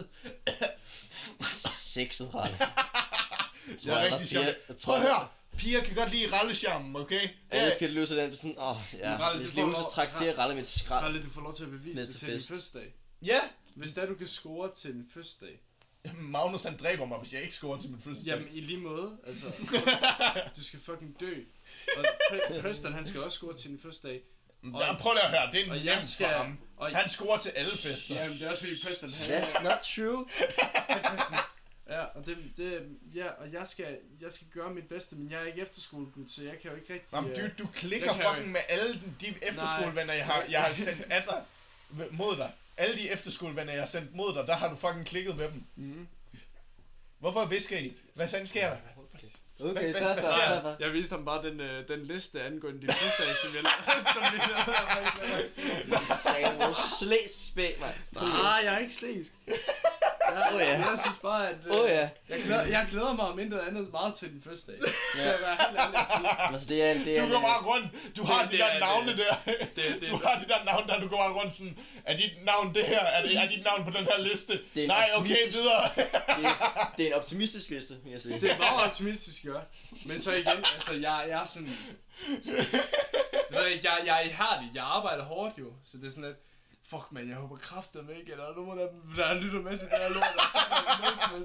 Sexet, 1.72 2.34
Ralle. 2.34 2.58
Jeg 3.84 4.04
er 4.06 4.12
rigtig 4.12 4.28
sjov. 4.28 4.44
Jeg 4.44 4.76
tror, 4.78 4.92
Prøv 4.92 5.02
at 5.02 5.08
høre, 5.08 5.28
piger 5.56 5.80
kan 5.82 5.94
godt 5.94 6.10
lide 6.10 6.32
rallesjarmen, 6.32 6.96
okay? 6.96 7.28
Alle 7.50 7.76
kan 7.78 7.90
løse 7.90 8.16
den 8.16 8.36
sådan, 8.36 8.58
åh, 8.58 8.76
ja. 8.98 9.16
Ralle, 9.16 9.38
Hvis 9.40 9.50
du 9.50 9.54
lige 9.54 9.62
får 9.62 9.66
huske 9.66 10.18
lov- 10.22 10.28
at 10.30 10.38
Ralle 10.38 10.54
med 10.54 10.62
et 10.62 10.68
skrald. 10.68 11.04
Ralle, 11.04 11.22
du 11.22 11.30
får 11.30 11.40
lov 11.40 11.54
til 11.54 11.64
at 11.64 11.70
bevise 11.70 11.94
Næste 11.94 12.12
det 12.12 12.20
til 12.20 12.28
din 12.28 12.36
fest. 12.36 12.48
fødselsdag. 12.48 12.94
Ja, 13.22 13.40
Hvis 13.76 13.92
der 13.94 14.06
du 14.06 14.14
kan 14.14 14.26
score 14.26 14.70
til 14.76 14.92
din 14.94 15.06
fødselsdag. 15.14 15.60
Magnus 16.34 16.62
han 16.64 16.76
dræber 16.76 17.04
mig, 17.04 17.18
hvis 17.18 17.32
jeg 17.32 17.42
ikke 17.42 17.54
scorer 17.54 17.78
til 17.78 17.90
min 17.90 18.00
fødselsdag. 18.00 18.32
Jamen, 18.34 18.48
i 18.52 18.60
lige 18.60 18.78
måde, 18.78 19.16
altså. 19.26 19.46
du 20.56 20.64
skal 20.64 20.80
fucking 20.80 21.20
dø. 21.20 21.34
Og 21.96 22.04
Pre- 22.04 22.60
Preston, 22.60 22.92
han 22.92 23.06
skal 23.06 23.22
også 23.22 23.36
score 23.38 23.56
til 23.56 23.70
din 23.70 23.78
fødselsdag. 23.78 24.20
og, 24.74 24.80
ja, 24.80 24.96
prøv 24.96 25.12
lige 25.12 25.22
at 25.24 25.30
høre, 25.30 25.52
det 25.52 25.60
er 25.60 25.70
Og 25.70 25.76
nemt 25.76 25.86
jeg 25.86 25.96
for 26.02 26.06
skal... 26.08 26.26
ham. 26.26 26.58
Og, 26.76 26.96
Han 26.96 27.08
scorer 27.08 27.38
til 27.38 27.50
alle 27.50 27.76
fester. 27.76 28.14
Jamen, 28.22 28.38
det 28.38 28.46
er 28.46 28.50
også 28.50 28.62
fordi 28.62 28.82
Preston, 28.84 29.10
han, 29.10 29.42
That's 29.42 29.62
not 29.62 29.78
true. 29.96 30.26
Christian. 31.06 31.40
Ja, 31.92 32.02
og 32.04 32.26
det, 32.26 32.38
det, 32.56 32.82
ja, 33.14 33.28
og 33.28 33.52
jeg 33.52 33.66
skal, 33.66 33.98
jeg 34.20 34.32
skal 34.32 34.46
gøre 34.54 34.70
mit 34.74 34.88
bedste, 34.88 35.16
men 35.16 35.30
jeg 35.30 35.40
er 35.42 35.44
ikke 35.46 35.60
efterskolegud, 35.60 36.28
så 36.28 36.42
jeg 36.44 36.58
kan 36.62 36.70
jo 36.70 36.76
ikke 36.76 36.92
rigtig... 36.94 37.08
Jamen, 37.12 37.30
øh, 37.30 37.36
du, 37.58 37.62
du 37.62 37.68
klikker 37.74 38.12
fucking 38.14 38.38
ikke. 38.38 38.50
med 38.50 38.60
alle 38.68 39.02
de 39.20 39.34
efterskolevenner, 39.42 40.12
jeg 40.14 40.26
har, 40.26 40.44
jeg 40.50 40.62
har 40.62 40.72
sendt 40.72 41.02
af 41.10 41.22
dig, 41.22 41.42
mod 42.10 42.36
dig. 42.36 42.52
Alle 42.76 42.96
de 42.96 43.10
efterskolevenner, 43.10 43.72
jeg 43.72 43.82
har 43.82 43.86
sendt 43.86 44.14
mod 44.14 44.34
dig, 44.34 44.46
der 44.46 44.54
har 44.56 44.68
du 44.68 44.76
fucking 44.76 45.06
klikket 45.06 45.36
med 45.36 45.44
dem. 45.48 45.64
Mhm. 45.76 46.08
Hvorfor 47.18 47.44
visker 47.44 47.78
I? 47.78 47.96
Hvad 48.14 48.28
fanden 48.28 48.46
sker 48.46 48.68
der? 48.70 48.76
Okay, 49.60 49.70
Hvad- 49.72 49.72
hvad- 50.00 50.14
hvad 50.14 50.22
sker 50.22 50.60
der? 50.62 50.76
Jeg 50.80 50.92
viste 50.92 51.12
ham 51.14 51.24
bare 51.24 51.44
den, 51.48 51.60
øh, 51.60 51.88
den 51.88 52.02
liste 52.02 52.42
angående 52.42 52.80
din 52.80 52.88
fødselsdag, 52.90 53.34
som 53.36 53.50
jeg 53.54 53.62
som 54.14 54.22
vi 54.32 54.38
lavede. 55.26 55.52
Sagde, 56.22 56.56
hvor 56.56 56.98
slæsk 56.98 57.50
spæk, 57.52 57.80
mand. 57.80 57.94
Nej, 58.12 58.60
jeg 58.64 58.74
er 58.74 58.78
ikke 58.78 58.94
slæsk. 58.94 59.32
Jeg, 60.30 60.50
Åh, 60.54 60.60
ja. 60.60 60.78
jeg 60.90 60.98
synes 61.04 61.18
bare, 61.22 61.48
at... 61.48 61.56
øh, 61.66 61.80
Åh 61.80 61.88
ja. 61.90 62.08
Jeg 62.28 62.42
glæder, 62.42 62.62
jeg 62.66 62.86
glæder 62.90 63.12
mig 63.14 63.24
om 63.24 63.38
intet 63.38 63.58
andet 63.68 63.92
meget 63.92 64.14
til. 64.14 64.28
Det 64.34 64.44
være 64.46 65.56
helt 65.68 65.78
ærlig 65.78 65.98
at 66.00 66.06
sige. 66.16 66.52
Altså, 66.52 66.68
det 66.68 66.82
er 66.82 66.92
en... 66.92 67.04
Det 67.04 67.18
er 67.18 67.26
Du 67.26 67.32
går 67.32 67.40
bare 67.40 67.62
rundt. 67.62 68.16
Du 68.16 68.24
har 68.24 68.42
Det- 68.42 68.46
de 68.50 68.56
det 68.56 68.60
der 68.60 68.66
er- 68.66 68.78
navne 68.80 69.08
det- 69.16 69.18
der. 69.18 69.52
Det, 69.76 70.00
det, 70.00 70.10
Du 70.12 70.16
har 70.16 70.38
de 70.38 70.44
der 70.48 70.64
navne 70.64 70.86
der, 70.86 71.00
du 71.00 71.08
går 71.08 71.16
bare 71.16 71.32
rundt 71.32 71.52
sådan. 71.54 71.78
Er 72.04 72.16
dit 72.16 72.30
navn 72.44 72.74
det 72.74 72.84
her? 72.84 73.00
Er, 73.00 73.22
det, 73.22 73.36
er 73.36 73.46
dit 73.48 73.64
navn 73.64 73.84
på 73.84 73.90
den 73.90 74.04
her 74.04 74.30
liste? 74.32 74.52
Det 74.74 74.88
Nej, 74.88 75.08
okay, 75.16 75.36
videre. 75.52 75.82
det, 75.96 76.44
er, 76.46 76.92
det 76.96 77.02
er 77.04 77.08
en 77.08 77.14
optimistisk 77.14 77.70
liste, 77.70 77.94
vil 78.04 78.12
jeg 78.12 78.20
sige. 78.22 78.40
det 78.40 78.50
er 78.52 78.58
meget 78.58 78.80
optimistisk, 78.90 79.44
ja. 79.44 79.50
Men 80.06 80.20
så 80.20 80.32
igen, 80.32 80.64
altså, 80.74 80.94
jeg, 80.94 81.24
jeg 81.28 81.40
er 81.40 81.44
sådan... 81.44 81.76
Det 82.44 82.72
ved 83.58 83.62
jeg, 83.66 83.80
jeg, 83.84 83.92
jeg 84.06 84.16
er 84.16 84.20
ihærdig. 84.20 84.70
Jeg 84.74 84.84
arbejder 84.84 85.24
hårdt 85.24 85.58
jo. 85.58 85.66
Så 85.84 85.96
det 85.98 86.06
er 86.06 86.10
sådan 86.10 86.24
lidt... 86.24 86.36
Fuck, 86.90 87.12
man, 87.12 87.28
jeg 87.28 87.36
håber 87.36 87.56
kraftedeme 87.56 88.12
ikke, 88.20 88.32
eller 88.32 88.54
nogen 88.56 88.78
af 88.80 88.86
dem, 88.92 89.00
der 89.16 89.34
lytter 89.34 89.60
med 89.60 89.78
til 89.78 89.88
det 89.88 89.98
her 89.98 90.08
lort, 90.08 90.24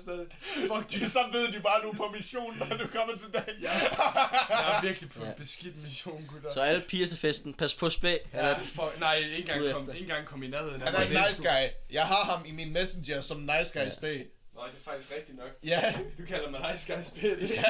der. 0.05 0.25
Fuck, 0.75 0.91
De, 0.91 1.09
så 1.15 1.19
ved 1.31 1.51
de 1.51 1.59
bare, 1.59 1.81
du 1.83 1.89
er 1.89 1.93
på 1.95 2.11
mission, 2.15 2.57
når 2.57 2.77
du 2.77 2.87
kommer 2.87 3.17
til 3.17 3.33
dag. 3.33 3.43
jeg, 3.61 3.89
jeg 4.49 4.77
er 4.77 4.81
virkelig 4.81 5.09
på 5.09 5.21
en 5.21 5.27
Ja. 5.27 5.33
beskidt 5.33 5.83
mission, 5.83 6.25
gutter. 6.33 6.51
Så 6.53 6.61
alle 6.61 6.81
piger 6.81 7.07
til 7.07 7.17
festen, 7.17 7.53
pas 7.53 7.75
på 7.75 7.89
spæk. 7.89 8.19
Han 8.31 8.45
Ja, 8.45 8.49
er, 8.51 8.59
fuck, 8.59 8.99
nej, 8.99 9.15
ikke 9.15 9.37
engang, 9.53 9.73
kom, 9.73 9.89
ikke 9.89 9.99
engang 10.01 10.25
kom 10.27 10.43
i 10.43 10.47
nærheden. 10.47 10.81
Han 10.81 10.95
er 10.95 11.01
en 11.01 11.09
nice 11.09 11.43
guy. 11.43 11.93
Jeg 11.93 12.05
har 12.07 12.23
ham 12.23 12.45
i 12.45 12.51
min 12.51 12.73
messenger 12.73 13.21
som 13.21 13.37
nice 13.39 13.79
guy 13.79 13.85
Ja. 13.85 13.89
spæ. 13.89 14.17
Nej, 14.55 14.67
det 14.67 14.77
er 14.77 14.91
faktisk 14.91 15.11
rigtigt 15.17 15.37
nok. 15.37 15.49
Ja. 15.63 15.93
Du 16.17 16.25
kalder 16.27 16.49
mig 16.49 16.71
nice 16.71 16.93
guy 16.93 17.01
spil. 17.01 17.49
Ja. 17.53 17.63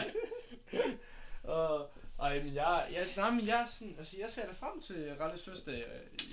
Og, 1.53 1.91
ej, 2.19 2.43
men 2.43 2.55
jeg, 2.55 2.85
jeg, 2.93 3.03
nej, 3.17 3.29
men 3.31 3.47
jeg 3.47 3.61
er 3.61 3.65
sådan, 3.67 3.95
altså 3.97 4.15
jeg 4.19 4.29
ser 4.29 4.41
da 4.41 4.51
frem 4.59 4.81
til 4.81 5.11
Ralles 5.21 5.43
fødselsdag. 5.45 5.73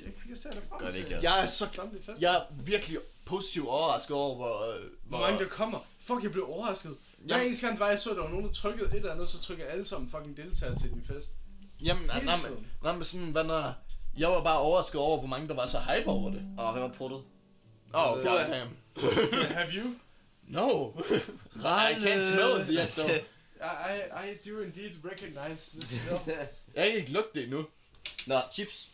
Jeg, 0.05 0.13
jeg 0.29 0.37
ser 0.39 0.51
da 0.51 0.59
frem 0.69 0.79
Gør 0.79 0.87
det 0.87 0.95
til 0.95 1.05
ikke, 1.05 1.19
Jeg 1.23 1.43
er 1.43 1.47
så 1.47 1.67
samtlige 1.73 2.03
fester. 2.03 2.29
jeg 2.31 2.37
er 2.37 2.41
virkelig 2.65 2.99
positivt 3.25 3.69
overrasket 3.69 4.17
over, 4.17 4.37
hvor... 4.37 4.75
øh, 4.75 4.81
Hvor 5.05 5.19
mange 5.19 5.39
der 5.39 5.49
kommer. 5.49 5.79
Fuck, 6.01 6.23
jeg 6.23 6.33
blev 6.33 6.49
overrasket. 6.49 6.97
Hver 7.19 7.35
Jamen- 7.35 7.47
eneste 7.47 7.67
gang, 7.67 7.79
var, 7.81 7.89
jeg 7.89 7.99
så, 8.01 8.11
der 8.11 8.21
var 8.23 8.29
nogen, 8.29 8.45
der 8.47 8.53
trykkede 8.53 8.89
et 8.91 8.95
eller 8.97 9.13
andet, 9.13 9.29
så 9.29 9.41
trykker 9.41 9.65
alle 9.67 9.85
sammen 9.87 10.11
fucking 10.11 10.37
deltager 10.37 10.75
til 10.75 10.91
din 10.91 11.05
fest. 11.07 11.31
Jamen, 11.85 12.11
Hele 12.11 12.27
nej, 12.27 12.37
tiden. 12.37 12.55
men, 12.55 12.67
nej, 12.83 12.93
men 12.93 13.05
sådan, 13.05 13.27
hvad 13.27 13.45
når... 13.45 13.75
Jeg 14.19 14.29
var 14.29 14.43
bare 14.43 14.59
overrasket 14.59 15.01
over, 15.01 15.19
hvor 15.19 15.29
mange 15.29 15.49
der 15.49 15.55
var 15.55 15.67
så 15.67 15.79
hype 15.79 16.07
over 16.09 16.31
det. 16.31 16.43
Åh, 16.59 16.73
hvem 16.73 16.83
har 16.83 16.93
pruttet? 16.99 17.19
Åh, 17.95 18.13
oh, 18.13 18.19
Øh, 18.19 18.25
goddamn. 18.25 18.71
Have 19.51 19.69
you? 19.75 19.91
No. 20.49 20.89
I 21.89 21.93
can't 21.95 22.25
smell 22.33 22.61
it 22.61 22.67
yet, 22.71 22.89
though. 22.89 23.11
I, 23.65 23.93
I, 23.93 24.31
I 24.31 24.35
do 24.49 24.61
indeed 24.61 24.91
recognize 25.05 25.71
this 25.73 25.89
smell. 26.01 26.21
Jeg 26.75 26.91
kan 26.91 26.95
ikke 26.97 27.11
lugte 27.13 27.31
det 27.35 27.43
endnu. 27.43 27.67
Nå, 28.27 28.41
chips. 28.53 28.89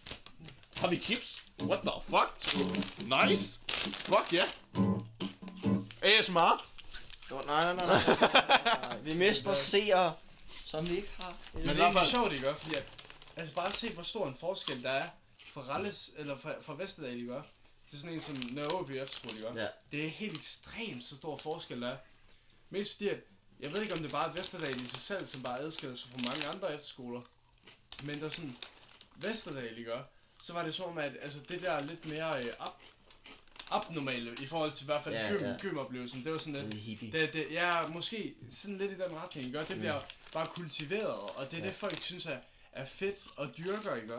Har 0.77 0.89
vi 0.89 0.97
chips? 0.97 1.43
What 1.62 1.81
the 1.81 1.93
fuck? 2.03 2.55
Nice. 3.07 3.61
Fuck 3.85 4.33
ja. 4.33 4.43
Yeah. 6.03 6.18
ASMR. 6.18 6.66
Nå, 7.31 7.43
nej, 7.47 7.75
nej, 7.75 7.87
nej, 7.87 8.03
nej. 8.07 8.99
Vi 9.03 9.14
mister 9.14 9.55
seere, 9.71 10.14
som 10.64 10.89
vi 10.89 10.97
ikke 10.97 11.12
har. 11.18 11.35
Men 11.55 11.64
i 11.64 11.68
det 11.68 11.81
er 11.81 11.93
fald- 11.93 12.11
sjovt, 12.11 12.33
ikke? 12.33 12.55
Fordi 12.55 12.75
at, 12.75 12.85
altså 13.37 13.55
bare 13.55 13.73
se, 13.73 13.93
hvor 13.93 14.03
stor 14.03 14.29
en 14.29 14.35
forskel 14.35 14.83
der 14.83 14.91
er 14.91 15.09
fra 15.53 15.61
Ralles, 15.61 16.11
eller 16.16 16.37
fra, 16.37 16.55
fra 16.61 16.75
Vesterdal, 16.79 17.16
ikke? 17.18 17.33
Det 17.33 17.43
er 17.93 17.97
sådan 17.97 18.14
en 18.14 18.21
som 18.21 18.43
Nørreby 18.53 18.91
Efterskole, 18.91 19.35
ikke? 19.49 19.61
Ja. 19.61 19.66
Det 19.93 20.05
er 20.07 20.11
helt 20.11 20.37
ekstremt 20.39 21.05
så 21.05 21.16
stor 21.16 21.37
forskel 21.37 21.83
der 21.83 21.89
er. 21.89 21.97
Mest 22.71 22.93
fordi, 22.97 23.09
at 23.09 23.18
jeg 23.63 23.73
ved 23.73 23.83
ikke, 23.83 23.95
om 23.95 24.01
det 24.01 24.11
bare 24.13 24.29
er 24.29 24.33
Vesterdal 24.33 24.81
i 24.81 24.87
sig 24.87 25.01
selv, 25.01 25.27
som 25.27 25.43
bare 25.43 25.59
adskiller 25.59 25.97
sig 25.97 26.11
fra 26.11 26.19
mange 26.31 26.47
andre 26.47 26.75
efterskoler. 26.75 27.21
Men 28.03 28.21
der 28.21 28.27
er 28.27 28.31
sådan, 28.31 28.57
Vesterdal, 29.17 29.79
ikke? 29.79 29.93
Så 30.43 30.53
var 30.53 30.65
det 30.65 30.75
som 30.75 30.87
om, 30.87 30.99
at 30.99 31.13
altså, 31.23 31.39
det 31.49 31.63
der 31.63 31.83
lidt 31.83 32.07
mere 32.07 32.39
øh, 32.45 32.53
up, 32.67 32.75
abnormale 33.71 34.37
i 34.43 34.47
forhold 34.47 34.73
til 34.73 34.85
i 34.85 34.87
hvert 34.87 35.05
fald 35.05 35.15
Ja, 35.15 35.29
gym, 35.33 35.45
ja. 35.45 35.57
gymoplevelsen. 35.61 36.25
Det 36.25 36.33
var 36.33 36.39
sådan 36.39 36.69
lidt, 36.71 37.13
det, 37.13 37.33
det, 37.33 37.47
ja, 37.51 37.87
måske 37.87 38.35
sådan 38.51 38.79
lidt 38.79 38.91
i 38.91 38.95
den 38.95 39.17
retning, 39.17 39.47
ikke? 39.47 39.59
Og 39.59 39.69
det 39.69 39.79
bliver 39.79 40.01
bare 40.33 40.47
kultiveret, 40.47 41.07
og 41.37 41.51
det 41.51 41.53
er 41.53 41.59
Ja. 41.59 41.63
ja. 41.65 41.69
det, 41.69 41.75
folk 41.77 42.03
synes 42.03 42.27
er, 42.27 42.39
er 42.73 42.85
fedt 42.85 43.17
og 43.37 43.57
dyrker, 43.59 43.95
ikke? 43.95 44.15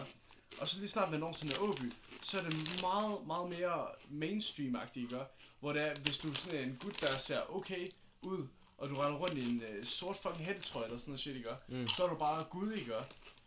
Og 0.60 0.68
så 0.68 0.80
lige 0.80 0.90
snart 0.90 1.12
man 1.12 1.20
når 1.20 1.32
sådan 1.32 1.50
en 1.50 1.58
Åby, 1.60 1.94
så 2.22 2.40
er 2.40 2.44
det 2.44 2.82
meget, 2.82 3.28
meget 3.28 3.50
mere 3.50 3.88
mainstream-agtigt, 4.10 4.98
ikke? 5.04 5.20
Hvor 5.60 5.74
det 5.74 5.82
er, 5.82 5.96
hvis 5.96 6.18
du 6.18 6.30
er 6.30 6.34
sådan 6.34 6.60
en 6.70 6.78
gut, 6.82 7.02
der 7.02 7.18
ser 7.18 7.56
okay 7.56 7.88
ud, 8.22 8.48
og 8.82 8.90
du 8.90 8.96
render 8.96 9.18
rundt 9.20 9.38
i 9.38 9.50
en 9.50 9.64
øh, 9.64 9.86
sort 9.86 10.18
fucking 10.18 10.46
hættetrøje 10.46 10.86
eller 10.86 10.98
sådan 10.98 11.12
noget 11.12 11.20
shit, 11.20 11.36
ikke? 11.36 11.50
Mm. 11.68 11.88
Så 11.88 12.04
er 12.04 12.10
du 12.10 12.16
bare 12.16 12.44
gud, 12.44 12.74
ikke? 12.74 12.94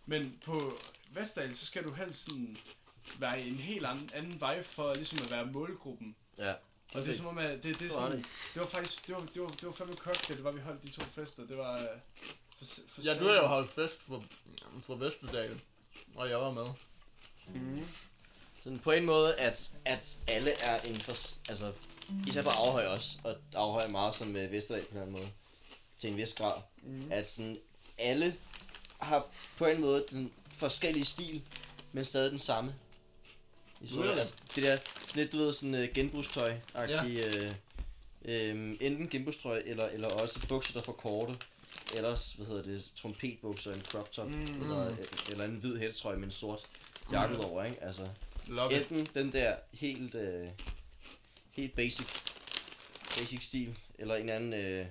Men 0.07 0.39
på 0.45 0.79
Vestdal, 1.11 1.55
så 1.55 1.67
skal 1.67 1.85
du 1.85 1.93
helst 1.93 2.25
sådan 2.25 2.57
være 3.19 3.43
i 3.43 3.49
en 3.49 3.55
helt 3.55 3.87
anden, 3.87 4.11
anden 4.15 4.33
vibe 4.33 4.65
for 4.65 4.95
ligesom 4.95 5.19
at 5.25 5.31
være 5.31 5.47
målgruppen. 5.47 6.17
Ja. 6.39 6.53
Og 6.95 7.03
det 7.05 7.09
er 7.09 7.17
som 7.17 7.27
om, 7.27 7.39
at 7.39 7.63
det, 7.63 7.81
det, 7.81 7.87
er 7.87 7.93
sådan, 7.93 8.19
det. 8.19 8.57
var 8.57 8.67
faktisk, 8.67 9.07
det 9.07 9.15
var, 9.15 9.27
det 9.35 9.43
var, 9.43 9.49
det 9.49 9.67
var 9.67 9.73
fandme 9.73 9.97
kogt, 9.97 10.29
det 10.29 10.45
var, 10.45 10.51
vi 10.51 10.61
holdt 10.61 10.83
de 10.83 10.91
to 10.91 11.03
fester. 11.03 11.47
Det 11.47 11.57
var... 11.57 11.79
øh, 11.79 11.87
For, 12.59 12.65
for 12.89 13.03
Ja, 13.05 13.19
du 13.19 13.27
har 13.27 13.35
jo 13.35 13.47
holdt 13.47 13.71
fest 13.71 14.03
for, 14.03 14.25
for 14.87 14.97
Vesterdal, 14.97 15.61
og 16.15 16.31
jeg 16.31 16.39
var 16.39 16.53
med. 16.53 16.67
Mm. 17.55 17.87
Sådan 18.65 18.79
på 18.79 18.91
en 18.91 19.05
måde, 19.05 19.37
at, 19.37 19.73
at 19.85 20.19
alle 20.27 20.51
er 20.51 20.81
en 20.81 21.01
for... 21.01 21.13
Altså, 21.51 21.73
især 22.27 22.43
på 22.43 22.49
afhøj 22.51 22.87
også, 22.87 23.19
og 23.25 23.35
afhøj 23.55 23.81
er 23.87 23.89
meget 23.91 24.15
som 24.15 24.37
øh, 24.37 24.53
Vesterdal 24.53 24.85
på 24.85 24.99
den 24.99 25.11
måde, 25.13 25.29
til 25.99 26.11
en 26.11 26.17
vis 26.17 26.35
grad. 26.35 26.61
Mm. 26.83 27.13
At 27.13 27.29
sådan, 27.29 27.59
alle 27.99 28.37
har 28.99 29.27
på 29.59 29.67
en 29.67 29.81
måde 29.81 30.05
den 30.11 30.33
forskellige 30.53 31.05
stil, 31.05 31.43
men 31.93 32.05
stadig 32.05 32.31
den 32.31 32.39
samme. 32.39 32.75
I 33.81 33.87
så, 33.87 34.01
Really? 34.03 34.19
altså, 34.19 34.35
det 34.55 34.63
der, 34.63 34.77
sådan 34.77 35.23
lidt, 35.23 35.33
du 35.33 35.37
ved, 35.39 35.53
sådan 35.53 35.75
uh, 35.75 35.85
genbrugstøj 35.95 36.55
ja. 36.75 37.05
øh, 37.05 37.55
øh, 38.25 38.77
enten 38.81 39.09
genbrugstøj, 39.09 39.63
eller, 39.67 39.85
eller 39.89 40.09
også 40.09 40.49
bukser, 40.49 40.73
der 40.73 40.81
er 40.81 40.85
for 40.85 40.93
korte, 40.93 41.35
ellers, 41.97 42.33
hvad 42.33 42.47
hedder 42.47 42.63
det, 42.63 42.85
trompetbukser, 42.97 43.75
en 43.75 43.83
crop 43.83 44.13
top, 44.13 44.27
Mm. 44.29 44.63
eller, 44.63 44.97
eller 45.31 45.45
en 45.45 45.57
hvid 45.57 45.79
hættetrøje 45.79 46.17
med 46.17 46.25
en 46.25 46.31
sort 46.31 46.61
jakke 47.13 47.35
Mm. 47.37 47.41
over, 47.45 47.65
ikke? 47.65 47.83
Altså, 47.85 48.09
Love 48.47 48.73
it. 48.73 48.89
enten 48.91 49.09
den 49.15 49.33
der 49.33 49.57
helt, 49.73 50.15
øh, 50.15 50.49
helt 51.55 51.75
basic, 51.77 52.07
basic 53.19 53.43
stil, 53.45 53.79
eller 53.99 54.15
en 54.17 54.29
anden 54.29 54.53
øh, 54.53 54.87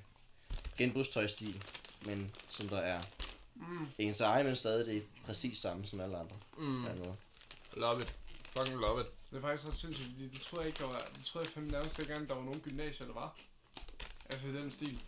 genbrugstøjstil, 0.77 1.63
men 2.05 2.31
som 2.49 2.69
der 2.69 2.77
er 2.79 3.01
Mm. 3.55 3.87
ens 3.97 4.21
egen, 4.21 4.45
men 4.45 4.55
stadig 4.55 4.85
det 4.85 4.97
er 4.97 5.01
præcis 5.25 5.57
samme 5.57 5.85
som 5.87 5.99
alle 5.99 6.17
andre. 6.17 6.35
Mm. 6.57 6.85
Love 7.73 8.01
it. 8.01 8.13
Fucking 8.49 8.79
love 8.79 9.01
it. 9.01 9.07
Det 9.31 9.37
er 9.37 9.41
faktisk 9.41 9.67
ret 9.67 9.75
sindssygt, 9.77 10.09
fordi 10.11 10.27
det 10.29 10.41
troede 10.41 10.61
jeg 10.63 10.67
ikke, 10.67 10.79
der 10.79 10.85
var... 10.85 11.09
Det 11.17 11.25
troede 11.25 11.47
jeg 11.47 11.53
fandme 11.53 11.71
nærmest 11.71 11.99
ikke 11.99 12.11
engang, 12.11 12.29
der 12.29 12.35
var 12.35 12.43
nogen 12.43 12.59
gymnasier, 12.59 13.07
der 13.07 13.13
var. 13.13 13.35
Altså 14.29 14.47
i 14.47 14.51
den 14.51 14.71
stil. 14.71 14.99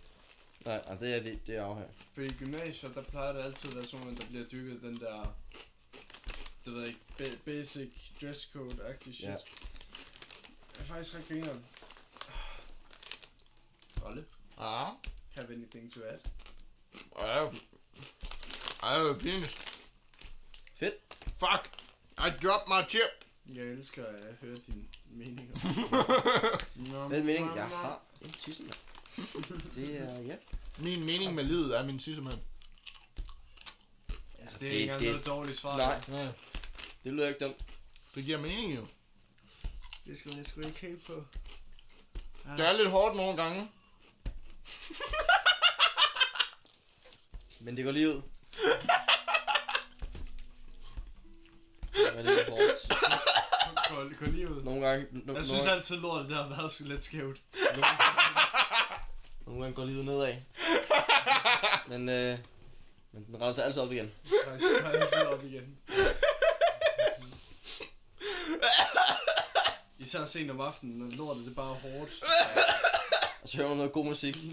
Nej, 0.65 0.81
nej, 0.85 0.95
det 0.95 1.15
er 1.15 1.23
det, 1.23 1.47
det 1.47 1.55
er 1.55 1.63
afhør. 1.63 1.85
Fordi 2.13 2.27
i 2.27 2.33
gymnasier, 2.39 2.89
der 2.93 3.01
plejer 3.03 3.33
det 3.33 3.41
altid 3.43 3.69
at 3.69 3.75
være 3.75 3.85
sådan, 3.85 4.07
at 4.09 4.17
der 4.17 4.25
bliver 4.25 4.45
dykket 4.45 4.81
den 4.81 4.95
der... 4.95 5.35
Det 6.65 6.73
ved 6.73 6.79
jeg 6.81 6.89
ikke, 6.89 6.99
ba- 7.19 7.37
basic 7.45 7.89
dress 8.21 8.49
code-agtig 8.55 9.13
shit. 9.15 9.27
Ja. 9.27 9.35
Ja. 10.77 10.83
Det 10.83 10.89
er 10.89 10.93
faktisk 10.93 11.15
ret 11.15 11.27
grineren. 11.27 11.65
Rolle, 14.03 14.25
Ah. 14.57 14.91
have 15.35 15.53
anything 15.53 15.93
to 15.93 15.99
add? 16.03 16.19
Ej, 17.19 17.49
ej, 18.83 19.13
penis. 19.19 19.55
Fedt. 20.75 20.93
Fuck. 21.39 21.69
I 22.17 22.29
dropped 22.43 22.67
my 22.67 22.89
chip. 22.89 23.25
Jeg 23.55 23.63
elsker 23.65 24.05
at 24.05 24.35
høre 24.41 24.55
dine 24.55 24.85
meninger. 25.09 25.59
Den 27.15 27.25
mening, 27.25 27.55
jeg 27.55 27.67
har 27.67 28.01
en 28.21 28.29
tissen, 28.29 28.65
mand. 28.65 28.77
Det 29.75 29.97
er, 30.01 30.19
ja. 30.21 30.35
Min 30.77 31.03
mening 31.05 31.33
med 31.33 31.43
livet 31.43 31.77
er 31.77 31.85
min 31.85 31.99
tissemand. 31.99 32.39
Altså, 34.39 34.57
det 34.59 34.65
er 34.67 34.69
Det- 34.69 34.77
ikke 34.77 34.83
engang 34.83 35.01
det- 35.01 35.09
noget 35.11 35.25
dårligt 35.25 35.57
svar. 35.57 35.77
Nej, 35.77 36.19
Ja. 36.19 36.31
det 37.03 37.13
lyder 37.13 37.27
ikke 37.27 37.45
dumt. 37.45 37.57
Det 38.15 38.25
giver 38.25 38.37
mening 38.41 38.75
jo. 38.75 38.87
Det 40.05 40.19
skal 40.19 40.31
jeg 40.37 40.45
sgu 40.45 40.61
ikke 40.61 40.79
helt 40.79 41.05
på. 41.07 41.23
Det 42.57 42.67
er 42.67 42.73
lidt 42.73 42.89
hårdt 42.89 43.15
nogle 43.15 43.43
gange. 43.43 43.71
Men 47.59 47.77
det 47.77 47.85
går 47.85 47.91
lige 47.91 48.09
ud. 48.09 48.21
Men 52.15 52.25
det 52.25 52.47
er 52.47 52.51
hårdt. 52.51 52.93
Gå, 53.89 54.25
gå 54.25 54.31
lige 54.31 54.49
ud. 54.49 54.63
Nogle 54.63 54.87
gange, 54.87 55.07
no, 55.11 55.33
Jeg 55.33 55.45
synes 55.45 55.67
altid, 55.67 55.97
lortet 55.97 56.29
der 56.29 56.43
har 56.43 56.49
været 56.49 56.71
sgu 56.71 56.87
lidt 56.87 57.03
skævt. 57.03 57.41
nogle 59.45 59.61
gange 59.61 59.75
går 59.75 59.85
livet 59.85 60.05
nedad. 60.05 60.35
Men, 61.87 62.09
øh, 62.09 62.39
men 63.11 63.25
den 63.25 63.31
sig 63.53 63.65
altid 63.65 63.81
op 63.81 63.91
igen. 63.91 64.11
Faktisk 64.45 64.79
så 64.79 64.87
er 64.87 64.91
jeg 64.91 65.01
altid 65.01 65.21
op 65.25 65.43
igen. 65.43 65.77
Især 70.05 70.25
sent 70.25 70.51
om 70.51 70.61
aftenen, 70.61 70.97
når 70.97 71.15
lortet 71.15 71.45
det 71.45 71.51
er 71.51 71.55
bare 71.55 71.73
hårdt. 71.73 72.11
Og 73.41 73.49
så 73.49 73.57
hører 73.57 73.67
man 73.67 73.77
noget 73.77 73.93
god 73.93 74.05
musik. 74.05 74.35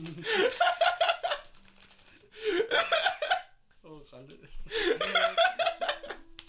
Åh, 3.84 3.98
Ralle. 4.12 4.36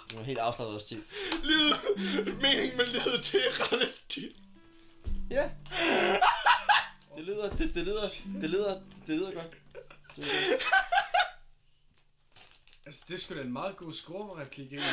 Det 0.09 0.19
er 0.19 0.23
helt 0.23 0.39
afslappet 0.39 0.75
også 0.75 0.87
tid. 0.87 1.01
Livet. 1.43 1.75
mening 2.41 2.77
med 2.77 2.85
livet, 2.85 3.29
det 3.31 3.47
er 3.47 3.71
relativt. 3.71 4.35
Ja. 5.29 5.49
Det 7.15 7.23
lyder, 7.23 7.49
det, 7.49 7.75
det 7.75 7.85
lyder, 7.85 8.09
det 8.41 8.49
lyder, 8.49 8.81
det 9.07 9.15
lyder 9.17 9.31
godt. 9.31 9.51
Det 10.15 10.25
lyder. 10.25 10.57
Altså, 12.85 13.05
det 13.07 13.13
er 13.13 13.19
sgu 13.19 13.35
da 13.35 13.41
en 13.41 13.53
meget 13.53 13.77
god 13.77 13.93
skrummereplik, 13.93 14.71
ikke? 14.71 14.83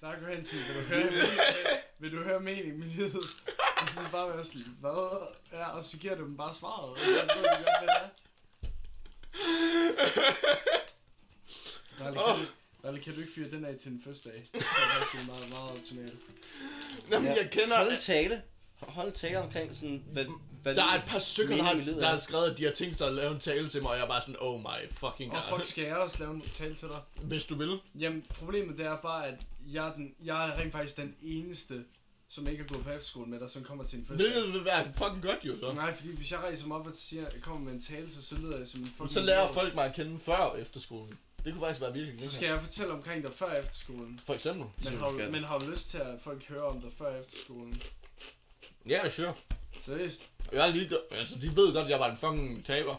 Der 0.00 0.42
til, 0.42 0.58
vil 0.58 0.76
du 0.76 0.80
høre, 0.80 1.06
vil 2.00 2.12
du 2.12 2.22
høre 2.22 2.40
mening 2.40 2.78
med 2.78 2.86
livet? 2.86 3.14
Og 3.76 3.88
så 3.90 4.12
bare 4.12 4.28
være 4.28 4.44
sådan, 4.44 4.62
hvad? 4.80 5.26
Ja, 5.52 5.68
og 5.68 5.84
så 5.84 5.98
giver 5.98 6.14
du 6.14 6.24
dem 6.24 6.36
bare 6.36 6.54
svaret, 6.54 6.90
og 6.90 6.98
så 6.98 7.06
ved 7.06 7.18
de 7.18 7.26
godt, 7.28 7.78
hvad 7.80 7.88
det 7.88 8.02
er. 8.02 8.08
Ralle, 12.00 12.18
kan, 12.18 12.36
du, 12.36 12.46
Ralle, 12.84 13.00
kan 13.00 13.14
du 13.14 13.20
ikke 13.20 13.32
fyre 13.32 13.50
den 13.50 13.64
af 13.64 13.76
til 13.76 13.90
den 13.92 14.02
første 14.04 14.28
dag? 14.28 14.48
Det 14.52 14.62
er 14.62 15.26
meget, 15.26 15.50
meget 15.50 15.70
optimalt. 15.70 16.18
Jamen, 17.10 17.36
jeg 17.36 17.48
kender... 17.50 17.76
Hold 17.76 17.98
tale. 17.98 18.42
Hold 18.80 19.12
tale 19.12 19.38
omkring 19.38 19.76
sådan, 19.76 20.04
hvad, 20.12 20.24
hvad 20.66 20.74
Der 20.74 20.82
er 20.82 20.98
et 20.98 21.04
par 21.06 21.18
stykker, 21.18 21.56
der 21.56 21.62
har, 21.62 21.74
der 21.74 22.06
er. 22.06 22.10
har 22.10 22.18
skrevet, 22.18 22.50
at 22.50 22.58
de 22.58 22.64
har 22.64 22.70
tænkt 22.72 22.96
sig 22.96 23.06
at 23.06 23.12
lave 23.14 23.32
en 23.34 23.40
tale 23.40 23.68
til 23.68 23.82
mig, 23.82 23.90
og 23.90 23.96
jeg 23.96 24.04
er 24.04 24.08
bare 24.08 24.20
sådan, 24.20 24.36
oh 24.40 24.60
my 24.60 24.90
fucking 24.92 25.32
Og 25.32 25.42
god. 25.50 25.58
fuck, 25.58 25.70
skal 25.70 25.84
jeg 25.84 25.96
også 25.96 26.16
lave 26.20 26.34
en 26.34 26.40
tale 26.40 26.74
til 26.74 26.88
dig? 26.88 27.00
Hvis 27.22 27.44
du 27.44 27.54
vil. 27.54 27.78
Jamen, 27.98 28.24
problemet 28.38 28.78
det 28.78 28.86
er 28.86 28.96
bare, 28.96 29.26
at 29.26 29.34
jeg 29.72 29.88
er, 29.88 29.92
den, 29.94 30.14
jeg 30.24 30.48
er 30.48 30.58
rent 30.58 30.72
faktisk 30.72 30.96
den 30.96 31.14
eneste, 31.22 31.84
som 32.28 32.48
ikke 32.48 32.62
har 32.62 32.68
gået 32.68 32.84
på 32.84 32.90
efterskole 32.90 33.26
med 33.30 33.40
dig, 33.40 33.50
som 33.50 33.62
kommer 33.62 33.84
til 33.84 33.98
en 33.98 34.06
første 34.06 34.24
Hvilket 34.24 34.52
vil 34.52 34.64
være 34.64 34.84
fucking 34.94 35.22
godt 35.22 35.38
jo, 35.44 35.60
så. 35.60 35.72
Nej, 35.72 35.96
fordi 35.96 36.16
hvis 36.16 36.32
jeg 36.32 36.40
rejser 36.40 36.66
mig 36.66 36.76
op 36.76 36.86
og 36.86 36.92
siger, 36.92 37.22
jeg 37.34 37.42
kommer 37.42 37.60
med 37.60 37.72
en 37.72 37.80
tale, 37.80 38.10
så, 38.10 38.24
så 38.24 38.36
lyder 38.38 38.58
jeg 38.58 38.66
som 38.66 38.80
en 38.80 38.86
fucking 38.86 39.10
Så 39.10 39.20
lærer 39.20 39.52
folk 39.52 39.74
mig 39.74 39.84
at 39.84 39.94
kende 39.94 40.20
før 40.20 40.54
efterskolen. 40.58 41.18
Det 41.44 41.52
kunne 41.52 41.60
faktisk 41.60 41.80
være 41.80 41.92
virkelig 41.92 42.22
Så 42.22 42.34
skal 42.34 42.46
jeg 42.48 42.60
fortælle 42.60 42.92
omkring 42.92 43.22
dig 43.22 43.32
før 43.32 43.52
efterskolen. 43.52 44.18
For 44.26 44.34
eksempel. 44.34 44.66
Men 44.84 44.98
har, 44.98 45.10
du, 45.10 45.20
men 45.32 45.44
har 45.44 45.58
du 45.58 45.70
lyst 45.70 45.90
til, 45.90 45.98
at 45.98 46.20
folk 46.20 46.48
hører 46.48 46.62
om 46.62 46.80
dig 46.80 46.90
før 46.98 47.20
efterskolen? 47.20 47.82
Ja, 48.88 48.92
yeah, 48.92 49.12
sure. 49.12 49.34
Seriøst? 49.80 50.22
Jeg 50.52 50.68
er 50.68 50.72
lige, 50.72 50.90
altså, 51.10 51.34
de 51.42 51.56
ved 51.56 51.72
godt, 51.72 51.84
at 51.84 51.90
jeg 51.90 52.00
var 52.00 52.10
en 52.10 52.16
fucking 52.16 52.64
taber. 52.64 52.94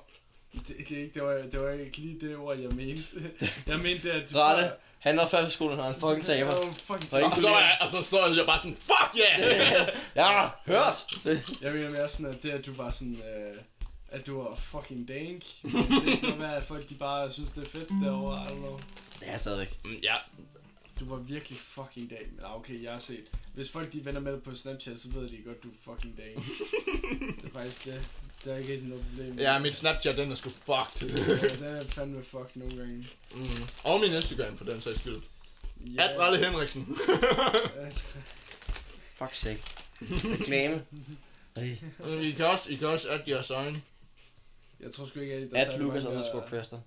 Det, 0.53 0.67
det, 0.67 0.91
er 0.97 1.01
ikke, 1.01 1.11
det, 1.13 1.23
var, 1.23 1.33
det 1.51 1.61
var 1.63 1.69
ikke 1.71 1.97
lige 1.97 2.19
det 2.27 2.37
ord, 2.37 2.57
jeg 2.57 2.69
mente. 2.71 3.03
jeg 3.67 3.79
mente, 3.79 4.11
at... 4.13 4.35
Ralle, 4.35 4.71
han 4.99 5.17
var 5.17 5.27
før 5.27 5.49
skolen, 5.49 5.75
han 5.77 5.85
er 5.85 5.93
en 5.93 5.99
fucking 5.99 6.23
taber. 6.25 6.37
Jeg, 6.37 6.47
var 6.47 6.73
fucking 6.73 7.13
Og 7.13 7.19
ikke- 7.19 7.31
Og 7.31 7.37
så, 7.37 7.47
er 7.47 7.59
jeg, 7.59 7.77
og 7.81 7.89
så 7.89 8.01
står 8.01 8.27
jeg 8.35 8.45
bare 8.45 8.57
sådan, 8.59 8.77
fuck 8.79 9.19
yeah! 9.19 9.87
Ja, 10.15 10.49
hørt! 10.65 11.05
Det, 11.23 11.61
jeg 11.61 11.73
mener 11.73 11.89
mere 11.91 12.09
sådan, 12.09 12.33
at 12.33 12.43
det, 12.43 12.49
at 12.49 12.65
du 12.65 12.73
var 12.73 12.89
sådan... 12.89 13.15
Øh, 13.15 13.57
at 14.11 14.27
du 14.27 14.41
var 14.41 14.55
fucking 14.55 15.07
dank. 15.07 15.43
det 15.63 16.19
kan 16.21 16.39
være, 16.39 16.55
at 16.55 16.63
folk 16.63 16.89
de 16.89 16.95
bare 16.95 17.31
synes, 17.31 17.51
det 17.51 17.63
er 17.63 17.69
fedt 17.69 17.89
derovre. 18.03 18.43
I 18.45 18.47
don't 18.47 18.55
know. 18.55 18.79
det 19.19 19.27
er 19.29 19.37
stadigvæk. 19.37 19.79
Mm, 19.85 19.95
ja, 20.03 20.13
Du 20.99 21.05
var 21.05 21.17
virkelig 21.17 21.59
fucking 21.59 22.09
dag. 22.09 22.27
Men 22.35 22.45
okay, 22.45 22.83
jeg 22.83 22.91
har 22.91 22.99
set. 22.99 23.25
Hvis 23.53 23.71
folk 23.71 23.93
de 23.93 24.05
vender 24.05 24.21
med 24.21 24.31
dig 24.33 24.43
på 24.43 24.55
Snapchat, 24.55 24.99
så 24.99 25.09
ved 25.13 25.29
de 25.29 25.41
godt, 25.45 25.63
du 25.63 25.67
er 25.69 25.73
fucking 25.83 26.17
dag. 26.17 26.35
det 27.41 27.45
er 27.45 27.51
faktisk 27.53 27.85
det. 27.85 28.09
Det 28.43 28.53
er 28.53 28.57
ikke 28.57 28.77
noget 28.87 29.05
problem. 29.09 29.39
ja, 29.39 29.59
mit 29.59 29.75
Snapchat, 29.75 30.17
den 30.17 30.31
er 30.31 30.35
sgu 30.35 30.49
fucked. 30.49 31.17
Ja, 31.17 31.47
den 31.67 31.75
er 31.75 31.81
fandme 31.85 32.23
fuck 32.23 32.55
nogle 32.55 32.77
gange. 32.77 33.07
mm. 33.35 33.45
Og 33.83 33.99
min 33.99 34.13
Instagram, 34.13 34.57
for 34.57 34.65
den 34.65 34.81
sags 34.81 34.99
skyld. 34.99 35.21
Ja, 35.85 36.07
At 36.07 36.19
Ralle 36.19 36.45
Henriksen. 36.45 36.87
Fuck 39.13 39.33
sake. 39.35 39.61
Reklame. 40.01 40.85
I 42.21 42.31
kan 42.31 42.45
også, 42.45 42.69
I 42.69 42.75
kan 42.75 42.87
også 42.87 43.09
add 43.11 43.21
jeres 43.27 43.49
egen. 43.49 43.83
Jeg 44.79 44.91
tror 44.91 45.05
sgu 45.05 45.19
ikke, 45.19 45.33
at 45.33 45.51
der 45.51 45.57
er 45.57 45.61
At 45.61 45.79
der- 45.79 46.09
underscore 46.09 46.43
Preston. 46.49 46.79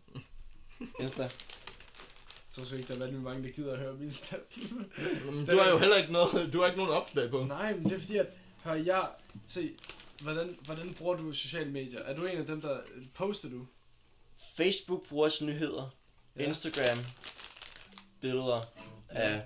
Insta. 1.01 1.29
Jeg 2.51 2.55
tror 2.57 2.65
sgu 2.65 2.77
ikke, 2.77 2.89
der 2.89 2.95
er 2.95 2.99
vanvittigt 2.99 3.23
mange, 3.25 3.43
der 3.49 3.51
gider 3.55 3.73
at 3.73 3.79
høre 3.79 3.95
min 3.95 4.13
snap. 4.13 4.41
Mm, 5.25 5.47
Du 5.47 5.59
har 5.59 5.71
jo 5.71 5.79
heller 5.79 5.97
ikke 5.97 6.13
noget, 6.13 6.53
du 6.53 6.59
har 6.61 6.67
ikke 6.67 6.79
nogen 6.79 6.93
opslag 6.93 7.31
på. 7.31 7.45
Nej, 7.45 7.75
men 7.75 7.85
det 7.85 7.93
er 7.93 7.99
fordi, 8.01 8.17
at 8.17 8.27
Hør, 8.65 8.73
jeg... 8.75 9.09
Se, 9.47 9.71
hvordan, 10.23 10.59
hvordan 10.65 10.95
bruger 10.95 11.17
du 11.17 11.33
sociale 11.33 11.71
medier? 11.71 12.01
Er 12.01 12.17
du 12.17 12.25
en 12.27 12.39
af 12.39 12.47
dem, 12.47 12.61
der... 12.61 12.81
Poster 13.15 13.49
du? 13.49 13.67
Facebook 14.57 15.09
bruger 15.09 15.29
til 15.29 15.47
nyheder. 15.47 15.95
Ja. 16.37 16.45
Instagram. 16.45 16.99
Billeder 18.21 18.63
af 19.09 19.43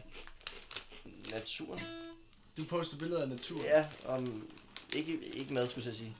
naturen. 1.30 1.80
Du 2.56 2.64
poster 2.64 2.98
billeder 2.98 3.22
af 3.22 3.28
natur. 3.28 3.64
Ja, 3.64 3.86
om... 4.06 4.48
Ikke, 4.96 5.18
ikke 5.34 5.54
mad, 5.54 5.68
skulle 5.68 5.88
jeg 5.88 5.96
sige. 5.96 6.16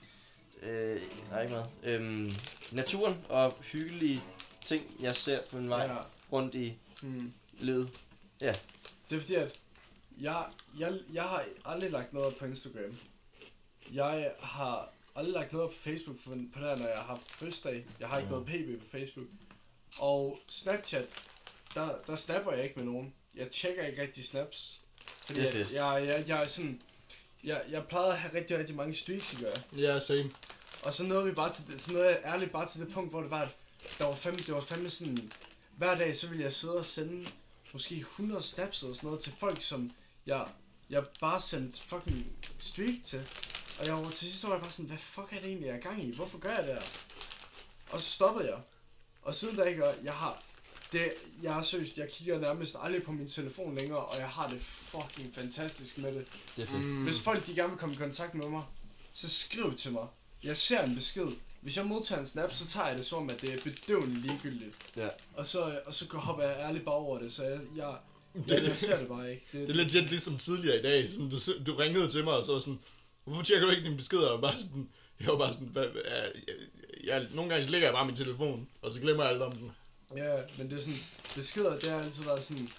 Øh, 0.61 1.01
nej, 1.31 1.41
ikke 1.41 1.53
mad. 1.53 1.63
Øhm, 1.83 2.31
naturen 2.71 3.17
og 3.29 3.57
hyggelige 3.61 4.21
ting, 4.65 4.83
jeg 4.99 5.15
ser 5.15 5.41
på 5.49 5.57
min 5.57 5.69
vej 5.69 5.83
ja. 5.83 5.97
Rundt 6.31 6.55
i 6.55 6.77
Hmm. 7.01 7.33
livet. 7.53 7.89
Det 9.09 9.15
er 9.15 9.19
fordi, 9.19 9.35
at 9.35 9.59
jeg, 10.21 10.45
jeg, 10.79 10.99
jeg 11.13 11.23
har 11.23 11.45
aldrig 11.65 11.91
lagt 11.91 12.13
noget 12.13 12.27
op 12.27 12.35
på 12.39 12.45
Instagram. 12.45 12.97
Jeg 13.93 14.31
har 14.39 14.89
aldrig 15.15 15.33
lagt 15.33 15.51
noget 15.53 15.67
op 15.67 15.71
på 15.73 15.77
Facebook 15.79 16.17
på, 16.23 16.29
på 16.53 16.59
der, 16.59 16.75
når 16.77 16.87
jeg 16.87 16.97
har 16.97 17.03
haft 17.05 17.31
fødselsdag. 17.31 17.85
Jeg 17.99 18.07
har 18.07 18.17
ikke 18.17 18.35
Mm. 18.35 18.41
noget 18.45 18.47
PB 18.77 18.83
på 18.83 18.89
Facebook. 18.97 19.27
Og 19.99 20.39
Snapchat, 20.47 21.05
der, 21.75 21.95
der 22.07 22.15
snapper 22.15 22.51
jeg 22.51 22.63
ikke 22.63 22.75
med 22.75 22.85
nogen. 22.85 23.13
Jeg 23.35 23.49
tjekker 23.49 23.85
ikke 23.85 24.01
rigtig 24.01 24.25
snaps. 24.25 24.81
Fordi 25.25 25.39
Det 25.39 25.47
er 25.47 25.51
fedt. 25.51 25.71
jeg, 25.71 26.03
jeg, 26.07 26.23
jeg 26.27 26.43
er 26.43 26.47
sådan... 26.47 26.81
Jeg, 27.43 27.63
jeg 27.69 27.87
plejede 27.87 28.11
at 28.11 28.17
have 28.19 28.33
rigtig, 28.41 28.57
rigtig 28.57 28.75
mange 28.75 28.95
streaks, 28.95 29.33
I 29.33 29.35
gør. 29.35 29.53
Ja, 29.77 29.99
same. 29.99 30.31
Og 30.83 30.93
så 30.93 31.03
nåede 31.03 31.25
vi 31.25 31.31
bare 31.31 31.53
til 31.53 31.67
det, 31.67 31.81
så 31.81 31.91
nåede 31.93 32.07
jeg 32.07 32.21
ærligt 32.25 32.51
bare 32.51 32.67
til 32.67 32.81
det 32.81 32.93
punkt, 32.93 33.09
hvor 33.09 33.21
det 33.21 33.31
var, 33.31 33.41
at 33.41 33.49
der 33.99 34.05
var 34.05 34.15
fandme, 34.15 34.39
det 34.39 34.53
var 34.53 34.61
fandme 34.61 34.89
sådan, 34.89 35.31
hver 35.77 35.95
dag, 35.95 36.17
så 36.17 36.27
ville 36.27 36.43
jeg 36.43 36.53
sidde 36.53 36.77
og 36.77 36.85
sende 36.85 37.27
måske 37.73 37.95
100 37.95 38.41
snaps 38.41 38.81
eller 38.81 38.95
sådan 38.95 39.07
noget 39.07 39.23
til 39.23 39.33
folk, 39.39 39.61
som 39.61 39.91
jeg, 40.25 40.47
jeg 40.89 41.03
bare 41.19 41.39
sendte 41.39 41.81
fucking 41.81 42.25
streak 42.59 43.03
til. 43.03 43.27
Og 43.79 43.85
jeg 43.85 43.93
var 43.93 44.09
til 44.09 44.17
sidst 44.17 44.41
så 44.41 44.47
var 44.47 44.55
jeg 44.55 44.61
bare 44.61 44.71
sådan, 44.71 44.85
hvad 44.85 44.97
fuck 44.97 45.33
er 45.33 45.39
det 45.39 45.45
egentlig, 45.45 45.67
jeg 45.67 45.75
er 45.75 45.81
gang 45.81 46.03
i? 46.03 46.15
Hvorfor 46.15 46.37
gør 46.37 46.49
jeg 46.49 46.63
det 46.63 46.73
her? 46.73 46.81
Og 47.89 48.01
så 48.01 48.11
stoppede 48.11 48.49
jeg. 48.49 48.59
Og 49.21 49.35
siden 49.35 49.55
da 49.55 49.63
ikke, 49.63 49.85
og 49.87 49.95
jeg 50.03 50.13
har, 50.13 50.43
det, 50.91 51.13
jeg 51.41 51.57
er 51.57 51.61
seriøst, 51.61 51.97
jeg 51.97 52.09
kigger 52.09 52.39
nærmest 52.39 52.75
aldrig 52.81 53.03
på 53.03 53.11
min 53.11 53.29
telefon 53.29 53.77
længere, 53.77 54.05
og 54.05 54.19
jeg 54.19 54.29
har 54.29 54.49
det 54.49 54.61
fucking 54.61 55.35
fantastisk 55.35 55.97
med 55.97 56.15
det. 56.15 56.25
Det 56.55 56.63
er 56.63 56.67
fedt. 56.67 56.81
Mm. 56.81 57.03
Hvis 57.03 57.21
folk 57.21 57.47
de 57.47 57.55
gerne 57.55 57.69
vil 57.69 57.79
komme 57.79 57.95
i 57.95 57.97
kontakt 57.97 58.33
med 58.33 58.49
mig, 58.49 58.63
så 59.13 59.29
skriv 59.29 59.75
til 59.75 59.91
mig. 59.91 60.07
Jeg 60.43 60.57
ser 60.57 60.83
en 60.83 60.95
besked. 60.95 61.27
Hvis 61.65 61.77
jeg 61.77 61.85
modtager 61.85 62.19
en 62.19 62.25
snap, 62.25 62.53
så 62.53 62.67
tager 62.67 62.87
jeg 62.87 62.97
det 62.97 63.05
som 63.05 63.17
om, 63.17 63.29
at 63.29 63.41
det 63.41 63.53
er 63.53 63.57
bedøvende 63.63 64.19
ligegyldigt. 64.21 64.75
Ja. 64.95 65.07
Og 65.33 65.45
så, 65.45 65.79
og 65.85 65.93
så 65.93 66.05
hopper 66.13 66.43
jeg 66.43 66.55
ærligt 66.59 66.85
bare 66.85 66.95
over 66.95 67.19
det, 67.19 67.31
så 67.33 67.43
jeg, 67.43 67.59
jeg, 67.75 67.95
jeg, 68.47 68.63
jeg 68.63 68.77
ser 68.77 68.99
det 68.99 69.07
bare 69.07 69.31
ikke. 69.31 69.45
Det 69.51 69.69
er 69.69 69.73
legit 69.73 70.09
ligesom 70.09 70.37
tidligere 70.37 70.79
i 70.79 70.81
dag. 70.81 71.09
Sådan, 71.09 71.29
du, 71.29 71.39
du 71.67 71.75
ringede 71.75 72.11
til 72.11 72.23
mig 72.23 72.33
og 72.33 72.45
så 72.45 72.53
var 72.53 72.59
sådan, 72.59 72.79
hvorfor 73.23 73.43
tjekker 73.43 73.65
du 73.65 73.71
ikke 73.71 73.83
dine 73.83 73.97
beskeder? 73.97 74.27
Og 74.27 74.41
bare 74.41 74.59
sådan, 74.59 74.89
jeg 75.19 75.27
var 75.27 75.37
bare 75.37 75.53
sådan, 75.53 75.67
hvad, 75.67 75.87
hvad, 75.87 76.01
jeg, 76.05 76.55
jeg, 77.03 77.27
nogle 77.33 77.49
gange 77.49 77.65
så 77.65 77.71
lægger 77.71 77.87
jeg 77.87 77.93
bare 77.93 78.05
min 78.05 78.15
telefon, 78.15 78.67
og 78.81 78.93
så 78.93 78.99
glemmer 78.99 79.23
jeg 79.23 79.33
alt 79.33 79.41
om 79.41 79.51
den. 79.51 79.71
Ja, 80.17 80.35
men 80.57 80.69
det 80.69 80.77
er 80.77 80.81
sådan, 80.81 80.99
beskeder, 81.35 81.79
det 81.79 81.89
har 81.89 81.99
altid 81.99 82.23
været 82.23 82.43
sådan, 82.43 82.69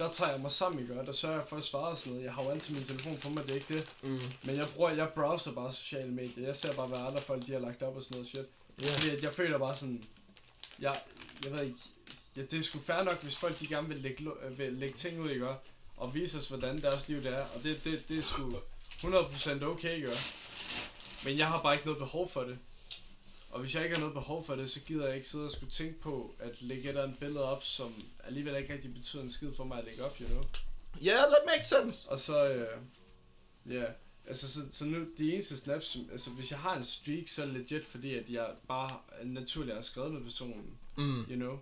der 0.00 0.12
tager 0.12 0.30
jeg 0.30 0.40
mig 0.40 0.52
sammen, 0.52 0.82
ikke? 0.82 1.00
Og 1.00 1.06
der 1.06 1.12
sørger 1.12 1.36
jeg 1.36 1.44
for 1.48 1.56
at 1.56 1.64
svare 1.64 1.88
og 1.88 1.98
sådan 1.98 2.12
noget. 2.12 2.24
Jeg 2.24 2.34
har 2.34 2.42
jo 2.44 2.50
altid 2.50 2.74
min 2.74 2.84
telefon 2.84 3.16
på 3.16 3.28
mig, 3.28 3.42
det 3.46 3.50
er 3.50 3.54
ikke 3.54 3.74
det. 3.74 3.92
Mm. 4.02 4.20
Men 4.44 4.56
jeg 4.56 4.66
bruger, 4.74 4.90
jeg 4.90 5.08
browser 5.08 5.52
bare 5.52 5.72
sociale 5.72 6.10
medier. 6.10 6.46
Jeg 6.46 6.56
ser 6.56 6.72
bare, 6.72 6.86
hvad 6.86 6.98
andre 6.98 7.20
folk 7.20 7.46
de 7.46 7.52
har 7.52 7.58
lagt 7.58 7.82
op 7.82 7.96
og 7.96 8.02
sådan 8.02 8.14
noget 8.14 8.28
shit. 8.28 8.46
Ja. 8.82 8.86
Fordi 8.86 9.16
at 9.16 9.22
jeg 9.22 9.32
føler 9.32 9.58
bare 9.58 9.74
sådan, 9.76 10.04
jeg, 10.78 11.00
jeg 11.44 11.52
ved 11.52 11.62
ikke, 11.62 11.78
ja, 12.36 12.42
det 12.42 12.58
er 12.58 12.62
sgu 12.62 12.78
fair 12.78 13.02
nok, 13.02 13.22
hvis 13.22 13.36
folk 13.36 13.60
de 13.60 13.66
gerne 13.66 13.88
vil 13.88 13.96
lægge, 13.96 14.24
øh, 14.44 14.58
vil 14.58 14.72
lægge 14.72 14.96
ting 14.96 15.20
ud, 15.20 15.30
ikke? 15.30 15.46
Og 15.96 16.14
vise 16.14 16.38
os, 16.38 16.48
hvordan 16.48 16.82
deres 16.82 17.08
liv 17.08 17.22
det 17.22 17.34
er. 17.36 17.42
Og 17.42 17.62
det, 17.62 17.84
det, 17.84 18.08
det 18.08 18.18
er 18.18 18.22
sgu 18.22 18.54
100% 18.90 19.64
okay, 19.64 19.96
ikke? 19.96 20.08
Men 21.24 21.38
jeg 21.38 21.46
har 21.46 21.62
bare 21.62 21.74
ikke 21.74 21.86
noget 21.86 21.98
behov 21.98 22.28
for 22.28 22.42
det. 22.42 22.58
Og 23.50 23.60
hvis 23.60 23.74
jeg 23.74 23.82
ikke 23.84 23.94
har 23.96 24.00
noget 24.00 24.14
behov 24.14 24.44
for 24.44 24.56
det, 24.56 24.70
så 24.70 24.80
gider 24.80 25.06
jeg 25.06 25.16
ikke 25.16 25.28
sidde 25.28 25.44
og 25.44 25.50
skulle 25.50 25.70
tænke 25.72 26.00
på 26.00 26.34
at 26.38 26.62
lægge 26.62 26.82
et 26.82 26.88
eller 26.88 27.02
andet 27.02 27.18
billede 27.18 27.44
op, 27.44 27.64
som 27.64 27.94
alligevel 28.24 28.56
ikke 28.56 28.72
rigtig 28.74 28.94
betyder 28.94 29.22
en 29.22 29.30
skid 29.30 29.52
for 29.56 29.64
mig 29.64 29.78
at 29.78 29.84
lægge 29.84 30.04
op, 30.04 30.16
you 30.20 30.26
know? 30.28 30.42
Yeah, 31.02 31.18
that 31.18 31.38
makes 31.46 31.66
sense. 31.68 32.08
Og 32.10 32.20
så, 32.20 32.48
øh, 32.48 32.78
ja, 33.70 33.84
altså 34.26 34.48
så, 34.52 34.60
så 34.72 34.84
nu, 34.84 35.06
de 35.18 35.32
eneste 35.34 35.56
snaps, 35.56 35.86
som, 35.86 36.08
altså 36.12 36.30
hvis 36.30 36.50
jeg 36.50 36.58
har 36.58 36.76
en 36.76 36.84
streak, 36.84 37.28
så 37.28 37.42
er 37.42 37.46
det 37.46 37.54
legit, 37.54 37.84
fordi 37.84 38.14
at 38.14 38.30
jeg 38.30 38.50
bare 38.68 38.98
naturligt 39.24 39.74
har 39.74 39.82
skrevet 39.82 40.12
med 40.12 40.20
personen, 40.22 40.64
Mm. 40.96 41.20
you 41.20 41.34
know. 41.36 41.58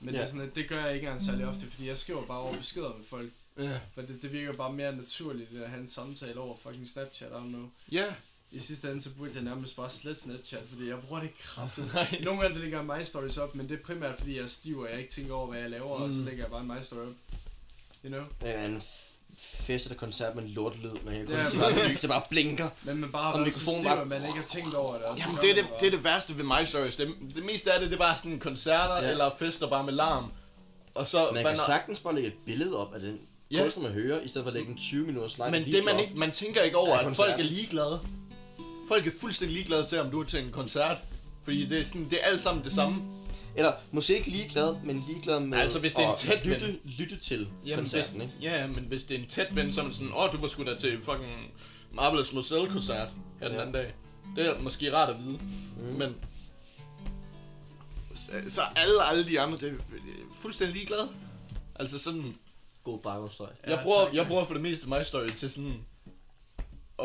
Men 0.00 0.14
Ja. 0.14 0.20
det 0.20 0.24
er 0.26 0.30
sådan, 0.30 0.48
at 0.48 0.54
det 0.56 0.68
gør 0.68 0.84
jeg 0.84 0.94
ikke 0.94 1.06
engang 1.06 1.22
særlig 1.22 1.46
ofte, 1.46 1.66
fordi 1.66 1.86
jeg 1.88 1.96
skriver 1.98 2.26
bare 2.26 2.38
over 2.40 2.56
beskeder 2.56 2.96
med 2.96 3.04
folk. 3.04 3.30
Ja. 3.58 3.80
For 3.94 4.02
det, 4.02 4.22
det 4.22 4.32
virker 4.32 4.52
bare 4.52 4.72
mere 4.72 4.96
naturligt 4.96 5.62
at 5.62 5.68
have 5.70 5.80
en 5.80 5.86
samtale 5.86 6.40
over 6.40 6.56
fucking 6.56 6.88
Snapchat, 6.88 7.28
I 7.30 7.34
don't 7.34 7.48
know. 7.48 7.70
Ja. 7.92 8.14
I 8.52 8.58
sidste 8.60 8.88
ende, 8.90 9.00
så 9.02 9.10
burde 9.18 9.30
jeg 9.34 9.42
nærmest 9.42 9.76
bare 9.76 9.90
slette 9.90 10.20
Snapchat, 10.20 10.60
fordi 10.68 10.88
jeg 10.88 10.96
bruger 11.08 11.20
det 11.22 11.30
kraftigt. 11.42 11.86
Nogle 12.24 12.40
gange, 12.40 12.54
der 12.56 12.62
ligger 12.64 12.82
my 12.82 13.04
stories 13.04 13.38
op, 13.38 13.54
men 13.54 13.68
det 13.68 13.78
er 13.78 13.82
primært, 13.84 14.16
fordi 14.18 14.36
jeg 14.36 14.42
er 14.42 14.46
stiv, 14.46 14.78
og 14.78 14.90
jeg 14.90 14.98
ikke 14.98 15.10
tænker 15.10 15.34
over, 15.34 15.46
hvad 15.46 15.60
jeg 15.60 15.70
laver, 15.70 15.98
mm. 15.98 16.04
og 16.04 16.12
så 16.12 16.20
Mm. 16.20 16.26
lægger 16.26 16.44
jeg 16.44 16.50
bare 16.50 16.60
en 16.60 16.66
my 16.68 16.82
story 16.82 16.98
op. 17.00 17.06
You 18.04 18.08
know? 18.10 18.22
Det 18.40 18.56
er 18.58 18.64
en 18.64 18.82
fest 19.38 19.86
eller 19.86 19.98
koncert 19.98 20.34
med 20.34 20.42
en 20.44 20.48
lortelyd, 20.50 20.90
man 21.04 21.14
kan 21.14 21.26
kun 21.26 21.34
Ja, 21.34 21.44
præcis. 21.44 21.96
at 21.96 22.02
det 22.02 22.10
bare 22.10 22.22
blinker. 22.30 22.68
Men 22.82 22.96
man 22.96 23.12
bare 23.12 23.22
har 23.22 23.32
Og 23.32 23.40
været 23.40 23.52
så 23.54 23.60
mikrofonen 23.60 23.84
stiv, 23.84 23.96
bare- 23.96 24.04
man 24.06 24.26
ikke 24.26 24.38
har 24.38 24.46
tænkt 24.46 24.74
over 24.74 24.92
det. 24.94 25.02
Jamen, 25.20 25.36
det 25.42 25.50
er 25.50 25.54
det, 25.54 25.66
det 25.80 25.86
er 25.86 25.90
det 25.90 26.04
værste 26.04 26.38
ved 26.38 26.44
My 26.44 26.64
Stories. 26.64 26.96
Det, 26.96 27.14
det 27.34 27.44
meste 27.44 27.72
af 27.72 27.80
det, 27.80 27.88
det 27.90 27.94
er 27.94 28.00
bare 28.00 28.16
sådan 28.18 28.38
koncerter 28.38 29.02
Ja. 29.02 29.10
eller 29.10 29.30
fester 29.38 29.68
bare 29.68 29.84
med 29.84 29.92
larm. 29.92 30.32
Og 30.94 31.08
så, 31.08 31.30
Man 31.32 31.44
kan 31.44 31.56
sagtens 31.66 32.00
bare 32.00 32.14
lægge 32.14 32.28
et 32.28 32.34
billede 32.46 32.76
op 32.86 32.94
af 32.94 33.00
den 33.00 33.18
Ja. 33.50 33.62
kunstner, 33.62 33.82
man 33.84 33.92
hører, 33.92 34.20
i 34.20 34.28
stedet 34.28 34.44
for 34.44 34.48
at 34.50 34.54
lægge 34.54 34.70
en 34.70 34.76
20 34.78 35.06
minutters 35.06 35.38
lang 35.38 35.50
Men 35.50 35.64
det 35.64 35.84
man 35.84 36.00
ikke, 36.00 36.12
man 36.14 36.30
tænker 36.30 36.62
ikke 36.62 36.76
over, 36.76 36.96
at 36.96 37.16
folk 37.16 37.32
er 37.38 37.42
ligeglade. 37.42 38.00
Folk 38.90 39.06
er 39.06 39.10
fuldstændig 39.20 39.54
ligeglade 39.56 39.86
til, 39.86 40.00
om 40.00 40.10
du 40.10 40.20
er 40.20 40.24
til 40.24 40.44
en 40.44 40.50
koncert. 40.50 40.98
Fordi 41.44 41.66
det 41.66 41.80
er, 41.80 41.84
sådan, 41.84 42.10
det 42.10 42.18
er 42.22 42.26
alt 42.26 42.40
sammen 42.42 42.64
det 42.64 42.72
samme. 42.72 43.02
Eller 43.56 43.72
måske 43.92 44.16
ikke 44.16 44.30
ligeglad, 44.30 44.76
men 44.84 45.04
ligeglad 45.08 45.40
med 45.40 45.58
Altså, 45.58 45.80
hvis 45.80 45.94
det 45.94 46.02
er 46.02 46.06
en 46.06 46.12
at 46.12 46.18
tæt 46.18 46.44
ven. 46.44 46.52
lytte, 46.52 46.78
lytte 46.84 47.16
til 47.16 47.48
Jamen, 47.64 47.78
koncerten, 47.78 48.20
hvis, 48.20 48.30
ikke? 48.34 48.36
ja, 48.56 48.66
men 48.66 48.84
hvis 48.84 49.04
det 49.04 49.16
er 49.16 49.20
en 49.20 49.26
tæt 49.28 49.56
ven, 49.56 49.72
så 49.72 49.80
er 49.80 49.84
man 49.84 49.92
sådan, 49.92 50.12
åh, 50.12 50.18
oh, 50.24 50.32
du 50.32 50.36
var 50.40 50.48
sgu 50.48 50.64
da 50.64 50.74
til 50.78 51.02
fucking 51.02 51.52
Marvelous 51.92 52.32
Moselle-koncert 52.32 53.08
her 53.40 53.46
den 53.48 53.56
Ja. 53.56 53.60
anden 53.62 53.74
dag. 53.74 53.94
Det 54.36 54.46
er 54.46 54.58
måske 54.60 54.94
rart 54.96 55.08
at 55.14 55.18
vide. 55.18 55.38
Mm. 55.76 55.98
Men 55.98 56.16
så, 58.16 58.32
så 58.48 58.60
alle, 58.76 59.04
alle 59.04 59.26
de 59.28 59.40
andre, 59.40 59.58
det 59.58 59.68
er 59.68 59.74
fuldstændig 60.42 60.74
ligeglade. 60.76 61.08
Altså 61.74 61.98
sådan, 61.98 62.34
God 62.84 62.98
baggrundsstøj. 62.98 63.48
jeg, 63.66 63.80
bruger, 63.82 64.04
tak, 64.04 64.14
jeg 64.14 64.26
bruger 64.26 64.44
for 64.44 64.54
det 64.54 64.62
meste 64.62 64.88
my 64.88 65.02
story 65.04 65.28
til 65.28 65.50
sådan 65.50 65.74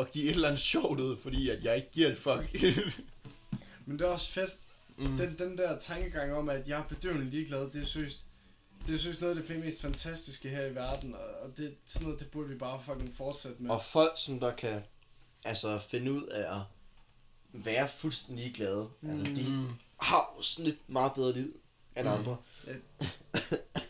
at 0.00 0.10
give 0.12 0.24
et 0.24 0.30
eller 0.34 0.48
andet 0.48 0.60
sjovt 0.60 1.00
ud, 1.00 1.16
fordi 1.18 1.50
at 1.50 1.64
jeg 1.64 1.76
ikke 1.76 1.90
giver 1.92 2.08
et 2.08 2.18
fuck. 2.18 2.62
Men 3.86 3.98
det 3.98 4.04
er 4.04 4.10
også 4.10 4.32
fedt. 4.32 4.56
mm. 4.98 5.16
Den, 5.16 5.38
den 5.38 5.58
der 5.58 5.78
tankegang 5.78 6.32
om, 6.34 6.48
at 6.48 6.68
jeg 6.68 6.78
er 6.78 6.84
bedøvende 6.84 7.30
ligeglad, 7.30 7.70
det 7.70 7.80
er 7.82 7.84
seriøst, 7.86 8.20
det 8.86 8.94
er 8.94 8.98
seriøst 8.98 9.20
noget 9.20 9.38
af 9.38 9.42
det 9.44 9.64
mest 9.64 9.80
fantastiske 9.82 10.48
her 10.48 10.66
i 10.66 10.74
verden, 10.74 11.14
og- 11.14 11.56
det, 11.56 11.74
sådan 11.86 12.06
noget, 12.06 12.20
det 12.20 12.30
burde 12.30 12.48
vi 12.48 12.54
bare 12.54 12.82
fucking 12.82 13.14
fortsætte 13.16 13.62
med. 13.62 13.70
Og 13.70 13.84
folk, 13.84 14.12
som 14.16 14.40
der 14.40 14.54
kan 14.54 14.80
altså 15.44 15.78
finde 15.78 16.12
ud 16.12 16.22
af 16.22 16.56
at 16.56 16.62
være 17.52 17.88
fuldstændig 17.88 18.44
ligeglade, 18.44 18.88
mm. 19.00 19.10
altså 19.10 19.26
de 19.26 19.56
Mm. 19.56 19.68
har 20.00 20.36
sådan 20.42 20.66
et 20.70 20.78
meget 20.86 21.12
bedre 21.14 21.32
liv 21.32 21.60
end 21.96 22.06
Mm. 22.08 22.12
andre. 22.14 22.36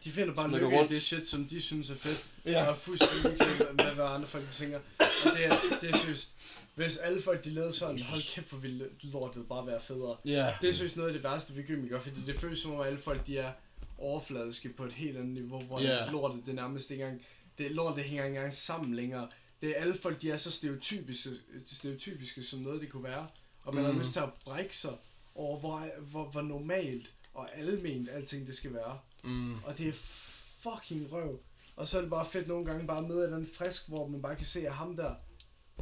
De 0.04 0.10
finder 0.10 0.34
bare 0.34 0.50
lykke 0.50 0.84
i 0.84 0.88
det 0.88 1.02
shit, 1.02 1.26
som 1.26 1.44
de 1.44 1.60
synes 1.60 1.90
er 1.90 1.94
fedt. 1.94 2.26
Ja. 2.44 2.50
Jeg 2.50 2.70
er 2.70 2.74
fuldstændig 2.74 3.46
ligeglad 3.46 3.74
med, 3.74 3.94
hvad 3.94 4.04
andre 4.04 4.26
folk 4.26 4.50
tænker. 4.50 4.78
Og 4.98 5.30
det 5.36 5.46
er, 5.46 5.54
det 5.80 5.90
er 5.90 5.96
seriøst, 5.96 6.36
hvis 6.74 6.96
alle 6.96 7.22
folk 7.22 7.44
de 7.44 7.50
levede 7.50 7.72
sådan, 7.72 8.02
hold 8.02 8.22
kæft, 8.34 8.50
hvor 8.50 8.58
ville 8.58 8.88
lortet 9.02 9.48
bare 9.48 9.66
være 9.66 9.80
federe. 9.80 10.16
Ja. 10.24 10.54
Det 10.60 10.68
er 10.68 10.72
seriøst 10.72 10.96
noget 10.96 11.08
af 11.08 11.12
det 11.14 11.24
værste 11.24 11.56
ved 11.56 11.66
gym, 11.66 11.88
gør, 11.88 12.00
fordi 12.00 12.20
det 12.26 12.36
føles 12.36 12.58
som 12.58 12.74
om, 12.74 12.80
at 12.80 12.86
alle 12.86 12.98
folk 12.98 13.26
de 13.26 13.38
er 13.38 13.52
overfladiske 13.98 14.68
på 14.68 14.84
et 14.84 14.92
helt 14.92 15.16
andet 15.16 15.34
niveau, 15.34 15.60
hvor 15.60 15.80
yeah. 15.80 16.12
lortet 16.12 16.46
det 16.46 16.54
nærmest 16.54 16.90
ikke 16.90 17.04
engang, 17.04 17.22
det 17.58 17.70
lortet 17.70 18.04
hænger 18.04 18.24
ikke 18.24 18.36
engang 18.36 18.52
sammen 18.52 18.94
længere. 18.94 19.28
Det 19.60 19.70
er 19.70 19.80
alle 19.80 19.94
folk, 19.94 20.22
de 20.22 20.30
er 20.30 20.36
så 20.36 20.50
stereotypiske, 20.50 21.30
stereotypiske 21.66 22.42
som 22.42 22.58
noget 22.58 22.80
det 22.80 22.88
kunne 22.88 23.04
være, 23.04 23.26
og 23.62 23.74
man 23.74 23.84
mm. 23.84 23.90
har 23.90 23.98
lyst 23.98 24.12
til 24.12 24.20
at 24.20 24.28
brække 24.44 24.76
sig 24.76 24.92
over, 25.34 25.60
hvor, 25.60 25.88
hvor, 26.00 26.24
hvor 26.24 26.42
normalt 26.42 27.12
og 27.36 27.56
alment 27.58 28.08
alting 28.08 28.46
det 28.46 28.54
skal 28.54 28.74
være. 28.74 28.98
Mm. 29.24 29.54
Og 29.64 29.78
det 29.78 29.88
er 29.88 29.92
fucking 30.62 31.12
røv. 31.12 31.40
Og 31.76 31.88
så 31.88 31.96
er 31.96 32.00
det 32.00 32.10
bare 32.10 32.26
fedt 32.26 32.48
nogle 32.48 32.66
gange 32.66 32.86
bare 32.86 33.02
med 33.02 33.30
den 33.32 33.48
frisk, 33.58 33.88
hvor 33.88 34.06
man 34.06 34.22
bare 34.22 34.36
kan 34.36 34.46
se, 34.46 34.66
at 34.66 34.74
ham 34.74 34.96
der, 34.96 35.14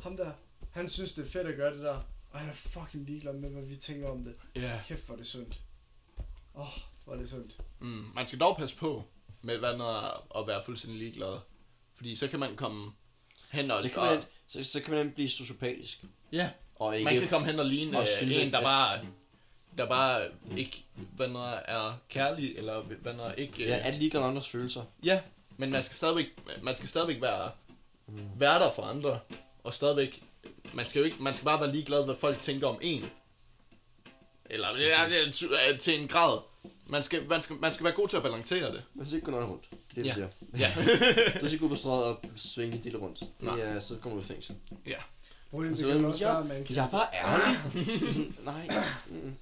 ham 0.02 0.16
der, 0.16 0.30
han 0.70 0.88
synes 0.88 1.12
det 1.14 1.26
er 1.26 1.30
fedt 1.30 1.46
at 1.46 1.56
gøre 1.56 1.74
det 1.74 1.82
der. 1.82 2.00
Og 2.30 2.40
han 2.40 2.48
er 2.48 2.52
fucking 2.52 3.04
ligeglad 3.06 3.32
med, 3.32 3.50
hvad 3.50 3.62
vi 3.62 3.76
tænker 3.76 4.08
om 4.08 4.24
det. 4.24 4.36
Ja. 4.54 4.80
Kæft, 4.86 5.06
hvor 5.06 5.14
er 5.14 5.16
det 5.18 5.26
synd. 5.26 5.46
Åh, 6.54 6.60
oh, 6.62 6.68
hvor 7.04 7.14
er 7.14 7.18
det 7.18 7.28
synd. 7.28 7.50
Mm. 7.80 8.04
Man 8.14 8.26
skal 8.26 8.40
dog 8.40 8.56
passe 8.56 8.76
på 8.76 9.04
med 9.42 9.58
hvad 9.58 9.76
når 9.76 10.38
at 10.40 10.46
være 10.46 10.62
fuldstændig 10.64 10.98
ligeglad. 11.00 11.38
Fordi 11.94 12.16
så 12.16 12.28
kan 12.28 12.38
man 12.40 12.56
komme 12.56 12.92
hen 13.50 13.70
og... 13.70 13.78
Så 13.82 13.88
kan, 13.88 14.02
man, 14.02 14.22
så, 14.46 14.64
så 14.64 14.80
kan 14.80 14.94
man 14.94 15.12
blive 15.12 15.28
sociopatisk. 15.28 16.04
ja, 16.32 16.50
Og 16.74 16.94
ikke, 16.98 17.04
man 17.04 17.18
kan 17.18 17.28
komme 17.28 17.46
hen 17.46 17.58
og 17.58 17.66
ligne 17.66 17.98
og 17.98 18.06
synes, 18.18 18.36
en, 18.36 18.46
at- 18.46 18.52
der 18.52 18.62
bare... 18.62 19.06
Der 19.78 19.86
bare 19.88 20.22
ikke 20.56 20.84
hvad 21.16 21.28
når 21.28 21.46
er 21.46 21.98
kærlig, 22.08 22.54
eller 22.56 22.80
hvad 22.80 23.14
når 23.14 23.30
ikke... 23.30 23.62
øh, 23.62 23.68
ja, 23.68 23.76
er 23.78 23.92
ligeglad 23.92 24.22
andres 24.22 24.48
følelser. 24.48 24.82
Ja, 25.04 25.20
men 25.56 25.70
man 25.70 25.82
skal 25.82 25.94
stadigvæk, 25.96 26.26
man 26.62 26.76
skal 26.76 26.88
stadigvæk 26.88 27.22
være, 27.22 27.50
Mm. 28.06 28.20
være 28.36 28.58
der 28.60 28.72
for 28.72 28.82
andre. 28.82 29.18
og 29.64 29.74
stadigvæk, 29.74 30.22
man 30.74 30.86
skal 30.88 30.98
jo 31.00 31.04
ikke, 31.04 31.22
man 31.22 31.34
skal 31.34 31.44
bare 31.44 31.60
være 31.60 31.72
ligeglad, 31.72 32.04
hvad 32.04 32.14
folk 32.20 32.42
tænker 32.42 32.66
om 32.68 32.78
en. 32.82 33.04
Eller 34.50 34.68
ja, 34.68 35.04
det 35.08 35.28
er 35.28 35.32
til- 35.32 35.78
til 35.80 36.00
en 36.00 36.08
grad. 36.08 36.38
Man 36.86 37.02
skal, 37.02 37.28
man, 37.28 37.42
skal, 37.42 37.56
man 37.56 37.72
skal 37.72 37.84
være 37.84 37.92
god 37.94 38.08
til 38.08 38.16
at 38.16 38.22
balancere 38.22 38.72
det. 38.72 38.82
Man 38.94 39.06
skal 39.06 39.14
ikke 39.16 39.24
gå 39.24 39.30
nøgen 39.30 39.46
rundt. 39.50 39.64
Det 39.70 39.78
er 39.98 40.02
det, 40.02 40.04
Ja. 40.06 40.12
siger. 40.14 40.28
Ja. 40.58 40.72
Du 41.32 41.38
skal 41.38 41.52
ikke 41.52 41.58
gå 41.58 41.68
på 41.68 41.74
strøget 41.74 42.04
og 42.04 42.20
svinge 42.36 42.80
dit 42.84 42.94
rundt. 42.94 43.20
Det 43.20 43.28
Nej. 43.40 43.60
er, 43.60 43.80
så 43.80 43.96
kommer 43.96 44.18
du 44.18 44.24
i 44.24 44.26
fængsel. 44.26 44.54
Problemet 45.50 45.78
Så 45.78 45.86
det 45.88 45.94
kan 45.96 46.04
også 46.04 46.24
være, 46.24 46.44
man 46.44 46.64
kan... 46.64 46.76
Jeg 46.76 46.84
er 46.84 46.90
bare 46.90 47.06
ærgerlig. 47.14 48.34
Nej. 48.44 48.70
Mm. 49.08 49.34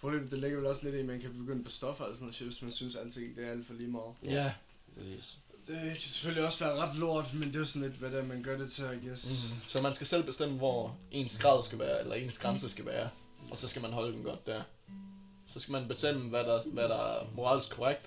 Problemet, 0.00 0.30
det 0.30 0.38
ligger 0.38 0.56
vel 0.58 0.66
også 0.66 0.84
lidt 0.84 0.94
i, 0.94 0.98
at 0.98 1.04
man 1.04 1.20
kan 1.20 1.32
begynde 1.38 1.64
på 1.64 1.70
stoffer 1.70 2.04
og 2.04 2.14
sådan 2.14 2.24
noget, 2.24 2.34
shit, 2.34 2.48
hvis 2.48 2.62
man 2.62 2.72
synes, 2.72 2.96
at 2.96 3.02
alting 3.04 3.36
det 3.36 3.46
er 3.46 3.50
alt 3.50 3.66
for 3.66 3.74
lige 3.74 3.88
meget. 3.88 4.14
Ja. 4.24 4.52
Præcis. 4.98 5.38
Det 5.66 5.80
kan 5.82 5.96
selvfølgelig 6.00 6.46
også 6.46 6.64
være 6.64 6.76
ret 6.76 6.96
lort, 6.96 7.34
men 7.34 7.48
det 7.48 7.54
er 7.56 7.60
jo 7.60 7.64
sådan 7.64 7.88
lidt, 7.88 7.98
hvad 7.98 8.10
det 8.10 8.18
er, 8.18 8.24
man 8.24 8.42
gør 8.42 8.58
det 8.58 8.72
til, 8.72 8.84
I 9.02 9.06
guess. 9.08 9.44
Mm. 9.50 9.56
Så 9.66 9.80
man 9.82 9.94
skal 9.94 10.06
selv 10.06 10.24
bestemme, 10.24 10.56
hvor 10.56 10.96
ens 11.10 11.38
grad 11.38 11.64
skal 11.64 11.78
være, 11.78 12.00
eller 12.00 12.14
ens 12.14 12.38
grænse 12.38 12.70
skal 12.70 12.86
være. 12.86 13.10
Og 13.50 13.56
så 13.58 13.68
skal 13.68 13.82
man 13.82 13.92
holde 13.92 14.12
den 14.12 14.22
godt 14.22 14.46
der. 14.46 14.62
Så 15.46 15.60
skal 15.60 15.72
man 15.72 15.88
bestemme, 15.88 16.28
hvad 16.28 16.44
der, 16.44 16.62
hvad 16.62 16.88
der 16.88 16.96
er 16.96 17.26
moralsk 17.34 17.70
korrekt. 17.70 18.06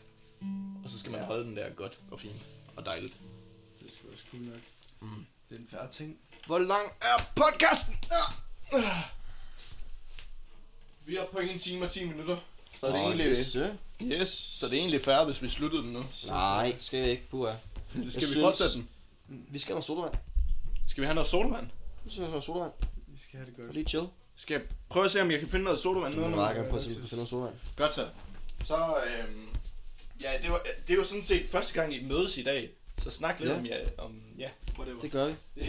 Og 0.86 0.91
så 0.91 0.99
skal 0.99 1.11
man 1.11 1.22
Ja. 1.22 1.26
holde 1.26 1.44
den 1.44 1.57
der 1.57 1.70
godt 1.70 1.99
og 2.11 2.20
fint 2.20 2.36
og 2.76 2.86
dejligt. 2.86 3.14
Det 3.80 3.88
er 3.88 3.91
sgu 3.91 4.07
også 4.11 4.24
cool 4.32 4.44
nok. 4.44 4.60
Mm. 5.02 5.26
Det 5.49 5.56
er 5.56 5.60
en 5.60 5.68
færre 5.68 5.90
ting. 5.90 6.18
Hvor 6.45 6.57
lang 6.60 6.88
er 7.02 7.32
podcasten? 7.36 7.95
Ah. 8.11 9.03
Vi 11.06 11.16
er 11.18 11.26
på 11.26 11.40
1 11.40 11.62
time 11.62 11.86
og 11.86 11.92
10 11.92 12.06
minutter. 12.06 12.38
Så 12.80 12.86
er 12.88 12.92
det 12.92 13.00
Åh, 13.00 13.06
egentlig... 13.06 13.28
yes, 13.28 13.56
ja. 13.56 13.70
Yes, 14.02 14.30
så 14.30 14.66
det 14.68 14.74
er 14.74 14.78
egentlig 14.78 15.02
færre, 15.04 15.26
hvis 15.26 15.42
vi 15.42 15.50
sluttede 15.50 15.84
den 15.84 15.94
nu. 15.94 16.06
Nej, 16.28 16.76
skal 16.80 17.00
jeg 17.00 17.10
ikke. 17.10 17.24
Buh, 17.30 17.48
Skal 17.92 18.04
vi 18.04 18.12
synes- 18.12 18.36
fortsætte 18.40 18.74
den? 18.74 18.88
Vi 19.28 19.60
skal 19.60 19.68
have 19.68 19.76
noget 19.76 19.86
sodavand. 19.86 20.14
Skal 20.88 21.02
vi 21.02 21.06
have 21.06 21.16
noget 21.16 21.30
sodavand? 21.30 21.68
Vi 22.06 22.12
skal 22.12 22.22
have 22.22 22.30
noget 22.30 22.44
sodavand. 22.44 22.72
Vi 23.08 23.20
skal 23.20 23.38
have 23.38 23.48
det 23.50 23.56
godt. 23.56 23.68
Og 23.68 23.74
lige 23.74 23.86
chill. 23.86 24.08
Skal 24.36 24.54
jeg 24.54 24.64
prøve 24.90 25.06
at 25.06 25.12
se, 25.12 25.22
om 25.22 25.32
jeg 25.32 25.40
kan 25.40 25.50
finde 25.50 25.64
noget 25.66 25.80
sodavand? 25.80 26.14
Er 26.14 26.18
noget? 26.18 26.36
meget 26.36 26.56
gerne 26.56 26.70
på 26.70 26.76
at 26.78 26.84
se, 26.84 26.90
om 26.90 26.96
vi 26.96 27.00
kan 27.00 27.10
finde 27.10 27.16
noget 27.16 27.30
sodavand. 27.30 27.56
Godt 27.78 27.94
så. 27.94 28.08
Så, 28.64 28.76
øhm, 28.76 29.48
ja, 30.22 30.32
det, 30.42 30.52
var, 30.52 30.62
det 30.88 30.94
er 30.94 30.98
jo 30.98 31.04
sådan 31.04 31.24
set 31.24 31.46
første 31.46 31.74
gang, 31.74 31.94
I 31.94 32.04
mødes 32.04 32.38
i 32.38 32.44
dag. 32.44 32.70
Så 33.04 33.10
snak 33.10 33.40
lidt 33.40 33.50
Ja. 33.52 33.58
om, 33.58 33.66
ja, 33.66 33.78
om, 33.98 34.22
ja, 34.38 34.50
whatever. 34.78 35.00
Det 35.02 35.12
gør 35.12 35.26
vi. 35.28 35.34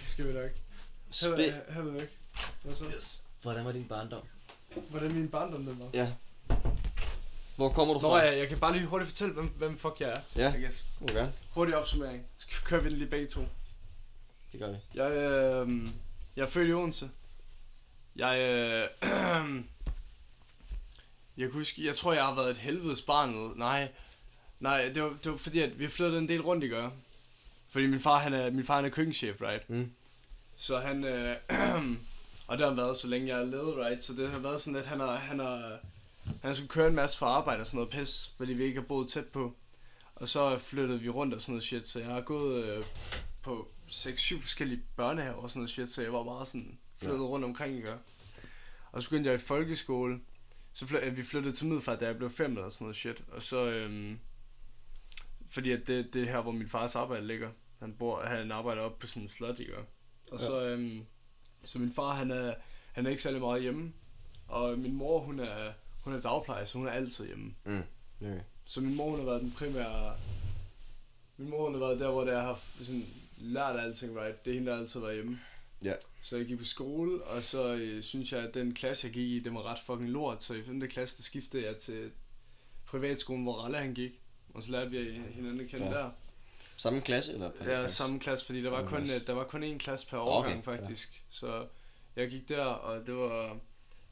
Det 0.00 0.08
skal 0.08 0.28
vi 0.28 0.32
nok. 0.32 0.50
Spæ- 1.12 1.72
Hør 1.72 1.84
det 1.84 1.92
nok. 1.92 2.08
Hvad 2.62 2.74
så? 2.74 2.84
yes. 2.96 3.20
Hvordan 3.42 3.64
var 3.64 3.72
din 3.72 3.84
barndom? 3.84 4.22
Hvordan 4.90 5.12
min 5.12 5.28
barndom 5.28 5.64
den 5.64 5.78
var? 5.78 5.86
Ja. 5.94 6.12
Hvor 7.56 7.68
kommer 7.68 7.94
du 7.94 8.00
Nå 8.00 8.08
fra? 8.08 8.24
ja, 8.24 8.38
jeg 8.38 8.48
kan 8.48 8.58
bare 8.58 8.72
lige 8.72 8.86
hurtigt 8.86 9.10
fortælle, 9.10 9.34
hvem, 9.34 9.46
hvem 9.46 9.78
fuck 9.78 10.00
jeg 10.00 10.08
er. 10.10 10.20
Ja, 10.36 10.54
I 10.54 10.60
guess. 10.60 10.84
gerne. 11.06 11.32
Hurtig 11.50 11.76
opsummering. 11.76 12.24
Så 12.36 12.46
kører 12.64 12.80
vi 12.80 12.88
den 12.88 12.98
lige 12.98 13.08
begge 13.08 13.26
to. 13.26 13.40
Det 14.52 14.60
gør 14.60 14.70
vi. 14.70 14.76
Jeg, 14.94 15.10
øh, 15.10 15.88
jeg 16.36 16.42
er 16.42 16.46
født 16.46 16.68
i 16.68 16.72
Odense. 16.72 17.10
Jeg, 18.16 18.38
øh, 18.38 18.88
jeg 21.36 21.48
kan 21.48 21.52
huske, 21.52 21.86
jeg 21.86 21.96
tror, 21.96 22.12
jeg 22.12 22.24
har 22.24 22.34
været 22.34 22.50
et 22.50 22.56
helvedes 22.56 23.02
barn. 23.02 23.52
Nej, 23.58 23.88
nej, 24.60 24.88
det 24.94 25.02
var, 25.02 25.16
det 25.24 25.32
var 25.32 25.38
fordi, 25.38 25.60
at 25.60 25.80
vi 25.80 25.88
flyttede 25.88 26.18
en 26.18 26.28
del 26.28 26.40
rundt 26.42 26.64
i 26.64 26.68
gør. 26.68 26.90
Fordi 27.68 27.86
min 27.86 28.00
far, 28.00 28.18
han 28.18 28.34
er, 28.34 28.50
min 28.50 28.64
far 28.64 28.76
han 28.76 28.84
er 28.84 28.88
køkkenchef, 28.88 29.40
right? 29.42 29.70
Mm. 29.70 29.92
Så 30.56 30.78
han, 30.80 31.04
øh, 31.04 31.36
og 32.52 32.58
det 32.58 32.66
har 32.66 32.74
været 32.74 32.96
så 32.96 33.08
længe 33.08 33.28
jeg 33.28 33.36
har 33.36 33.44
levet, 33.44 33.76
right? 33.76 34.02
Så 34.02 34.12
det 34.12 34.30
har 34.30 34.38
været 34.38 34.60
sådan, 34.60 34.78
at 34.80 34.86
han 34.86 35.00
har, 35.00 35.16
han 35.16 35.38
har, 35.38 35.78
han 36.42 36.54
skulle 36.54 36.68
køre 36.68 36.88
en 36.88 36.94
masse 36.94 37.18
for 37.18 37.26
arbejde 37.26 37.60
og 37.60 37.66
sådan 37.66 37.76
noget 37.76 37.90
pis, 37.90 38.32
fordi 38.36 38.52
vi 38.52 38.64
ikke 38.64 38.80
har 38.80 38.86
boet 38.86 39.08
tæt 39.08 39.26
på. 39.26 39.54
Og 40.14 40.28
så 40.28 40.58
flyttede 40.58 41.00
vi 41.00 41.08
rundt 41.08 41.34
og 41.34 41.40
sådan 41.40 41.52
noget 41.52 41.62
shit, 41.62 41.88
så 41.88 41.98
jeg 42.00 42.08
har 42.08 42.20
gået 42.20 42.64
øh, 42.64 42.84
på 43.42 43.68
6-7 43.88 44.40
forskellige 44.40 44.82
børnehaver 44.96 45.36
og 45.42 45.50
sådan 45.50 45.60
noget 45.60 45.70
shit, 45.70 45.88
så 45.88 46.02
jeg 46.02 46.12
var 46.12 46.22
meget 46.22 46.48
sådan 46.48 46.78
flyttet 46.96 47.18
ja. 47.18 47.22
rundt 47.22 47.44
omkring, 47.44 47.76
ikke? 47.76 47.94
Og 48.92 49.02
så 49.02 49.08
begyndte 49.08 49.30
jeg 49.30 49.34
i 49.38 49.42
folkeskole, 49.42 50.20
så 50.72 50.86
fly- 50.86 50.98
øh, 51.02 51.16
vi 51.16 51.22
flyttede 51.22 51.54
til 51.54 51.66
Middelfart, 51.66 52.00
da 52.00 52.06
jeg 52.06 52.16
blev 52.16 52.30
5 52.30 52.56
eller 52.56 52.68
sådan 52.68 52.84
noget 52.84 52.96
shit, 52.96 53.24
og 53.32 53.42
så, 53.42 53.64
øhm, 53.64 54.18
fordi 55.50 55.72
at 55.72 55.86
det, 55.86 56.14
det 56.14 56.22
er 56.22 56.26
her, 56.26 56.40
hvor 56.40 56.52
min 56.52 56.68
fars 56.68 56.96
arbejde 56.96 57.26
ligger. 57.26 57.50
Han 57.78 57.92
bor, 57.98 58.22
han 58.24 58.52
arbejder 58.52 58.82
op 58.82 58.98
på 58.98 59.06
sådan 59.06 59.22
en 59.22 59.28
slot, 59.28 59.58
ikke? 59.60 59.76
Og 59.76 59.86
Ja. 60.32 60.38
så, 60.46 60.62
øhm, 60.64 61.06
så 61.64 61.78
min 61.78 61.92
far, 61.92 62.14
han 62.14 62.30
er, 62.30 62.54
han 62.92 63.06
er 63.06 63.10
ikke 63.10 63.22
særlig 63.22 63.40
meget 63.40 63.62
hjemme, 63.62 63.92
og 64.48 64.78
min 64.78 64.94
mor, 64.94 65.20
hun 65.20 65.40
er, 65.40 65.72
hun 66.00 66.14
er 66.14 66.20
dagplejer, 66.20 66.64
så 66.64 66.78
hun 66.78 66.86
er 66.86 66.90
altid 66.90 67.26
hjemme. 67.26 67.54
Mm. 67.64 67.82
Okay. 68.20 68.40
Så 68.66 68.80
min 68.80 68.96
mor, 68.96 69.10
hun 69.10 69.18
har 69.18 69.26
været 69.26 69.40
den 69.40 69.52
primære... 69.56 70.16
Min 71.36 71.50
mor, 71.50 71.64
hun 71.64 71.72
har 71.72 71.80
været 71.86 72.00
der, 72.00 72.10
hvor 72.10 72.26
jeg 72.26 72.42
har 72.42 72.60
sådan, 72.82 73.04
lært 73.38 73.76
alting, 73.80 74.18
right? 74.20 74.44
Det 74.44 74.50
er 74.50 74.54
hende, 74.54 74.70
der 74.70 74.78
altid 74.78 75.00
var 75.00 75.12
hjemme. 75.12 75.40
Ja. 75.84 75.92
Så 76.22 76.36
jeg 76.36 76.46
gik 76.46 76.58
på 76.58 76.64
skole, 76.64 77.22
og 77.22 77.42
så 77.42 77.74
øh, 77.74 78.02
synes 78.02 78.32
jeg, 78.32 78.40
at 78.40 78.54
den 78.54 78.74
klasse, 78.74 79.06
jeg 79.06 79.14
gik 79.14 79.28
i, 79.30 79.40
det 79.40 79.54
var 79.54 79.62
ret 79.66 79.78
fucking 79.86 80.10
lort. 80.10 80.42
Så 80.44 80.54
i 80.54 80.62
5. 80.62 80.88
klasse, 80.88 81.16
der 81.16 81.22
skiftede 81.22 81.66
jeg 81.66 81.76
til 81.76 82.10
privatskolen, 82.86 83.42
hvor 83.42 83.54
Ralle 83.54 83.78
han 83.78 83.94
gik. 83.94 84.12
Og 84.54 84.62
så 84.62 84.70
lærte 84.72 84.90
vi 84.90 85.20
hinanden 85.34 85.60
at 85.60 85.66
kende 85.68 85.84
Ja. 85.84 85.90
der. 85.90 86.10
Samme 86.76 87.00
klasse, 87.00 87.32
eller? 87.32 87.50
per 87.50 87.64
Ja, 87.70 87.80
klasse? 87.80 87.96
samme 87.96 88.20
klasse, 88.20 88.46
fordi 88.46 88.62
der 88.62 88.70
var, 88.70 88.76
Samme 88.78 88.90
kun, 88.90 88.98
klasse. 88.98 89.14
øh, 89.20 89.26
der 89.26 89.32
var 89.32 89.44
kun 89.44 89.64
én 89.74 89.78
klasse 89.78 90.08
per 90.08 90.18
årgang, 90.18 90.52
Okay, 90.52 90.62
faktisk. 90.78 91.24
Så 91.30 91.66
jeg 92.16 92.30
gik 92.30 92.48
der, 92.48 92.64
og 92.64 93.06
det 93.06 93.14
var, 93.16 93.48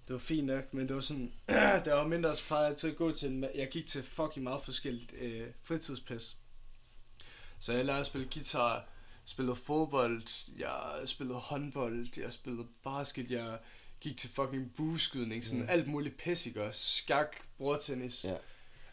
det 0.09 0.13
var 0.15 0.19
fint 0.19 0.47
nok, 0.47 0.75
men 0.75 0.89
det 0.89 0.95
var 0.95 1.01
sådan, 1.03 1.33
der 1.85 1.95
var 1.95 2.07
mindre, 2.07 2.37
så 2.37 2.47
plejede 2.47 2.67
jeg 2.69 2.77
til 2.77 2.89
at 2.89 2.97
gå 2.97 3.13
til, 3.13 3.49
jeg 3.55 3.69
gik 3.71 3.87
til 3.87 4.03
fucking 4.03 4.45
meget 4.45 4.63
forskelligt 4.63 5.13
øh, 5.13 5.47
fritidspis. 5.63 6.37
Så 7.59 7.73
jeg 7.73 7.85
lærte 7.85 8.01
at 8.01 8.07
spille 8.07 8.29
guitar, 8.35 8.89
spillede 9.25 9.57
fodbold, 9.57 10.23
jeg 10.59 11.03
spillede 11.05 11.39
håndbold, 11.39 12.07
jeg 12.21 12.33
spillede 12.33 12.67
basket, 12.85 13.31
jeg 13.31 13.59
gik 14.01 14.17
til 14.17 14.31
fucking 14.31 14.73
bueskydning, 14.77 15.45
sådan 15.45 15.63
Mm. 15.63 15.69
alt 15.71 15.87
muligt 15.89 16.17
pis, 16.17 16.47
ikke 16.47 16.63
også? 16.65 16.81
Skak, 16.99 17.37
bordtennis, 17.59 18.25
Ja. 18.25 18.35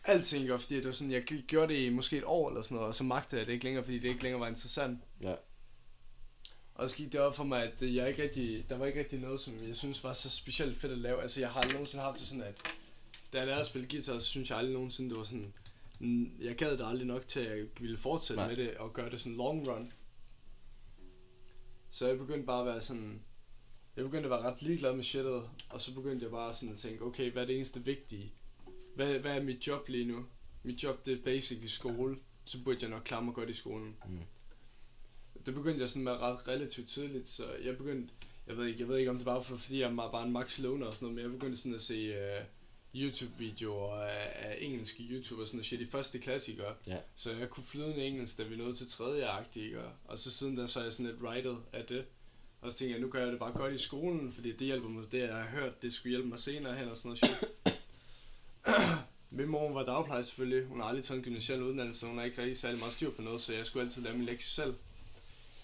Alting? 0.08 0.52
Og 0.52 0.62
fordi 0.62 0.76
det 0.76 0.86
var 0.86 0.92
sådan, 0.92 1.12
jeg 1.12 1.24
gjorde 1.24 1.74
det 1.74 1.80
i 1.80 1.90
måske 1.90 2.18
et 2.18 2.24
år 2.26 2.50
eller 2.50 2.62
sådan 2.62 2.76
noget, 2.76 2.88
og 2.88 2.96
så 2.96 3.04
magtede 3.04 3.40
jeg 3.40 3.48
det 3.48 3.54
ikke 3.54 3.66
længere, 3.66 3.84
fordi 3.84 4.00
det 4.00 4.08
ikke 4.08 4.24
længere 4.24 4.40
var 4.40 4.48
interessant. 4.48 5.00
Ja. 5.24 5.36
Og 6.76 6.90
så 6.90 6.96
gik 6.96 7.12
det 7.12 7.20
op 7.20 7.36
for 7.36 7.44
mig, 7.44 7.64
at 7.64 7.82
jeg 7.82 8.10
ikke 8.10 8.24
rigtig, 8.24 8.70
der 8.70 8.78
var 8.78 8.86
ikke 8.86 9.00
rigtig 9.00 9.20
noget, 9.20 9.40
som 9.40 9.54
jeg 9.68 9.76
synes 9.76 10.04
var 10.04 10.14
så 10.14 10.30
specielt 10.30 10.78
fedt 10.78 10.92
at 10.92 10.98
lave. 10.98 11.22
Altså 11.22 11.40
jeg 11.40 11.50
har 11.50 11.60
aldrig 11.60 11.74
nogensinde 11.74 12.04
haft 12.04 12.20
det 12.20 12.28
sådan, 12.28 12.44
at 12.44 12.56
da 13.34 13.38
jeg 13.38 13.48
lærte 13.48 13.60
at 13.60 13.68
spille 13.68 13.88
guitar, 13.92 14.20
så 14.20 14.28
synes 14.28 14.50
jeg 14.50 14.58
aldrig 14.58 14.74
nogensinde, 14.74 15.10
det 15.10 15.18
var 15.18 15.24
sådan, 15.24 15.54
mm, 16.00 16.32
jeg 16.42 16.56
gad 16.56 16.78
det 16.78 16.86
aldrig 16.88 17.08
nok 17.08 17.28
til, 17.28 17.40
at 17.40 17.58
jeg 17.58 17.66
ville 17.80 17.98
fortsætte 17.98 18.42
Nej. 18.42 18.50
med 18.50 18.58
det 18.58 18.78
og 18.78 18.94
gøre 18.94 19.10
det 19.10 19.20
sådan 19.20 19.38
long 19.38 19.68
run. 19.68 19.94
Så 21.90 22.08
jeg 22.08 22.18
begyndte 22.18 22.46
bare 22.46 22.60
at 22.60 22.66
være 22.66 22.82
sådan, 22.82 23.22
jeg 23.96 24.06
begyndte 24.06 24.26
at 24.26 24.32
være 24.32 24.52
ret 24.52 24.62
ligeglad 24.62 24.94
med 24.94 25.04
shitet, 25.04 25.50
og 25.70 25.82
så 25.82 25.94
begyndte 25.94 26.24
jeg 26.24 26.32
bare 26.32 26.54
sådan 26.54 26.74
at 26.74 26.80
tænke, 26.80 27.04
okay, 27.04 27.32
hvad 27.32 27.42
er 27.42 27.48
det 27.48 27.56
eneste 27.56 27.86
vigtige? 27.86 28.34
Hvad, 28.98 29.20
hvad 29.20 29.36
er 29.36 29.44
mit 29.44 29.68
job 29.68 29.88
lige 29.88 30.06
nu? 30.06 30.26
Mit 30.64 30.84
job, 30.84 31.06
det 31.06 31.14
er 31.14 31.24
basically 31.24 31.68
skole, 31.68 32.18
så 32.46 32.64
burde 32.64 32.78
jeg 32.82 32.90
nok 32.90 33.02
klare 33.06 33.24
mig 33.24 33.34
godt 33.34 33.50
i 33.50 33.54
skolen. 33.54 33.96
Mm. 34.08 34.20
Det 35.46 35.54
begyndte 35.54 35.82
jeg 35.82 35.90
sådan 35.90 36.04
med 36.04 36.12
ret 36.12 36.48
relativt 36.48 36.90
tidligt, 36.90 37.30
så 37.30 37.44
jeg 37.64 37.78
begyndte, 37.78 38.14
jeg 38.48 38.58
ved 38.58 38.66
ikke, 38.66 38.80
jeg 38.80 38.88
ved 38.88 38.98
ikke 38.98 39.12
om 39.12 39.18
det 39.18 39.26
bare 39.26 39.36
var 39.36 39.42
fordi 39.42 39.80
jeg 39.80 39.98
var 39.98 40.24
en 40.24 40.32
max 40.32 40.60
loner 40.60 40.86
og 40.86 40.94
sådan 40.94 41.06
noget, 41.06 41.16
men 41.16 41.24
jeg 41.24 41.40
begyndte 41.40 41.58
sådan 41.58 41.76
at 41.76 41.82
se 41.82 42.10
uh, 42.10 42.46
YouTube-videoer 42.96 44.04
af, 44.04 44.34
af 44.36 44.58
engelske 44.60 45.04
YouTubere 45.04 45.44
og 45.44 45.48
sådan 45.48 45.58
noget 45.58 45.66
shit 45.66 45.82
i 45.82 45.86
første 45.86 46.20
klasse, 46.20 46.52
ikke? 46.52 46.64
Ja. 46.88 46.98
Så 47.16 47.32
jeg 47.36 47.50
kunne 47.50 47.64
flydende 47.64 48.06
engelsk, 48.06 48.38
da 48.38 48.44
vi 48.44 48.56
nåede 48.56 48.74
til 48.74 48.88
tredje 48.88 49.28
ikke? 49.56 49.82
Og 50.06 50.18
så 50.18 50.32
siden 50.32 50.56
da, 50.56 50.68
så 50.68 50.80
er 50.80 50.84
jeg 50.84 50.94
sådan 50.94 51.12
lidt 51.12 51.24
righted 51.24 51.56
af 51.74 51.86
det. 51.86 52.06
Og 52.62 52.72
så 52.72 52.78
tænkte 52.78 52.94
jeg, 52.94 53.02
nu 53.02 53.10
gør 53.10 53.20
jeg 53.24 53.32
det 53.32 53.40
bare 53.40 53.52
godt 53.52 53.74
i 53.74 53.78
skolen, 53.78 54.32
fordi 54.32 54.52
det 54.52 54.68
hjælper 54.68 54.90
mig. 54.90 55.12
Det 55.12 55.20
jeg 55.20 55.36
har 55.36 55.50
hørt, 55.60 55.82
det 55.82 55.94
skulle 55.94 56.12
hjælpe 56.12 56.28
mig 56.28 56.40
senere 56.40 56.76
hen 56.76 56.88
og 56.88 56.98
sådan 56.98 57.10
noget 57.10 57.40
shit. 57.40 57.50
Min 59.30 59.48
mor 59.50 59.68
hun 59.68 59.76
var 59.76 59.86
dagplejer 59.86 60.22
selvfølgelig. 60.22 60.68
Hun 60.68 60.80
har 60.80 60.88
aldrig 60.88 61.04
taget 61.04 61.18
en 61.18 61.24
gymnasial 61.24 61.64
uddannelse, 61.64 62.08
hun 62.08 62.18
har 62.18 62.26
ikke 62.26 62.42
rigtig 62.42 62.58
særlig 62.58 62.80
meget 62.80 62.94
styr 62.94 63.12
på 63.12 63.22
noget, 63.22 63.42
så 63.42 63.54
jeg 63.56 63.66
skulle 63.66 63.84
altid 63.84 64.02
lave 64.04 64.18
min 64.18 64.26
lektie 64.26 64.48
selv. 64.48 64.76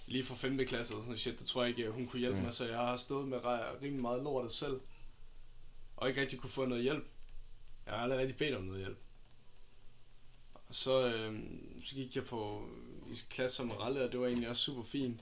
Lige 0.08 0.24
fra 0.24 0.36
5. 0.36 0.58
klasse 0.66 0.96
og 0.96 1.04
sådan 1.04 1.18
shit, 1.18 1.40
der 1.40 1.46
tror 1.46 1.64
jeg 1.64 1.78
ikke, 1.78 1.92
hun 1.92 2.08
kunne 2.08 2.20
hjælpe 2.20 2.38
Mm. 2.38 2.44
mig, 2.44 2.54
så 2.54 2.68
jeg 2.68 2.78
har 2.78 2.96
stået 2.96 3.28
med 3.28 3.38
ri- 3.38 3.82
rimelig 3.82 4.02
meget 4.02 4.24
lortet 4.24 4.52
selv. 4.52 4.80
Og 5.98 6.10
ikke 6.10 6.22
rigtig 6.22 6.40
kunne 6.40 6.50
få 6.50 6.66
noget 6.66 6.84
hjælp. 6.84 7.06
Jeg 7.86 7.94
har 7.94 8.02
aldrig 8.02 8.20
rigtig 8.20 8.38
bedt 8.38 8.56
om 8.56 8.64
noget 8.64 8.80
hjælp. 8.80 8.98
Og 10.54 10.76
så, 10.76 11.08
øhm, 11.08 11.82
så 11.86 11.96
gik 11.96 12.16
jeg 12.16 12.26
på 12.26 12.70
i 13.12 13.16
klasse 13.30 13.56
som 13.58 13.70
Ralle, 13.72 14.04
og 14.04 14.12
det 14.12 14.20
var 14.20 14.28
egentlig 14.28 14.50
også 14.50 14.62
super 14.64 14.84
fint. 14.84 15.20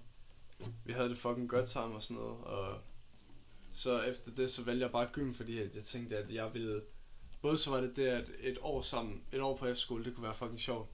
Vi 0.85 0.93
havde 0.93 1.09
det 1.09 1.17
fucking 1.17 1.49
godt 1.49 1.69
sammen 1.69 1.95
og 1.95 2.01
sådan 2.03 2.23
noget, 2.23 2.37
og 2.43 2.81
så 3.71 4.01
efter 4.01 4.31
det, 4.31 4.51
så 4.51 4.63
valgte 4.63 4.83
jeg 4.83 4.91
bare 4.91 5.09
gym, 5.13 5.33
fordi 5.33 5.59
jeg 5.59 5.83
tænkte, 5.83 6.17
at 6.17 6.33
jeg 6.33 6.53
ville... 6.53 6.81
Både 7.41 7.57
så 7.57 7.69
var 7.71 7.81
det 7.81 7.95
det, 7.95 8.05
at 8.07 8.25
et 8.39 8.57
år 8.61 8.81
sammen, 8.81 9.23
et 9.31 9.41
år 9.41 9.57
på 9.57 9.65
efterskole, 9.65 10.05
det 10.05 10.15
kunne 10.15 10.23
være 10.23 10.33
fucking 10.33 10.59
sjovt. 10.61 10.89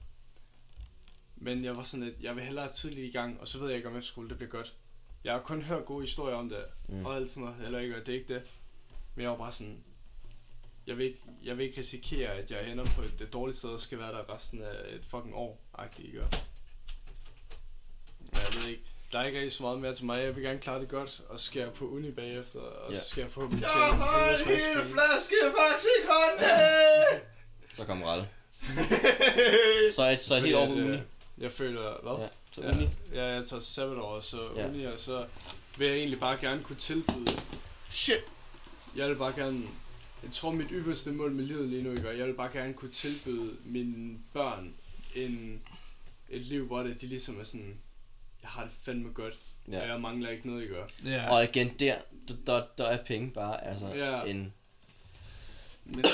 Men 1.36 1.64
jeg 1.64 1.76
var 1.76 1.82
sådan 1.82 2.06
lidt, 2.06 2.20
jeg 2.20 2.36
vil 2.36 2.44
hellere 2.44 2.72
tidligt 2.72 3.08
i 3.08 3.10
gang, 3.10 3.40
og 3.40 3.48
så 3.48 3.58
ved 3.58 3.68
jeg 3.68 3.76
ikke 3.76 3.88
om 3.88 3.96
efterskole, 3.96 4.28
det 4.28 4.36
bliver 4.36 4.50
godt. 4.50 4.74
Jeg 5.24 5.32
har 5.32 5.40
kun 5.40 5.62
hørt 5.62 5.84
gode 5.84 6.00
historier 6.02 6.36
om 6.36 6.48
det, 6.48 6.64
Mm. 6.88 7.06
og 7.06 7.16
alt 7.16 7.30
sådan 7.30 7.48
noget, 7.48 7.64
eller 7.66 7.78
ikke, 7.78 7.96
og 7.96 8.06
det 8.06 8.14
er 8.14 8.18
ikke 8.18 8.34
det. 8.34 8.42
Men 9.14 9.22
jeg 9.22 9.30
var 9.30 9.36
bare 9.36 9.52
sådan, 9.52 9.84
jeg 10.86 10.98
vil 10.98 11.06
ikke, 11.06 11.18
jeg 11.44 11.58
vil 11.58 11.66
ikke 11.66 11.78
risikere, 11.78 12.30
at 12.30 12.50
jeg 12.50 12.70
ender 12.70 12.84
på 12.84 13.02
et, 13.02 13.20
et 13.20 13.32
dårligt 13.32 13.58
sted, 13.58 13.70
og 13.70 13.80
skal 13.80 13.98
være 13.98 14.12
der 14.12 14.34
resten 14.34 14.62
af 14.62 14.94
et 14.94 15.04
fucking 15.04 15.34
år, 15.34 15.60
agtigt, 15.74 16.06
ikke? 16.08 16.22
Og 16.22 16.28
jeg 18.32 18.62
ved 18.62 18.68
der 19.12 19.18
er 19.18 19.24
ikke 19.26 19.38
rigtig 19.38 19.52
så 19.52 19.62
meget 19.62 19.78
mere 19.78 19.94
til 19.94 20.04
mig. 20.06 20.22
Jeg 20.22 20.36
vil 20.36 20.44
gerne 20.44 20.58
klare 20.58 20.80
det 20.80 20.88
godt, 20.88 21.20
og 21.28 21.38
så 21.38 21.46
skal 21.46 21.60
jeg 21.60 21.72
på 21.72 21.84
uni 21.88 22.10
bagefter, 22.10 22.60
og 22.60 22.92
Ja. 22.92 22.98
så 22.98 23.08
skal 23.10 23.20
jeg 23.20 23.30
forhåbentlig 23.30 23.62
Jeg 23.62 23.70
tjene 23.70 24.02
har 24.02 24.24
helvedes 24.36 24.40
en 24.66 24.76
hel 24.76 24.84
flaske 24.84 25.34
faktisk 25.58 25.86
i 26.02 26.06
hånden. 26.08 27.20
Så 27.76 27.84
kom 27.84 28.02
Ralle. 28.02 28.28
Så 29.96 30.02
er 30.02 30.16
så 30.16 30.34
er 30.34 30.40
helt 30.40 30.54
over 30.56 30.66
på 30.66 30.72
uni. 30.72 30.88
øh, 30.88 30.98
Jeg 31.38 31.52
føler, 31.52 32.00
hvad? 32.02 32.18
Ja, 32.24 32.28
så 32.52 32.60
Ja, 32.62 32.68
uni. 32.76 32.88
ja, 33.14 33.24
jeg 33.26 33.44
tager 33.44 33.60
sabbatår, 33.60 34.20
så 34.20 34.48
Ja. 34.56 34.68
uni, 34.68 34.84
og 34.84 35.00
så 35.00 35.26
vil 35.78 35.88
jeg 35.88 35.96
egentlig 35.96 36.20
bare 36.20 36.36
gerne 36.40 36.62
kunne 36.62 36.76
tilbyde. 36.76 37.26
Shit. 37.90 38.24
Jeg 38.96 39.08
vil 39.08 39.16
bare 39.16 39.32
gerne, 39.36 39.62
jeg 40.22 40.32
tror 40.32 40.50
mit 40.50 40.66
ypperste 40.70 41.10
mål 41.12 41.32
med 41.32 41.44
livet 41.44 41.68
lige 41.68 41.82
nu, 41.82 41.90
ikke? 41.90 42.08
Og 42.08 42.18
jeg 42.18 42.26
vil 42.26 42.34
bare 42.34 42.50
gerne 42.52 42.74
kunne 42.74 42.90
tilbyde 42.90 43.56
mine 43.64 44.18
børn 44.32 44.74
en, 45.14 45.62
et 46.30 46.42
liv, 46.42 46.66
hvor 46.66 46.82
det, 46.82 47.00
de 47.00 47.06
ligesom 47.06 47.40
er 47.40 47.44
sådan, 47.44 47.78
jeg 48.48 48.52
har 48.52 48.62
det 48.64 48.72
fandme 48.82 49.12
godt, 49.12 49.34
ja. 49.70 49.82
og 49.82 49.88
jeg 49.88 50.00
mangler 50.00 50.30
ikke 50.30 50.46
noget, 50.48 50.62
ikke? 50.62 50.74
Ja. 51.04 51.30
Og 51.30 51.44
igen, 51.44 51.68
der, 51.78 51.96
der, 52.28 52.34
der, 52.46 52.62
der 52.78 52.84
er 52.84 53.04
penge 53.04 53.30
bare, 53.30 53.64
altså, 53.66 53.86
Ja. 53.88 54.22
en... 54.24 54.52
Men, 55.84 55.94
men 55.94 56.04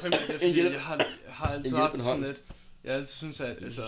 primært 0.00 0.20
det 0.26 0.34
er, 0.34 0.38
fordi, 0.38 0.60
jeg 0.62 0.80
har, 0.82 0.96
jeg 0.96 1.06
har 1.34 1.46
altid 1.46 1.76
haft 1.76 1.98
sådan 1.98 2.12
hånd. 2.12 2.26
lidt, 2.26 2.42
jeg 2.84 2.92
har 2.92 2.98
altid 2.98 3.14
synes, 3.14 3.40
at 3.40 3.62
altså, 3.62 3.82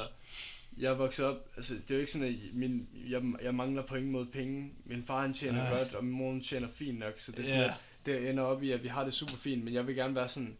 jeg 0.79 0.99
vokset 0.99 1.25
op, 1.25 1.49
altså 1.57 1.75
det 1.75 1.91
er 1.91 1.95
jo 1.95 2.01
ikke 2.01 2.13
sådan, 2.13 2.29
at 2.29 2.35
min, 2.55 2.89
jeg, 3.09 3.23
jeg 3.43 3.55
mangler 3.55 3.87
på 3.87 3.95
ingen 3.97 4.13
måde 4.13 4.27
penge. 4.27 4.73
Min 4.85 5.05
far 5.07 5.23
han 5.23 5.35
tjener 5.35 5.65
Nej. 5.71 5.79
godt, 5.79 5.95
og 5.95 6.05
min 6.05 6.13
mor 6.15 6.41
tjener 6.45 6.69
fint 6.69 6.99
nok, 6.99 7.15
så 7.19 7.33
det 7.33 7.39
er 7.39 7.47
sådan, 7.47 7.61
Ja. 7.63 7.69
at 7.69 7.75
det 8.07 8.31
ender 8.31 8.43
op 8.43 8.63
i, 8.63 8.71
at 8.71 8.83
vi 8.83 8.89
har 8.89 9.05
det 9.05 9.15
super 9.15 9.37
fint, 9.37 9.65
men 9.65 9.75
jeg 9.75 9.87
vil 9.87 9.95
gerne 9.95 10.15
være 10.15 10.29
sådan, 10.29 10.57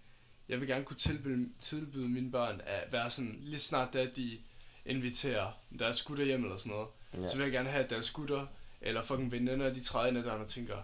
jeg 0.49 0.61
vil 0.61 0.69
gerne 0.69 0.85
kunne 0.85 0.97
tilbyde, 0.97 1.49
tilbyde 1.61 2.09
mine 2.09 2.31
børn 2.31 2.61
at 2.67 2.93
være 2.93 3.11
sådan, 3.11 3.39
lige 3.41 3.59
snart 3.61 3.93
da 3.93 4.07
de 4.17 4.39
inviterer 4.87 5.59
deres 5.79 6.03
gutter 6.03 6.25
hjem 6.25 6.45
eller 6.45 6.57
sådan 6.57 6.71
noget, 6.73 6.89
Ja. 7.15 7.29
så 7.29 7.37
vil 7.37 7.43
jeg 7.45 7.53
gerne 7.53 7.69
have, 7.69 7.85
at 7.85 7.91
deres 7.91 8.11
gutter 8.11 8.47
eller 8.81 9.03
fucking 9.03 9.33
veninder, 9.33 9.73
de 9.73 9.81
træder 9.81 10.07
ind 10.09 10.19
ad 10.19 10.23
døren 10.23 10.41
og 10.41 10.49
tænker, 10.49 10.77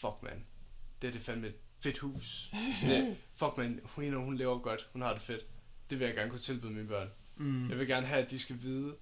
fuck 0.00 0.14
man, 0.22 0.44
det 1.02 1.08
er 1.08 1.12
det 1.12 1.20
fandme 1.20 1.46
et 1.46 1.54
fedt 1.80 1.98
hus. 1.98 2.50
Det, 2.86 3.16
fuck 3.36 3.56
man, 3.56 3.80
hun, 3.84 4.12
hun 4.14 4.36
lever 4.36 4.58
godt, 4.58 4.88
hun 4.92 5.02
har 5.02 5.12
det 5.12 5.22
fedt. 5.22 5.46
Det 5.90 6.00
vil 6.00 6.06
jeg 6.06 6.14
gerne 6.14 6.30
kunne 6.30 6.40
tilbyde 6.40 6.72
mine 6.72 6.88
børn. 6.88 7.08
Mm. 7.36 7.68
Jeg 7.70 7.78
vil 7.78 7.86
gerne 7.86 8.06
have, 8.06 8.22
at 8.24 8.30
de 8.30 8.38
skal 8.38 8.56
vide, 8.62 8.94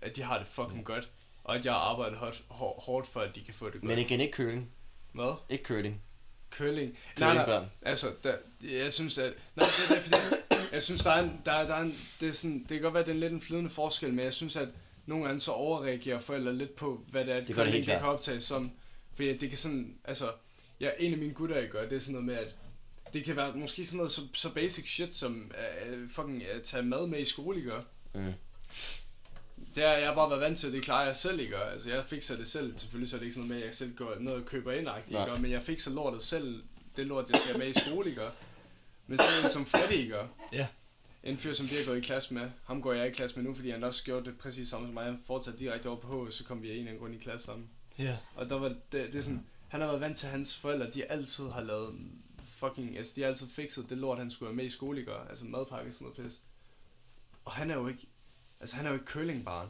at 0.00 0.16
de 0.16 0.22
har 0.22 0.38
det 0.38 0.46
fucking 0.46 0.84
godt, 0.84 1.10
og 1.44 1.56
at 1.56 1.64
jeg 1.64 1.72
har 1.72 1.80
arbejdet 1.80 2.18
hårdt, 2.18 2.44
hår- 2.48 2.82
hårdt 2.86 3.06
for, 3.06 3.20
at 3.20 3.34
de 3.34 3.44
kan 3.44 3.54
få 3.54 3.64
det 3.66 3.72
godt. 3.72 3.84
Men 3.84 3.98
igen, 3.98 4.20
ikke 4.20 4.36
curling. 4.36 4.70
Hvad? 5.12 5.34
Ikke 5.48 5.64
curling. 5.64 6.02
Curling? 6.50 6.98
Nej, 7.18 7.34
nej, 7.34 7.64
altså, 7.82 8.12
der, 8.24 8.34
jeg 8.62 8.92
synes, 8.92 9.18
at... 9.18 9.32
Nej, 9.56 9.66
det 9.78 9.90
er 9.90 9.94
det, 9.94 10.02
fordi, 10.02 10.16
jeg 10.72 10.82
synes, 10.82 11.02
der 11.02 11.10
er 11.10 11.22
en, 11.22 11.40
der, 11.44 11.52
er- 11.52 11.66
der 11.66 11.74
er 11.74 11.80
en, 11.82 11.94
det, 12.20 12.28
er 12.28 12.32
sådan, 12.32 12.58
det 12.58 12.68
kan 12.68 12.80
godt 12.82 12.94
være, 12.94 13.00
at 13.00 13.06
det 13.06 13.14
er 13.14 13.20
lidt 13.20 13.32
en 13.32 13.40
flydende 13.40 13.70
forskel, 13.70 14.12
men 14.14 14.24
jeg 14.24 14.32
synes, 14.34 14.56
at 14.56 14.68
nogle 15.06 15.24
gange 15.24 15.40
så 15.40 15.52
overreagerer 15.52 16.18
forældre 16.18 16.54
lidt 16.54 16.76
på, 16.76 17.04
hvad 17.10 17.24
det 17.24 17.34
er, 17.34 17.40
Det 17.40 17.56
det 17.56 17.72
helt 17.72 17.86
kan 17.86 18.00
optages 18.00 18.44
som. 18.44 18.70
Fordi 19.14 19.36
det 19.36 19.48
kan 19.48 19.58
sådan, 19.58 19.98
altså, 20.04 20.32
ja, 20.80 20.90
en 20.98 21.12
af 21.12 21.18
mine 21.18 21.34
gutter, 21.34 21.56
jeg 21.56 21.68
gør, 21.68 21.88
det 21.88 21.96
er 21.96 22.00
sådan 22.00 22.12
noget 22.12 22.26
med, 22.26 22.34
at 22.34 22.54
det 23.12 23.24
kan 23.24 23.36
være 23.36 23.56
måske 23.56 23.86
sådan 23.86 23.96
noget 23.96 24.12
så, 24.12 24.20
så 24.32 24.54
basic 24.54 24.94
shit, 24.94 25.14
som 25.14 25.52
uh, 25.92 26.10
fucking 26.10 26.46
at 26.46 26.62
tage 26.62 26.82
mad 26.82 27.06
med 27.06 27.20
i 27.20 27.24
skole, 27.24 27.58
ikke? 27.58 27.72
Mm. 28.14 28.32
Det 29.74 29.84
har 29.84 29.92
jeg 29.92 30.14
bare 30.14 30.30
været 30.30 30.40
vant 30.40 30.58
til, 30.58 30.72
det 30.72 30.82
klarer 30.82 31.06
jeg 31.06 31.16
selv, 31.16 31.40
ikke? 31.40 31.58
Og 31.58 31.72
Altså, 31.72 31.90
jeg 31.90 32.04
fikser 32.04 32.36
det 32.36 32.46
selv, 32.48 32.76
selvfølgelig, 32.76 33.10
så 33.10 33.16
er 33.16 33.18
det 33.18 33.24
ikke 33.26 33.34
sådan 33.34 33.48
noget 33.48 33.58
med, 33.58 33.62
at 33.62 33.66
jeg 33.66 33.74
selv 33.74 33.94
går 33.94 34.14
ned 34.20 34.32
og 34.32 34.44
køber 34.44 34.72
ind, 34.72 34.88
ikke? 35.08 35.42
Men 35.42 35.50
jeg 35.50 35.62
fikser 35.62 35.90
lortet 35.90 36.22
selv, 36.22 36.62
det 36.96 37.06
lort, 37.06 37.30
jeg 37.30 37.38
skal 37.38 37.52
have 37.52 37.58
med 37.58 37.68
i 37.68 37.80
skole, 37.80 38.10
ikke? 38.10 38.22
Men 39.06 39.18
sådan 39.18 39.44
en 39.44 39.50
som 39.50 39.66
Freddy, 39.66 39.92
ikke? 39.92 40.16
Ja. 40.52 40.66
En 41.26 41.36
fyr, 41.36 41.52
som 41.52 41.66
vi 41.66 41.74
har 41.74 41.86
gået 41.86 41.98
i 41.98 42.00
klasse 42.00 42.34
med, 42.34 42.50
ham 42.64 42.82
går 42.82 42.92
jeg 42.92 43.06
i 43.06 43.10
klasse 43.10 43.36
med 43.36 43.44
nu, 43.44 43.54
fordi 43.54 43.70
han 43.70 43.84
også 43.84 44.04
gjort 44.04 44.24
det 44.24 44.38
præcis 44.38 44.68
samme 44.68 44.86
som 44.86 44.94
mig. 44.94 45.04
Han 45.04 45.18
fortsatte 45.26 45.60
direkte 45.60 45.86
over 45.86 46.00
på 46.00 46.26
H, 46.26 46.30
så 46.30 46.44
kom 46.44 46.62
vi 46.62 46.70
af 46.70 46.72
en 46.72 46.78
eller 46.78 46.90
anden 46.90 47.00
grund 47.00 47.14
i 47.14 47.18
klasse 47.18 47.46
sammen. 47.46 47.68
Ja. 47.98 48.18
Og 48.34 48.48
der 48.48 48.58
var 48.58 48.68
det, 48.68 48.78
det 48.92 49.14
er 49.14 49.22
sådan, 49.22 49.46
han 49.68 49.80
har 49.80 49.88
været 49.88 50.00
vant 50.00 50.18
til, 50.18 50.26
at 50.26 50.32
hans 50.32 50.56
forældre, 50.56 50.90
de 50.90 51.04
altid 51.04 51.48
har 51.48 51.62
lavet 51.62 51.94
fucking, 52.40 52.96
altså 52.96 53.12
de 53.16 53.20
har 53.20 53.28
altid 53.28 53.46
fikset 53.48 53.90
det 53.90 53.98
lort, 53.98 54.18
han 54.18 54.30
skulle 54.30 54.48
have 54.48 54.56
med 54.56 54.64
i 54.64 54.68
skole, 54.68 55.00
ikke? 55.00 55.12
Altså 55.30 55.44
madpakke 55.44 55.90
og 55.90 55.94
sådan 55.94 56.08
noget 56.16 56.28
pis. 56.28 56.40
Og 57.44 57.52
han 57.52 57.70
er 57.70 57.74
jo 57.74 57.88
ikke, 57.88 58.06
altså 58.60 58.76
han 58.76 58.86
er 58.86 58.90
jo 58.90 58.94
ikke 58.94 59.06
curlingbarn. 59.06 59.68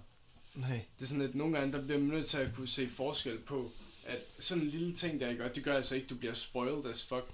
Nej. 0.54 0.80
Det 0.98 1.04
er 1.04 1.08
sådan, 1.08 1.24
at 1.24 1.34
nogle 1.34 1.58
gange, 1.58 1.72
der 1.72 1.84
bliver 1.84 1.98
man 1.98 2.08
nødt 2.08 2.26
til 2.26 2.38
at 2.38 2.54
kunne 2.54 2.68
se 2.68 2.88
forskel 2.88 3.38
på, 3.38 3.70
at 4.06 4.18
sådan 4.38 4.62
en 4.62 4.68
lille 4.68 4.94
ting, 4.94 5.20
der 5.20 5.34
gør, 5.34 5.48
det 5.48 5.64
gør 5.64 5.76
altså 5.76 5.94
ikke, 5.94 6.06
du 6.06 6.14
bliver 6.14 6.34
spoiled 6.34 6.86
as 6.86 7.04
fuck. 7.04 7.24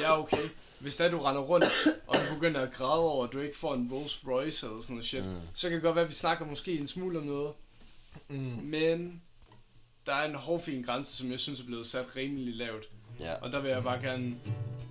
Ja, 0.00 0.20
okay. 0.20 0.48
Hvis 0.80 0.96
der 0.96 1.10
du 1.10 1.18
render 1.18 1.42
rundt, 1.42 1.66
og 2.06 2.16
du 2.16 2.34
begynder 2.34 2.60
at 2.60 2.72
græde 2.72 3.00
over, 3.00 3.26
at 3.26 3.32
du 3.32 3.40
ikke 3.40 3.56
får 3.56 3.74
en 3.74 3.88
Rolls 3.92 4.22
Royce 4.28 4.66
eller 4.66 4.80
sådan 4.80 4.94
noget 4.94 5.04
shit, 5.04 5.24
Mm. 5.26 5.36
så 5.54 5.68
kan 5.68 5.74
det 5.74 5.82
godt 5.82 5.94
være, 5.94 6.04
at 6.04 6.08
vi 6.10 6.14
snakker 6.14 6.44
måske 6.46 6.78
en 6.78 6.86
smule 6.86 7.18
om 7.18 7.24
noget, 7.24 7.52
Mm. 8.28 8.36
men 8.62 9.22
der 10.06 10.12
er 10.14 10.28
en 10.28 10.34
hårfin 10.34 10.82
grænse, 10.82 11.16
som 11.16 11.30
jeg 11.30 11.40
synes 11.40 11.60
er 11.60 11.64
blevet 11.66 11.86
sat 11.86 12.16
rimelig 12.16 12.54
lavt. 12.54 12.84
Ja. 13.20 13.34
Og 13.42 13.52
der 13.52 13.60
vil 13.60 13.70
jeg 13.70 13.82
bare 13.82 14.00
gerne, 14.00 14.36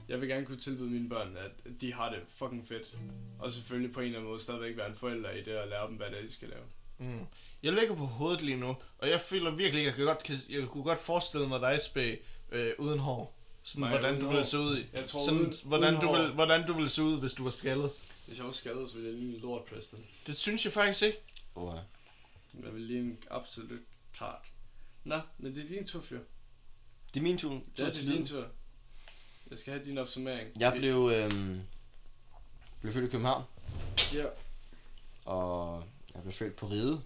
jeg 0.09 0.21
vil 0.21 0.29
gerne 0.29 0.45
kunne 0.45 0.57
tilbyde 0.57 0.89
mine 0.89 1.09
børn, 1.09 1.37
at 1.37 1.81
de 1.81 1.93
har 1.93 2.09
det 2.09 2.19
fucking 2.27 2.67
fedt. 2.67 2.95
Og 3.39 3.51
selvfølgelig 3.51 3.93
på 3.93 3.99
en 3.99 4.05
eller 4.05 4.17
anden 4.19 4.29
måde 4.31 4.41
stadigvæk 4.43 4.77
være 4.77 4.89
en 4.89 4.95
forælder 4.95 5.31
i 5.31 5.43
det, 5.43 5.57
og 5.57 5.67
lære 5.67 5.87
dem, 5.87 5.95
hvad 5.95 6.07
det 6.09 6.17
er, 6.17 6.21
de 6.21 6.33
skal 6.33 6.47
lave. 6.49 6.61
Mm. 6.97 7.25
Jeg 7.63 7.73
ligger 7.73 7.95
på 7.95 8.03
hovedet 8.05 8.41
lige 8.41 8.57
nu, 8.59 8.75
og 8.97 9.09
jeg 9.09 9.21
føler 9.21 9.51
virkelig, 9.51 9.85
jeg 9.85 9.93
kan 9.93 10.05
godt, 10.05 10.29
jeg 10.49 10.67
kunne 10.67 10.83
godt 10.83 10.99
forestille 10.99 11.47
mig 11.47 11.59
dig, 11.61 11.81
Spæ, 11.81 12.15
øh, 12.51 12.71
uden 12.77 12.99
hår. 12.99 13.34
Sådan, 13.67 13.81
Nej, 13.81 13.89
hvordan 13.89 14.19
du 14.21 14.27
ville 14.27 14.45
se 14.45 14.59
ud 14.59 14.77
i. 14.77 14.85
Jeg 14.93 15.05
tror, 15.09 15.25
Sådan, 15.25 15.53
hvordan, 15.63 15.99
du 16.01 16.11
vil, 16.15 16.31
hvordan 16.33 16.67
du 16.67 16.73
ville 16.73 16.89
se 16.89 17.03
ud, 17.03 17.19
hvis 17.19 17.33
du 17.33 17.43
var 17.43 17.51
skaldet. 17.51 17.91
Hvis 18.27 18.37
jeg 18.37 18.45
var 18.45 18.51
skadet, 18.51 18.89
så 18.89 18.95
ville 18.95 19.09
jeg 19.09 19.19
lige 19.19 19.35
en 19.35 19.41
lort, 19.41 19.63
Preston. 19.63 20.05
Det 20.27 20.37
synes 20.37 20.65
jeg 20.65 20.73
faktisk 20.73 21.01
ikke. 21.01 21.17
Oh, 21.55 21.75
ja. 21.75 21.81
Jeg 22.65 22.73
vil 22.73 22.81
lige 22.81 22.99
en 22.99 23.17
absolut 23.31 23.79
tart. 24.13 24.45
Nå, 25.03 25.19
men 25.37 25.55
det 25.55 25.65
er 25.65 25.69
din 25.69 25.85
tur, 25.87 26.01
fyr. 26.01 26.19
Det 27.13 27.19
er 27.19 27.23
min 27.23 27.37
tur. 27.37 27.61
Ja, 27.77 27.85
det 27.85 28.07
er 28.07 28.11
din 28.11 28.25
tur. 28.25 28.45
Jeg 29.49 29.59
skal 29.59 29.73
have 29.73 29.85
din 29.85 29.97
opsummering. 29.97 30.49
Jeg 30.59 30.73
blev, 30.73 31.09
øhm, 31.13 31.61
blev 32.81 32.93
født 32.93 33.05
i 33.05 33.09
København, 33.09 33.43
Ja. 34.13 34.25
og 35.25 35.83
jeg 36.13 36.21
blev 36.23 36.33
født 36.33 36.55
på 36.55 36.67
Ride. 36.67 37.01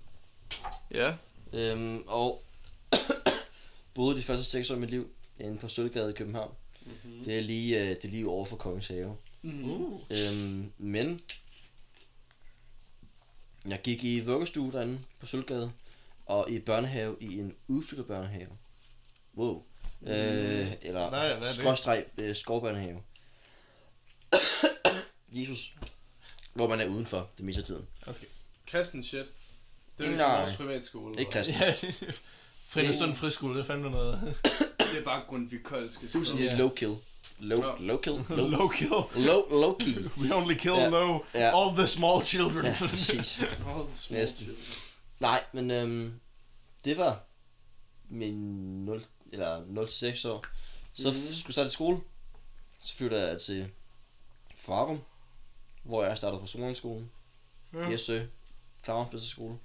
Ja. 0.91 1.15
Øhm, 1.53 2.03
og 2.07 2.43
boede 3.93 4.17
de 4.17 4.21
første 4.23 4.45
seks 4.45 4.69
år 4.69 4.73
af 4.75 4.81
mit 4.81 4.89
liv 4.89 5.09
inde 5.39 5.57
på 5.57 5.67
Sølvgade 5.67 6.09
i 6.09 6.13
København. 6.13 6.55
Mm-hmm. 6.85 7.23
Det 7.23 7.37
er 7.37 7.41
lige, 7.41 7.81
øh, 7.81 7.89
det 7.89 8.05
er 8.05 8.09
lige 8.09 8.27
over 8.27 8.45
for 8.45 8.55
Kongens 8.55 8.87
Have. 8.87 9.17
Mm-hmm. 9.41 9.93
Øhm, 10.09 10.71
men 10.77 11.21
jeg 13.67 13.81
gik 13.83 14.03
i 14.03 14.19
vuggestue 14.19 14.71
derinde 14.71 14.99
på 15.19 15.25
Sølvgade, 15.25 15.71
og 16.25 16.49
i 16.49 16.59
børnehave 16.59 17.15
i 17.19 17.39
en 17.39 17.55
udflyttet 17.67 18.07
børnehave. 18.07 18.49
Wow. 19.37 19.63
Øh, 20.01 20.71
eller 20.81 21.09
Hvad- 21.09 21.19
hvad 21.19 21.37
er 21.37 21.41
skråstreg 21.41 22.05
øh, 22.17 22.35
skovbørnehave. 22.35 23.01
Jesus. 25.31 25.75
Hvor 26.53 26.67
man 26.67 26.81
er 26.81 26.87
udenfor 26.87 27.29
det 27.37 27.45
meste 27.45 27.59
af 27.61 27.65
tiden. 27.65 27.85
Kristen 28.67 29.03
shit. 29.03 29.25
Det 29.97 30.05
er 30.05 30.09
Nej. 30.09 30.09
ligesom 30.09 30.31
vores 30.31 30.55
privatskole. 30.55 31.19
Ikke 31.19 31.31
kristen. 31.31 31.55
Ja, 31.61 31.73
Fredensund 32.67 33.15
Friskole, 33.15 33.53
det 33.53 33.59
er 33.61 33.65
fandme 33.65 33.89
noget. 33.89 34.35
Det 34.91 34.99
er 34.99 35.03
bare 35.03 35.23
Grundtvig 35.27 35.63
Koldske. 35.63 36.07
Fuldstændig 36.07 36.57
low 36.57 36.69
kill. 36.69 36.95
Low, 37.39 37.65
Ja. 37.65 37.73
low 37.79 37.97
kill. 37.97 38.13
Low, 38.37 38.47
low 38.49 38.67
kill. 38.67 38.89
low, 39.15 39.47
low 39.49 39.73
key. 39.79 39.93
We 40.21 40.35
only 40.35 40.53
kill 40.57 40.73
Ja. 40.73 40.89
low. 40.89 41.25
Ja. 41.33 41.61
All 41.61 41.77
the 41.77 41.87
small 41.87 42.25
children. 42.25 42.65
Ja, 42.65 42.75
præcis. 42.79 43.39
All 43.67 43.87
the 43.87 43.95
small 43.97 44.19
Næsten. 44.21 44.43
children. 44.45 44.65
Nej, 45.19 45.43
men 45.53 45.71
øhm, 45.71 46.19
det 46.85 46.97
var 46.97 47.19
min 48.09 48.35
0, 48.85 49.03
eller 49.31 49.61
0-6 49.61 50.27
år. 50.27 50.45
Så 50.93 51.09
mm. 51.11 51.15
skulle 51.15 51.43
jeg 51.47 51.53
starte 51.53 51.67
i 51.67 51.71
skole. 51.71 51.97
Så 52.81 52.95
flyttede 52.95 53.27
jeg 53.27 53.41
til 53.41 53.69
Farum, 54.55 54.99
hvor 55.83 56.03
jeg 56.03 56.17
startede 56.17 56.41
på 56.41 56.47
Solonskolen. 56.47 57.11
Ja. 57.73 57.97
Farums 58.83 59.09
bedste 59.11 59.29
skole. 59.29 59.57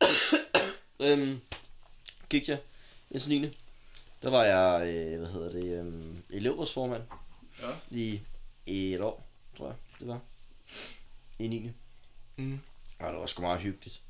øhm, 1.00 1.40
gik 2.28 2.48
jeg 2.48 2.58
indtil 3.10 3.40
9. 3.40 3.58
Der 4.24 4.30
var 4.30 4.44
jeg, 4.44 4.94
øh, 4.94 5.18
hvad 5.18 5.28
hedder 5.28 5.50
det, 5.52 5.78
øhm, 5.78 6.22
elevrådsformand 6.30 7.02
Ja. 7.62 7.66
i 7.90 8.20
et 8.66 9.00
år, 9.00 9.26
tror 9.56 9.66
jeg, 9.66 9.74
det 10.00 10.08
var. 10.08 10.20
I 11.38 11.48
9. 11.48 11.70
Mm. 12.36 12.60
Og 12.98 13.12
det 13.12 13.20
var 13.20 13.26
sgu 13.26 13.42
meget 13.42 13.60
hyggeligt. 13.60 14.00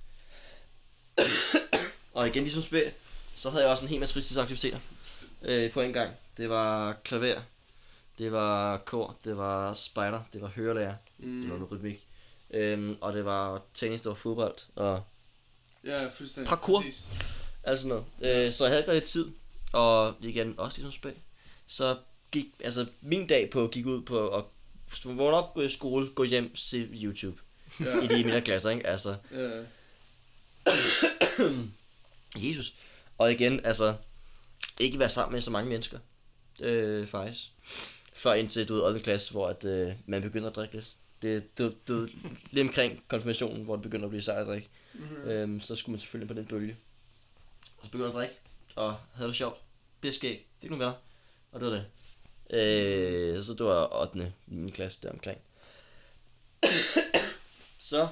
og 2.15 2.27
igen 2.29 2.43
ligesom 2.43 2.63
spil, 2.63 2.93
så 3.37 3.51
havde 3.51 3.65
jeg 3.65 3.73
også 3.73 3.85
en 3.85 3.89
hel 3.89 4.01
masse 4.01 4.13
fritidsaktiviteter 4.13 4.79
øh, 5.43 5.71
på 5.71 5.81
en 5.81 5.93
gang. 5.93 6.15
Det 6.37 6.49
var 6.51 6.93
klaver, 6.93 7.41
det 8.19 8.33
var 8.33 8.77
kor, 8.77 9.17
det 9.25 9.37
var 9.37 9.75
spejder, 9.75 10.21
det 10.33 10.41
var 10.41 10.49
hørelærer, 10.49 10.95
mm. 11.19 11.41
det 11.41 11.51
var 11.51 11.57
noget 11.57 11.73
rytmik. 11.73 12.07
Øhm, 12.51 12.97
og 13.01 13.13
det 13.13 13.25
var 13.25 13.63
tennis, 13.75 14.01
det 14.01 14.09
var 14.09 14.15
fodbold 14.15 14.55
og 14.77 15.05
Ja, 15.85 16.07
fuldstændig. 16.07 16.49
Parkour. 16.49 16.81
Præcis. 16.81 17.09
alt 17.65 17.79
sådan 17.81 17.89
noget. 18.21 18.47
Øh, 18.47 18.53
så 18.53 18.65
jeg 18.65 18.71
havde 18.71 18.83
ikke 18.83 18.93
rigtig 18.93 19.11
tid, 19.11 19.33
og 19.75 20.15
igen 20.21 20.55
også 20.59 20.79
ligesom 20.79 20.93
spil. 20.93 21.15
Så 21.67 21.97
gik, 22.33 22.47
altså 22.65 22.87
min 23.01 23.27
dag 23.27 23.51
på 23.51 23.69
gik 23.73 23.87
ud 23.87 24.03
på 24.03 24.29
at 24.29 24.45
vågne 25.05 25.37
op, 25.37 25.55
gå 25.55 25.61
i 25.61 25.69
skole, 25.69 26.09
gå 26.15 26.25
hjem, 26.25 26.57
se 26.57 26.89
YouTube. 27.03 27.41
Ja. 27.81 27.99
I 27.99 28.07
de 28.07 28.25
mindre 28.25 28.41
klasser, 28.41 28.71
ikke? 28.71 28.87
Altså, 28.87 29.17
ja. 29.31 29.63
Jesus. 32.49 32.75
Og 33.19 33.33
igen, 33.33 33.61
altså, 33.65 33.95
ikke 34.81 34.99
være 34.99 35.09
sammen 35.09 35.33
med 35.33 35.41
så 35.41 35.51
mange 35.51 35.69
mennesker, 35.69 35.99
øh, 36.61 37.07
faktisk. 37.07 37.51
Før 38.15 38.33
indtil, 38.33 38.69
du 38.69 38.75
ved, 38.75 38.83
8. 38.83 39.01
klasse, 39.01 39.33
hvor 39.33 39.49
at, 39.49 39.65
øh, 39.65 39.93
man 40.07 40.23
begynder 40.23 40.51
at 40.51 40.57
drikke 40.57 40.75
lidt. 40.75 40.93
Det, 41.23 41.59
du, 41.59 41.73
du, 41.89 42.09
lige 42.51 42.63
omkring 42.63 43.03
konfirmationen, 43.09 43.65
hvor 43.65 43.77
det 43.77 43.83
begynder 43.83 44.05
at 44.05 44.11
blive 44.11 44.23
sejt 44.23 44.41
at 44.41 44.47
drikke, 44.47 44.69
Mm-hmm. 44.95 45.29
øhm, 45.29 45.61
så 45.61 45.77
skulle 45.77 45.93
man 45.93 46.01
selvfølgelig 46.01 46.29
på 46.29 46.35
den 46.35 46.47
bølge. 46.47 46.77
Og 47.79 47.85
så 47.85 47.91
begyndte 47.91 48.05
jeg 48.05 48.09
at 48.09 48.15
drikke, 48.15 48.35
og 48.77 48.97
havde 49.15 49.29
det 49.29 49.37
sjovt. 49.37 49.61
Biskæg, 50.01 50.47
det 50.63 50.67
er 50.67 50.71
nogle 50.71 50.85
venner. 50.85 50.99
Og 51.53 51.61
det 51.61 51.69
var 51.69 51.75
det. 51.75 51.87
Øh, 52.51 53.45
så 53.45 53.53
det 53.53 53.67
var 53.67 54.01
8. 54.03 54.33
i 54.47 54.55
min 54.55 54.73
klasse 54.73 54.99
der 55.03 55.11
omkring. 55.11 55.39
så 57.79 58.09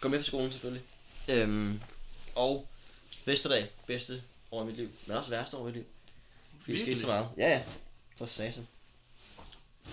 kom 0.00 0.12
jeg 0.12 0.18
efter 0.18 0.28
skolen 0.28 0.52
selvfølgelig. 0.52 0.84
Øhm, 1.28 1.80
og 2.34 2.68
bedste 3.24 3.48
dag, 3.48 3.70
bedste 3.86 4.22
år 4.50 4.62
i 4.62 4.66
mit 4.66 4.76
liv, 4.76 4.90
men 5.06 5.16
også 5.16 5.30
værste 5.30 5.56
år 5.56 5.62
i 5.62 5.64
mit 5.64 5.74
liv. 5.74 5.84
Fordi 6.60 6.72
det 6.72 6.80
skete 6.80 7.00
så 7.00 7.06
meget. 7.06 7.28
Ja, 7.36 7.48
ja. 7.48 7.62
For 8.16 8.26
satan. 8.26 8.68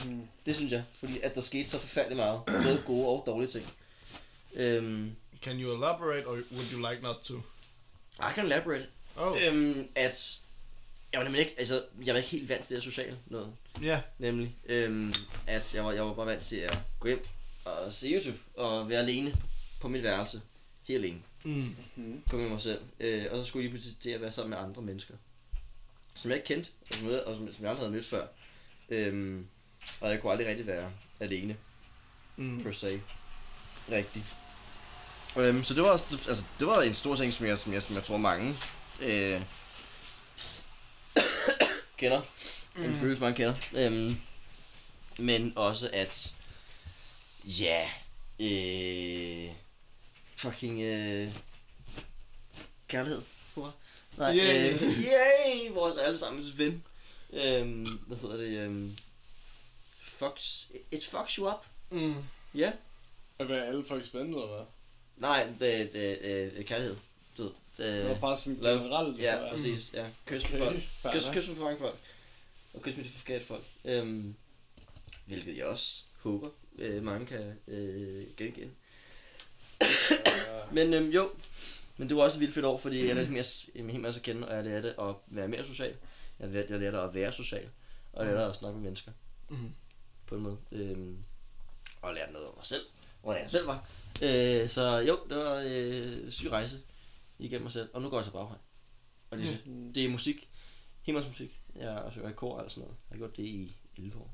Mm. 0.05 0.27
Det 0.45 0.55
synes 0.55 0.71
jeg, 0.71 0.83
fordi 0.93 1.19
at 1.19 1.35
der 1.35 1.41
skete 1.41 1.69
så 1.69 1.79
forfærdeligt 1.79 2.17
meget. 2.17 2.41
Både 2.45 2.83
gode 2.85 3.07
og 3.07 3.23
dårlige 3.25 3.49
ting. 3.49 3.65
Øhm, 4.53 5.15
Can 5.41 5.59
you 5.59 5.71
elaborate, 5.71 6.25
or 6.27 6.31
would 6.51 6.71
you 6.73 6.89
like 6.89 7.01
not 7.01 7.15
to? 7.23 7.33
I 8.19 8.33
can 8.35 8.45
elaborate. 8.45 8.87
Oh. 9.19 9.37
Øhm, 9.47 9.87
at 9.95 10.39
jeg 11.13 11.19
var 11.19 11.23
nemlig 11.23 11.39
ikke, 11.39 11.55
altså, 11.57 11.83
jeg 12.05 12.13
var 12.13 12.17
ikke 12.17 12.29
helt 12.29 12.49
vant 12.49 12.63
til 12.65 12.75
det 12.75 12.83
sociale 12.83 13.17
noget. 13.27 13.53
Ja. 13.81 14.01
Nemlig, 14.19 14.55
øhm, 14.65 15.13
at 15.47 15.75
jeg 15.75 15.85
var, 15.85 15.91
jeg 15.91 16.05
var 16.05 16.13
bare 16.13 16.25
vant 16.25 16.43
til 16.45 16.55
at 16.55 16.77
gå 16.99 17.07
hjem 17.07 17.25
og 17.65 17.93
se 17.93 18.07
YouTube 18.07 18.37
og 18.55 18.89
være 18.89 18.99
alene 18.99 19.35
på 19.79 19.87
mit 19.87 20.03
værelse. 20.03 20.41
Helt 20.87 21.03
alene. 21.03 21.19
Mm. 21.43 21.75
Mm. 21.95 22.23
Kun 22.29 22.39
med 22.39 22.49
mig 22.49 22.61
selv. 22.61 22.81
Øh, 22.99 23.25
og 23.31 23.37
så 23.37 23.45
skulle 23.45 23.63
jeg 23.63 23.71
lige 23.71 23.77
pludselig 23.77 23.97
til 23.99 24.09
at 24.09 24.21
være 24.21 24.31
sammen 24.31 24.49
med 24.49 24.57
andre 24.57 24.81
mennesker. 24.81 25.13
Som 26.15 26.31
jeg 26.31 26.37
ikke 26.37 26.47
kendte, 26.47 26.69
og 26.89 26.93
som, 26.95 27.09
jeg- 27.09 27.23
og 27.23 27.35
som, 27.35 27.53
som 27.53 27.63
jeg 27.63 27.69
aldrig 27.69 27.81
havde 27.85 27.91
mødt 27.95 28.05
før. 28.05 28.27
Øhm, 28.89 29.47
og 30.01 30.09
jeg 30.11 30.21
kunne 30.21 30.31
aldrig 30.31 30.47
rigtig 30.47 30.67
være 30.67 30.91
alene, 31.19 31.57
Mm. 32.37 32.63
per 32.63 32.71
se. 32.71 33.01
Rigtigt. 33.91 34.25
Øhm, 35.39 35.63
så 35.63 35.73
det 35.73 35.83
var, 35.83 35.89
også- 35.89 36.19
altså, 36.27 36.43
det 36.59 36.67
var 36.67 36.81
en 36.81 36.93
stor 36.93 37.15
ting, 37.15 37.33
som 37.33 37.45
jeg, 37.45 37.59
som 37.59 37.73
jeg, 37.73 37.83
som 37.83 37.95
jeg 37.95 38.03
tror 38.03 38.17
mange 38.17 38.55
øh, 39.01 39.41
kender. 41.97 42.21
Mm. 42.76 42.84
En 42.84 42.95
følelse, 42.95 43.21
mange 43.21 43.35
kender. 43.35 43.55
Øhm, 43.76 44.15
men 45.17 45.53
også 45.55 45.89
at, 45.93 46.34
ja, 47.43 47.89
øh, 48.39 49.49
fucking 50.35 50.81
øh, 50.81 51.31
kærlighed. 52.88 53.21
Hurra. 53.55 53.71
Nej, 54.17 54.35
Yay. 54.38 54.73
øh, 54.73 54.81
yay, 54.81 55.71
vores 55.73 55.97
allesammens 55.97 56.57
ven. 56.57 56.84
Øhm, 57.34 57.85
hvad 58.07 58.17
hedder 58.17 58.38
det? 58.38 58.57
Øhm, 58.57 58.97
fucks, 60.01 60.71
it 60.91 61.05
fucks 61.05 61.34
you 61.34 61.49
up. 61.49 61.65
Mm. 61.89 62.15
Ja. 62.55 62.71
At 63.39 63.49
være 63.49 63.65
alle 63.67 63.85
folks 63.85 64.13
ven, 64.13 64.27
eller 64.27 64.47
hvad? 64.55 64.65
Nej, 65.17 65.43
det, 65.59 65.59
det, 65.59 65.93
det, 65.93 66.21
det 66.51 66.59
er 66.59 66.63
kærlighed. 66.63 66.95
Du 67.39 67.43
ved, 67.43 67.51
Det 67.97 68.03
var 68.05 68.09
det, 68.13 68.21
bare 68.21 68.37
sådan 68.37 68.59
love. 68.61 68.79
generelt. 68.83 69.19
ja, 69.19 69.41
for- 69.43 69.55
præcis. 69.55 69.93
Ja. 69.93 70.05
Kys 70.25 70.51
med 70.51 70.59
folk. 70.59 70.75
Kys, 71.13 71.25
kys 71.33 71.47
med 71.47 71.55
for 71.55 71.63
mange 71.63 71.79
folk. 71.79 71.95
Og 72.73 72.81
kys 72.81 72.97
med 72.97 73.03
de 73.05 73.09
forkerte 73.09 73.45
folk. 73.45 73.63
Øhm, 73.85 74.35
hvilket 75.25 75.57
jeg 75.57 75.65
også 75.65 76.01
håber, 76.21 76.49
øh, 76.77 77.03
mange 77.03 77.25
kan 77.25 77.53
øh, 77.67 78.25
genkende. 78.37 78.71
Ja. 79.81 79.85
Men 80.75 80.93
øhm, 80.93 81.09
jo, 81.09 81.29
men 81.97 82.09
det 82.09 82.17
var 82.17 82.23
også 82.23 82.37
et 82.37 82.39
vildt 82.39 82.53
fedt 82.53 82.65
år, 82.65 82.77
fordi 82.77 83.07
jeg 83.07 83.15
lærte 83.15 83.31
mere, 83.31 83.45
en 83.75 83.89
hel 83.89 83.99
masse 83.99 84.19
at 84.19 84.23
kende, 84.23 84.47
og 84.47 84.55
jeg 84.55 84.63
lærte 84.63 84.99
at 85.01 85.15
være 85.27 85.47
mere 85.47 85.65
social. 85.65 85.93
Jeg 86.39 86.49
lærte, 86.49 86.67
jeg 86.73 86.79
lærte 86.79 86.97
at 86.97 87.15
være 87.15 87.33
social, 87.33 87.69
og 88.13 88.25
jeg 88.25 88.33
lærte 88.33 88.49
at 88.49 88.55
snakke 88.55 88.75
med 88.75 88.83
mennesker 88.83 89.11
Mm. 89.49 89.71
på 90.27 90.35
en 90.35 90.41
måde. 90.41 90.57
Øhm, 90.71 91.17
og 92.01 92.13
lærte 92.13 92.31
noget 92.33 92.47
om 92.47 92.53
mig 92.57 92.65
selv, 92.65 92.81
hvordan 93.23 93.41
jeg 93.43 93.51
selv 93.51 93.67
var. 93.67 93.87
Øh, 94.21 94.69
så 94.69 94.97
jo, 95.07 95.19
det 95.29 95.37
var 95.37 95.63
øh, 95.67 96.31
syg 96.31 96.51
rejse 96.51 96.79
igennem 97.39 97.63
mig 97.63 97.71
selv, 97.71 97.89
og 97.93 98.01
nu 98.01 98.09
går 98.09 98.17
jeg 98.17 98.25
til 98.25 98.31
baghøj. 98.31 98.57
Og 99.31 99.37
det, 99.37 99.43
Ja. 99.45 99.49
yeah. 99.49 99.95
det 99.95 100.05
er 100.05 100.09
musik, 100.09 100.49
musik. 101.29 101.61
Jeg 101.75 101.91
har 101.91 101.99
også 101.99 102.19
i 102.27 102.31
kor 102.35 102.57
og 102.59 102.71
sådan 102.71 102.81
noget. 102.81 102.95
Jeg 103.09 103.15
har 103.15 103.17
gjort 103.17 103.37
det 103.37 103.43
i 103.43 103.75
11 103.97 104.17
år. 104.19 104.33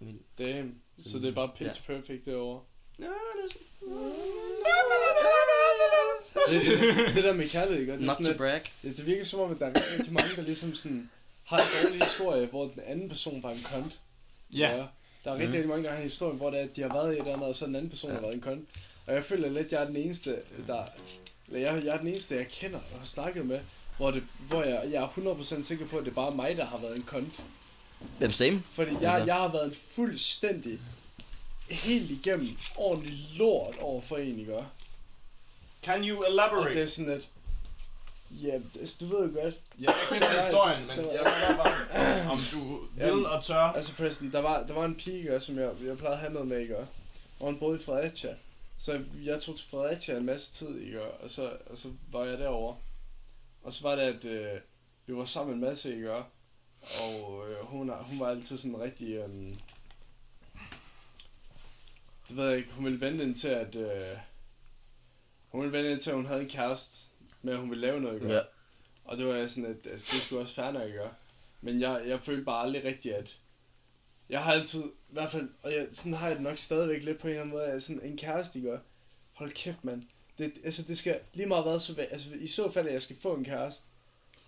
liv. 0.00 0.22
Damn. 0.38 0.74
Så 0.98 1.18
det 1.18 1.28
er 1.28 1.32
bare 1.32 1.50
pitch 1.56 1.84
perfect 1.86 2.24
derovre. 2.26 2.62
Ja, 2.98 3.04
det 3.04 3.10
er 3.44 3.52
sådan. 3.52 4.12
Det, 6.50 7.14
det, 7.14 7.24
der 7.24 7.32
med 7.32 7.48
kærlighed, 7.48 7.80
ikke? 7.80 7.92
Det, 7.92 8.00
er 8.02 8.06
Not 8.06 8.12
sådan, 8.16 8.26
to 8.26 8.30
at, 8.32 8.36
brag. 8.38 8.62
det, 8.82 8.96
det 8.96 9.06
virker 9.06 9.24
som 9.24 9.40
om, 9.40 9.50
at 9.50 9.58
der 9.58 9.66
er 9.66 9.74
rigtig, 9.98 10.12
mange, 10.12 10.36
der 10.36 10.42
ligesom 10.42 10.74
sådan 10.74 11.10
har 11.44 11.58
en 11.58 11.64
dårlig 11.84 12.04
historie, 12.04 12.46
hvor 12.46 12.64
den 12.64 12.80
anden 12.86 13.08
person 13.08 13.42
var 13.42 13.50
en 13.50 13.58
kont. 13.72 14.00
Ja. 14.52 14.86
Der 15.24 15.30
er 15.30 15.34
rigtig, 15.34 15.48
Mhm. 15.48 15.52
rigtig 15.54 15.68
mange, 15.68 15.84
der 15.84 15.90
har 15.90 15.96
en 15.96 16.02
historie, 16.02 16.36
hvor 16.36 16.50
det 16.50 16.60
er, 16.60 16.64
at 16.64 16.76
de 16.76 16.82
har 16.82 16.88
været 16.94 17.08
i 17.10 17.12
et 17.12 17.18
eller 17.18 17.32
andet, 17.32 17.48
og 17.48 17.54
så 17.54 17.66
den 17.66 17.76
anden 17.76 17.90
person 17.90 18.10
Ja. 18.10 18.14
har 18.14 18.20
været 18.22 18.34
en 18.34 18.40
kont. 18.40 18.68
Og 19.06 19.14
jeg 19.14 19.24
føler 19.24 19.48
lidt, 19.48 19.66
at 19.66 19.72
jeg 19.72 19.82
er 19.82 19.86
den 19.86 19.96
eneste, 19.96 20.38
der... 20.66 20.84
Eller 21.52 21.72
jeg, 21.72 21.84
jeg 21.84 21.94
er 21.94 21.98
den 21.98 22.06
eneste, 22.08 22.36
jeg 22.36 22.48
kender 22.48 22.78
og 22.92 22.98
har 22.98 23.06
snakket 23.06 23.46
med, 23.46 23.60
hvor, 23.96 24.10
det, 24.10 24.22
hvor 24.38 24.62
jeg, 24.62 24.82
jeg 24.92 25.02
er 25.02 25.08
100% 25.08 25.62
sikker 25.62 25.86
på, 25.86 25.96
at 25.98 26.04
det 26.04 26.10
er 26.10 26.14
bare 26.14 26.30
mig, 26.34 26.56
der 26.56 26.64
har 26.64 26.78
været 26.78 26.96
en 26.96 27.02
kont. 27.02 27.32
Dem 28.20 28.32
same. 28.32 28.62
Fordi 28.70 28.90
jeg, 29.00 29.12
Altså. 29.14 29.26
jeg 29.26 29.34
har 29.34 29.48
været 29.48 29.64
en 29.66 29.74
fuldstændig, 29.94 30.80
helt 31.70 32.10
igennem, 32.10 32.48
ordentlig 32.76 33.18
lort 33.36 33.76
over 33.80 34.00
for 34.00 34.16
en, 34.16 34.38
ikke? 34.40 34.64
Can 35.82 36.04
you 36.08 36.16
Og 36.18 36.24
det 36.24 36.32
elaborate? 36.32 36.80
er 36.82 36.86
sådan 36.86 37.12
et... 37.12 37.28
Ja, 38.30 38.60
altså, 38.80 38.96
du 39.00 39.06
ved 39.16 39.28
jo 39.32 39.40
godt. 39.42 39.54
Ja, 39.80 39.84
jeg 39.84 39.94
kender 40.12 40.42
historien, 40.42 40.86
men 40.86 40.96
Det 40.96 41.06
var- 41.06 41.12
jeg 41.12 41.24
vil 41.48 41.56
bare, 41.56 42.30
om 42.30 42.38
du 42.52 42.76
vil 42.94 43.06
Jamen, 43.06 43.26
og 43.26 43.44
tør. 43.44 43.56
Altså, 43.56 43.94
Preston, 43.96 44.32
der 44.32 44.40
var, 44.40 44.62
der 44.66 44.74
var 44.74 44.84
en 44.84 44.94
pige, 44.94 45.18
ikke, 45.18 45.40
som 45.40 45.58
jeg, 45.58 45.70
jeg 45.84 45.98
plejede 45.98 46.14
at 46.14 46.20
have 46.20 46.32
noget 46.32 46.48
med, 46.48 46.58
ikke? 46.60 46.76
Og 46.76 46.86
hun 47.40 47.58
boede 47.58 47.80
i 47.80 47.84
Fredericia. 47.84 48.34
Så 48.78 49.04
jeg, 49.24 49.42
tog 49.42 49.56
til 49.56 49.68
Fredericia 49.68 50.16
en 50.16 50.26
masse 50.26 50.52
tid, 50.52 50.80
ikke? 50.80 51.02
Og 51.02 51.30
så, 51.30 51.56
og 51.66 51.78
så 51.78 51.92
var 52.10 52.24
jeg 52.24 52.38
derovre. 52.38 52.76
Og 53.62 53.72
så 53.72 53.82
var 53.82 53.96
det, 53.96 54.02
at 54.02 54.24
øh, 54.24 54.60
vi 55.06 55.16
var 55.16 55.24
sammen 55.24 55.54
en 55.54 55.60
masse, 55.60 55.94
ikke? 55.94 56.12
Og 56.82 57.50
øh, 57.50 57.64
hun, 57.64 57.90
hun 57.90 58.20
var 58.20 58.28
altid 58.28 58.58
sådan 58.58 58.80
rigtig... 58.80 59.14
Øh, 59.14 59.54
det 62.28 62.36
ved 62.36 62.48
jeg 62.48 62.56
ikke, 62.56 62.72
hun 62.72 62.84
ville 62.84 63.00
vente 63.00 63.24
indtil, 63.24 63.48
at... 63.48 63.76
Øh, 63.76 64.18
hun 65.48 65.60
ville 65.60 65.78
vente 65.78 65.92
indtil, 65.92 66.10
at 66.10 66.16
hun 66.16 66.26
havde 66.26 66.40
en 66.40 66.48
kæreste, 66.48 67.08
med 67.42 67.52
at 67.52 67.58
hun 67.58 67.70
ville 67.70 67.86
lave 67.86 68.00
noget, 68.00 68.14
ikke? 68.14 68.34
Ja. 68.34 68.40
Og 69.04 69.18
det 69.18 69.26
var 69.26 69.34
jeg 69.34 69.50
sådan, 69.50 69.70
at 69.70 69.92
altså, 69.92 70.08
det 70.12 70.22
skulle 70.22 70.42
også 70.42 70.62
at 70.62 70.92
gøre. 70.92 71.14
Men 71.60 71.80
jeg, 71.80 72.02
jeg 72.06 72.20
følte 72.20 72.44
bare 72.44 72.62
aldrig 72.62 72.84
rigtigt, 72.84 73.14
at... 73.14 73.38
Jeg 74.28 74.44
har 74.44 74.52
altid, 74.52 74.84
i 75.10 75.12
hvert 75.12 75.30
fald, 75.30 75.48
og 75.62 75.72
jeg, 75.72 75.86
sådan 75.92 76.14
har 76.14 76.26
jeg 76.26 76.36
det 76.36 76.42
nok 76.44 76.58
stadigvæk 76.58 77.04
lidt 77.04 77.18
på 77.18 77.26
en 77.26 77.30
eller 77.30 77.42
anden 77.42 77.54
måde, 77.54 77.64
at 77.64 77.82
sådan 77.82 78.02
en 78.02 78.16
kæreste, 78.16 78.58
ikke? 78.58 78.78
Hold 79.32 79.52
kæft, 79.52 79.84
mand. 79.84 80.00
Det, 80.38 80.52
altså, 80.64 80.82
det 80.82 80.98
skal 80.98 81.18
lige 81.34 81.46
meget 81.46 81.64
hvad, 81.64 81.80
så, 81.80 82.00
altså, 82.10 82.28
i 82.40 82.46
så 82.48 82.70
fald, 82.70 82.86
at 82.86 82.92
jeg 82.92 83.02
skal 83.02 83.16
få 83.22 83.34
en 83.34 83.44
kæreste, 83.44 83.86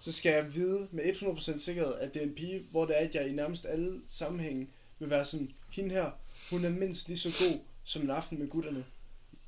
så 0.00 0.12
skal 0.12 0.32
jeg 0.32 0.54
vide 0.54 0.88
med 0.90 1.04
100% 1.04 1.58
sikkerhed, 1.58 1.94
at 1.94 2.14
det 2.14 2.22
er 2.22 2.26
en 2.26 2.34
pige, 2.34 2.66
hvor 2.70 2.84
det 2.86 3.00
er, 3.02 3.08
at 3.08 3.14
jeg 3.14 3.28
i 3.28 3.32
nærmest 3.32 3.66
alle 3.66 4.00
sammenhænge 4.08 4.68
vil 4.98 5.10
være 5.10 5.24
sådan, 5.24 5.50
hende 5.72 5.90
her, 5.94 6.10
hun 6.50 6.64
er 6.64 6.70
mindst 6.70 7.08
lige 7.08 7.18
så 7.18 7.44
god 7.48 7.60
som 7.84 8.02
en 8.02 8.10
aften 8.10 8.38
med 8.38 8.48
gutterne. 8.48 8.84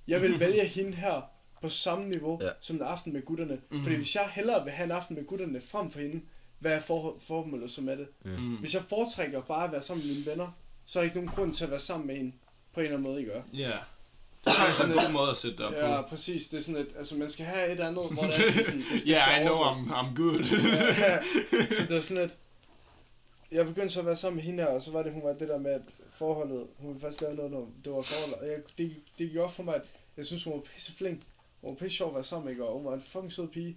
Jeg 0.08 0.22
vil 0.22 0.40
vælge 0.44 0.64
hende 0.64 0.92
her 0.92 1.30
på 1.62 1.68
samme 1.68 2.08
niveau 2.08 2.38
Ja. 2.42 2.50
som 2.60 2.76
en 2.76 2.82
aften 2.82 3.12
med 3.12 3.22
gutterne. 3.22 3.54
Mhm. 3.54 3.76
Mm. 3.78 3.82
Fordi 3.82 3.96
hvis 3.96 4.14
jeg 4.14 4.28
hellere 4.34 4.64
vil 4.64 4.72
have 4.72 4.84
en 4.84 4.90
aften 4.90 5.16
med 5.16 5.24
gutterne 5.24 5.60
frem 5.60 5.90
for 5.90 6.00
hende, 6.00 6.20
hvad 6.58 6.72
er 6.72 6.80
for, 6.80 7.16
formålet 7.22 7.70
så 7.70 7.80
med 7.80 7.96
det? 7.96 8.06
Mm. 8.24 8.56
Hvis 8.56 8.74
jeg 8.74 8.82
foretrækker 8.82 9.40
bare 9.42 9.64
at 9.64 9.72
være 9.72 9.82
sammen 9.82 10.06
med 10.06 10.14
mine 10.14 10.26
venner, 10.26 10.58
så 10.86 10.98
er 10.98 11.02
der 11.02 11.04
ikke 11.04 11.16
nogen 11.16 11.30
grund 11.34 11.54
til 11.54 11.64
at 11.64 11.70
være 11.70 11.80
sammen 11.80 12.06
med 12.06 12.16
hende 12.16 12.32
på 12.74 12.80
en 12.80 12.84
eller 12.86 12.96
anden 12.98 13.10
måde, 13.10 13.20
ikke? 13.20 13.32
Ja. 13.52 13.72
Det 14.44 14.50
er 14.50 14.52
faktisk 14.54 14.88
en 14.88 14.92
god 14.92 15.12
måde 15.12 15.30
at 15.30 15.36
sætte 15.36 15.56
det 15.56 15.66
op 15.66 15.72
Ja, 15.72 16.02
på. 16.02 16.08
præcis. 16.08 16.48
Det 16.48 16.56
er 16.58 16.62
sådan, 16.62 16.80
at 16.80 16.86
altså, 16.98 17.16
man 17.16 17.30
skal 17.30 17.46
have 17.46 17.72
et 17.72 17.80
andet, 17.80 17.94
hvor 17.94 18.04
det 18.08 18.22
er, 18.22 18.32
sådan, 18.64 18.80
det, 18.80 18.86
det 18.92 19.00
Yeah, 19.08 19.18
skal 19.18 19.42
I 19.42 19.44
know. 19.46 19.56
I'm, 19.62 19.90
I'm 19.90 20.14
good. 20.14 20.38
Ja, 20.98 21.22
så 21.76 21.82
det 21.82 21.94
var 21.94 22.00
sådan, 22.00 22.22
at 22.22 22.30
jeg 23.52 23.66
begyndte 23.66 23.88
så 23.94 24.00
at 24.00 24.06
være 24.06 24.16
sammen 24.16 24.36
med 24.36 24.44
hende 24.44 24.62
her, 24.62 24.70
og 24.70 24.82
så 24.82 24.90
var 24.90 25.02
det, 25.02 25.12
hun 25.12 25.22
var 25.22 25.32
det 25.32 25.48
der 25.48 25.58
med, 25.58 25.70
at 25.70 25.82
forholdet, 26.10 26.66
hun 26.78 26.88
ville 26.88 27.00
først 27.00 27.20
lave 27.20 27.34
noget, 27.34 27.50
når 27.50 27.68
det 27.84 27.92
var 27.92 28.02
forhold, 28.02 28.40
og 28.40 28.46
jeg, 28.48 28.56
det, 28.78 28.96
det 29.18 29.28
gik 29.30 29.36
op 29.36 29.52
for 29.52 29.62
mig, 29.62 29.74
at 29.74 29.82
jeg 30.16 30.26
synes, 30.26 30.44
hun 30.44 30.52
var 30.54 30.60
pisse 30.60 30.92
flink, 30.92 31.20
hun 31.60 31.70
var 31.70 31.76
pisse 31.76 31.96
sjov 31.96 32.08
at 32.08 32.14
være 32.14 32.24
sammen 32.24 32.56
med, 32.56 32.64
og 32.64 32.72
hun 32.76 32.84
var 32.84 32.94
en 32.94 33.02
fucking 33.02 33.32
sød 33.32 33.48
pige. 33.48 33.76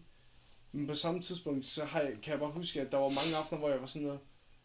Men 0.72 0.88
på 0.88 0.96
samme 0.96 1.22
tidspunkt, 1.22 1.66
så 1.66 1.86
har 1.86 2.00
jeg, 2.00 2.12
kan 2.24 2.32
jeg 2.32 2.40
bare 2.40 2.52
huske, 2.52 2.82
at 2.82 2.92
der 2.92 2.98
var 2.98 3.08
mange 3.10 3.38
aftener, 3.40 3.60
hvor 3.60 3.70
jeg 3.70 3.80
var 3.82 3.86
sådan 3.88 4.06
noget, 4.06 4.22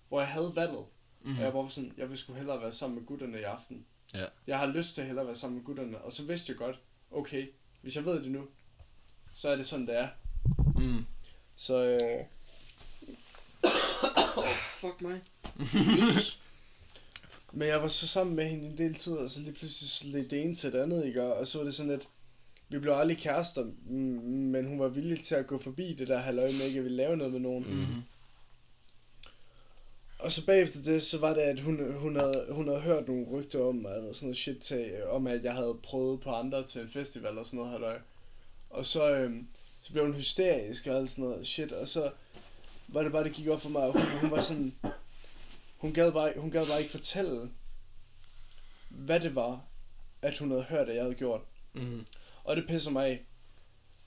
hvor 0.08 0.20
jeg 0.20 0.28
havde 0.28 0.52
valget, 0.54 0.84
Mm. 1.22 1.36
og 1.38 1.44
jeg 1.44 1.54
var 1.54 1.68
sådan, 1.68 1.92
jeg 1.96 2.10
vil 2.10 2.18
sgu 2.18 2.32
hellere 2.32 2.60
være 2.60 2.72
sammen 2.72 2.98
med 2.98 3.06
gutterne 3.06 3.40
i 3.40 3.42
aften. 3.42 3.86
Ja. 4.14 4.24
Jeg 4.46 4.58
har 4.58 4.66
lyst 4.66 4.94
til 4.94 5.00
at 5.00 5.06
hellere 5.06 5.26
være 5.26 5.34
sammen 5.34 5.56
med 5.58 5.64
gutterne, 5.64 5.98
og 5.98 6.12
så 6.12 6.22
vidste 6.22 6.50
jeg 6.50 6.58
godt, 6.58 6.80
okay, 7.10 7.46
hvis 7.82 7.96
jeg 7.96 8.04
ved 8.04 8.22
det 8.22 8.30
nu, 8.30 8.46
så 9.34 9.48
er 9.48 9.56
det 9.56 9.66
sådan, 9.66 9.86
det 9.86 9.96
er. 9.96 10.08
Mm. 10.76 11.04
Så 11.56 11.84
øh, 11.84 12.24
Oh, 14.36 14.54
fuck 14.80 15.00
mig. 15.00 15.20
Men 17.52 17.68
jeg 17.68 17.82
var 17.82 17.88
så 17.88 18.08
sammen 18.08 18.36
med 18.36 18.48
hende 18.48 18.66
en 18.66 18.78
del 18.78 18.94
tid, 18.94 19.12
og 19.12 19.30
så 19.30 19.40
lige 19.40 19.52
pludselig 19.52 19.90
så 19.90 20.06
lidt 20.06 20.30
det 20.30 20.44
ene 20.44 20.54
til 20.54 20.72
det 20.72 20.78
andet, 20.78 21.06
ikke? 21.06 21.34
Og 21.34 21.46
så 21.46 21.58
var 21.58 21.64
det 21.64 21.74
sådan 21.74 21.92
lidt, 21.92 22.08
vi 22.68 22.78
blev 22.78 22.92
aldrig 22.92 23.18
kærester, 23.18 23.64
men 23.90 24.66
hun 24.66 24.78
var 24.78 24.88
villig 24.88 25.24
til 25.24 25.34
at 25.34 25.46
gå 25.46 25.58
forbi 25.58 25.94
det 25.94 26.08
der 26.08 26.18
halvøje 26.18 26.52
med 26.52 26.66
ikke 26.66 26.78
at 26.78 26.84
ville 26.84 26.96
lave 26.96 27.16
noget 27.16 27.32
med 27.32 27.40
nogen. 27.40 27.64
Mm. 27.68 28.02
Og 30.22 30.32
så 30.32 30.46
bagefter 30.46 30.82
det, 30.82 31.04
så 31.04 31.18
var 31.18 31.34
det, 31.34 31.40
at 31.40 31.60
hun, 31.60 31.92
hun, 31.94 32.16
havde, 32.16 32.46
hun 32.50 32.68
havde 32.68 32.80
hørt 32.80 33.08
nogle 33.08 33.26
rygter 33.30 33.64
om, 33.64 33.76
eller 33.86 34.12
sådan 34.12 34.26
noget 34.26 34.36
shit 34.36 34.58
til, 34.58 34.92
om 35.08 35.26
at 35.26 35.44
jeg 35.44 35.54
havde 35.54 35.78
prøvet 35.82 36.20
på 36.20 36.30
andre 36.30 36.62
til 36.62 36.80
en 36.80 36.88
festival 36.88 37.38
og 37.38 37.46
sådan 37.46 37.56
noget 37.58 37.72
halløj. 37.72 37.98
Og 38.70 38.86
så, 38.86 39.10
øhm, 39.14 39.46
så 39.82 39.92
blev 39.92 40.04
hun 40.04 40.14
hysterisk 40.14 40.86
og 40.86 40.96
alt 40.96 41.10
sådan 41.10 41.24
noget 41.24 41.46
shit, 41.46 41.72
og 41.72 41.88
så 41.88 42.10
var 42.88 43.02
det 43.02 43.12
bare, 43.12 43.24
det 43.24 43.32
gik 43.32 43.48
op 43.48 43.60
for 43.60 43.68
mig, 43.68 43.82
at 43.82 43.92
hun, 43.92 44.02
hun 44.20 44.30
var 44.30 44.40
sådan, 44.42 44.74
hun 45.78 45.92
gad, 45.92 46.12
bare, 46.12 46.32
hun 46.36 46.50
gad 46.50 46.66
bare 46.66 46.78
ikke 46.78 46.90
fortælle, 46.90 47.50
hvad 48.88 49.20
det 49.20 49.34
var, 49.34 49.64
at 50.22 50.38
hun 50.38 50.50
havde 50.50 50.62
hørt, 50.62 50.88
at 50.88 50.94
jeg 50.94 51.02
havde 51.04 51.14
gjort. 51.14 51.40
Mm. 51.72 52.06
Og 52.44 52.56
det 52.56 52.66
pisser 52.68 52.90
mig 52.90 53.06
af. 53.06 53.24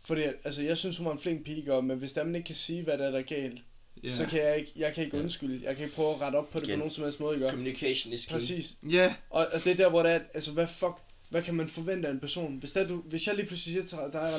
Fordi, 0.02 0.22
altså, 0.22 0.64
jeg 0.64 0.78
synes, 0.78 0.98
hun 0.98 1.06
var 1.06 1.12
en 1.12 1.20
flink 1.20 1.46
pige, 1.46 1.74
og- 1.74 1.84
men 1.86 1.98
hvis 1.98 2.14
der 2.14 2.24
man 2.24 2.36
ikke 2.36 2.46
kan 2.48 2.56
sige, 2.56 2.84
hvad 2.84 2.98
der 2.98 3.08
er, 3.08 3.12
der 3.12 3.20
er 3.20 3.24
galt, 3.24 3.62
Yeah. 4.06 4.16
så 4.18 4.26
kan 4.26 4.40
jeg 4.40 4.58
ikke, 4.58 4.72
jeg 4.76 4.94
kan 4.94 5.04
ikke 5.04 5.18
Ja. 5.18 5.24
undskylde. 5.24 5.66
Jeg 5.66 5.76
kan 5.76 5.84
ikke 5.86 5.96
prøve 5.96 6.14
at 6.16 6.22
rette 6.22 6.36
op 6.36 6.50
på 6.52 6.60
det 6.60 6.68
Igen. 6.68 6.76
på 6.76 6.80
nogen 6.80 6.94
som 6.94 7.04
helst 7.04 7.20
måde, 7.20 7.36
ikke? 7.36 7.50
Communication 7.50 8.14
is 8.14 8.26
key. 8.26 8.34
Præcis. 8.34 8.74
Ja. 8.90 9.16
Og, 9.30 9.48
og 9.54 9.64
det 9.64 9.72
er 9.72 9.76
der, 9.76 9.90
hvor 9.90 10.04
det 10.04 10.12
er, 10.12 10.16
at- 10.16 10.22
altså 10.34 10.52
hvad 10.52 10.68
fuck, 10.68 10.94
hvad 11.30 11.42
kan 11.42 11.54
man 11.56 11.68
forvente 11.68 12.08
af 12.08 12.12
en 12.12 12.20
person? 12.20 12.58
Hvis, 12.58 12.72
der, 12.72 12.88
du, 12.88 12.96
hvis 12.98 13.28
jeg 13.28 13.36
lige 13.36 13.46
pludselig 13.46 13.74
siger 13.90 14.04
til 14.04 14.14
dig, 14.14 14.34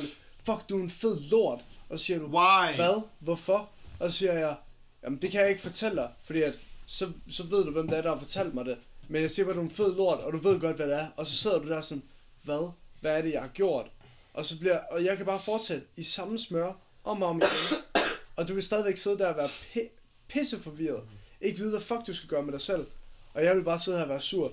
fuck, 0.46 0.68
du 0.68 0.78
er 0.78 0.82
en 0.82 0.90
fed 0.90 1.18
lort, 1.30 1.60
og 1.88 1.98
så 1.98 2.04
siger 2.04 2.18
du, 2.18 2.26
Why? 2.26 2.74
hvad, 2.76 3.02
hvorfor? 3.18 3.70
Og 4.00 4.10
så 4.10 4.18
siger 4.18 4.32
jeg, 4.32 4.56
jamen 5.04 5.18
det 5.22 5.30
kan 5.30 5.40
jeg 5.40 5.48
ikke 5.50 5.62
fortælle 5.62 5.96
dig, 5.96 6.08
fordi 6.22 6.42
at, 6.42 6.54
så, 6.86 7.08
så 7.30 7.42
ved 7.42 7.64
du, 7.64 7.70
hvem 7.70 7.88
det 7.88 7.98
er, 7.98 8.02
der 8.02 8.08
har 8.10 8.18
fortalt 8.18 8.54
mig 8.54 8.64
det. 8.64 8.76
Men 9.08 9.22
jeg 9.22 9.30
siger 9.30 9.46
bare, 9.46 9.54
du 9.54 9.60
er 9.60 9.64
en 9.64 9.70
fed 9.70 9.94
lort, 9.94 10.18
og 10.22 10.32
du 10.32 10.38
ved 10.38 10.60
godt, 10.60 10.76
hvad 10.76 10.86
det 10.86 10.94
er. 10.96 11.06
Og 11.16 11.26
så 11.26 11.34
sidder 11.36 11.58
du 11.58 11.68
der 11.68 11.80
sådan, 11.80 12.02
hvad? 12.42 12.70
Hvad 13.00 13.18
er 13.18 13.22
det, 13.22 13.32
jeg 13.32 13.40
har 13.40 13.48
gjort? 13.48 13.86
Og, 14.34 14.44
så 14.44 14.58
bliver, 14.58 14.78
og 14.90 15.04
jeg 15.04 15.16
kan 15.16 15.26
bare 15.26 15.38
fortsætte 15.40 15.86
i 15.96 16.02
samme 16.02 16.38
smør, 16.38 16.72
om 17.04 17.22
og 17.22 17.28
om 17.28 17.36
igen. 17.36 18.03
Og 18.36 18.48
du 18.48 18.54
vil 18.54 18.62
stadigvæk 18.62 18.96
sidde 18.96 19.18
der 19.18 19.26
og 19.26 19.36
være 19.36 19.46
pi- 19.48 19.90
pisseforvirret. 20.28 21.02
Ikke 21.40 21.58
vide, 21.58 21.70
hvad 21.70 21.80
fuck 21.80 22.06
du 22.06 22.14
skal 22.14 22.28
gøre 22.28 22.42
med 22.42 22.52
dig 22.52 22.60
selv. 22.60 22.86
Og 23.34 23.44
jeg 23.44 23.56
vil 23.56 23.62
bare 23.62 23.78
sidde 23.78 23.96
her 23.98 24.04
og 24.04 24.10
være 24.10 24.20
sur. 24.20 24.52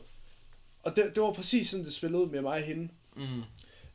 Og 0.83 0.95
det, 0.95 1.11
det 1.15 1.23
var 1.23 1.33
præcis 1.33 1.69
sådan, 1.69 1.85
det 1.85 1.93
spillede 1.93 2.23
ud 2.23 2.29
med 2.29 2.41
mig 2.41 2.51
og 2.53 2.61
hende. 2.61 2.89
Mm. 3.15 3.41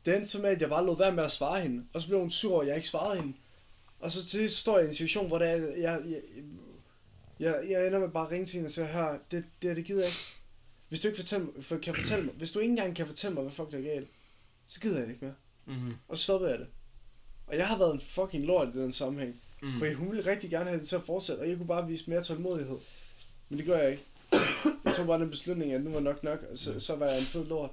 Det 0.05 0.15
endte 0.15 0.29
så 0.29 0.41
med, 0.41 0.49
at 0.49 0.61
jeg 0.61 0.69
bare 0.69 0.85
lod 0.85 0.97
være 0.97 1.13
med 1.13 1.23
at 1.23 1.31
svare 1.31 1.61
hende. 1.61 1.85
Og 1.93 2.01
så 2.01 2.07
blev 2.07 2.19
hun 2.19 2.31
sur 2.31 2.61
at 2.61 2.67
jeg 2.67 2.75
ikke 2.75 2.87
svarede 2.87 3.21
hende. 3.21 3.33
Og 3.99 4.11
så 4.11 4.21
til 4.21 4.29
sidst 4.39 4.55
står 4.57 4.77
jeg 4.77 4.85
i 4.85 4.89
en 4.89 4.93
situation, 4.95 5.27
hvor 5.27 5.37
det 5.37 5.47
er, 5.47 5.55
jeg, 5.55 6.01
jeg, 6.09 6.21
jeg, 7.39 7.65
jeg, 7.69 7.87
ender 7.87 7.99
med 7.99 8.09
bare 8.09 8.25
at 8.25 8.31
ringe 8.31 8.45
til 8.45 8.53
hende 8.55 8.67
og 8.67 8.71
sige, 8.71 8.85
her, 8.87 9.17
det, 9.31 9.45
det, 9.61 9.75
det 9.75 9.85
gider 9.85 9.99
jeg 9.99 10.07
ikke. 10.07 10.19
Hvis 10.89 10.99
du 10.99 11.07
ikke 11.07 11.19
fortælle, 11.19 11.45
mig- 11.45 11.65
for, 11.65 11.77
kan 11.77 11.95
fortælle 11.95 12.25
mig, 12.25 12.33
hvis 12.33 12.51
du 12.51 12.59
ikke 12.59 12.71
engang 12.71 12.95
kan 12.95 13.07
fortælle 13.07 13.33
mig, 13.33 13.43
hvad 13.43 13.51
fuck 13.53 13.71
der 13.71 13.77
er 13.77 13.81
galt, 13.81 14.07
så 14.67 14.79
gider 14.79 14.97
jeg 14.97 15.07
det 15.07 15.13
ikke 15.13 15.25
mere. 15.25 15.35
Mm. 15.65 15.93
Og 16.07 16.17
så 16.17 16.23
stoppede 16.23 16.51
jeg 16.51 16.59
det. 16.59 16.67
Og 17.47 17.57
jeg 17.57 17.67
har 17.67 17.77
været 17.77 17.93
en 17.93 18.01
fucking 18.01 18.45
lort 18.45 18.67
i 18.75 18.79
den 18.79 18.91
sammenhæng. 18.91 19.41
Mm. 19.61 19.79
For 19.79 19.93
hun 19.93 20.11
ville 20.11 20.31
rigtig 20.31 20.49
gerne 20.49 20.69
have 20.69 20.79
det 20.79 20.87
til 20.87 20.95
at 20.95 21.01
fortsætte, 21.01 21.41
og 21.41 21.49
jeg 21.49 21.57
kunne 21.57 21.67
bare 21.67 21.87
vise 21.87 22.09
mere 22.09 22.23
tålmodighed. 22.23 22.77
Men 23.49 23.59
det 23.59 23.65
gør 23.65 23.77
jeg 23.77 23.91
ikke. 23.91 24.03
Jeg 24.85 24.93
tog 24.95 25.07
bare 25.07 25.19
den 25.19 25.29
beslutning, 25.29 25.73
at 25.73 25.83
nu 25.83 25.91
var 25.91 25.99
nok 25.99 26.23
nok, 26.23 26.45
og 26.51 26.57
så, 26.57 26.79
så 26.79 26.95
var 26.95 27.05
jeg 27.05 27.17
en 27.17 27.25
fed 27.25 27.45
lort. 27.45 27.71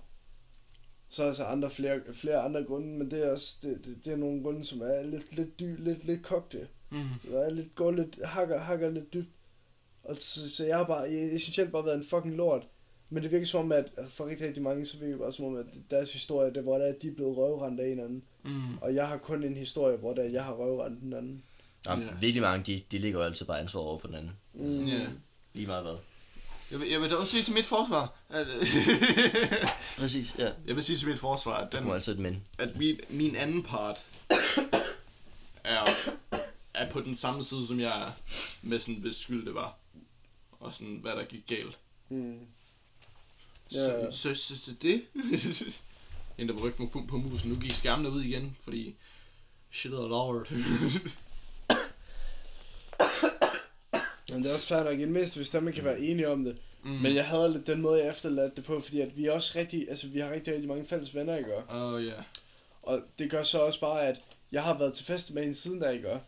Så 1.09 1.23
er 1.23 1.27
der 1.27 1.35
så 1.35 1.45
andre, 1.45 1.71
flere, 1.71 2.01
flere 2.13 2.39
andre 2.39 2.65
grunde, 2.65 2.99
men 2.99 3.11
det 3.11 3.27
er 3.27 3.31
også 3.31 3.57
det, 3.63 3.85
det, 3.85 4.05
det 4.05 4.13
er 4.13 4.17
nogle 4.17 4.43
grunde, 4.43 4.65
som 4.65 4.81
er 4.81 5.03
lidt, 5.03 5.37
lidt, 5.37 5.61
dy, 5.61 5.85
lidt, 5.85 6.05
lidt 6.05 6.23
kogte. 6.23 6.69
Mm. 6.91 7.31
Der 7.31 7.41
er 7.41 7.51
lidt, 7.51 7.75
går 7.75 7.91
lidt, 7.91 8.19
hakker, 8.25 8.59
hakker 8.59 8.91
lidt 8.91 9.15
dybt. 9.15 9.29
Og 10.05 10.17
så, 10.21 10.51
så 10.51 10.67
jeg 10.67 10.77
har 10.77 10.85
bare, 10.85 11.03
jeg, 11.03 11.35
essentielt 11.35 11.73
bare 11.73 11.85
været 11.85 11.97
en 11.97 12.05
fucking 12.05 12.35
lort. 12.35 12.67
Men 13.11 13.23
det 13.23 13.31
virker 13.31 13.47
som 13.47 13.61
om, 13.61 13.73
at 13.73 13.91
for 14.09 14.27
rigtig, 14.27 14.47
rigtig 14.47 14.63
mange, 14.63 14.87
så 14.87 14.99
virker 14.99 15.13
det 15.13 15.21
bare 15.21 15.33
som 15.33 15.45
om, 15.45 15.57
at 15.57 15.67
deres 15.91 16.13
historie, 16.13 16.55
det 16.55 16.63
hvor 16.63 16.77
at 16.77 17.03
de 17.03 17.09
er 17.09 17.15
blevet 17.15 17.37
røvrendt 17.37 17.81
af 17.81 17.89
en 17.89 18.01
anden. 18.01 18.23
Mm. 18.45 18.79
Og 18.81 18.95
jeg 18.95 19.09
har 19.09 19.17
kun 19.17 19.45
en 19.45 19.57
historie, 19.57 19.97
hvor 19.97 20.15
det 20.15 20.23
at 20.23 20.33
jeg 20.33 20.45
har 20.45 20.55
røvrendt 20.55 21.01
den 21.01 21.13
anden. 21.13 21.43
Jamen, 21.87 22.07
Ja. 22.09 22.15
virkelig 22.15 22.43
mange, 22.43 22.65
de, 22.73 22.83
de 22.93 22.99
ligger 22.99 23.19
jo 23.19 23.25
altid 23.25 23.47
bare 23.47 23.61
ansvar 23.61 23.81
over 23.81 23.99
på 23.99 24.07
den 24.07 24.15
anden. 24.15 24.33
Mm. 24.55 24.85
Ja. 24.87 25.07
Lige 25.55 25.67
meget 25.67 25.83
hvad. 25.83 25.97
Jeg 26.71 26.81
vil, 26.81 26.89
jeg 26.89 27.01
vil 27.01 27.11
da 27.11 27.15
også 27.17 27.31
sige 27.33 27.43
til 27.43 27.55
mit 27.55 27.67
forsvar, 27.67 28.13
at, 28.29 28.47
Præcis, 29.99 30.35
ja. 30.39 30.51
jeg 30.67 30.77
vil 30.77 30.85
sige 30.85 30.99
til 30.99 31.09
mit 31.09 31.19
forsvar, 31.19 31.55
at, 31.57 31.73
den, 31.73 31.91
altid 31.91 32.13
et 32.13 32.19
men. 32.19 32.45
at 32.59 32.77
min, 32.77 33.01
min 33.09 33.37
anden 33.37 33.63
part 33.63 33.97
er, 35.65 35.85
er 36.75 36.91
på 36.91 37.01
den 37.01 37.17
samme 37.17 37.45
side, 37.45 37.67
som 37.67 37.81
jeg 37.81 38.03
er, 38.07 38.11
med 38.63 38.79
sådan, 38.79 38.95
hvis 38.95 39.17
skyld 39.17 39.47
det 39.47 39.55
var. 39.55 39.77
Og 40.51 40.75
sådan, 40.75 40.99
hvad 41.03 41.13
der 41.13 41.25
gik 41.25 41.47
galt. 41.47 41.79
Mm. 42.09 42.39
Så, 43.71 43.79
Ja. 43.93 44.11
så, 44.11 44.35
så, 44.35 44.59
så 44.59 44.73
det. 44.83 45.03
En, 46.39 46.49
der 46.49 46.55
var 46.55 46.61
rykke 46.63 46.79
på, 46.87 47.05
på 47.09 47.17
musen. 47.17 47.51
Nu 47.51 47.57
gik 47.61 47.71
skærmene 47.71 48.11
ud 48.11 48.23
igen, 48.23 48.57
fordi 48.61 48.95
shit 49.73 49.91
lort. 49.93 50.53
Men 54.31 54.43
det 54.43 54.51
er 54.51 54.55
også 54.55 54.67
fair 54.67 54.83
nok, 54.85 54.99
i 54.99 55.03
det 55.03 55.09
mindste, 55.09 55.37
hvis 55.37 55.51
der 55.51 55.61
man 55.61 55.73
kan 55.73 55.85
være 55.85 56.01
enige 56.01 56.29
om 56.29 56.45
det. 56.45 56.57
mm. 56.83 56.91
Mm. 56.91 56.97
Men 56.97 57.15
jeg 57.15 57.27
havde 57.27 57.53
lidt 57.53 57.67
den 57.67 57.81
måde, 57.81 58.01
jeg 58.03 58.11
efterladte 58.11 58.57
det 58.57 58.65
på, 58.65 58.81
fordi 58.81 59.01
at 59.01 59.17
vi 59.17 59.27
er 59.27 59.33
også 59.33 59.59
rigtig, 59.59 59.87
altså 59.91 60.07
vi 60.09 60.19
har 60.21 60.31
rigtig, 60.33 60.53
rigtig 60.53 60.69
mange 60.69 60.85
fælles 60.85 61.15
venner, 61.15 61.37
ikke? 61.37 61.51
Oh, 61.69 62.07
ja. 62.07 62.11
Yeah. 62.13 62.23
Og 62.83 63.01
det 63.19 63.31
gør 63.31 63.43
så 63.43 63.59
også 63.59 63.81
bare, 63.81 64.07
at 64.07 64.21
jeg 64.53 64.63
har 64.63 64.79
været 64.79 64.95
til 64.95 65.05
fest 65.07 65.35
med 65.35 65.43
hende 65.43 65.55
siden 65.55 65.81
der, 65.81 65.91
ikke? 65.91 66.19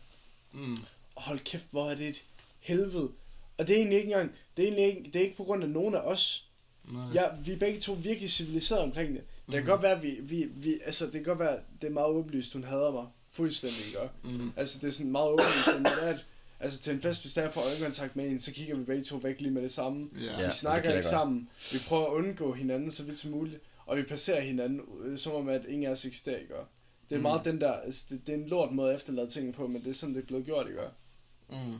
Mm. 0.53 0.77
Og 1.15 1.21
hold 1.23 1.39
kæft, 1.39 1.65
hvor 1.71 1.89
er 1.89 1.95
det 1.95 2.07
et 2.07 2.23
helvede. 2.59 3.09
Og 3.57 3.67
det 3.67 3.69
er 3.69 3.77
egentlig 3.77 3.97
ikke 3.97 4.11
engang, 4.11 4.31
det 4.57 4.63
er 4.63 4.67
egentlig 4.67 4.85
ikke, 4.97 5.03
det 5.13 5.15
er 5.15 5.23
ikke 5.23 5.37
på 5.37 5.43
grund 5.43 5.63
af 5.63 5.69
nogen 5.69 5.95
af 5.95 5.99
os. 5.99 6.47
Nej. 6.91 7.03
Ja, 7.13 7.23
vi 7.45 7.51
er 7.51 7.57
begge 7.57 7.79
to 7.79 7.93
virkelig 7.93 8.29
civiliseret 8.31 8.81
omkring 8.81 9.09
det. 9.15 9.21
Det 9.45 9.53
kan 9.53 9.61
Mhm. 9.61 9.69
godt 9.69 9.81
være, 9.81 9.91
at 9.95 10.03
vi, 10.03 10.17
vi, 10.21 10.45
vi, 10.55 10.73
altså 10.85 11.05
det 11.05 11.11
kan 11.13 11.23
godt 11.23 11.39
være, 11.39 11.59
det 11.81 11.87
er 11.87 11.91
meget 11.91 12.07
åbenlyst, 12.09 12.53
hun 12.53 12.63
hader 12.63 12.91
mig. 12.91 13.05
Fuldstændig, 13.31 13.87
ikke? 13.87 14.37
Mm. 14.43 14.51
Altså, 14.57 14.79
det 14.81 14.87
er 14.87 14.91
sådan 14.91 15.11
meget 15.11 15.29
åbenlyst, 15.29 15.67
men 15.75 15.85
det 15.85 15.93
er, 16.03 16.07
at, 16.07 16.25
altså 16.59 16.79
til 16.81 16.93
en 16.93 17.01
fest, 17.01 17.21
hvis 17.21 17.33
der 17.33 17.41
er 17.41 17.49
for 17.51 17.61
øjenkontakt 17.61 18.15
med 18.15 18.27
en, 18.27 18.39
så 18.39 18.53
kigger 18.53 18.75
vi 18.75 18.83
begge 18.83 19.03
to 19.03 19.15
væk 19.17 19.41
lige 19.41 19.51
med 19.51 19.61
det 19.61 19.71
samme. 19.71 20.09
Ja. 20.21 20.47
Vi 20.47 20.51
snakker 20.53 20.89
ikke 20.89 20.93
godt. 20.95 21.05
sammen. 21.05 21.49
Vi 21.71 21.77
prøver 21.87 22.05
at 22.05 22.11
undgå 22.13 22.53
hinanden 22.53 22.91
så 22.91 23.03
vidt 23.03 23.17
som 23.19 23.31
muligt. 23.31 23.61
Og 23.85 23.97
vi 23.97 24.03
passerer 24.03 24.41
hinanden, 24.41 24.81
øh, 25.05 25.17
som 25.17 25.33
om 25.33 25.49
at 25.49 25.65
ingen 25.65 25.87
af 25.87 25.91
os 25.91 26.05
eksisterer, 26.05 26.37
ikke? 26.37 26.53
Det 27.09 27.15
er 27.15 27.17
Mm. 27.17 27.21
meget 27.21 27.45
den 27.45 27.61
der, 27.61 27.71
altså, 27.73 28.05
det, 28.09 28.27
det, 28.27 28.33
er 28.33 28.37
en 28.37 28.47
lort 28.47 28.71
måde 28.71 28.89
at 28.89 28.95
efterlade 28.95 29.27
tingene 29.29 29.53
på, 29.53 29.67
men 29.67 29.83
det 29.83 29.89
er 29.89 29.93
sådan, 29.93 30.15
det 30.15 30.21
er 30.21 30.25
blevet 30.25 30.45
gjort, 30.45 30.67
ikke? 30.67 30.79
Mm. 31.49 31.77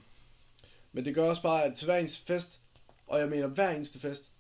Men 0.94 1.06
det 1.06 1.16
gør 1.16 1.30
også 1.30 1.42
bare, 1.42 1.64
at 1.64 1.76
til 1.76 1.86
hver 1.86 1.98
eneste 1.98 2.26
fest, 2.26 2.60
og 3.08 3.20
jeg 3.20 3.30
mener 3.30 3.48
hver 3.48 3.70
eneste 3.70 4.00
fest, 4.00 4.32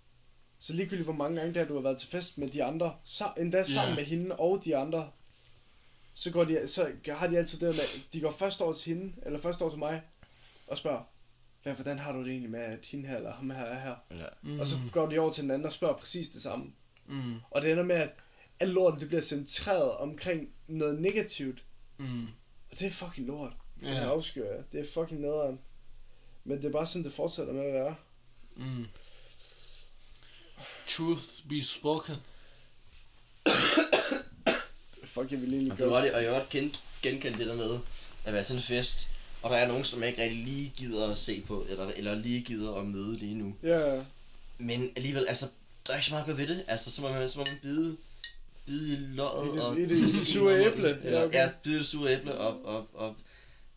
så 0.60 0.74
ligegyldigt 0.74 1.06
hvor 1.06 1.14
mange 1.14 1.38
gange 1.40 1.54
der 1.54 1.66
du 1.66 1.74
har 1.74 1.82
været 1.82 1.98
til 2.00 2.10
fest 2.10 2.38
med 2.38 2.48
de 2.50 2.64
andre, 2.64 2.96
så, 3.04 3.24
endda 3.38 3.64
sammen 3.64 3.90
Ja. 3.90 3.96
med 3.96 4.04
hende 4.06 4.36
og 4.36 4.62
de 4.66 4.78
andre, 4.78 5.10
så, 6.14 6.32
går 6.32 6.44
de, 6.44 6.68
så 6.68 6.92
har 7.08 7.28
de 7.28 7.38
altid 7.38 7.60
det 7.60 7.68
med, 7.68 8.12
de 8.14 8.22
går 8.22 8.32
først 8.32 8.62
over 8.62 8.74
til 8.74 8.94
hende, 8.96 9.14
eller 9.26 9.40
først 9.40 9.62
over 9.62 9.72
til 9.72 9.80
mig, 9.80 10.02
og 10.68 10.78
spørger, 10.78 11.04
hvad, 11.64 11.74
hvordan 11.74 12.00
har 12.00 12.12
du 12.12 12.20
det 12.20 12.28
egentlig 12.28 12.52
med, 12.52 12.60
at 12.60 12.86
hende 12.86 13.08
her 13.08 13.18
eller 13.18 13.34
ham 13.34 13.50
her 13.50 13.64
er 13.64 13.80
her? 13.80 13.96
Ja. 14.20 14.28
Mm. 14.42 14.60
Og 14.60 14.68
så 14.68 14.78
går 14.92 15.10
de 15.10 15.20
over 15.20 15.32
til 15.32 15.44
den 15.44 15.52
anden 15.52 15.66
og 15.66 15.74
spørger 15.74 15.98
præcis 15.98 16.30
det 16.30 16.42
samme. 16.42 16.74
Mm. 17.08 17.36
Og 17.52 17.62
det 17.62 17.72
ender 17.72 17.84
med, 17.84 17.96
at 17.96 18.10
alt 18.60 18.72
lortet 18.72 19.00
det 19.00 19.08
bliver 19.08 19.22
centreret 19.22 19.92
omkring 19.92 20.50
noget 20.68 21.02
negativt. 21.02 21.64
Mm. 21.98 22.28
Og 22.72 22.80
det 22.80 22.88
er 22.88 22.92
fucking 22.92 23.28
lort. 23.28 23.54
Ja. 23.82 23.90
Det 23.90 23.98
afskyr 23.98 24.46
jeg. 24.46 24.64
Det 24.72 24.80
er 24.80 24.86
fucking 24.94 25.22
nederen. 25.22 25.60
Men 26.44 26.58
det 26.58 26.66
er 26.66 26.72
bare 26.72 26.88
sådan, 26.88 27.04
det 27.04 27.14
fortsætter 27.14 27.54
med 27.54 27.66
at 27.66 27.74
være. 27.74 27.96
Mm. 28.56 28.86
Truth 30.88 31.48
be 31.50 31.62
spoken. 31.62 32.16
Fuck, 35.04 35.32
jeg 35.32 35.42
vil 35.42 35.54
egentlig 35.54 35.72
Og, 35.72 35.78
det 35.78 35.86
var 35.86 35.92
gøre 35.92 36.06
det, 36.06 36.14
og 36.14 36.24
jeg 36.24 36.34
har 36.34 36.40
godt 36.40 36.50
gen, 36.50 36.76
genkendt 37.02 37.38
det 37.38 37.48
der 37.48 37.56
med 37.56 37.80
at 38.26 38.34
være 38.34 38.44
sådan 38.44 38.60
en 38.60 38.64
fest, 38.64 39.12
og 39.42 39.50
der 39.50 39.56
er 39.58 39.68
nogen, 39.68 39.84
som 39.84 40.00
jeg 40.02 40.10
ikke 40.10 40.22
rigtig 40.22 40.44
lige 40.44 40.74
gider 40.78 41.12
at 41.12 41.18
se 41.18 41.42
på, 41.48 41.66
eller, 41.70 41.86
eller 41.96 42.16
lige 42.16 42.42
gider 42.42 42.74
at 42.76 42.86
møde 42.86 43.18
lige 43.18 43.36
nu. 43.36 43.56
Ja, 43.64 44.02
Men 44.58 44.92
alligevel, 44.96 45.26
altså, 45.28 45.46
der 45.88 45.94
er 45.94 45.98
ikke 45.98 46.06
så 46.06 46.12
meget 46.14 46.22
at 46.24 46.28
gøre 46.28 46.38
ved 46.38 46.48
det. 46.48 46.64
Altså, 46.68 46.92
så 46.92 47.02
må 47.02 47.12
man, 47.14 47.30
så 47.30 47.38
må 47.40 47.46
man 47.52 47.58
bide, 47.62 47.98
bide 48.66 48.94
i 48.94 48.96
løjet. 49.00 49.48
I 49.48 49.52
det- 49.52 49.62
og 49.66 49.80
i 49.80 49.86
det 49.86 50.28
sure 50.28 50.66
æble. 50.66 50.98
Eller, 51.04 51.20
Ja, 51.20 51.26
okay. 51.26 51.40
ja, 51.40 51.50
bide 51.64 51.76
i 51.76 51.78
det 51.80 51.88
sure 51.88 52.14
æble 52.14 52.36
og, 52.38 52.66
og, 52.66 52.88
og 52.94 53.16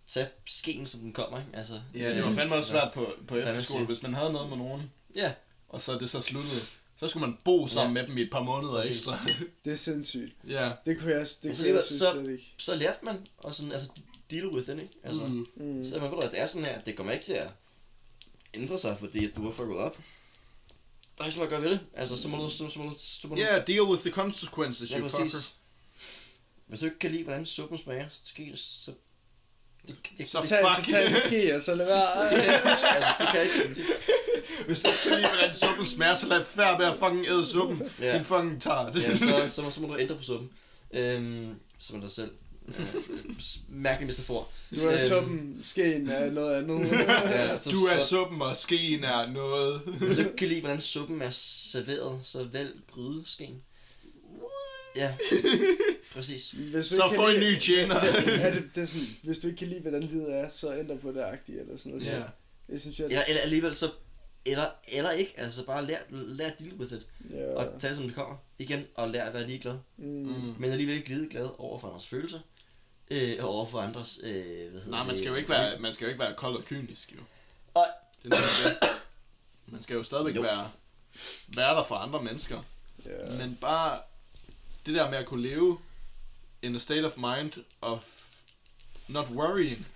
tage 0.09 0.29
skeen, 0.47 0.87
som 0.87 1.01
den 1.01 1.13
kommer, 1.13 1.39
ikke? 1.39 1.51
Altså, 1.59 1.81
Ja, 1.95 2.17
det 2.17 2.25
var 2.25 2.33
fandme 2.33 2.55
også 2.55 2.71
svært 2.71 2.93
på, 2.95 3.07
på 3.29 3.37
efterskole, 3.37 3.87
hvis 3.87 4.03
man 4.03 4.15
havde 4.15 4.33
noget 4.33 4.49
med 4.49 4.57
nogen, 4.59 4.83
Ja, 5.17 5.33
og 5.69 5.83
så 5.83 5.93
er 5.93 5.99
det 5.99 6.11
så 6.11 6.21
sluttede. 6.21 6.61
Så 6.97 7.09
skulle 7.09 7.27
man 7.27 7.37
bo 7.45 7.67
sammen 7.67 7.97
Ja. 7.97 8.03
med 8.03 8.09
dem 8.09 8.19
i 8.19 8.23
et 8.23 8.31
par 8.31 8.43
måneder 8.43 8.73
Præcis. 8.81 8.97
ekstra. 8.99 9.19
det 9.65 9.73
er 9.73 9.77
sindssygt. 9.77 10.33
ja. 10.49 10.71
Det 10.87 10.99
kunne 10.99 11.11
jeg, 11.11 11.21
det 11.43 11.49
Altså, 11.49 11.63
kunne 11.63 11.75
jeg 11.75 11.83
synes 11.85 11.99
så- 11.99 12.13
slet 12.13 12.33
ikke. 12.33 12.55
så 12.59 12.75
lærte 12.75 12.99
man 13.05 13.17
at 13.49 13.55
sådan, 13.55 13.73
altså, 13.73 13.89
deal 14.31 14.47
with 14.47 14.69
it, 14.69 14.79
ikke? 14.79 14.91
Altså, 15.05 15.27
mm. 15.27 15.47
Mm. 15.57 15.65
Mm. 15.65 15.85
Så 15.85 15.93
man 15.99 16.03
ved 16.03 16.11
du, 16.11 16.17
at 16.17 16.31
det 16.31 16.41
er 16.41 16.47
sådan 16.47 16.67
her, 16.67 16.81
det 16.81 16.97
kommer 16.97 17.13
ikke 17.13 17.25
til 17.25 17.33
at 17.33 17.49
ændre 18.55 18.79
sig, 18.79 18.99
fordi 18.99 19.25
at 19.27 19.37
du 19.37 19.45
har 19.45 19.51
fucket 19.53 19.77
op. 19.77 19.97
Der 21.19 21.25
er 21.25 21.27
ikke 21.29 21.33
så 21.35 21.39
meget 21.39 21.53
at 21.53 21.63
gøre 21.63 21.63
ved 21.63 21.71
det. 21.71 21.81
Altså, 21.97 22.17
så 22.17 22.29
må 22.29 22.37
du... 22.37 22.51
Så, 22.51 22.69
så 22.71 22.79
må 22.79 22.85
du, 22.85 22.95
så 22.99 23.29
må 23.29 23.35
du 23.35 23.41
Yeah, 23.41 23.67
deal 23.67 23.83
with 23.83 24.03
the 24.03 24.11
consequences, 24.11 24.91
ja, 24.93 24.99
you 24.99 25.09
præcis. 25.09 25.19
fucker. 25.33 25.39
Hvis 26.67 26.81
du 26.81 26.85
ikke 26.87 26.99
kan 26.99 27.11
lide, 27.11 27.23
hvordan 27.25 27.47
suppen 27.47 27.79
smager, 27.79 28.09
så 28.11 28.21
sker 28.25 28.51
det, 28.51 28.59
så... 28.59 28.93
Det, 29.87 29.97
det, 30.19 30.31
Så 30.31 30.41
det, 30.41 30.49
Tag, 30.49 30.65
fuck. 30.77 30.87
så 30.87 30.93
tag 30.93 31.07
en 31.11 31.17
ski, 31.27 31.51
og 31.51 31.63
så 31.63 31.75
lad 31.75 31.87
være. 31.87 32.25
det, 32.25 32.43
altså, 32.43 33.15
det 33.25 33.29
kan 33.33 33.43
ikke. 33.43 33.75
Det, 33.75 33.85
Hvis 34.67 34.81
du 34.81 34.89
ikke 34.89 34.99
kan 35.03 35.11
lide, 35.17 35.29
hvordan 35.29 35.55
suppen 35.55 35.87
smager, 35.87 36.15
så 36.15 36.27
lad 36.27 36.45
være 36.57 36.79
med 36.79 36.87
at 36.87 36.99
fucking 36.99 37.27
æde 37.27 37.47
suppen. 37.47 37.83
Ja. 38.01 38.15
Din 38.17 38.25
fucking 38.25 38.63
tart. 38.63 38.95
ja, 38.97 39.17
så, 39.17 39.49
så, 39.49 39.63
må, 39.63 39.71
så 39.71 39.81
må 39.81 39.89
du 39.89 39.99
ændre 39.99 40.17
på 40.17 40.23
suppen. 40.23 40.51
Øhm, 40.93 41.55
som 41.79 41.97
er 41.97 42.01
dig 42.01 42.11
selv. 42.11 42.31
Mærkelig 43.69 44.07
metafor. 44.07 44.49
Du 44.75 44.81
er 44.81 44.93
Øhm. 44.93 45.01
suppen, 45.09 45.61
skeen 45.65 46.09
er 46.09 46.31
noget 46.31 46.55
andet. 46.55 46.91
Ja, 46.99 47.57
så, 47.59 47.71
Du 47.71 47.85
er 47.85 47.99
så, 47.99 48.07
suppen, 48.07 48.43
og 48.43 48.57
skeen 48.57 49.05
er 49.05 49.33
noget. 49.33 49.81
Hvis 49.81 50.17
du 50.17 50.23
ikke 50.23 50.37
kan 50.37 50.49
lide, 50.49 50.61
hvordan 50.61 50.81
suppen 50.81 51.23
er 51.23 51.31
serveret, 51.31 52.21
så 52.23 52.45
vælg 52.45 52.71
grydeskeen. 52.93 53.63
Ja, 54.97 55.15
præcis. 56.15 56.51
Hvis 56.51 56.89
du 56.89 56.95
Så 56.95 57.13
få 57.15 57.29
en 57.29 57.41
ny 57.41 57.59
tjener. 57.59 57.95
er 57.95 58.55
det, 58.55 58.65
det 58.75 58.83
er 58.83 58.87
sådan, 58.87 59.07
hvis 59.23 59.39
du 59.39 59.47
ikke 59.47 59.59
kan 59.59 59.69
lide, 59.69 59.81
hvordan 59.81 60.03
livet 60.03 60.35
er, 60.35 60.49
så 60.49 60.77
ændre 60.77 60.97
på 60.97 61.13
det 61.13 61.21
agtige, 61.21 61.61
eller 61.61 61.77
sådan 61.77 61.93
noget. 61.93 62.07
Ja. 62.07 62.17
Ja. 62.17 62.23
Det 62.73 62.81
synes 62.81 62.99
jeg, 62.99 63.07
Eller, 63.07 63.23
eller 63.29 63.41
alligevel 63.41 63.75
så, 63.75 63.91
eller, 64.47 64.67
eller 64.89 65.11
ikke, 65.11 65.35
altså 65.37 65.65
bare 65.67 65.87
lær, 65.87 65.97
lær 66.11 66.47
at 66.47 66.59
deal 66.61 66.73
with 66.75 66.93
it, 66.93 67.07
ja. 67.31 67.55
og 67.55 67.81
tage 67.81 67.89
det 67.89 67.97
som 67.97 68.07
det 68.07 68.15
kommer, 68.15 68.37
igen, 68.59 68.81
og 68.95 69.09
lær 69.11 69.25
at 69.25 69.35
være 69.35 69.47
ligeglad. 69.47 69.77
Mm. 69.97 70.05
Men 70.59 70.71
alligevel 70.71 70.97
ikke 70.97 71.09
ligeglad 71.09 71.49
over 71.59 71.79
for 71.79 71.89
andres 71.89 72.07
følelser, 72.07 72.39
øh, 73.11 73.37
og 73.45 73.49
over 73.55 73.67
for 73.67 73.81
andres, 73.81 74.21
øh, 74.23 74.33
hvad 74.71 74.81
hedder 74.81 74.91
Nej, 74.91 75.07
man 75.07 75.17
skal 75.17 75.29
jo 75.29 75.35
ikke 75.35 75.49
være, 75.49 75.79
man 75.79 75.95
skal 75.95 76.05
jo 76.05 76.09
ikke 76.09 76.21
være 76.21 76.35
kold 76.35 76.57
og 76.57 76.65
kynisk, 76.65 77.13
jo. 77.13 77.21
Ej. 77.77 77.83
Det 78.23 78.33
er 78.33 78.37
det. 78.81 78.89
Man 79.67 79.83
skal 79.83 79.95
jo 79.97 80.03
stadigvæk 80.03 80.37
Jo. 80.37 80.41
være, 80.43 80.71
være 81.49 81.77
der 81.77 81.85
for 81.85 81.95
andre 81.95 82.23
mennesker. 82.23 82.63
Ja. 83.07 83.37
Men 83.37 83.59
bare 83.61 83.99
det 84.87 84.95
der 84.95 85.11
med 85.11 85.19
at 85.19 85.27
kunne 85.27 85.43
leve 85.43 85.79
in 86.63 86.75
a 86.75 86.79
state 86.79 87.05
of 87.07 87.17
mind 87.17 87.53
of 87.81 88.05
not 89.09 89.29
worrying. 89.31 89.87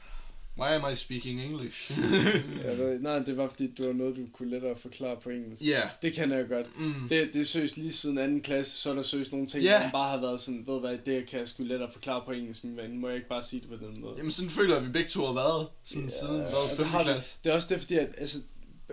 Why 0.58 0.68
am 0.68 0.92
I 0.92 0.96
speaking 0.96 1.40
English? 1.42 1.90
Jeg 2.64 2.78
ved, 2.78 2.98
nej, 3.00 3.18
det 3.18 3.36
var 3.36 3.48
fordi, 3.48 3.66
det 3.66 3.86
var 3.86 3.92
noget, 3.92 4.16
du 4.16 4.22
kunne 4.32 4.50
lettere 4.50 4.76
forklare 4.76 5.16
på 5.22 5.30
engelsk. 5.30 5.62
Ja. 5.62 5.68
yeah. 5.68 5.88
Det 6.02 6.12
kan 6.12 6.30
jeg 6.32 6.48
godt. 6.48 6.78
Mm. 6.80 6.94
Det, 7.08 7.30
det 7.32 7.40
er 7.40 7.44
seriøst 7.44 7.76
lige 7.76 7.92
siden 7.92 8.18
anden 8.18 8.40
klasse, 8.40 8.78
så 8.80 8.90
er 8.90 8.94
der 8.94 9.02
seriøst 9.02 9.32
nogle 9.32 9.46
ting, 9.46 9.64
Ja. 9.64 9.70
yeah. 9.70 9.82
man 9.82 9.92
bare 9.92 10.10
har 10.10 10.20
været 10.20 10.40
sådan, 10.40 10.66
ved 10.66 10.80
hvad, 10.80 10.98
det 11.06 11.26
kan 11.26 11.38
jeg 11.38 11.48
sgu 11.48 11.62
lettere 11.62 11.90
forklare 11.92 12.22
på 12.26 12.32
engelsk, 12.32 12.64
men 12.64 12.98
må 12.98 13.08
jeg 13.08 13.16
ikke 13.16 13.28
bare 13.28 13.42
sige 13.42 13.60
det 13.60 13.68
på 13.68 13.86
den 13.86 14.00
måde? 14.00 14.14
Jamen 14.16 14.30
sådan 14.30 14.50
føler 14.50 14.74
jeg, 14.76 14.86
vi 14.86 14.92
begge 14.92 15.08
to 15.08 15.24
har 15.26 15.32
været 15.32 15.66
siden, 15.84 16.04
Ja, 16.04 16.10
siden 16.10 16.34
hvad, 16.36 16.68
det 16.70 16.76
5. 16.76 16.86
har 16.86 16.98
vi. 16.98 17.04
klasse. 17.04 17.36
Det 17.44 17.50
er 17.50 17.54
også 17.54 17.74
det, 17.74 17.80
fordi 17.82 17.94
at, 17.98 18.08
altså, 18.18 18.38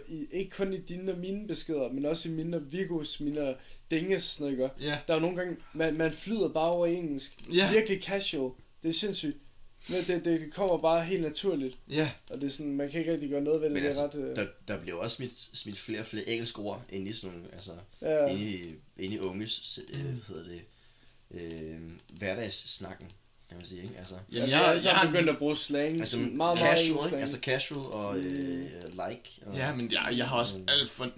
i, 0.07 0.25
ikke 0.31 0.51
kun 0.51 0.73
i 0.73 0.77
dine 0.77 1.11
og 1.11 1.17
mine 1.19 1.47
beskeder, 1.47 1.91
men 1.91 2.05
også 2.05 2.29
i 2.29 2.31
mine 2.31 2.57
og 2.57 2.71
Vigos, 2.71 3.19
mine 3.19 3.41
og 3.41 3.55
Dinges 3.91 4.23
snakker. 4.23 4.69
Ja. 4.79 4.97
Der 5.07 5.15
er 5.15 5.19
nogle 5.19 5.37
gange, 5.37 5.57
man, 5.73 5.97
man 5.97 6.11
flyder 6.11 6.49
bare 6.49 6.67
over 6.71 6.87
engelsk. 6.87 7.37
Ja. 7.53 7.71
Virkelig 7.71 8.03
casual. 8.03 8.51
Det 8.83 8.89
er 8.89 8.93
sindssygt. 8.93 9.37
Men 9.89 9.97
det, 10.07 10.25
det 10.25 10.53
kommer 10.53 10.77
bare 10.77 11.03
helt 11.03 11.21
naturligt. 11.21 11.77
Ja. 11.89 12.11
Og 12.29 12.41
det 12.41 12.47
er 12.47 12.51
sådan, 12.51 12.75
man 12.75 12.89
kan 12.89 12.99
ikke 12.99 13.13
rigtig 13.13 13.29
gøre 13.29 13.41
noget 13.41 13.61
ved 13.61 13.69
det. 13.69 13.73
Men 13.73 13.81
det 13.81 13.87
altså, 13.87 14.01
er 14.01 14.07
ret, 14.07 14.15
øh, 14.15 14.35
Der, 14.35 14.47
der 14.67 14.77
bliver 14.77 14.97
også 14.97 15.15
smidt, 15.15 15.33
smidt 15.53 15.77
flere 15.77 15.99
og 15.99 16.05
flere 16.05 16.29
engelske 16.29 16.59
ord 16.59 16.81
ind 16.89 17.07
i 17.07 17.13
sådan 17.13 17.35
nogle, 17.35 17.53
altså, 17.53 17.71
ja. 18.01 18.25
ind 18.25 18.39
i, 18.39 18.75
ind 18.97 19.13
i 19.13 19.19
unges, 19.19 19.79
øh, 19.93 20.01
hvad 20.01 20.13
hedder 20.27 20.49
det, 20.49 20.61
øh, 21.31 21.79
hverdagssnakken, 22.09 23.07
kan 23.49 23.57
man 23.57 23.65
sige, 23.65 23.81
ikke? 23.83 23.97
Altså, 23.97 24.15
Ja, 24.31 24.37
Jamen, 24.37 24.49
jeg, 24.49 24.73
jeg, 24.75 24.81
jeg, 24.85 24.93
har, 24.95 25.07
begyndt 25.07 25.29
at 25.29 25.37
bruge 25.37 25.57
slang. 25.57 25.99
altså 25.99 26.17
meget, 26.17 26.59
meget 26.59 26.59
casual, 26.59 27.09
slang. 27.09 27.21
Altså 27.21 27.37
casual 27.37 27.85
og 27.85 28.17
øh, 28.17 28.63
like. 29.09 29.41
Og, 29.45 29.55
ja, 29.55 29.75
men 29.75 29.91
jeg, 29.91 30.13
jeg 30.17 30.27
har 30.27 30.37
også 30.37 30.59
alt 30.67 30.89
for... 30.89 31.11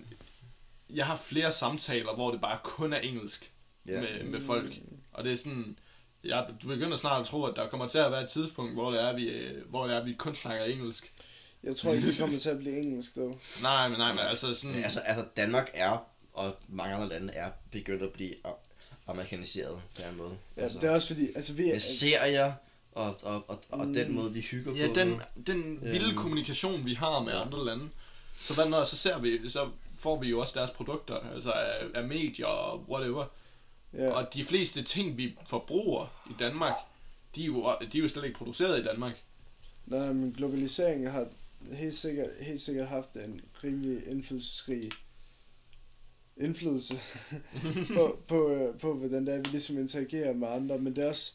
Jeg 0.90 1.06
har 1.06 1.15
flere 1.15 1.52
samtaler, 1.52 2.15
hvor 2.15 2.31
det 2.31 2.41
bare 2.41 2.57
kun 2.64 2.94
er 2.94 2.99
engelsk 2.99 3.52
ja. 3.88 4.02
med, 4.02 4.23
med 4.23 4.41
folk. 4.41 4.73
Og 5.11 5.23
det 5.23 5.31
er 5.31 5.38
sådan... 5.38 5.77
Jeg 6.23 6.47
begynder 6.67 6.97
snart 6.97 7.21
at 7.21 7.27
tro, 7.27 7.43
at 7.45 7.55
der 7.55 7.67
kommer 7.69 7.87
til 7.87 7.97
at 7.97 8.11
være 8.11 8.23
et 8.23 8.29
tidspunkt, 8.29 8.73
hvor 8.73 8.91
det 8.91 9.01
er, 9.03 9.13
vi, 9.13 9.23
øh, 9.29 9.69
hvor 9.69 9.87
det 9.87 9.95
er, 9.95 10.03
vi 10.03 10.13
kun 10.13 10.35
snakker 10.35 10.65
engelsk. 10.65 11.13
Jeg 11.63 11.75
tror 11.75 11.93
ikke, 11.93 12.07
det 12.07 12.17
kommer 12.19 12.39
til 12.39 12.49
at 12.49 12.59
blive 12.59 12.77
engelsk, 12.77 13.15
dog. 13.15 13.39
Nej, 13.61 13.87
men 13.89 13.97
nej, 13.97 14.11
men 14.11 14.19
altså 14.19 14.53
sådan... 14.53 14.75
Men 14.75 14.83
altså, 14.83 14.99
altså, 14.99 15.25
Danmark 15.37 15.71
er, 15.73 15.97
og 16.33 16.55
mange 16.69 16.95
andre 16.95 17.09
lande 17.09 17.33
er, 17.33 17.49
begyndt 17.71 18.03
at 18.03 18.09
blive 18.11 18.33
amerikaniseret 19.07 19.81
på 19.95 20.01
en 20.11 20.17
måde. 20.17 20.37
Ja, 20.57 20.61
altså, 20.61 20.79
det 20.79 20.89
er 20.89 20.93
også 20.93 21.07
fordi, 21.07 21.27
altså 21.35 21.53
vi 21.53 21.67
er... 21.67 21.71
med 21.73 21.79
serier, 21.79 22.53
og, 22.91 23.15
og, 23.23 23.43
og, 23.49 23.59
og 23.69 23.87
Mm. 23.87 23.93
den 23.93 24.15
måde, 24.15 24.33
vi 24.33 24.41
hygger 24.41 24.73
Ja, 24.75 24.87
på. 24.87 24.93
den, 24.93 25.07
nu. 25.07 25.19
den 25.47 25.79
vilde 25.81 26.07
Øhm. 26.07 26.17
kommunikation, 26.17 26.85
vi 26.85 26.93
har 26.93 27.19
med 27.23 27.33
andre 27.33 27.65
lande. 27.65 27.89
Så 28.39 28.53
hvad 28.53 28.69
når, 28.69 28.83
så 28.83 28.95
ser 28.97 29.19
vi, 29.19 29.49
så 29.49 29.69
får 29.99 30.19
vi 30.19 30.29
jo 30.29 30.39
også 30.39 30.59
deres 30.59 30.71
produkter, 30.71 31.15
altså 31.35 31.51
af, 31.51 31.85
af 31.95 32.03
medier 32.07 32.45
og 32.45 32.85
whatever. 32.89 33.25
Ja. 33.93 34.09
Og 34.09 34.33
de 34.33 34.43
fleste 34.43 34.83
ting, 34.83 35.17
vi 35.17 35.37
forbruger 35.47 36.23
i 36.29 36.33
Danmark, 36.39 36.73
de 37.35 37.41
er 37.41 37.45
jo, 37.45 37.75
de 37.91 37.97
er 37.97 38.01
jo 38.01 38.07
slet 38.07 38.23
ikke 38.23 38.37
produceret 38.37 38.79
i 38.79 38.83
Danmark. 38.83 39.23
Nej, 39.85 40.13
men 40.13 40.31
globaliseringen 40.31 41.11
har 41.11 41.27
helt 41.71 41.95
sikkert, 41.95 42.29
helt 42.39 42.61
sikkert 42.61 42.87
haft 42.87 43.13
en 43.13 43.41
rimelig 43.63 44.07
indflydelsesrig 44.07 44.91
indflydelse 46.37 46.99
på, 47.95 48.19
på, 48.27 48.49
øh, 48.49 48.79
på, 48.79 48.93
hvordan 48.93 49.25
det 49.25 49.33
er, 49.33 49.37
vi 49.37 49.49
ligesom 49.51 49.77
interagerer 49.77 50.33
med 50.33 50.47
andre, 50.47 50.79
men 50.79 50.95
det 50.95 51.03
er 51.03 51.09
også, 51.09 51.33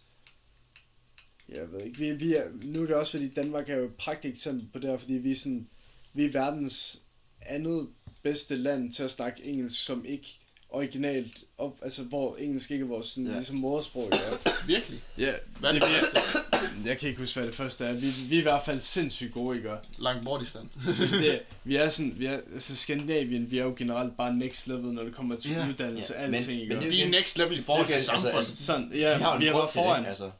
jeg 1.48 1.72
ved 1.72 1.80
ikke, 1.80 1.98
vi, 1.98 2.12
vi 2.12 2.34
er, 2.34 2.44
nu 2.64 2.82
er 2.82 2.86
det 2.86 2.96
også 2.96 3.12
fordi 3.12 3.28
Danmark 3.28 3.68
er 3.68 3.76
jo 3.76 3.84
et 3.84 3.94
praktisk 3.94 4.32
eksempel 4.32 4.68
på 4.72 4.78
det 4.78 4.90
her, 4.90 4.98
fordi 4.98 5.12
vi 5.12 5.30
er 5.30 5.36
sådan, 5.36 5.68
vi 6.12 6.24
er 6.24 6.32
verdens 6.32 7.02
andet 7.40 7.88
bedste 8.22 8.56
land 8.56 8.92
til 8.92 9.02
at 9.02 9.10
snakke 9.10 9.44
engelsk, 9.44 9.84
som 9.84 10.04
ikke 10.04 10.40
originalt, 10.70 11.36
op, 11.58 11.76
altså 11.82 12.02
hvor 12.02 12.36
engelsk 12.36 12.70
ikke 12.70 12.82
er 12.82 12.88
vores 12.88 13.06
sådan, 13.06 13.26
Ja. 13.28 13.34
ligesom 13.36 13.56
modersprog. 13.56 14.08
Ja. 14.12 14.50
Virkelig. 14.66 15.00
Ja, 15.18 15.32
Hvad 15.60 15.70
er 15.70 15.74
det 15.74 15.82
det 15.82 15.90
første? 15.90 16.38
jeg 16.88 16.98
kan 16.98 17.08
ikke 17.08 17.20
huske, 17.20 17.38
hvad 17.38 17.46
det 17.46 17.54
første 17.54 17.84
er. 17.84 17.92
Vi, 17.92 18.06
vi 18.28 18.34
er 18.34 18.38
i 18.38 18.42
hvert 18.42 18.62
fald 18.64 18.80
sindssygt 18.80 19.32
gode, 19.34 19.56
ikke? 19.56 19.72
Og 19.72 19.78
Langt 19.98 20.24
bort 20.24 20.42
i 20.42 20.46
stand. 20.46 20.64
det, 21.20 21.40
vi 21.64 21.76
er 21.76 21.88
sådan, 21.88 22.14
vi 22.16 22.26
er, 22.26 22.40
altså 22.52 22.76
Skandinavien, 22.76 23.50
vi 23.50 23.58
er 23.58 23.64
jo 23.64 23.74
generelt 23.78 24.16
bare 24.16 24.34
next 24.36 24.66
level, 24.68 24.84
når 24.92 25.02
det 25.02 25.14
kommer 25.14 25.36
til 25.36 25.50
Ja. 25.50 25.68
uddannelse, 25.68 26.14
Ja, 26.16 26.20
ja, 26.20 26.26
men- 26.26 26.34
alting, 26.34 26.60
ikke? 26.60 26.68
men 26.68 26.76
og- 26.78 26.82
det- 26.84 26.92
Vi 26.92 27.02
er 27.02 27.08
next 27.08 27.38
level 27.38 27.58
i 27.58 27.62
forhold 27.62 27.86
til 27.86 27.92
altså, 27.94 28.10
samfundet. 28.10 28.36
altså, 28.36 28.64
Sådan, 28.64 28.88
vi 28.92 28.98
ja, 28.98 29.14
har 29.14 29.32
jo 29.32 29.38
vi 29.38 29.44
en 29.44 29.48
er 29.48 29.52
grund 29.52 29.62
bare 29.62 29.70
til 29.72 29.78
foran. 29.78 30.02
det, 30.02 30.08
altså. 30.08 30.30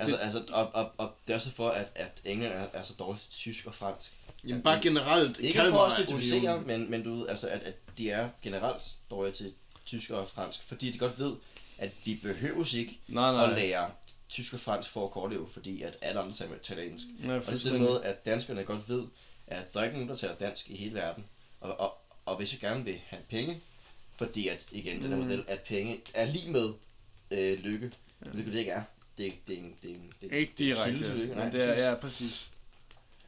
Altså, 0.00 0.16
altså 0.16 0.42
og, 0.52 0.70
og, 0.74 0.92
og 0.98 1.12
det 1.26 1.32
er 1.32 1.36
også 1.36 1.50
for, 1.50 1.68
at, 1.70 1.92
at 1.94 2.20
England 2.24 2.52
er, 2.52 2.66
er 2.72 2.82
så 2.82 2.92
dårligt 2.98 3.22
til 3.24 3.32
tysk 3.32 3.66
og 3.66 3.74
fransk. 3.74 4.12
Jamen 4.44 4.62
bare 4.62 4.80
generelt, 4.82 5.38
Ikke 5.38 5.58
for 5.70 5.84
at 5.84 6.12
unionen. 6.12 6.66
men, 6.66 6.90
men 6.90 7.02
du 7.04 7.14
ved, 7.14 7.28
altså, 7.28 7.48
at, 7.48 7.62
at 7.62 7.74
de 7.98 8.10
er 8.10 8.28
generelt 8.42 8.82
dårlige 9.10 9.34
til 9.34 9.52
tysk 9.86 10.10
og 10.10 10.28
fransk, 10.28 10.62
fordi 10.62 10.90
de 10.92 10.98
godt 10.98 11.18
ved, 11.18 11.36
at 11.78 11.90
vi 12.04 12.18
behøves 12.22 12.74
ikke 12.74 13.00
Nej, 13.08 13.28
at 13.28 13.34
nej. 13.34 13.58
lære 13.58 13.90
tysk 14.28 14.54
og 14.54 14.60
fransk 14.60 14.90
for 14.90 15.04
at 15.04 15.10
kortleve, 15.10 15.50
fordi 15.50 15.82
at 15.82 15.96
alle 16.02 16.20
andre 16.20 16.32
taler, 16.34 16.58
taler 16.62 16.82
engelsk. 16.82 17.06
Ja, 17.24 17.34
Og 17.36 17.46
det 17.46 17.66
er 17.66 17.72
den 17.72 17.82
måde, 17.82 18.04
at 18.04 18.26
danskerne 18.26 18.62
godt 18.64 18.88
ved, 18.88 19.04
at 19.46 19.74
der 19.74 19.80
er 19.80 19.84
ikke 19.84 19.96
nogen, 19.96 20.08
der 20.08 20.16
taler 20.16 20.34
dansk 20.34 20.70
i 20.70 20.76
hele 20.76 20.94
verden. 20.94 21.24
Og, 21.60 21.80
og, 21.80 21.98
og 22.26 22.36
hvis 22.36 22.52
jeg 22.52 22.60
gerne 22.60 22.84
vil 22.84 23.00
have 23.06 23.22
penge, 23.30 23.60
fordi 24.16 24.48
at, 24.48 24.68
igen, 24.72 25.02
den 25.02 25.08
her 25.10 25.16
Mm. 25.16 25.22
model, 25.22 25.44
at 25.48 25.60
penge 25.60 26.00
er 26.14 26.24
lige 26.24 26.50
med 26.50 26.72
øh, 27.30 27.58
lykke, 27.58 27.90
hvilket 28.18 28.52
det 28.52 28.58
ikke 28.58 28.70
er. 28.70 28.82
Det 29.20 29.28
er, 29.28 29.32
det 29.48 29.54
er, 29.58 29.58
en, 29.62 29.74
det 29.82 29.90
er, 29.90 29.94
en, 29.94 30.12
det 30.20 30.32
er 30.32 30.36
Ikke 30.36 30.54
kilde 30.56 30.74
direkte, 30.74 31.04
til 31.04 31.16
lykke. 31.16 31.34
Nej, 31.34 31.44
men 31.44 31.52
det 31.52 31.62
er, 31.62 31.68
præcis. 31.68 31.84
ja, 31.84 31.94
præcis. 31.94 32.50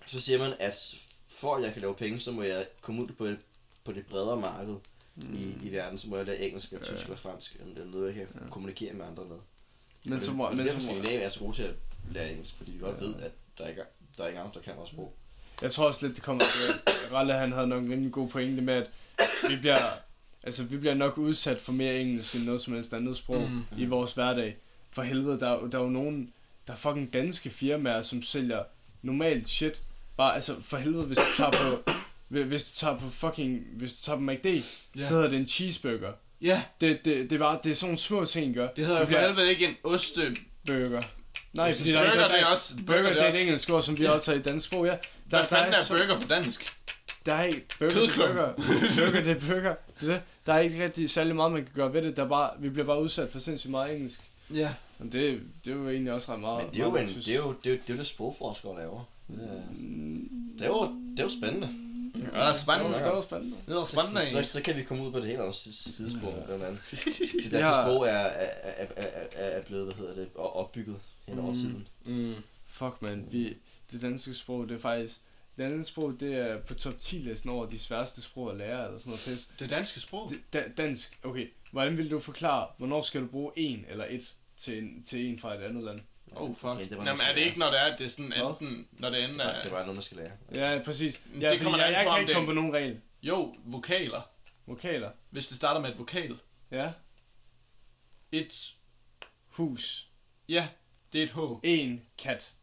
Så 0.06 0.20
siger 0.20 0.39
man, 0.39 0.52
at 0.59 0.94
for 1.28 1.55
at 1.56 1.62
jeg 1.62 1.73
kan 1.73 1.82
lave 1.82 1.94
penge, 1.94 2.20
så 2.20 2.32
må 2.32 2.43
jeg 2.43 2.66
komme 2.81 3.02
ud 3.02 3.06
på 3.19 3.24
et, 3.24 3.39
på 3.85 3.93
det 3.93 4.06
bredere 4.06 4.40
marked 4.40 4.74
mm. 5.16 5.35
i, 5.35 5.69
i 5.69 5.73
verden, 5.73 5.98
så 5.98 6.09
må 6.09 6.16
jeg 6.16 6.27
lære 6.27 6.40
engelsk 6.40 6.73
og 6.73 6.78
Ja. 6.89 6.97
tysk 6.97 7.09
og 7.09 7.19
fransk. 7.19 7.56
Det 7.74 7.82
er 7.82 7.86
noget, 7.90 8.06
jeg 8.06 8.14
kan 8.14 8.27
Ja. 8.35 8.51
kommunikere 8.51 8.93
med 8.93 9.06
andre 9.06 9.24
med. 9.24 9.36
Men 10.05 10.20
så 10.20 10.32
må, 10.32 10.44
og 10.44 10.51
det 10.51 10.56
men 10.59 10.66
er 10.66 10.70
derfor, 10.70 10.82
Skandinavien 10.82 11.20
er 11.23 11.28
så 11.28 11.39
gode 11.40 11.56
til 11.56 11.62
at 11.62 11.74
lære 12.12 12.31
engelsk, 12.32 12.55
fordi 12.56 12.70
vi 12.70 12.78
godt 12.78 12.97
Ja. 13.01 13.05
ved, 13.06 13.14
at 13.20 13.32
der 13.59 13.69
ikke 13.69 13.81
er, 13.81 13.86
der 14.16 14.24
er 14.24 14.28
ikke 14.28 14.40
andre, 14.40 14.51
der 14.55 14.60
kan 14.60 14.73
vores 14.77 14.90
sprog. 14.90 15.14
jeg 15.62 15.73
tror 15.73 15.86
også 15.86 16.06
lidt, 16.06 16.16
det 16.16 16.24
kommer 16.24 16.43
til, 16.43 16.93
Ralle 17.12 17.32
han 17.35 17.52
havde 17.52 17.66
nok 17.66 17.82
en 17.85 17.90
rimelig 17.90 18.12
god 18.12 18.28
pointe 18.28 18.62
med, 18.62 18.74
at 18.74 18.90
vi 19.51 19.56
bliver, 19.56 19.78
altså 20.43 20.64
vi 20.64 20.77
bliver 20.78 20.94
nok 20.94 21.19
udsat 21.19 21.60
for 21.60 21.73
mere 21.73 22.01
engelsk 22.01 22.35
end 22.35 22.44
noget 22.44 22.60
som 22.60 22.74
helst 22.74 22.94
andet 22.94 23.16
sprog 23.16 23.40
Mm. 23.51 23.55
mm. 23.55 23.64
i 23.78 23.85
vores 23.85 24.12
hverdag. 24.14 24.56
For 24.93 25.02
helvede, 25.02 25.40
der, 25.40 25.48
er 25.51 25.66
der 25.66 25.78
er 25.78 25.82
jo 25.82 25.89
nogen, 25.89 26.32
der 26.66 26.73
er 26.73 26.77
fucking 26.77 27.12
danske 27.12 27.51
firmaer, 27.51 28.02
som 28.02 28.23
sælger 28.23 28.62
normalt 29.02 29.48
shit. 29.48 29.81
Bare, 30.16 30.35
altså 30.35 30.55
for 30.62 30.77
helvede, 30.77 31.05
hvis 31.05 31.19
du 31.19 31.24
tager 31.36 31.51
på, 31.51 31.93
hvis- 32.28 32.64
du 32.64 32.70
tager 32.77 32.98
på 32.98 33.10
fucking, 33.10 33.62
hvis 33.77 33.93
du 33.93 34.02
tager 34.05 34.16
på 34.16 34.23
McD, 34.23 34.47
Ja. 34.97 35.06
så 35.06 35.14
hedder 35.14 35.28
det 35.31 35.39
en 35.39 35.47
cheeseburger. 35.48 36.12
Ja, 36.43 36.62
Det, 36.81 37.05
det, 37.05 37.31
det, 37.31 37.40
var, 37.40 37.59
det 37.59 37.70
er 37.70 37.74
sådan 37.74 37.89
nogle 37.89 37.98
små 37.98 38.24
ting, 38.24 38.55
gør. 38.55 38.69
det 38.77 38.86
hedder 38.86 39.01
jo 39.01 39.06
for 39.06 39.19
helvede 39.19 39.51
ikke 39.51 39.66
en 39.69 39.74
oste... 39.85 40.36
Burger. 40.66 41.02
Nej, 41.52 41.77
fordi 41.77 41.93
der, 41.93 41.98
burger, 41.98 42.14
der, 42.14 42.28
det 42.28 42.36
er 42.36 42.40
der, 42.40 42.47
også... 42.47 42.74
burger, 42.86 43.02
det 43.02 43.12
er 43.12 43.20
et 43.23 43.27
også- 43.27 43.39
engelsk 43.39 43.70
ord, 43.70 43.82
som 43.82 43.98
vi 43.98 44.05
har 44.05 44.19
taget 44.19 44.39
i 44.39 44.43
dansk 44.43 44.66
sprog, 44.66 44.86
ja. 44.86 44.97
Hvad 45.24 45.39
Der, 45.39 45.39
der, 45.39 45.47
fanden 45.48 45.74
er, 45.74 45.97
er 45.97 46.06
burger 46.06 46.20
på 46.20 46.28
dansk? 46.28 46.77
der 47.27 47.35
er 47.35 47.44
ikke 47.44 47.66
burger, 47.78 47.93
er 48.01 48.16
burger. 48.16 48.52
burger, 48.97 49.24
det 49.24 49.28
er 49.36 49.40
burger. 49.55 49.74
Det 50.01 50.09
er 50.09 50.12
det. 50.12 50.23
Der 50.47 50.52
er 50.55 50.59
ikke 50.59 50.85
rigtig 50.85 51.10
særlig 51.10 51.36
meget, 51.36 51.52
man 51.52 51.64
kan 51.64 51.73
gøre 51.74 51.93
ved 51.93 52.02
det. 52.02 52.16
Der 52.16 52.24
er 52.24 52.28
bare, 52.28 52.51
vi 52.59 52.69
bliver 52.69 52.86
bare 52.86 53.02
udsat 53.02 53.31
for 53.31 53.39
sindssygt 53.39 53.70
meget 53.70 53.94
engelsk. 53.94 54.20
Ja. 54.55 54.74
Og 54.98 55.05
det, 55.12 55.40
det 55.64 55.70
er 55.73 55.77
jo 55.77 55.89
egentlig 55.89 56.12
også 56.12 56.32
ret 56.32 56.40
meget. 56.40 56.64
Men 56.64 56.74
det 56.74 56.81
er 56.81 56.85
jo, 56.85 56.90
meget, 56.90 57.02
en, 57.02 57.09
synes. 57.10 57.24
det, 57.24 57.35
er 57.35 57.39
jo, 57.39 57.55
det, 57.64 57.70
er 57.70 57.74
jo, 57.74 57.81
det 57.86 57.90
er 57.90 57.94
jo 57.94 57.98
det 57.98 58.06
sprogforskere 58.06 58.77
laver. 58.77 59.05
Det 59.28 59.39
er, 59.43 59.62
Mm, 59.78 60.28
det 60.59 60.64
er 60.64 60.69
jo, 60.69 60.82
det 61.10 61.19
er 61.19 61.23
jo 61.24 61.28
spændende. 61.31 61.69
Ja, 62.14 62.20
det 62.20 62.36
er 62.36 62.52
spændende. 62.52 62.98
Det 62.98 63.06
er 63.06 63.20
spændende. 63.20 63.56
Det 63.66 63.77
er 63.77 63.85
spændende, 63.85 64.20
så, 64.20 64.44
så, 64.44 64.52
så, 64.52 64.62
kan 64.62 64.77
vi 64.77 64.82
komme 64.82 65.05
ud 65.06 65.12
på 65.12 65.19
det 65.19 65.27
helt 65.27 65.40
andet 65.40 65.55
sidespor. 65.73 66.28
Ja. 66.48 66.56
Det 66.70 67.52
danske 67.52 67.56
Ja. 67.59 67.82
sprog 67.85 68.05
er, 68.06 68.10
er, 68.10 68.51
er, 68.62 68.86
er, 68.97 69.27
er, 69.32 69.62
blevet, 69.62 69.85
hvad 69.85 69.94
hedder 69.94 70.14
det, 70.14 70.28
og 70.35 70.56
opbygget 70.56 70.97
hen 71.28 71.39
over 71.39 71.48
Mm. 71.48 71.55
tiden. 71.55 71.89
Mm. 72.05 72.35
Fuck, 72.66 72.94
man. 73.02 73.27
Vi, 73.31 73.56
det 73.93 74.02
danske 74.02 74.35
sprog, 74.35 74.69
det 74.69 74.74
er 74.74 74.81
faktisk... 74.81 75.20
Det 75.57 75.70
danske 75.70 75.93
sprog, 75.93 76.20
det 76.20 76.35
er 76.35 76.61
på 76.61 76.74
top 76.74 76.99
10 76.99 77.16
listen 77.16 77.51
over 77.51 77.66
de 77.66 77.79
sværeste 77.79 78.23
sprog 78.23 78.51
at 78.51 78.57
lære, 78.57 78.85
eller 78.87 78.99
sådan 78.99 79.11
noget 79.11 79.24
pis. 79.27 79.47
Det 79.59 79.70
danske 79.70 80.01
sprog. 80.01 80.31
Det, 80.31 80.53
da, 80.53 80.65
dansk, 80.77 81.19
okay. 81.24 81.49
Hvordan 81.70 81.99
vil 81.99 82.11
du 82.11 82.19
forklare, 82.20 82.69
hvornår 82.79 83.01
skal 83.03 83.20
du 83.20 83.27
bruge 83.27 83.53
en 83.57 83.85
eller 83.89 84.07
et 84.09 84.35
til 84.57 84.79
en, 84.79 85.03
til 85.05 85.27
en 85.27 85.39
fra 85.39 85.55
et 85.55 85.62
andet 85.62 85.85
land. 85.85 86.01
Oh, 86.37 86.55
fuck. 86.55 86.65
Okay, 86.65 86.89
det 86.89 86.99
var 86.99 87.05
Jamen, 87.05 87.20
er 87.20 87.35
det 87.35 87.41
ikke, 87.41 87.59
når 87.59 87.70
det 87.70 87.81
er, 87.81 87.97
det 87.97 88.05
er 88.05 88.09
sådan 88.09 88.27
Hvad? 88.33 88.51
enten, 88.51 88.89
når 88.93 89.11
det 89.11 89.23
enten 89.23 89.37
Nej, 89.37 89.59
er... 89.59 89.62
det 89.62 89.73
var 89.73 89.79
noget, 89.81 89.95
man 89.95 90.03
skal 90.03 90.16
lære. 90.16 90.31
Ja, 90.55 90.83
præcis. 90.85 91.23
Det 91.35 91.43
Ja, 91.43 91.51
det 91.51 91.61
kommer 91.61 91.79
jeg, 91.79 91.93
jeg 91.93 92.05
kan 92.07 92.19
ikke 92.20 92.29
det- 92.29 92.35
komme 92.37 92.47
på 92.47 92.53
nogen 92.53 92.73
regel. 92.74 93.01
Jo, 93.23 93.55
vokaler. 93.65 94.20
Vokaler. 94.66 95.11
Hvis 95.31 95.49
det 95.49 95.57
starter 95.57 95.81
med 95.81 95.91
et 95.91 95.99
vokal. 95.99 96.39
Ja. 96.70 96.93
Et... 98.33 98.74
Hus. 99.47 100.09
Ja, 100.49 100.69
det 101.12 101.19
er 101.19 101.24
et 101.24 101.31
H. 101.31 101.39
En 101.62 102.03
kat. 102.19 102.55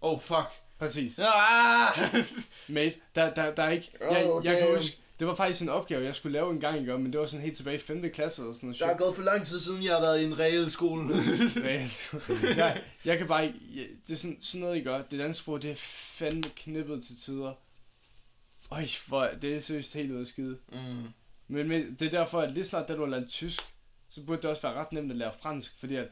Oh, 0.00 0.20
fuck. 0.20 0.63
Præcis. 0.78 1.18
Ah! 1.18 2.14
Mate, 2.68 2.96
der, 3.14 3.34
der, 3.34 3.54
der 3.54 3.62
er 3.62 3.70
ikke... 3.70 3.90
Jeg, 4.00 4.30
Oh, 4.30 4.44
jeg 4.44 4.58
kan 4.58 4.74
huske, 4.74 4.98
det 5.18 5.26
var 5.26 5.34
faktisk 5.34 5.62
en 5.62 5.68
opgave, 5.68 6.04
jeg 6.04 6.14
skulle 6.14 6.32
lave 6.32 6.50
en 6.50 6.60
gang 6.60 6.82
i 6.82 6.86
går, 6.86 6.96
men 6.98 7.12
det 7.12 7.20
var 7.20 7.26
sådan 7.26 7.44
helt 7.44 7.56
tilbage 7.56 7.74
i 7.76 7.78
5. 7.78 8.10
klasse 8.10 8.42
eller 8.42 8.54
sådan 8.54 8.66
noget. 8.66 8.80
Der 8.80 8.86
er 8.86 8.96
gået 8.96 9.14
for 9.14 9.22
lang 9.22 9.46
tid 9.46 9.60
siden, 9.60 9.84
jeg 9.84 9.92
har 9.94 10.00
været 10.00 10.20
i 10.20 10.24
en 10.24 10.38
reel 10.38 10.70
skole. 10.70 11.14
Reelt. 11.66 12.14
jeg, 12.56 12.82
jeg 13.04 13.18
kan 13.18 13.26
bare 13.26 13.46
ikke... 13.46 13.58
Det 14.06 14.12
er 14.12 14.16
sådan, 14.18 14.38
sådan 14.40 14.60
noget, 14.60 14.76
I 14.76 14.82
gør. 14.82 15.02
Det 15.02 15.18
danske 15.18 15.42
sprog, 15.42 15.62
det 15.62 15.70
er 15.70 15.74
fandme 15.78 16.42
knippet 16.56 17.04
til 17.04 17.16
tider. 17.16 17.52
Øj, 18.70 18.86
hvor, 19.06 19.28
det 19.42 19.54
er 19.54 19.60
seriøst 19.60 19.94
helt 19.94 20.10
ude 20.12 20.20
af 20.20 20.26
skide. 20.26 20.58
mm. 20.72 21.08
Men, 21.48 21.68
men 21.68 21.96
det 21.98 22.06
er 22.06 22.10
derfor, 22.10 22.40
at 22.40 22.52
lige 22.52 22.64
snart 22.64 22.88
da 22.88 22.94
du 22.94 23.00
har 23.00 23.10
lært 23.10 23.28
tysk, 23.28 23.60
så 24.08 24.22
burde 24.22 24.42
det 24.42 24.50
også 24.50 24.62
være 24.62 24.74
ret 24.74 24.92
nemt 24.92 25.10
at 25.10 25.16
lære 25.16 25.32
fransk, 25.42 25.78
fordi 25.78 25.96
at 25.96 26.08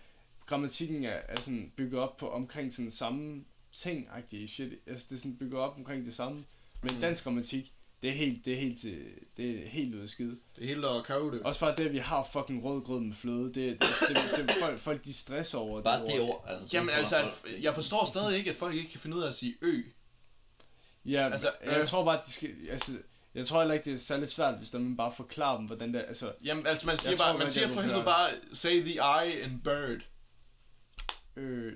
grammatikken 0.47 1.05
er, 1.05 1.19
er 1.29 1.37
sådan 1.41 1.73
bygget 1.77 2.01
op 2.01 2.17
på 2.17 2.31
omkring 2.31 2.73
sådan 2.73 2.91
samme 2.91 3.45
ting 3.73 4.09
-agtige 4.09 4.47
shit. 4.49 4.73
Altså 4.87 5.07
det 5.11 5.17
er 5.17 5.19
sådan 5.21 5.37
bygget 5.37 5.61
op 5.61 5.77
omkring 5.79 6.07
det 6.07 6.15
samme. 6.15 6.45
Men 6.83 6.95
Mm. 6.95 7.01
dansk 7.01 7.25
grammatik, 7.25 7.73
det 8.03 8.11
er 8.11 8.15
helt, 8.15 8.45
det 8.45 8.53
er 8.53 8.57
helt, 8.59 8.83
det 9.37 9.51
er 9.65 9.69
helt 9.69 9.95
ude 9.95 10.03
af 10.03 10.09
skide. 10.09 10.39
Det 10.57 10.65
er 10.65 10.69
helt 10.69 10.85
at 10.85 11.05
kode 11.07 11.37
det. 11.37 11.43
Også 11.43 11.61
bare 11.61 11.75
det, 11.77 11.87
at 11.87 11.93
vi 11.93 11.99
har 11.99 12.29
fucking 12.33 12.65
rød 12.65 12.83
grød 12.83 13.01
med 13.01 13.13
fløde, 13.13 13.45
det, 13.45 13.55
det, 13.55 13.81
det, 13.81 14.17
det, 14.37 14.49
det 14.49 14.55
folk, 14.63 14.79
folk 14.79 15.05
de 15.05 15.13
stresser 15.15 15.59
over 15.59 15.83
Bare 15.83 16.07
det 16.07 16.21
ord. 16.21 16.45
Altså, 16.49 16.69
Jamen 16.73 16.91
altså, 16.91 17.17
bare 17.17 17.55
at- 17.57 17.63
jeg 17.63 17.75
forstår 17.75 18.07
stadig 18.07 18.39
ikke, 18.39 18.51
at 18.51 18.57
folk 18.57 18.75
ikke 18.75 18.91
kan 18.91 19.01
finde 19.01 19.17
ud 19.17 19.23
af 19.23 19.29
at 19.29 19.35
sige 19.35 19.55
ø. 19.63 19.83
Ja, 21.05 21.29
Altså, 21.33 21.51
jeg 21.65 21.81
øh. 21.81 21.87
tror 21.87 22.05
bare, 22.05 22.19
at 22.19 22.25
de 22.27 22.31
skal, 22.33 22.51
altså, 22.71 22.93
jeg 23.35 23.47
tror 23.47 23.61
heller 23.61 23.75
ikke, 23.75 23.85
det 23.85 23.93
er 23.93 23.97
særlig 23.99 24.29
svært, 24.29 24.59
hvis 24.59 24.71
der 24.71 24.79
man 24.79 24.97
bare 24.97 25.13
forklarer 25.17 25.57
dem, 25.57 25.67
hvordan 25.67 25.95
det 25.95 26.01
er, 26.01 26.05
altså, 26.07 26.33
Jamen 26.45 26.67
altså, 26.67 26.87
man 26.87 26.97
siger, 26.97 27.17
bare, 27.17 27.27
tror 27.27 27.33
man 27.33 27.41
godt, 27.41 27.51
siger 27.51 27.69
for 27.69 27.81
helvede 27.81 28.05
bare, 28.05 28.31
say 28.53 28.81
the 28.83 28.95
eye 29.25 29.41
in 29.43 29.61
bird. 29.61 30.01
øh, 31.37 31.73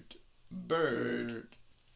Bird. 0.69 0.93
øh, 0.93 1.45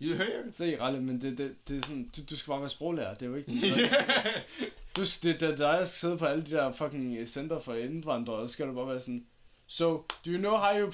You 0.00 0.16
heard? 0.16 0.52
Se, 0.52 0.76
Ralle, 0.80 1.00
men 1.00 1.20
det, 1.20 1.38
det, 1.38 1.68
det 1.68 1.76
er 1.76 1.80
sådan, 1.80 2.10
du, 2.16 2.22
du 2.30 2.36
skal 2.36 2.50
bare 2.50 2.60
være 2.60 2.70
sproglærer, 2.70 3.14
det 3.14 3.22
er 3.22 3.26
jo 3.26 3.34
ikke... 3.36 3.50
du, 4.96 5.00
det, 5.00 5.20
det, 5.22 5.40
det 5.40 5.48
er 5.48 5.56
dig, 5.56 5.58
der 5.58 5.84
skal 5.84 5.98
sidde 5.98 6.18
på 6.18 6.24
alle 6.24 6.42
de 6.42 6.50
der 6.50 6.72
fucking 6.72 7.28
center 7.28 7.58
for 7.58 7.74
indvandrere, 7.74 8.36
og 8.36 8.48
så 8.48 8.52
skal 8.52 8.66
du 8.66 8.72
bare 8.72 8.88
være 8.88 9.00
sådan... 9.00 9.24
So, 9.66 10.04
do 10.26 10.30
you 10.30 10.38
know 10.38 10.56
how 10.56 10.78
you 10.78 10.90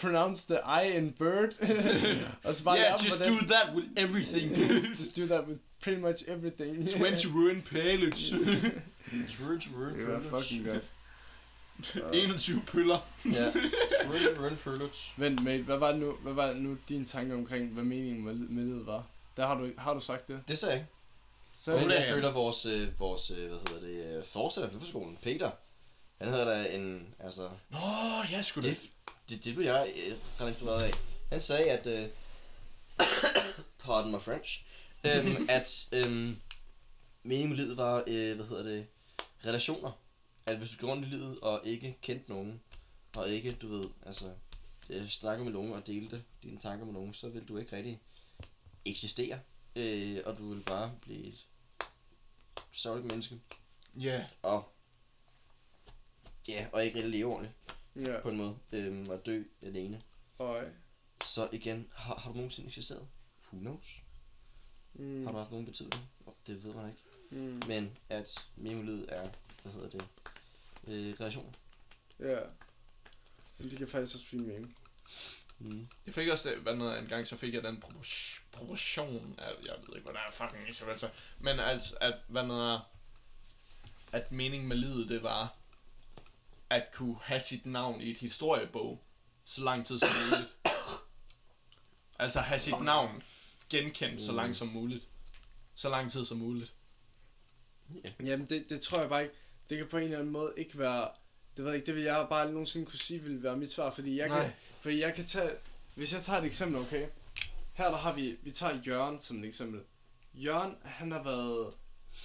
pronounce 0.00 0.46
the 0.46 0.58
I 0.84 0.96
in 0.96 1.10
bird? 1.10 1.54
og 2.44 2.54
så 2.54 2.64
bare 2.64 2.78
yeah, 2.78 2.98
dem, 2.98 3.04
just 3.04 3.18
do 3.18 3.46
that 3.46 3.74
with 3.74 3.88
everything. 3.96 4.56
just 5.00 5.16
do 5.16 5.26
that 5.26 5.48
with 5.48 5.60
pretty 5.82 6.00
much 6.00 6.22
everything. 6.28 6.88
20 6.88 7.26
ruin 7.34 7.62
pallets. 7.62 8.30
True, 9.28 9.58
true, 9.58 9.98
det 9.98 10.06
var 10.08 10.20
fucking 10.20 10.66
godt. 10.66 10.90
21 12.12 12.62
pøller. 12.66 12.98
Ja. 13.24 13.50
True, 13.50 14.38
run, 14.48 14.56
preludes. 14.64 15.12
Vent, 15.16 15.42
mate, 15.44 15.62
hvad 15.62 15.76
var, 15.76 15.92
nu, 15.92 16.12
hvad 16.12 16.32
var 16.32 16.52
nu 16.52 16.76
din 16.88 17.04
tanke 17.04 17.34
omkring, 17.34 17.68
hvad 17.72 17.84
meningen 17.84 18.24
med, 18.24 18.34
med 18.34 18.62
livet 18.64 18.86
var? 18.86 19.06
Der 19.36 19.46
har 19.46 19.54
du, 19.54 19.70
har 19.78 19.94
du 19.94 20.00
sagt 20.00 20.28
det? 20.28 20.40
Det 20.48 20.58
sagde 20.58 20.72
jeg 20.74 20.80
ikke. 20.80 20.92
Så, 21.54 21.76
Men 21.76 21.88
det 21.90 21.94
jeg 21.94 22.08
er- 22.08 22.14
føler 22.14 22.32
vores, 22.32 22.66
øh, 22.66 22.88
vores 23.00 23.30
øh, 23.30 23.48
hvad 23.48 23.58
hedder 23.58 23.80
det, 23.86 24.16
øh, 24.18 24.24
forstander 24.26 24.78
på 24.78 24.86
skolen, 24.86 25.18
Peter, 25.22 25.50
han 26.18 26.28
havde 26.32 26.46
da 26.46 26.74
en, 26.76 27.14
altså, 27.20 27.48
Nå, 27.70 27.78
ja, 28.30 28.42
sgu 28.42 28.60
det, 28.60 28.70
det. 28.70 28.90
det, 29.28 29.44
det 29.44 29.54
blev 29.54 29.66
jeg 29.66 29.92
øh, 30.06 30.12
ret 30.40 30.48
inspireret 30.48 30.82
af. 30.82 30.90
Han 31.30 31.40
sagde, 31.40 31.70
at, 31.70 31.86
øh, 31.86 32.08
pardon 33.84 34.12
my 34.12 34.20
French, 34.20 34.62
øhm, 35.04 35.46
at 35.58 35.88
øhm, 35.92 36.36
meningen 37.22 37.48
med 37.48 37.56
livet 37.56 37.76
var, 37.76 38.04
øh, 38.06 38.36
hvad 38.36 38.46
hedder 38.46 38.62
det, 38.62 38.86
relationer. 39.46 39.90
At 40.46 40.58
hvis 40.58 40.70
du 40.70 40.76
går 40.86 40.88
rundt 40.92 41.06
i 41.06 41.10
livet 41.10 41.40
og 41.40 41.60
ikke 41.64 41.96
kendte 42.02 42.30
nogen, 42.30 42.60
og 43.16 43.28
ikke, 43.30 43.52
du 43.62 43.68
ved, 43.68 43.84
altså, 44.06 44.32
øh, 44.90 45.08
snakke 45.08 45.44
med 45.44 45.52
nogen 45.52 45.72
og 45.72 45.86
delte 45.86 46.24
dine 46.42 46.58
tanker 46.58 46.84
med 46.84 46.92
nogen, 46.94 47.14
så 47.14 47.28
vil 47.28 47.48
du 47.48 47.56
ikke 47.56 47.76
rigtig 47.76 48.00
eksistere. 48.84 49.40
Øh, 49.76 50.18
og 50.26 50.38
du 50.38 50.48
vil 50.54 50.62
bare 50.62 50.92
blive 51.00 51.26
et 51.26 51.46
sørgeligt 52.72 53.12
menneske. 53.12 53.40
Ja. 54.00 54.26
Og 54.42 54.72
ja, 56.48 56.66
og 56.72 56.84
ikke 56.84 56.96
rigtig 56.96 57.10
leve 57.12 57.32
ordentligt 57.32 57.54
ja, 57.96 58.20
på 58.20 58.28
en 58.28 58.36
måde. 58.36 58.56
Øhm, 58.72 59.08
og 59.10 59.26
dø 59.26 59.42
alene. 59.62 60.02
og, 60.38 60.64
Så 61.24 61.48
igen, 61.52 61.88
har, 61.94 62.14
har 62.16 62.30
du 62.30 62.36
nogensinde 62.36 62.68
eksisteret? 62.68 63.08
Who 63.52 63.58
knows? 63.60 64.02
mm. 64.94 65.24
Har 65.26 65.32
du 65.32 65.38
haft 65.38 65.50
nogen 65.50 65.66
betydning? 65.66 66.10
Det 66.46 66.64
ved 66.64 66.74
man 66.74 66.88
ikke. 66.90 67.02
mm, 67.30 67.60
Men 67.68 67.98
at 68.08 68.46
memolydet 68.56 69.06
er, 69.08 69.28
hvad 69.62 69.72
hedder 69.72 69.88
det, 69.90 70.04
øh, 70.86 71.14
relationer. 71.20 71.52
ja. 72.20 72.40
Men 73.58 73.70
det 73.70 73.78
kan 73.78 73.88
faktisk 73.88 74.14
også 74.16 74.26
fint 74.26 74.46
mening. 74.46 74.76
Mm. 75.58 75.88
Jeg 76.06 76.14
fik 76.14 76.28
også 76.28 76.48
det, 76.48 76.58
hvad 76.58 76.76
noget, 76.76 76.98
en 76.98 77.06
gang 77.06 77.26
så 77.26 77.36
fik 77.36 77.54
jeg 77.54 77.62
den 77.62 77.82
propor- 77.84 78.40
proportion, 78.52 79.34
af, 79.38 79.50
jeg 79.64 79.74
ved 79.86 79.96
ikke, 79.96 80.10
hvad 80.10 80.14
der 80.14 80.20
er 80.20 80.30
fucking 80.30 80.68
i 80.68 80.72
så 80.72 81.08
men 81.38 81.60
at, 81.60 81.94
at, 82.00 82.14
hvad 82.28 82.46
noget, 82.46 82.80
at 84.12 84.32
meningen 84.32 84.68
med 84.68 84.76
livet, 84.76 85.08
det 85.08 85.22
var, 85.22 85.54
at 86.70 86.92
kunne 86.92 87.16
have 87.22 87.40
sit 87.40 87.66
navn 87.66 88.00
i 88.00 88.10
et 88.10 88.18
historiebog, 88.18 89.04
så 89.44 89.64
lang 89.64 89.86
tid 89.86 89.98
som 89.98 90.08
muligt. 90.08 90.52
altså 92.18 92.40
have 92.40 92.60
sit 92.60 92.80
navn 92.80 93.22
genkendt 93.70 94.22
så 94.22 94.32
langt 94.32 94.56
som 94.56 94.68
muligt. 94.68 95.08
Så 95.74 95.88
lang 95.88 96.12
tid 96.12 96.24
som 96.24 96.38
muligt. 96.38 96.72
Jamen, 98.20 98.46
det, 98.46 98.66
det 98.68 98.80
tror 98.80 99.00
jeg 99.00 99.08
bare 99.08 99.22
ikke. 99.22 99.34
Det 99.70 99.78
kan 99.78 99.86
på 99.86 99.96
en 99.96 100.04
eller 100.04 100.18
anden 100.18 100.32
måde 100.32 100.52
ikke 100.56 100.78
være... 100.78 101.08
Det 101.56 101.64
ved 101.64 101.70
jeg 101.72 101.76
ikke, 101.76 101.86
det 101.86 101.94
vil 101.94 102.02
jeg 102.04 102.26
bare 102.28 102.40
aldrig 102.40 102.52
nogensinde 102.52 102.86
kunne 102.86 102.98
sige, 102.98 103.20
ville 103.22 103.42
være 103.42 103.56
mit 103.56 103.72
svar, 103.72 103.90
fordi 103.90 104.18
jeg 104.18 104.28
Nej. 104.28 104.42
kan, 104.42 104.52
fordi 104.80 105.00
jeg 105.00 105.14
kan 105.14 105.24
tage... 105.24 105.50
Hvis 105.94 106.12
jeg 106.14 106.22
tager 106.22 106.38
et 106.38 106.44
eksempel, 106.44 106.80
okay? 106.80 107.06
Her 107.72 107.88
der 107.90 107.96
har 107.96 108.12
vi, 108.12 108.36
vi 108.42 108.50
tager 108.50 108.78
Jørgen 108.86 109.18
som 109.18 109.38
et 109.42 109.48
eksempel. 109.48 109.80
Jørgen, 110.34 110.74
han 110.82 111.12
har 111.12 111.22
været, 111.22 111.74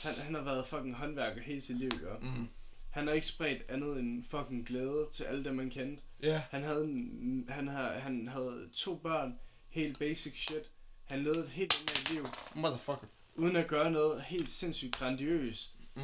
han, 0.04 0.14
han 0.26 0.36
har 0.36 0.42
været 0.42 0.66
fucking 0.66 0.96
håndværker 0.96 1.42
hele 1.42 1.62
sit 1.62 1.78
liv, 1.78 1.90
ja. 2.04 2.18
Mm. 2.22 2.48
Han 2.92 3.08
har 3.08 3.14
ikke 3.14 3.28
spredt 3.28 3.64
andet 3.70 4.00
end 4.00 4.26
fucking 4.26 4.68
glæde 4.68 5.08
til 5.12 5.24
alle 5.24 5.44
dem, 5.44 5.56
man 5.56 5.70
kendte. 5.70 6.04
Ja. 6.22 6.42
Han 6.52 6.64
havde, 6.64 6.84
en, 6.84 7.46
han, 7.50 7.68
havde, 7.68 7.90
han 8.00 8.28
havde 8.28 8.70
to 8.74 8.96
børn, 8.96 9.40
helt 9.70 10.00
basic 10.00 10.46
shit. 10.48 10.72
Han 11.06 11.24
levede 11.24 11.40
et 11.40 11.50
helt 11.50 11.84
normalt 11.86 12.12
liv, 12.12 12.26
Motherfucker. 12.56 13.08
uden 13.36 13.56
at 13.56 13.68
gøre 13.68 13.92
noget 13.92 14.22
helt 14.22 14.50
sindssygt 14.50 14.96
grandiøst. 14.96 15.76
Mm. 15.96 16.02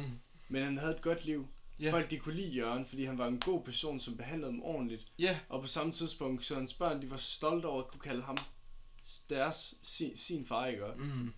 Men 0.48 0.62
han 0.64 0.78
havde 0.78 0.94
et 0.94 1.02
godt 1.02 1.24
liv. 1.24 1.48
Yeah. 1.80 1.90
Folk 1.92 2.10
de 2.10 2.18
kunne 2.18 2.34
lide 2.34 2.50
Jørgen, 2.50 2.86
fordi 2.86 3.04
han 3.04 3.18
var 3.18 3.26
en 3.26 3.40
god 3.40 3.62
person, 3.62 4.00
som 4.00 4.16
behandlede 4.16 4.52
dem 4.52 4.62
ordentligt. 4.62 5.06
Ja. 5.18 5.38
Og 5.48 5.60
på 5.60 5.66
samme 5.66 5.92
tidspunkt, 5.92 6.44
så 6.44 6.54
hans 6.54 6.74
børn, 6.74 7.02
de 7.02 7.10
var 7.10 7.16
stolte 7.16 7.66
over 7.66 7.82
at 7.82 7.88
kunne 7.88 8.00
kalde 8.00 8.22
ham 8.22 8.36
deres, 9.30 9.74
sin, 9.82 10.16
sin 10.16 10.46
far, 10.46 10.66
ikke? 10.66 10.84
Mm. 10.96 11.32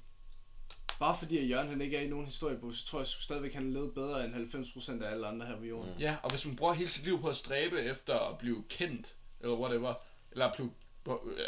Bare 0.98 1.16
fordi 1.18 1.38
at 1.38 1.48
Jørgen 1.48 1.68
han 1.68 1.80
ikke 1.80 1.96
er 1.96 2.00
i 2.00 2.08
nogen 2.08 2.26
historiebog, 2.26 2.74
så 2.74 2.86
tror 2.86 2.98
jeg 2.98 3.06
stadigvæk, 3.06 3.54
han 3.54 3.72
levede 3.72 3.92
bedre 3.92 4.24
end 4.24 4.34
90% 4.34 5.04
af 5.04 5.10
alle 5.10 5.26
andre 5.26 5.46
her 5.46 5.56
på 5.58 5.64
jorden. 5.64 5.92
Mm. 5.94 6.00
Ja, 6.00 6.16
og 6.22 6.30
hvis 6.30 6.46
man 6.46 6.56
bruger 6.56 6.72
hele 6.72 6.88
sit 6.88 7.04
liv 7.04 7.20
på 7.20 7.28
at 7.28 7.36
stræbe 7.36 7.80
efter 7.80 8.14
at 8.14 8.38
blive 8.38 8.64
kendt, 8.68 9.16
eller 9.40 9.56
whatever, 9.56 9.94
eller 10.32 10.46
at 10.46 10.54
blive, 10.56 10.70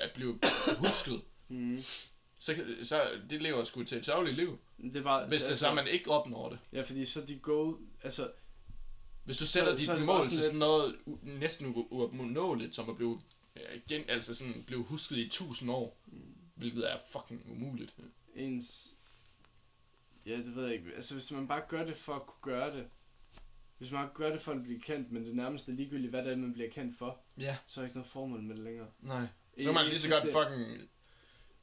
at 0.03 0.11
blive 0.15 0.39
husket, 0.79 1.23
Mm. 1.51 1.79
Så, 2.57 2.85
så 2.89 3.11
det 3.31 3.43
lever 3.43 3.65
sgu 3.65 3.83
til 3.83 3.99
et 3.99 4.05
sørgeligt 4.05 4.37
liv. 4.37 4.59
Det 4.93 5.05
bare, 5.05 5.27
Hvis 5.29 5.45
det 5.45 5.59
så, 5.59 5.75
man 5.75 5.87
ikke 5.89 6.11
opnår 6.11 6.49
det. 6.51 6.59
Ja, 6.73 6.83
fordi 6.83 7.05
så 7.05 7.21
de 7.21 7.39
go, 7.39 7.75
altså, 8.03 8.31
Hvis 9.25 9.39
du 9.39 9.47
sætter 9.47 9.71
Så- 9.73 9.77
dit 9.77 9.87
så 9.87 9.97
mål 9.99 10.07
bare 10.07 10.23
til 10.23 10.31
sådan 10.31 10.45
sådan 10.45 10.59
noget 10.59 10.97
u- 11.09 11.19
næsten 11.39 11.73
uopnåeligt, 11.91 12.75
som 12.75 12.91
at 12.91 12.97
blive, 12.97 13.21
gen, 13.89 14.05
altså 14.09 14.35
sådan, 14.35 14.65
blive 14.67 14.83
husket 14.85 15.17
i 15.19 15.29
tusind 15.29 15.71
år, 15.71 16.01
hvilket 16.55 16.93
er 16.93 16.97
fucking 17.13 17.43
umuligt. 17.51 17.95
ens... 18.35 18.95
Ja, 20.27 20.37
det 20.37 20.57
ved 20.57 20.65
jeg 20.65 20.75
ikke. 20.75 20.95
Altså, 20.95 21.15
hvis 21.15 21.33
man 21.33 21.49
bare 21.49 21.63
gør 21.69 21.85
det 21.85 21.97
for 21.97 22.15
at 22.15 22.27
kunne 22.27 22.53
gøre 22.55 22.75
det. 22.77 22.87
Hvis 23.79 23.93
man 23.93 24.03
bare 24.05 24.11
gør 24.15 24.31
det 24.31 24.41
for 24.41 24.53
at 24.53 24.63
blive 24.63 24.81
kendt, 24.81 25.13
men 25.13 25.25
det 25.27 25.37
nærmeste 25.37 25.73
er 25.73 25.77
ligegyldigt, 25.77 26.11
hvad 26.11 26.25
det 26.25 26.33
er, 26.33 26.37
man 26.37 26.53
bliver 26.53 26.71
kendt 26.71 26.99
for, 26.99 27.21
Ja, 27.39 27.57
så 27.67 27.81
er 27.81 27.83
der 27.83 27.87
ikke 27.87 27.97
noget 27.97 28.11
formål 28.11 28.43
med 28.43 28.57
det 28.57 28.65
længere. 28.65 28.87
nej. 29.01 29.27
Så 29.59 29.65
kan 29.65 29.75
man 29.75 29.87
lige 29.87 29.99
så 29.99 30.09
godt 30.11 30.33
fucking 30.33 30.89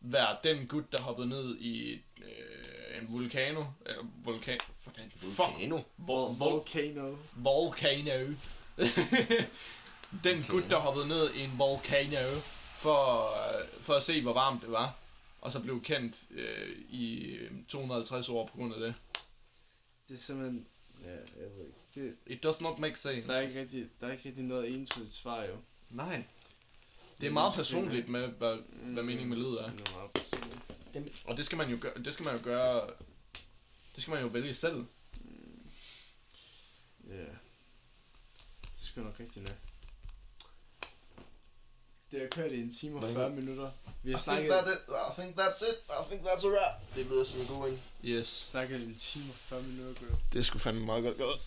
være 0.02 0.38
den 0.44 0.68
gut, 0.68 0.92
der 0.92 1.02
hoppede 1.02 1.30
ned 1.30 1.58
i 1.58 1.94
øh, 2.22 3.02
en 3.02 3.14
vulkano. 3.14 3.66
Eller 3.86 4.04
vulkan... 4.24 4.60
Hvordan? 4.84 5.12
Fuck. 5.12 5.38
Volcano. 5.38 5.82
Vol, 5.98 6.36
vol, 6.38 6.52
Volcano. 6.52 7.16
volcano. 7.36 8.34
den 10.24 10.44
gut, 10.50 10.64
der 10.70 10.76
hoppede 10.78 11.08
ned 11.08 11.34
i 11.34 11.40
en 11.42 11.52
volcano 11.58 12.40
for, 12.74 13.32
øh, 13.32 13.68
for 13.82 13.94
at 13.94 14.04
se, 14.04 14.22
hvor 14.22 14.34
varmt 14.34 14.62
det 14.62 14.72
var. 14.72 14.98
Og 15.42 15.52
så 15.52 15.60
blev 15.60 15.82
kendt 15.82 16.24
øh, 16.32 16.76
i 16.90 17.22
øh, 17.22 17.52
250 17.68 18.30
år 18.30 18.48
på 18.48 18.58
grund 18.58 18.74
af 18.74 18.80
det. 18.80 18.94
Det 20.08 20.14
er 20.16 20.20
simpelthen... 20.20 20.68
Ja, 21.04 21.10
jeg 21.12 21.50
ved 21.58 21.66
ikke. 21.66 21.80
Det, 21.96 22.16
It 22.28 22.44
does 22.44 22.62
not 22.62 22.80
make 22.80 23.00
sense. 23.00 23.28
der, 23.28 23.34
er 23.34 23.42
ikke 23.42 23.60
rigtig, 23.60 23.86
der 24.02 24.08
er 24.08 24.12
ikke 24.12 24.30
rigtig 24.30 24.44
noget 24.44 24.74
entydigt 24.74 25.14
svar, 25.14 25.44
jo. 25.44 25.56
Nej. 25.90 26.24
Det 27.22 27.28
er 27.28 27.32
meget 27.32 27.54
personligt 27.54 28.10
med, 28.10 28.28
hvad, 28.28 28.58
hvad 28.84 29.04
meningen 29.04 29.30
med 29.30 29.38
livet 29.38 29.62
er. 29.62 29.72
Det 29.72 29.90
er 29.90 29.98
meget 29.98 30.12
personligt. 30.12 31.22
Og 31.26 31.38
det 31.38 31.46
skal 31.46 31.58
man 31.58 31.70
jo 31.70 31.78
gøre, 31.82 31.94
det 32.06 32.14
skal 32.14 32.26
man 32.26 32.38
jo 32.38 32.42
gøre, 32.44 32.88
det 33.96 34.02
skal 34.04 34.12
man 34.14 34.22
jo 34.22 34.28
vælge 34.28 34.54
selv. 34.54 34.86
Ja. 37.10 37.14
Det 37.14 38.82
er 38.82 38.86
sgu 38.86 39.02
nok 39.02 39.20
rigtigt 39.20 39.46
nok. 39.46 39.56
Det 42.12 42.20
har 42.20 42.28
kørt 42.28 42.52
i 42.52 42.62
en 42.62 42.72
time 42.74 42.96
og 42.96 43.00
Hvor 43.00 43.14
40 43.14 43.30
længe? 43.30 43.42
minutter. 43.42 43.72
Vi 44.04 44.12
har 44.12 44.18
I 44.18 44.22
think, 44.22 44.24
snakket, 44.24 44.52
that 44.52 44.68
it. 44.68 44.80
I 44.90 45.22
think 45.22 45.40
that's 45.40 45.70
it. 45.70 45.78
I 45.90 46.04
think 46.10 46.22
that's 46.28 46.46
a 46.48 46.50
wrap. 46.50 46.96
Det 46.96 47.06
lyder 47.06 47.24
som 47.24 47.40
en 47.42 47.48
god 47.48 47.70
en. 47.70 47.80
Yes. 48.04 48.28
snakket 48.28 48.82
i 48.82 48.86
en 48.86 48.96
time 48.96 49.26
og 49.30 49.36
40 49.36 49.62
minutter, 49.64 50.02
gør. 50.08 50.16
Det 50.34 50.40
er 50.40 50.44
sgu 50.44 50.58
fandme 50.60 50.86
meget 50.86 51.04
godt 51.04 51.18
gået. 51.18 51.40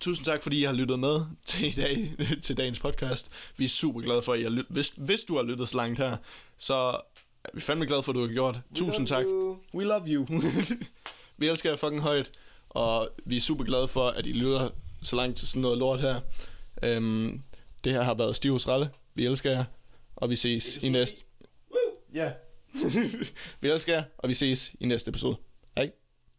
Tusind 0.00 0.24
tak, 0.24 0.42
fordi 0.42 0.60
I 0.60 0.64
har 0.64 0.72
lyttet 0.72 0.98
med 0.98 1.20
til, 1.46 1.68
i 1.68 1.70
dag, 1.70 2.14
til 2.42 2.56
dagens 2.56 2.80
podcast. 2.80 3.30
Vi 3.56 3.64
er 3.64 3.68
super 3.68 4.00
glade 4.00 4.22
for, 4.22 4.32
at 4.32 4.40
I 4.40 4.42
har 4.42 4.50
lyttet. 4.50 4.72
Hvis, 4.72 4.92
hvis 4.96 5.22
du 5.22 5.36
har 5.36 5.42
lyttet 5.42 5.68
så 5.68 5.76
langt 5.76 5.98
her, 5.98 6.16
så 6.58 6.74
er 7.44 7.50
vi 7.54 7.60
fandme 7.60 7.86
glade 7.86 8.02
for, 8.02 8.12
at 8.12 8.16
du 8.16 8.20
har 8.20 8.32
gjort. 8.32 8.60
Tusind 8.74 9.06
tak. 9.06 9.24
We 9.74 9.84
love 9.84 10.06
you. 10.06 10.26
vi 11.38 11.48
elsker 11.48 11.70
jer 11.70 11.76
fucking 11.76 12.02
højt, 12.02 12.30
og 12.68 13.08
vi 13.24 13.36
er 13.36 13.40
super 13.40 13.64
glade 13.64 13.88
for, 13.88 14.08
at 14.08 14.26
I 14.26 14.32
lytter 14.32 14.68
så 15.02 15.16
langt 15.16 15.38
til 15.38 15.48
sådan 15.48 15.62
noget 15.62 15.78
lort 15.78 16.00
her. 16.00 16.20
Um, 16.96 17.42
det 17.84 17.92
her 17.92 18.02
har 18.02 18.14
været 18.14 18.36
Stivs 18.36 18.68
Ralle. 18.68 18.90
Vi 19.14 19.26
elsker 19.26 19.50
jer, 19.50 19.64
og 20.16 20.30
vi 20.30 20.36
ses 20.36 20.76
i 20.76 20.88
næste... 20.88 21.24
Ja. 22.14 22.32
vi 23.60 23.68
elsker 23.68 23.94
jer, 23.94 24.02
og 24.18 24.28
vi 24.28 24.34
ses 24.34 24.74
i 24.80 24.86
næste 24.86 25.08
episode. 25.08 25.36